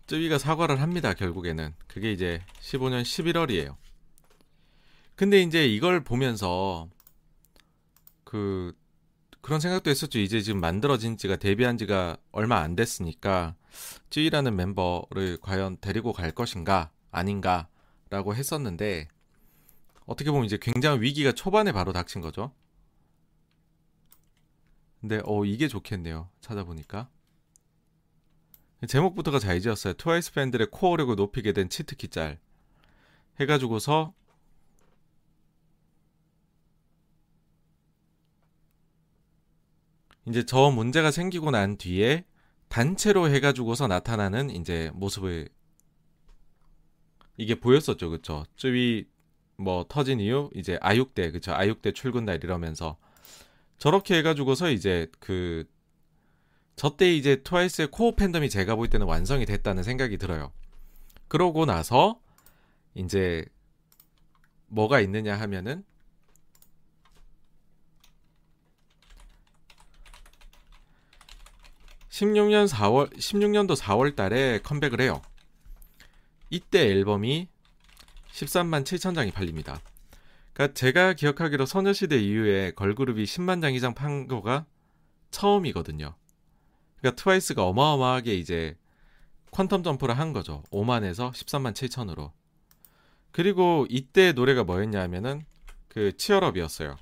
[0.08, 3.76] 쯔위가 사과를 합니다 결국에는 그게 이제 15년 11월이에요.
[5.20, 6.88] 근데 이제 이걸 보면서
[8.24, 8.74] 그
[9.42, 10.18] 그런 생각도 했었죠.
[10.18, 13.58] 이제 지금 만들어진 지가 데뷔한 지가 얼마 안 됐으니까
[14.12, 19.10] 쯔이라는 멤버를 과연 데리고 갈 것인가 아닌가라고 했었는데
[20.06, 22.54] 어떻게 보면 이제 굉장한 위기가 초반에 바로 닥친 거죠.
[25.02, 26.30] 근데 어 이게 좋겠네요.
[26.40, 27.10] 찾아보니까
[28.88, 29.96] 제목부터가 잘 지었어요.
[29.96, 32.40] 트와이스 팬들의 코어력을 높이게 된 치트키 짤
[33.42, 34.14] 해가지고서
[40.30, 42.26] 이제 저 문제가 생기고 난 뒤에
[42.68, 45.50] 단체로 해가지고서 나타나는 이제 모습을
[47.38, 48.46] 이게 보였었죠, 그쵸?
[48.56, 49.08] 쯔위
[49.58, 51.54] 뭐 터진 이유 이제 아육대 그쵸?
[51.54, 52.98] 아육대 출근 날 이러면서
[53.78, 55.66] 저렇게 해가지고서 이제 그
[56.76, 60.52] 저때 이제 트와이스의 코어 팬덤이 제가 볼 때는 완성이 됐다는 생각이 들어요.
[61.28, 62.22] 그러고 나서
[62.94, 63.46] 이제
[64.68, 65.84] 뭐가 있느냐 하면은
[72.20, 75.22] 16년 4월 16년도 4월 달에 컴백을 해요.
[76.50, 77.48] 이때 앨범이
[78.34, 79.80] 13만 7천 장이 팔립니다.
[80.54, 84.66] 그러니까 제가 기억하기로 소녀시대 이후에 걸그룹이 10만 장 이상 판 거가
[85.32, 86.14] 처음이거든요.
[86.98, 88.76] 그러니까 트와이스가 어마어마하게 이제
[89.52, 90.64] 퀀텀 점프를 한 거죠.
[90.72, 92.32] 5만에서 13만 7천으로.
[93.32, 95.46] 그리고 이때 노래가 뭐였냐 하면은
[95.88, 96.98] 그 치얼업이었어요.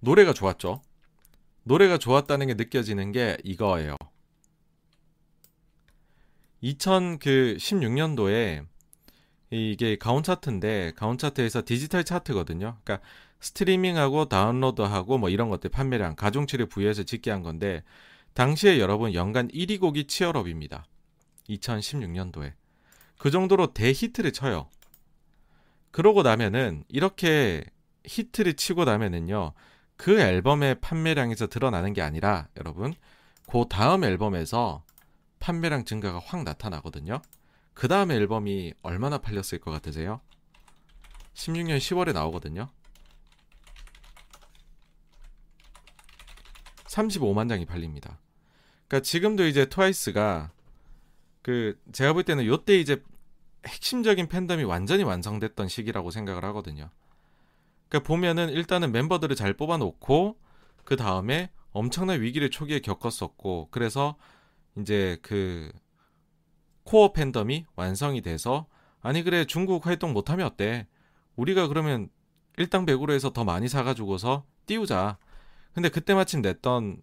[0.00, 0.82] 노래가 좋았죠.
[1.62, 3.96] 노래가 좋았다는 게 느껴지는 게 이거예요.
[6.62, 8.66] 2016년도에
[9.50, 12.78] 이게 가온 차트인데 가온 차트에서 디지털 차트거든요.
[12.84, 13.06] 그러니까
[13.40, 17.82] 스트리밍하고 다운로드하고 뭐 이런 것들 판매량 가중치를 부여해서 집계한 건데
[18.34, 20.86] 당시에 여러분 연간 1위 곡이 치얼업입니다.
[21.48, 22.52] 2016년도에
[23.18, 24.68] 그 정도로 대히트를 쳐요.
[25.90, 27.64] 그러고 나면은 이렇게
[28.04, 29.52] 히트를 치고 나면은요
[30.00, 32.94] 그 앨범의 판매량에서 드러나는 게 아니라 여러분
[33.46, 34.82] 그 다음 앨범에서
[35.40, 37.20] 판매량 증가가 확 나타나거든요.
[37.74, 40.22] 그 다음 앨범이 얼마나 팔렸을 것 같으세요?
[41.34, 42.70] 16년 10월에 나오거든요.
[46.86, 48.18] 35만 장이 팔립니다.
[48.88, 50.50] 그러니까 지금도 이제 트와이스가
[51.42, 53.04] 그 제가 볼 때는 요때 이제
[53.66, 56.88] 핵심적인 팬덤이 완전히 완성됐던 시기라고 생각을 하거든요.
[57.90, 60.38] 그러니까 보면은 일단은 멤버들을 잘 뽑아놓고
[60.84, 64.16] 그 다음에 엄청난 위기를 초기에 겪었었고 그래서
[64.78, 65.70] 이제 그
[66.84, 68.66] 코어 팬덤이 완성이 돼서
[69.00, 70.86] 아니 그래 중국 활동 못하면 어때?
[71.36, 72.08] 우리가 그러면
[72.58, 75.18] 일당백으로 해서 더 많이 사가지고서 띄우자.
[75.72, 77.02] 근데 그때 마침 냈던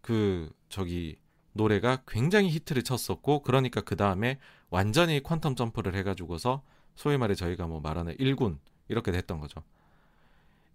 [0.00, 1.18] 그 저기
[1.52, 4.38] 노래가 굉장히 히트를 쳤었고 그러니까 그 다음에
[4.70, 6.62] 완전히 퀀텀 점프를 해가지고서
[6.96, 8.58] 소위 말해 저희가 뭐 말하는 1군
[8.88, 9.62] 이렇게 됐던 거죠.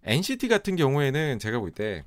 [0.04, 2.04] NCT 같은 경우에는 제가 볼 때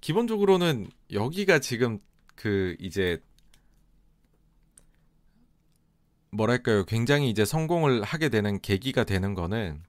[0.00, 2.00] 기본적으로는 여기가 지금
[2.34, 3.22] 그 이제
[6.30, 9.82] 뭐랄까요 굉장히 이제 성공을 하게 되는 계기가 되는 거는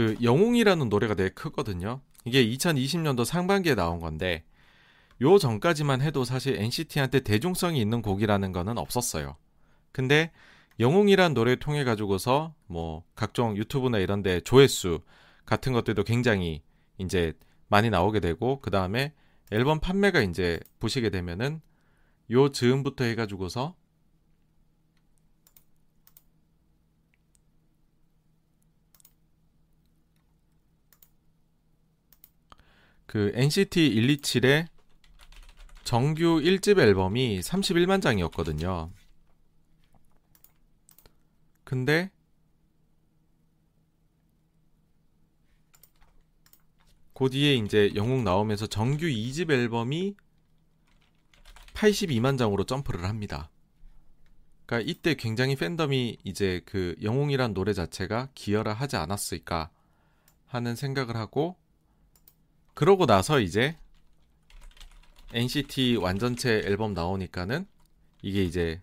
[0.00, 2.00] 그 영웅이라는 노래가 되게 크거든요.
[2.24, 4.44] 이게 2020년도 상반기에 나온 건데
[5.20, 9.36] 요 전까지만 해도 사실 NCT한테 대중성이 있는 곡이라는 거는 없었어요.
[9.92, 10.32] 근데
[10.78, 15.00] 영웅이란 노래를 통해 가지고서 뭐 각종 유튜브나 이런 데 조회수
[15.44, 16.62] 같은 것들도 굉장히
[16.96, 17.34] 이제
[17.68, 19.12] 많이 나오게 되고 그 다음에
[19.50, 21.60] 앨범 판매가 이제 보시게 되면은
[22.30, 23.74] 요 즈음부터 해 가지고서
[33.10, 34.68] 그 NCT 127의
[35.82, 38.88] 정규 1집 앨범이 31만 장이었거든요.
[41.64, 42.12] 근데
[47.12, 50.14] 그 뒤에 이제 영웅 나오면서 정규 2집 앨범이
[51.74, 53.50] 82만 장으로 점프를 합니다.
[54.66, 59.68] 그러니까 이때 굉장히 팬덤이 이제 그 영웅이란 노래 자체가 기여를 하지 않았을까
[60.46, 61.59] 하는 생각을 하고
[62.80, 63.76] 그러고 나서 이제
[65.34, 67.66] NCT 완전체 앨범 나오니까는
[68.22, 68.80] 이게 이제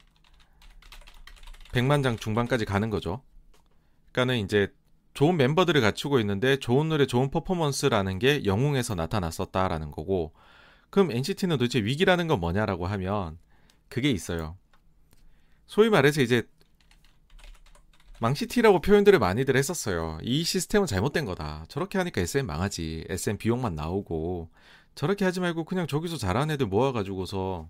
[1.72, 3.24] 100만 장 중반까지 가는 거죠.
[4.12, 4.72] 그러니까는 이제
[5.16, 10.32] 좋은 멤버들을 갖추고 있는데 좋은 노래, 좋은 퍼포먼스라는 게 영웅에서 나타났었다라는 거고
[10.92, 13.40] 그럼 NCT는 도대체 위기라는 건 뭐냐라고 하면
[13.90, 14.60] 그게 있어요.
[15.66, 16.48] 소위 말해서 이제
[18.20, 20.18] 망시티라고 표현들을 많이들 했었어요.
[20.24, 21.66] 이 시스템은 잘못된 거다.
[21.68, 23.06] 저렇게 하니까 SM 망하지.
[23.10, 24.50] SM 비용만 나오고
[24.96, 27.70] 저렇게 하지 말고 그냥 저기서 잘하는 애들 모아가지고서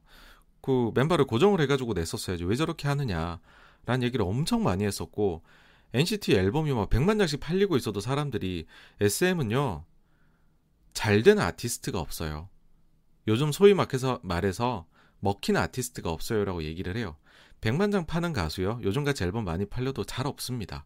[0.61, 2.45] 그 멤버를 고정을 해가지고 냈었어야지.
[2.45, 3.39] 왜 저렇게 하느냐.
[3.85, 5.43] 라는 얘기를 엄청 많이 했었고
[5.93, 8.65] NCT 앨범이 막 100만 장씩 팔리고 있어도 사람들이
[8.99, 9.85] SM은요.
[10.93, 12.49] 잘 되는 아티스트가 없어요.
[13.27, 14.85] 요즘 소위 막해서 말해서
[15.19, 17.15] 먹히는 아티스트가 없어요라고 얘기를 해요.
[17.61, 18.79] 100만 장 파는 가수요.
[18.83, 20.85] 요즘같이 앨범 많이 팔려도 잘 없습니다.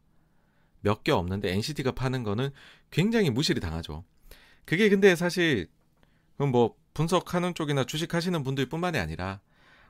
[0.81, 2.49] 몇 개 없는데 NCT가 파는 거는
[2.89, 4.03] 굉장히 무시를 당하죠.
[4.65, 5.67] 그게 근데 사실
[6.37, 9.39] 뭐 분석하는 쪽이나 주식하시는 분들 뿐만이 아니라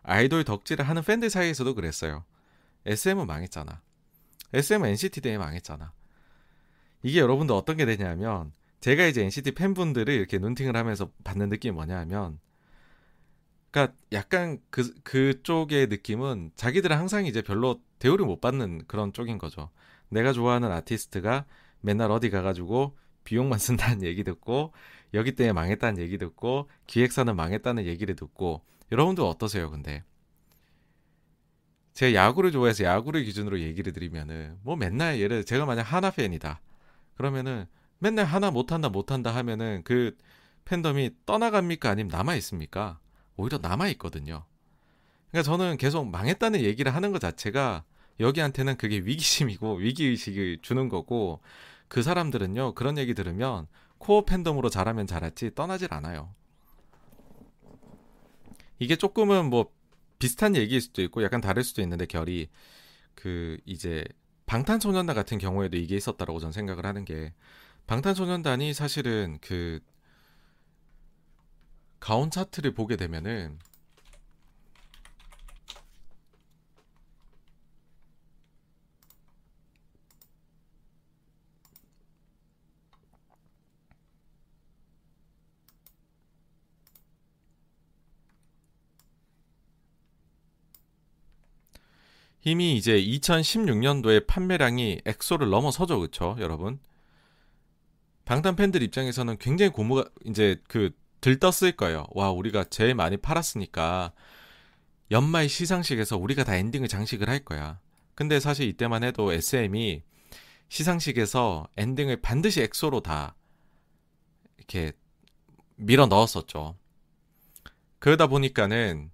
[0.03, 2.25] 아이돌 덕질을 하는 팬들 사이에서도 그랬어요.
[2.85, 3.81] SM은 망했잖아.
[4.53, 5.93] SM 은 NCT 대회 망했잖아.
[7.03, 8.51] 이게 여러분들 어떤 게 되냐면
[8.81, 12.39] 제가 이제 NCT 팬분들을 이렇게 눈팅을 하면서 받는 느낌이 뭐냐 하면
[13.72, 19.69] 그러니까 약간 그 그쪽의 느낌은 자기들은 항상 이제 별로 대우를 못 받는 그런 쪽인 거죠.
[20.10, 21.45] 내가 좋아하는 아티스트가
[21.80, 24.73] 맨날 어디 가가지고 비용만 쓴다는 얘기 듣고
[25.14, 28.61] 여기 때문에 망했다는 얘기 듣고 기획사는 망했다는 얘기를 듣고
[28.91, 29.72] 여러분들 어떠세요?
[29.72, 30.03] 근데
[31.93, 36.61] 제가 야구를 좋아해서 야구를 기준으로 얘기를 드리면은 뭐 맨날 예를 제가 만약 하나 팬이다
[37.15, 37.65] 그러면은
[37.99, 40.18] 맨날 하나 못한다 못한다 하면은 그
[40.65, 43.00] 팬덤이 떠나갑니까 아니면 남아 있습니까?
[43.37, 44.45] 오히려 남아 있거든요.
[45.29, 47.83] 그러니까 저는 계속 망했다는 얘기를 하는 것 자체가
[48.19, 51.41] 여기한테는 그게 위기심이고 위기의식을 주는 거고
[51.87, 53.67] 그 사람들은요 그런 얘기 들으면
[53.97, 56.33] 코어 팬덤으로 자라면 자랐지 떠나질 않아요.
[58.79, 59.71] 이게 조금은 뭐
[60.19, 62.49] 비슷한 얘기일 수도 있고 약간 다를 수도 있는데 결이
[63.15, 64.03] 그 이제
[64.45, 67.33] 방탄소년단 같은 경우에도 이게 있었다라고 저는 생각을 하는 게
[67.87, 69.79] 방탄소년단이 사실은 그
[72.01, 73.59] 가온 차트를 보게 되면은
[92.43, 96.80] 이미 이제 2016년도에 판매량이 엑소를 넘어서죠, 그쵸, 여러분?
[98.25, 100.89] 방탄 팬들 입장에서는 굉장히 고무가 이제 그
[101.22, 102.06] 들떴을 거예요.
[102.11, 104.11] 와, 우리가 제일 많이 팔았으니까
[105.11, 107.80] 연말 시상식에서 우리가 다 엔딩을 장식을 할 거야.
[108.16, 110.03] 근데 사실 이때만 해도 SM이
[110.69, 113.35] 시상식에서 엔딩을 반드시 엑소로 다
[114.58, 114.93] 이렇게
[115.75, 116.77] 밀어 넣었었죠.
[118.00, 119.11] 그러다 보니까는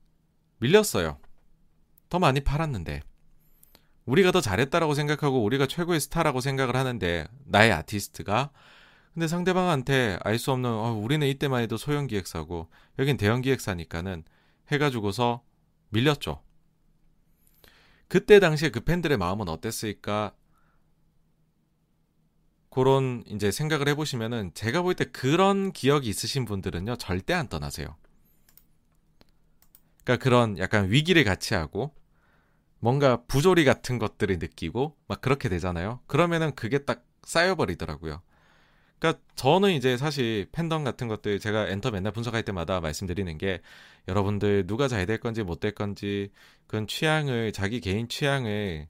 [0.59, 1.19] 밀렸어요.
[2.09, 3.01] 더 많이 팔았는데.
[4.05, 8.51] 우리가 더 잘했다라고 생각하고 우리가 최고의 스타라고 생각을 하는데 나의 아티스트가
[9.17, 14.23] 근데 상대방한테 알 수 없는 어, 우리는 이때만 해도 소형 기획사고 여긴 대형 기획사니까는
[14.71, 15.41] 해가지고서
[15.89, 16.43] 밀렸죠.
[18.07, 20.35] 그때 당시에 그 팬들의 마음은 어땠을까?
[22.69, 27.95] 그런 이제 생각을 해보시면은 제가 볼 때 그런 기억이 있으신 분들은요 절대 안 떠나세요.
[30.03, 31.95] 그러니까 그런 약간 위기를 같이 하고
[32.77, 36.01] 뭔가 부조리 같은 것들을 느끼고 막 그렇게 되잖아요.
[36.05, 38.21] 그러면은 그게 딱 쌓여버리더라고요.
[38.99, 43.61] 그러니까 저는 이제 사실 팬덤 같은 것들 제가 엔터 맨날 분석할 때마다 말씀드리는 게
[44.07, 46.31] 여러분들 누가 잘 될 건지 못 될 건지
[46.67, 48.87] 그런 취향을 자기 개인 취향을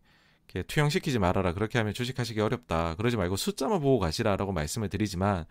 [0.47, 1.53] 이렇게 투영시키지 말아라.
[1.53, 2.95] 그렇게 하면 주식하시기 어렵다.
[2.95, 5.45] 그러지 말고 숫자만 보고 가시라라고 말씀을 드리지만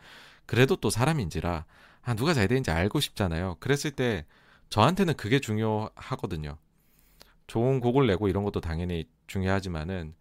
[0.47, 1.67] 그래도 또 사람인지라
[2.02, 3.57] 아 누가 잘 되는지 알고 싶잖아요.
[3.60, 4.25] 그랬을 때
[4.70, 6.57] 저한테는 그게 중요하거든요.
[7.47, 10.15] 좋은 곡을 내고 이런 것도 당연히 중요하지만은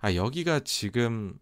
[0.00, 1.38] 아 여기가 지금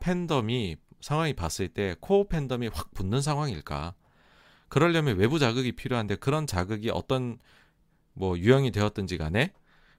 [0.00, 3.94] 팬덤이 상황이 봤을 때 코어 팬덤이 확 붙는 상황일까?
[4.68, 7.38] 그러려면 외부 자극이 필요한데 그런 자극이 어떤
[8.14, 9.52] 뭐 유형이 되었든지 간에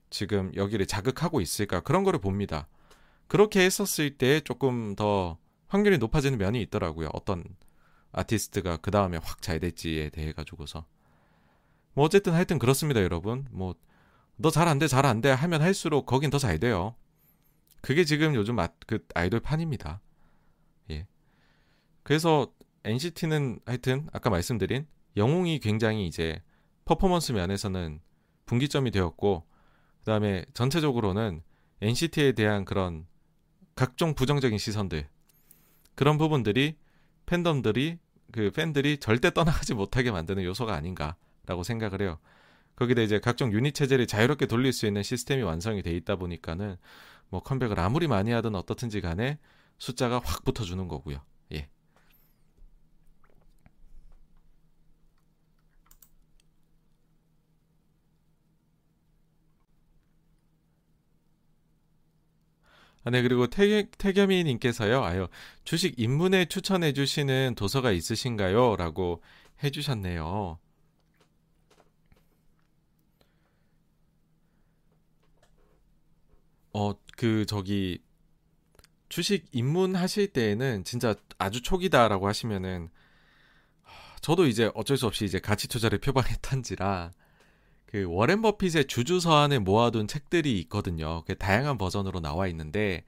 [0.09, 1.79] 지금 여기를 자극하고 있을까?
[1.81, 2.67] 그런 거를 봅니다.
[3.27, 5.37] 그렇게 했었을 때 조금 더
[5.67, 7.09] 확률이 높아지는 면이 있더라고요.
[7.13, 7.43] 어떤
[8.11, 10.85] 아티스트가 그 다음에 확잘 될지에 대해 가지고서.
[11.93, 13.45] 뭐 어쨌든 하여튼 그렇습니다, 여러분.
[13.51, 13.75] 뭐
[14.41, 16.95] 너 잘 안 돼, 잘 안 돼 하면 할수록 거긴 더 잘 돼요.
[17.81, 20.01] 그게 지금 요즘 아, 그 아이돌 판입니다.
[22.03, 22.51] 그래서
[22.83, 26.41] NCT는 하여튼 아까 말씀드린 영웅이 굉장히 이제
[26.85, 27.99] 퍼포먼스 면에서는
[28.45, 29.45] 분기점이 되었고
[29.99, 31.43] 그다음에 전체적으로는
[31.81, 33.05] NCT에 대한 그런
[33.75, 35.07] 각종 부정적인 시선들
[35.95, 36.77] 그런 부분들이
[37.25, 37.99] 팬덤들이
[38.31, 42.17] 그 팬들이 절대 떠나가지 못하게 만드는 요소가 아닌가라고 생각을 해요.
[42.75, 46.77] 거기다 이제 각종 유닛 체제를 자유롭게 돌릴 수 있는 시스템이 완성이 돼 있다 보니까는
[47.29, 49.37] 뭐 컴백을 아무리 많이 하든 어떻든지 간에
[49.79, 51.21] 숫자가 확 붙어주는 거고요.
[51.53, 51.69] 예.
[63.03, 65.27] 아, 네, 그리고 태, 태겸이 님께서요, 아유,
[65.63, 68.75] 주식 입문에 추천해 주시는 도서가 있으신가요?
[68.75, 69.21] 라고
[69.63, 70.59] 해 주셨네요.
[76.73, 77.99] 어, 그, 저기,
[79.09, 82.89] 주식 입문하실 때에는 진짜 아주 초기다라고 하시면은,
[84.21, 87.11] 저도 이제 어쩔 수 없이 이제 가치 투자를 표방했던지라,
[87.91, 91.23] 그 워렌 버핏의 주주 서한에 모아둔 책들이 있거든요.
[91.25, 93.03] 그 다양한 버전으로 나와 있는데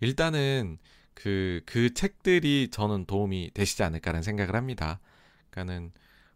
[0.00, 0.78] 일단은
[1.12, 4.98] 그, 그 책들이 저는 도움이 되시지 않을까라는 생각을 합니다.
[5.50, 5.92] 그러니까는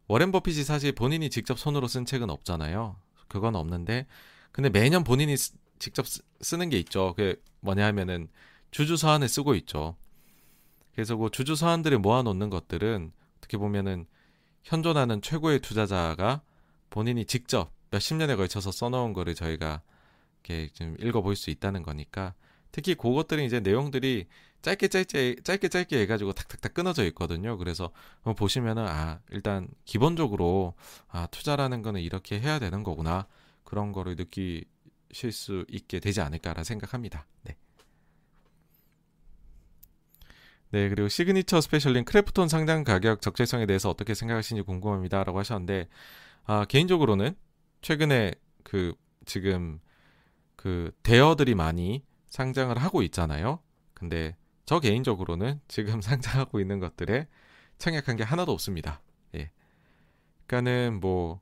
[0.06, 2.96] 워렌 버핏이 사실 본인이 직접 손으로 쓴 책은 없잖아요.
[3.26, 4.06] 그건 없는데
[4.52, 7.14] 근데 매년 본인이 쓰, 직접 쓰, 는게 있죠.
[7.16, 8.28] 그 뭐냐 하면은
[8.70, 9.96] 주주 서한을 쓰고 있죠.
[10.92, 14.06] 그래서 그 주주 서한들을 모아놓는 것들은 어떻게 보면은
[14.64, 16.42] 현존하는 최고의 투자자가
[16.90, 19.82] 본인이 직접 몇십 년에 걸쳐서 써놓은 거를 저희가
[20.44, 22.34] 이렇게 좀 읽어볼 수 있다는 거니까
[22.72, 24.26] 특히 그것들은 이제 내용들이
[24.60, 27.56] 짧게 짧게 짧게 짧게 해가지고 탁탁탁 끊어져 있거든요.
[27.56, 27.90] 그래서
[28.36, 30.74] 보시면은 아 일단 기본적으로
[31.08, 33.26] 아 투자라는 거는 이렇게 해야 되는 거구나
[33.62, 37.26] 그런 거를 느끼실 수 있게 되지 않을까라 생각합니다.
[37.42, 37.56] 네.
[40.70, 45.88] 네, 그리고 시그니처 스페셜님 크래프톤 상장 가격 적절성에 대해서 어떻게 생각하시는지 궁금합니다 라고 하셨는데
[46.44, 47.34] 아, 개인적으로는
[47.80, 48.32] 최근에
[48.64, 49.80] 그 지금
[50.56, 53.60] 그 대여들이 많이 상장을 하고 있잖아요.
[53.94, 57.26] 근데 저 개인적으로는 지금 상장하고 있는 것들에
[57.78, 59.00] 청약한 게 하나도 없습니다.
[59.34, 59.50] 예.
[60.46, 61.40] 그러니까는 뭐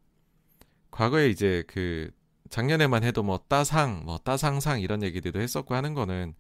[0.91, 2.11] 과거에 이제 그
[2.51, 6.35] 작년에만 해도 뭐 따상, 뭐 따상상 이런 얘기들도 했었고 하는 거는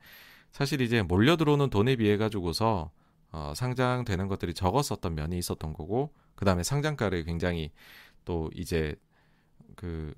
[0.56, 2.90] 사실 이제 몰려 들어오는 돈에 비해 가지고서
[3.30, 7.70] 어, 상장되는 것들이 적었었던 면이 있었던 거고 그 다음에 상장가를 굉장히
[8.24, 8.96] 또 이제
[9.76, 10.14] 그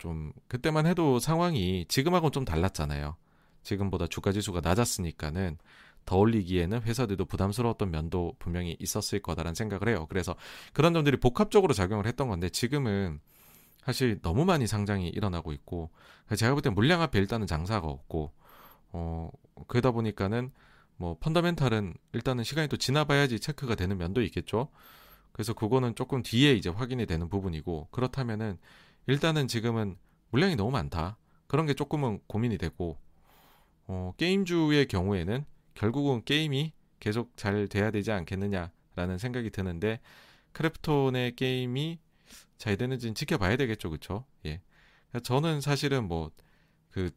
[0.00, 3.16] 좀 그때만 해도 상황이 지금하고는 좀 달랐잖아요.
[3.62, 5.58] 지금보다 주가 지수가 낮았으니까는
[6.06, 10.06] 더 올리기에는 회사들도 부담스러웠던 면도 분명히 있었을 거다라는 생각을 해요.
[10.08, 10.34] 그래서
[10.72, 13.20] 그런 점들이 복합적으로 작용을 했던 건데 지금은
[13.84, 15.90] 사실 너무 많이 상장이 일어나고 있고
[16.34, 18.32] 제가 볼 때 물량 앞에 일단은 장사가 없고
[18.92, 19.30] 어
[19.68, 20.50] 그러다 보니까는
[20.96, 24.68] 뭐 펀더멘탈은 일단은 시간이 또 지나봐야지 체크가 되는 면도 있겠죠.
[25.32, 28.58] 그래서 그거는 조금 뒤에 이제 확인이 되는 부분이고 그렇다면은
[29.06, 29.96] 일단은 지금은
[30.30, 31.16] 물량이 너무 많다.
[31.46, 32.98] 그런 게 조금은 고민이 되고
[33.86, 35.44] 어, 게임주의 경우에는
[35.74, 40.00] 결국은 게임이 계속 잘 돼야 되지 않겠느냐라는 생각이 드는데
[40.52, 41.98] 크래프톤의 게임이
[42.58, 44.26] 잘 되는지는 지켜봐야 되겠죠, 그렇죠?
[44.44, 44.60] 예.
[45.22, 46.30] 저는 사실은 뭐
[46.90, 47.10] 그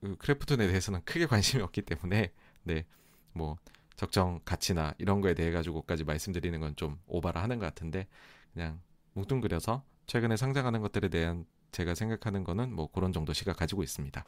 [0.00, 2.32] 그 크래프톤에 대해서는 크게 관심이 없기 때문에
[2.64, 2.84] 네,
[3.32, 3.56] 뭐
[3.96, 8.06] 적정 가치나 이런 거에 대해 가지고까지 말씀드리는 건 좀 오바라 하는 것 같은데
[8.54, 8.80] 그냥
[9.14, 14.24] 뭉뚱그려서 최근에 상장하는 것들에 대한 제가 생각하는 거는 뭐 그런 정도 시각 가지고 있습니다.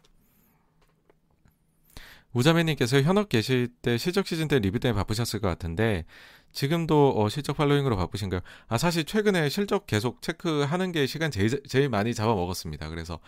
[2.32, 6.04] 우자매님께서 현업 계실 때 실적 시즌 때 리뷰 때문에 바쁘셨을 것 같은데
[6.52, 8.40] 지금도 어, 실적 팔로잉으로 바쁘신가요?
[8.68, 12.88] 아 사실 최근에 실적 계속 체크하는 게 시간 제일 제일 많이 잡아먹었습니다.
[12.88, 13.18] 그래서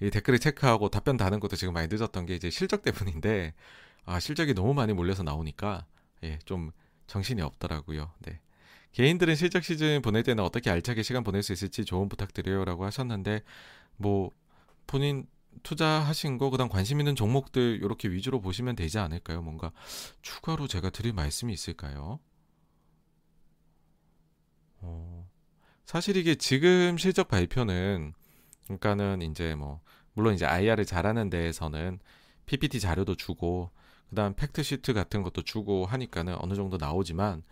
[0.00, 3.54] 이 댓글을 체크하고 답변 다는 것도 지금 많이 늦었던 게 이제 실적 때문인데
[4.04, 5.86] 아 실적이 너무 많이 몰려서 나오니까
[6.24, 6.72] 예, 좀
[7.06, 8.12] 정신이 없더라고요.
[8.20, 8.40] 네.
[8.92, 13.42] 개인들은 실적 시즌 보낼 때는 어떻게 알차게 시간 보낼 수 있을지 조언 부탁드려요라고 하셨는데
[13.96, 14.30] 뭐
[14.86, 15.26] 본인
[15.62, 19.42] 투자하신 거 그다음 관심 있는 종목들 이렇게 위주로 보시면 되지 않을까요?
[19.42, 19.72] 뭔가
[20.22, 22.18] 추가로 제가 드릴 말씀이 있을까요?
[24.80, 25.28] 어,
[25.86, 28.14] 사실 이게 지금 실적 발표는
[28.64, 29.80] 그러니까는 이제 뭐
[30.12, 31.98] 물론 이제 IR을 잘하는 데에서는
[32.46, 33.70] PPT 자료도 주고
[34.08, 37.42] 그다음 팩트 시트 같은 것도 주고 하니까는 어느 정도 나오지만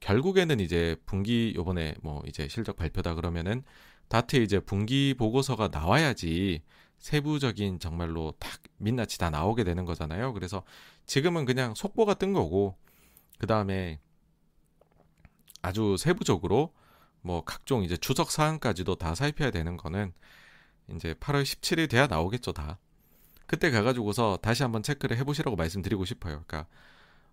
[0.00, 3.62] 결국에는 이제 분기 요번에 뭐 이제 실적 발표다 그러면은
[4.08, 6.62] 다트에 이제 분기 보고서가 나와야지
[6.98, 10.32] 세부적인 정말로 딱 민낯이 다 나오게 되는 거잖아요.
[10.32, 10.62] 그래서
[11.06, 12.76] 지금은 그냥 속보가 뜬 거고
[13.38, 14.00] 그 다음에
[15.62, 16.72] 아주 세부적으로
[17.20, 20.12] 뭐 각종 이제 주석 사항까지도 다 살펴야 되는 거는
[20.94, 22.78] 이제 8월 17일 돼야 나오겠죠 다.
[23.46, 26.42] 그때 가가지고서 다시 한번 체크를 해보시라고 말씀드리고 싶어요.
[26.46, 26.66] 그러니까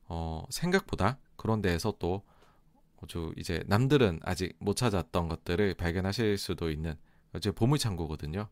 [0.08, 2.24] 어 생각보다 그런 데에서 또
[3.02, 6.96] 아주 이제 남들은 아직 못 찾았던 것들을 발견하실 수도 있는
[7.34, 8.48] 어제 보물 창고거든요.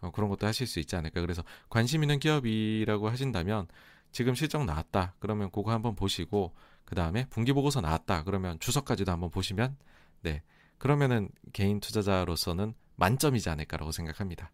[0.00, 1.20] 어, 그런 것도 하실 수 있지 않을까.
[1.20, 3.68] 그래서 관심 있는 기업이라고 하신다면
[4.12, 5.14] 지금 실적 나왔다.
[5.20, 8.24] 그러면 그거 한번 보시고 그 다음에 분기 보고서 나왔다.
[8.24, 9.76] 그러면 주석까지도 한번 보시면
[10.22, 10.42] 네
[10.78, 14.52] 그러면은 개인 투자자로서는 만점이지 않을까라고 생각합니다.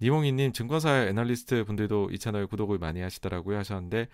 [0.00, 4.08] 니몽이님 증권사 애널리스트 분들도 이 채널 구독을 많이 하시더라고요 하셨는데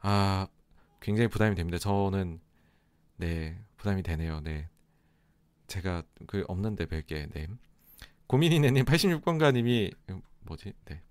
[0.00, 0.46] 아
[1.00, 1.78] 굉장히 부담이 됩니다.
[1.78, 2.40] 저는
[3.16, 4.40] 네 부담이 되네요.
[4.40, 4.68] 네
[5.68, 7.46] 제가 그 없는데 뵐게 네.
[8.26, 9.94] 고민이네님 86번가님이
[10.40, 10.72] 뭐지?
[10.84, 11.02] 네.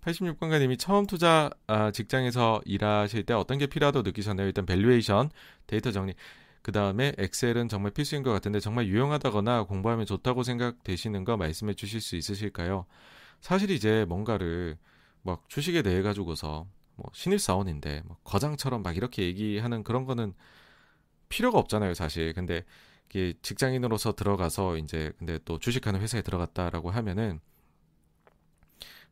[0.00, 4.46] 86번가님이 처음 투자 아, 직장에서 일하실 때 어떤 게 필요하다고 느끼셨나요?
[4.46, 5.30] 일단 valuation,
[5.66, 6.14] 데이터 정리.
[6.62, 12.00] 그 다음에 엑셀은 정말 필수인 것 같은데 정말 유용하다거나 공부하면 좋다고 생각되시는 거 말씀해 주실
[12.00, 12.86] 수 있으실까요?
[13.40, 14.76] 사실 이제 뭔가를
[15.22, 20.34] 막 주식에 대해 가지고서 뭐 신입사원인데 뭐 거장처럼 막 이렇게 얘기하는 그런 거는
[21.28, 22.32] 필요가 없잖아요, 사실.
[22.32, 22.64] 근데
[23.08, 27.40] 이게 직장인으로서 들어가서 이제 근데 또 주식하는 회사에 들어갔다라고 하면은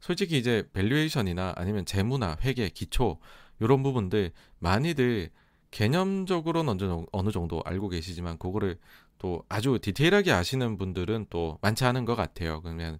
[0.00, 3.18] 솔직히 이제 valuation이나 아니면 재무나 회계, 기초
[3.60, 5.30] 이런 부분들 많이들
[5.70, 8.78] 개념적으로는 어느 정도 알고 계시지만 그거를
[9.18, 12.60] 또 아주 디테일하게 아시는 분들은 또 많지 않은 것 같아요.
[12.62, 12.98] 그러면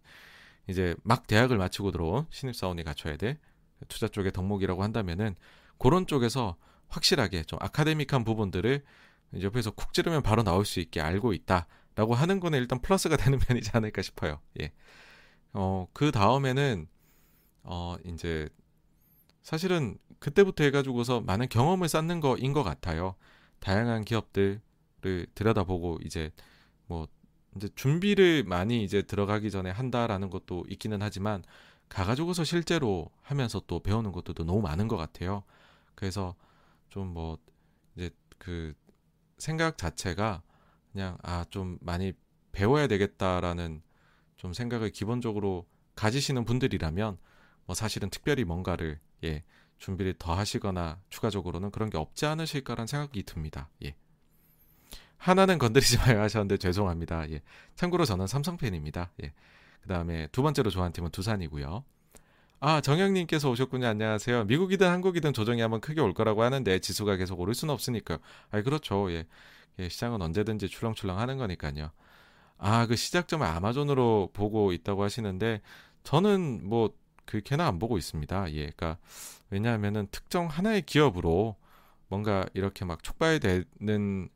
[0.69, 3.39] 이제 막 대학을 마치고 들어온 신입사원이 갖춰야 될
[3.89, 5.36] 투자 쪽의 덕목이라고 한다면은
[5.78, 6.57] 그런 쪽에서
[6.89, 8.83] 확실하게 좀 아카데믹한 부분들을
[9.43, 11.67] 옆에서 쿡 찌르면 바로 나올 수 있게 알고 있다.
[11.95, 14.41] 라고 하는 거는 일단 플러스가 되는 편이지 않을까 싶어요.
[14.61, 14.73] 예.
[15.53, 16.86] 어, 그 다음에는,
[17.62, 18.49] 어, 이제,
[19.43, 23.15] 사실은 그때부터 해가지고서 많은 경험을 쌓는 거인 것 같아요.
[23.61, 24.61] 다양한 기업들을
[25.35, 26.31] 들여다보고 이제
[26.86, 27.09] 뭐
[27.57, 31.43] 이제 준비를 많이 이제 들어가기 전에 한다라는 것도 있기는 하지만
[31.89, 35.45] 가가지고서 실제로 하면서 또 배우는 것들도 너무 많은 것 같아요.
[35.95, 36.35] 그래서
[36.91, 37.39] 좀 뭐
[37.97, 38.75] 이제 그
[39.39, 40.43] 생각 자체가
[40.93, 42.12] 그냥 아 좀 많이
[42.53, 43.83] 배워야 되겠다라는
[44.36, 47.19] 좀 생각을 기본적으로 가지시는 분들이라면
[47.67, 49.45] 뭐 사실은 특별히 뭔가를 예
[49.78, 53.68] 준비를 더 하시거나 추가적으로는 그런 게 없지 않으실까라는 생각이 듭니다.
[53.84, 53.94] 예.
[55.18, 57.30] 하나는 건드리지 마요 하셨는데 죄송합니다.
[57.30, 57.42] 예.
[57.74, 59.10] 참고로 저는 삼성 팬입니다.
[59.22, 59.32] 예.
[59.82, 61.84] 그 다음에 두 번째로 좋아하는 팀은 두산이고요.
[62.60, 63.86] 아 정영님께서 오셨군요.
[63.86, 64.44] 안녕하세요.
[64.44, 68.18] 미국이든 한국이든 조정이 한번 크게 올 거라고 하는데 지수가 계속 오를 수는 없으니까요.
[68.50, 69.10] 아 그렇죠.
[69.12, 69.26] 예.
[69.78, 69.88] 예.
[69.88, 71.90] 시장은 언제든지 출렁출렁 하는 거니까요.
[72.58, 75.60] 아 그 시작점을 아마존으로 보고 있다고 하시는데
[76.05, 76.94] 저는 뭐
[77.26, 78.52] 그렇게는 안 보고 있습니다.
[78.52, 78.58] 예.
[78.70, 78.98] 그러니까
[79.50, 81.56] 왜냐하면은 특정 하나의 기업으로
[82.08, 84.28] 뭔가 이렇게 막 촉발되는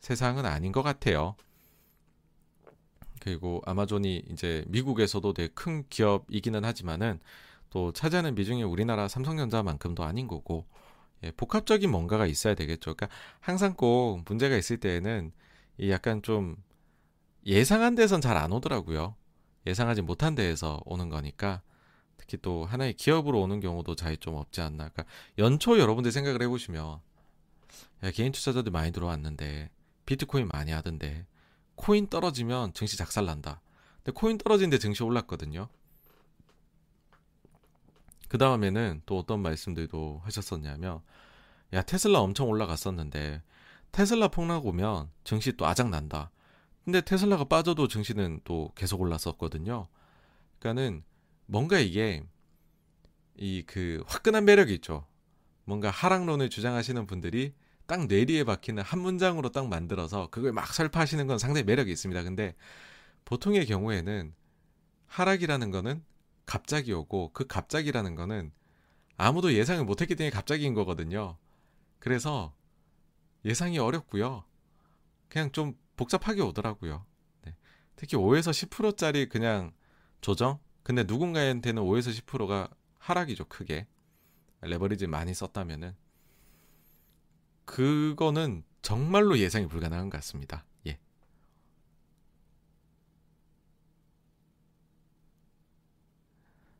[0.00, 1.34] 세상은 아닌 것 같아요.
[3.20, 7.18] 그리고 아마존이 이제 미국에서도 되게 큰 기업이기는 하지만은
[7.70, 10.66] 또 차지하는 비중이 우리나라 삼성전자만큼도 아닌 거고
[11.24, 12.94] 예, 복합적인 뭔가가 있어야 되겠죠.
[12.94, 13.08] 그러니까
[13.40, 15.32] 항상 꼭 문제가 있을 때에는
[15.78, 16.56] 이 약간 좀
[17.46, 19.14] 예상한 데선 잘 안 오더라고요.
[19.66, 21.62] 예상하지 못한 데에서 오는 거니까
[22.26, 24.88] 특히 또 하나의 기업으로 오는 경우도 잘좀 없지 않나.
[24.88, 25.04] 그러니까
[25.38, 27.00] 연초 여러분들 생각을 해보시면
[28.02, 29.70] 야, 개인 투자자들 많이 들어왔는데
[30.04, 31.26] 비트코인 많이 하던데
[31.76, 33.60] 코인 떨어지면 증시 작살난다.
[33.98, 35.68] 근데 코인 떨어진데 증시 올랐거든요.
[38.28, 41.00] 그 다음에는 또 어떤 말씀들도 하셨었냐면
[41.72, 43.42] 야 테슬라 엄청 올라갔었는데
[43.92, 46.30] 테슬라 폭락 오면 증시 또 아작 난다.
[46.84, 49.86] 근데 테슬라가 빠져도 증시는 또 계속 올랐었거든요.
[50.58, 51.04] 그러니까는
[51.46, 52.24] 뭔가 이게
[53.36, 55.06] 이 그 화끈한 매력이 있죠.
[55.64, 57.54] 뭔가 하락론을 주장하시는 분들이
[57.86, 62.22] 딱 뇌리에 박히는 한 문장으로 딱 만들어서 그걸 막 설파하시는 건 상당히 매력이 있습니다.
[62.22, 62.54] 근데
[63.24, 64.34] 보통의 경우에는
[65.06, 66.04] 하락이라는 거는
[66.46, 68.52] 갑자기 오고 그 갑자기라는 거는
[69.16, 71.36] 아무도 예상을 못했기 때문에 갑자기인 거거든요.
[71.98, 72.54] 그래서
[73.44, 74.44] 예상이 어렵고요.
[75.28, 77.04] 그냥 좀 복잡하게 오더라고요.
[77.42, 77.56] 네.
[77.96, 79.72] 특히 5에서 10%짜리 그냥
[80.20, 82.68] 조정 근데 누군가한테는 5에서 10%가
[83.00, 83.88] 하락이죠, 크게.
[84.60, 85.96] 레버리지 많이 썼다면은.
[87.64, 90.64] 그거는 정말로 예상이 불가능한 것 같습니다.
[90.86, 91.00] 예.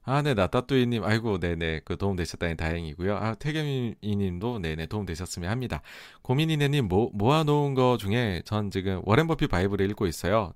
[0.04, 3.16] 아, 네, 나따뚜이님, 아이고, 네네, 그 도움 되셨다니 다행이고요.
[3.16, 5.82] 아, 태겸이님도 네네 도움 되셨으면 합니다.
[6.22, 10.54] 고민이네님 모, 모아놓은 거 중에 전 지금 워렌 버핏 바이블을 읽고 있어요.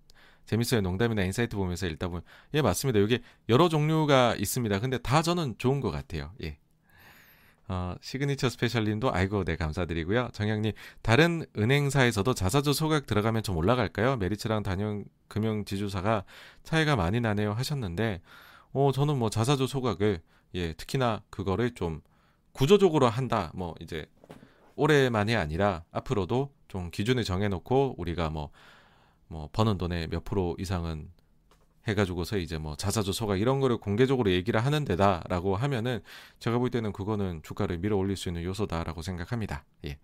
[0.51, 0.81] 재밌어요.
[0.81, 2.23] 농담이나 insight 보면서 읽다 보면
[2.55, 2.99] 예 맞습니다.
[3.01, 4.81] 여기 여러 종류가 있습니다.
[4.81, 6.33] 근데 다 저는 좋은 것 같아요.
[6.43, 6.59] 예.
[7.69, 10.31] 어, 시그니처 스페셜님도 아이고 네 감사드리고요.
[10.33, 10.73] 정영님
[11.03, 14.17] 다른 은행사에서도 자사주 소각 들어가면 좀 올라갈까요?
[14.17, 16.25] 메리츠랑 단연 금융지주사가
[16.65, 18.21] 차이가 많이 나네요 하셨는데
[18.73, 20.21] 어 저는 뭐 자사주 소각을
[20.55, 22.01] 예 특히나 그거를 좀
[22.51, 24.05] 구조적으로 한다 뭐 이제
[24.75, 28.51] 올해만이 아니라 앞으로도 좀 기준을 정해놓고 우리가 뭐
[29.31, 31.09] 뭐 버는 돈의 몇 프로 이상은
[31.87, 36.03] 해가지고서 이제 뭐 자사주 소각 이런 거를 공개적으로 얘기를 하는 데다라고 하면은
[36.41, 39.65] 제가 볼 때는 그거는 주가를 밀어 올릴 수 있는 요소다라고 생각합니다.
[39.87, 39.99] 예.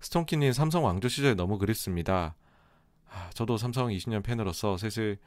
[0.00, 2.34] 스톤키님 삼성 왕조 시절 너무 그립습니다.
[3.08, 5.18] 아, 저도 삼성 20년 팬으로서 슬슬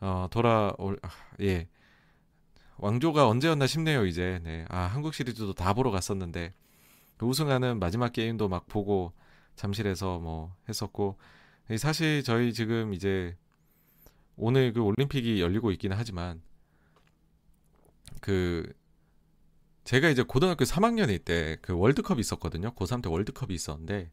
[0.00, 1.08] 어, 돌아올 아,
[1.40, 1.66] 예
[2.76, 4.66] 왕조가 언제였나 싶네요 이제 네.
[4.68, 6.52] 아 한국 시리즈도 다 보러 갔었는데
[7.20, 9.12] 우승하는 마지막 게임도 막 보고
[9.56, 11.16] 잠실에서 뭐 했었고
[11.78, 13.36] 사실 저희 지금 이제
[14.36, 16.42] 오늘 그 올림픽이 열리고 있기는 하지만
[18.20, 18.72] 그
[19.84, 22.74] 제가 이제 고등학교 3학년일 때 그 월드컵이 있었거든요.
[22.74, 24.10] 고3 때 월드컵이 있었는데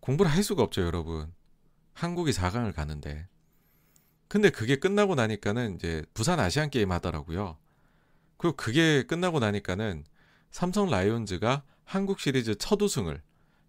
[0.00, 1.32] 공부를 할 수가 없죠, 여러분.
[1.92, 3.28] 한국이 4강을 가는데.
[4.28, 7.58] 근데 그게 끝나고 나니까는 이제 부산 아시안 게임 하더라고요.
[8.36, 10.04] 그리고 그게 끝나고 나니까는
[10.50, 13.22] 삼성 라이온즈가 한국 시리즈 첫 우승을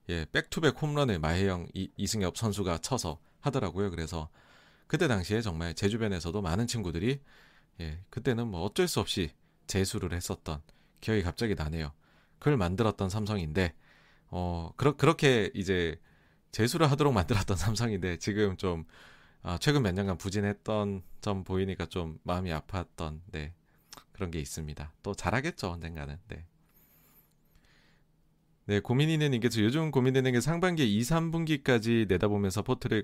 [0.09, 3.91] 예, back-to-back 홈런을 마해영 이, 이승엽 선수가 쳐서 하더라고요.
[3.91, 4.29] 그래서
[4.87, 7.21] 그때 당시에 정말 제 주변에서도 많은 친구들이
[7.79, 9.31] 예, 그때는 뭐 어쩔 수 없이
[9.67, 10.61] 재수를 했었던
[10.99, 11.93] 기억이 갑자기 나네요.
[12.39, 13.73] 그걸 만들었던 삼성인데
[14.31, 15.99] 어 그러, 그렇게 이제
[16.51, 18.85] 재수를 하도록 만들었던 삼성인데 지금 좀
[19.43, 23.53] 아, 최근 몇 년간 부진했던 점 보이니까 좀 마음이 아팠던 네
[24.11, 24.91] 그런 게 있습니다.
[25.03, 26.45] 또 잘하겠죠 언젠가는 네.
[28.69, 33.03] 네, 고민이네님께서 요즘 고민되는 게 상반기 2, 3분기까지 내다보면서 포트를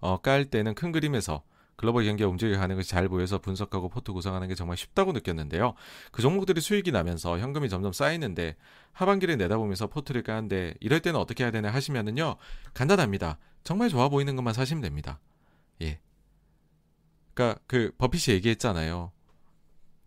[0.00, 1.44] 어, 깔 때는 큰 그림에서
[1.76, 5.74] 글로벌 경기가 움직여가는 것이 잘 보여서 분석하고 포트 구성하는 게 정말 쉽다고 느꼈는데요.
[6.10, 8.56] 그 종목들이 수익이 나면서 현금이 점점 쌓이는데
[8.90, 12.34] 하반기를 내다보면서 포트를 까는데 이럴 때는 어떻게 해야 되나 하시면은요.
[12.74, 13.38] 간단합니다.
[13.62, 15.20] 정말 좋아 보이는 것만 사시면 됩니다.
[15.80, 16.00] 예.
[17.34, 19.12] 그러니까 그 버핏이 얘기했잖아요.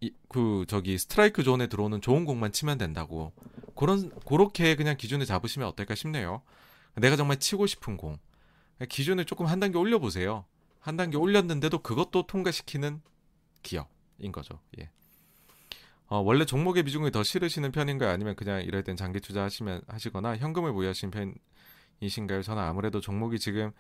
[0.05, 3.33] 이, 그 저기 스트라이크 존에 들어오는 좋은 공만 치면 된다고.
[3.75, 6.41] 그런 그렇게 그냥 기준을 잡으시면 어떨까 싶네요.
[6.95, 8.17] 내가 정말 치고 싶은 공.
[8.87, 10.45] 기준을 조금 한 단계 올려 보세요.
[10.79, 13.01] 한 단계 올렸는데도 그것도 통과시키는
[13.63, 14.59] 기업인 거죠.
[14.79, 14.89] 예.
[16.07, 18.11] 어, 원래 종목의 비중을 더 실으시는 편인가요?
[18.11, 21.11] 아니면 그냥 이럴 땐 장기 투자하시면 하시거나 현금을 보유하시는
[21.99, 22.43] 편이신가요?
[22.43, 23.71] 저는 아무래도 종목이 지금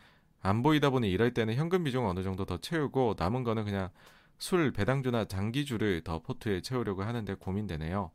[0.41, 3.89] 안 보이다 보니 이럴 때는 현금 비중 어느 정도 더 채우고 남은 거는 그냥
[4.37, 8.11] 술 배당주나 장기주를 더 포트에 채우려고 하는데 고민되네요.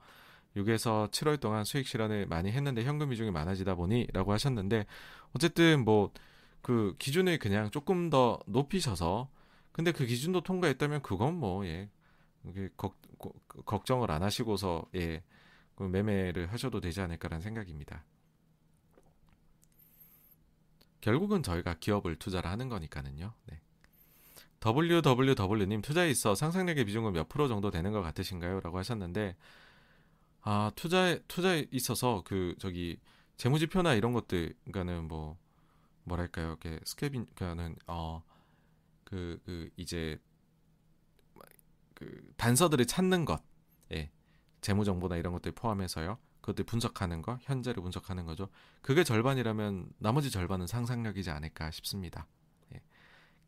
[0.57, 4.87] 6에서 7월 동안 수익 실현을 많이 했는데 현금 비중이 많아지다 보니라고 하셨는데
[5.33, 6.13] 어쨌든 뭐
[6.63, 9.31] 그 기준을 그냥 조금 더 높이셔서
[9.73, 11.89] 근데 그 기준도 통과했다면 그건 뭐 예.
[12.77, 12.97] 걱,
[13.65, 15.23] 걱정을 안 하시고서 예.
[15.75, 18.05] 그 매매를 하셔도 되지 않을까라는 생각입니다.
[21.01, 23.33] 결국은 저희가 기업을 투자를 하는 거니까는요.
[23.47, 23.61] 네.
[24.65, 28.61] Www님 투자에 있어 상상력의 비중은 몇 프로 정도 되는 것 같으신가요?
[28.61, 29.37] 라고 하셨는데
[30.43, 32.99] 아 투자에 투자에 있어서 그 저기
[33.37, 35.39] 재무지표나 이런 것들 그러니까는 뭐
[36.05, 40.19] 뭐랄까요, 이렇게 스케빈 그는 어그 그 이제
[41.95, 43.43] 그 단서들을 찾는 것,
[43.93, 44.11] 예,
[44.61, 46.19] 재무 정보나 이런 것들 포함해서요.
[46.41, 48.49] 그것들 분석하는 거, 현재를 분석하는 거죠.
[48.81, 52.27] 그게 절반이라면 나머지 절반은 상상력이지 않을까 싶습니다.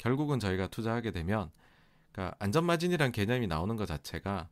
[0.03, 0.09] 예.
[0.09, 1.51] 결국은 저희가 투자하게 되면,
[2.13, 4.49] 그러니까 안전 마진이란 개념이 나오는 것 자체가,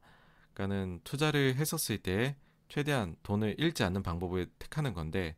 [0.52, 2.36] 그러니까는 투자를 했었을 때
[2.68, 5.36] 최대한 돈을 잃지 않는 방법을 택하는 건데,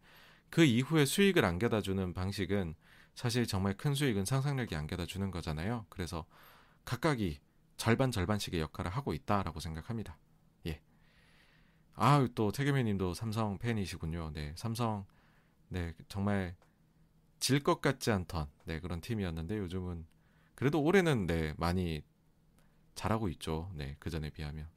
[0.50, 2.74] 그 이후에 수익을 안겨다 주는 방식은
[3.14, 5.86] 사실 정말 큰 수익은 상상력이 안겨다 주는 거잖아요.
[5.88, 6.26] 그래서
[6.84, 7.40] 각각이
[7.76, 10.18] 절반 절반씩의 역할을 하고 있다라고 생각합니다.
[10.66, 10.80] 예.
[11.94, 14.30] 아, 또 태겸이 님도 삼성 팬이시군요.
[14.32, 14.52] 네.
[14.56, 15.06] 삼성
[15.68, 16.54] 네, 정말
[17.42, 20.06] 질 것 같지 않던 네, 그런 팀이었는데 요즘은
[20.54, 22.02] 그래도 올해는 네, 많이
[22.94, 23.68] 잘하고 있죠.
[23.74, 24.68] 네, 그 전에 비하면.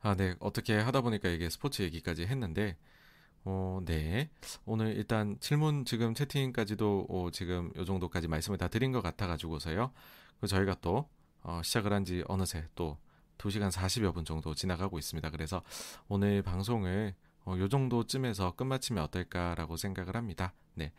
[0.00, 0.34] 아, 네.
[0.40, 2.76] 어떻게 하다 보니까 이게 스포츠 얘기까지 했는데
[3.44, 4.30] 어, 네.
[4.64, 9.92] 오늘 일단 질문 지금 채팅까지도 어, 지금 요 정도까지 말씀을 다 드린 것 같아 가지고서요.
[10.40, 11.08] 그 저희가 또
[11.42, 12.96] 어, 시작을 한 지 어느새 또
[13.38, 15.28] 2시간 40여 분 정도 지나가고 있습니다.
[15.30, 15.62] 그래서
[16.08, 20.52] 오늘 방송을 어, 요 정도쯤에서 끝마치면 어떨까라고 생각을 합니다.
[20.74, 20.92] 네.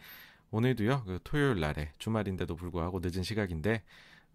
[0.52, 3.84] 오늘도요, 그 토요일 날에 주말인데도 불구하고 늦은 시각인데,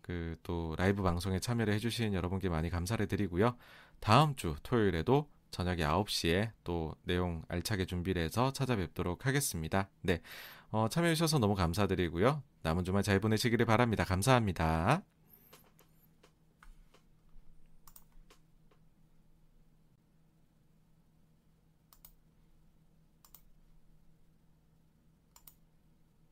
[0.03, 3.57] 그 또 라이브 방송에 참여를 해주신 여러분께 많이 감사를 드리고요.
[4.01, 9.89] 다음 주 토요일에도 저녁에 9시에 또 내용 알차게 준비를 해서 찾아뵙도록 하겠습니다.
[10.03, 10.21] 네.
[10.71, 12.43] 어, 참여해주셔서 너무 감사드리고요.
[12.63, 14.05] 남은 주말 잘 보내시기를 바랍니다.
[14.05, 15.03] 감사합니다.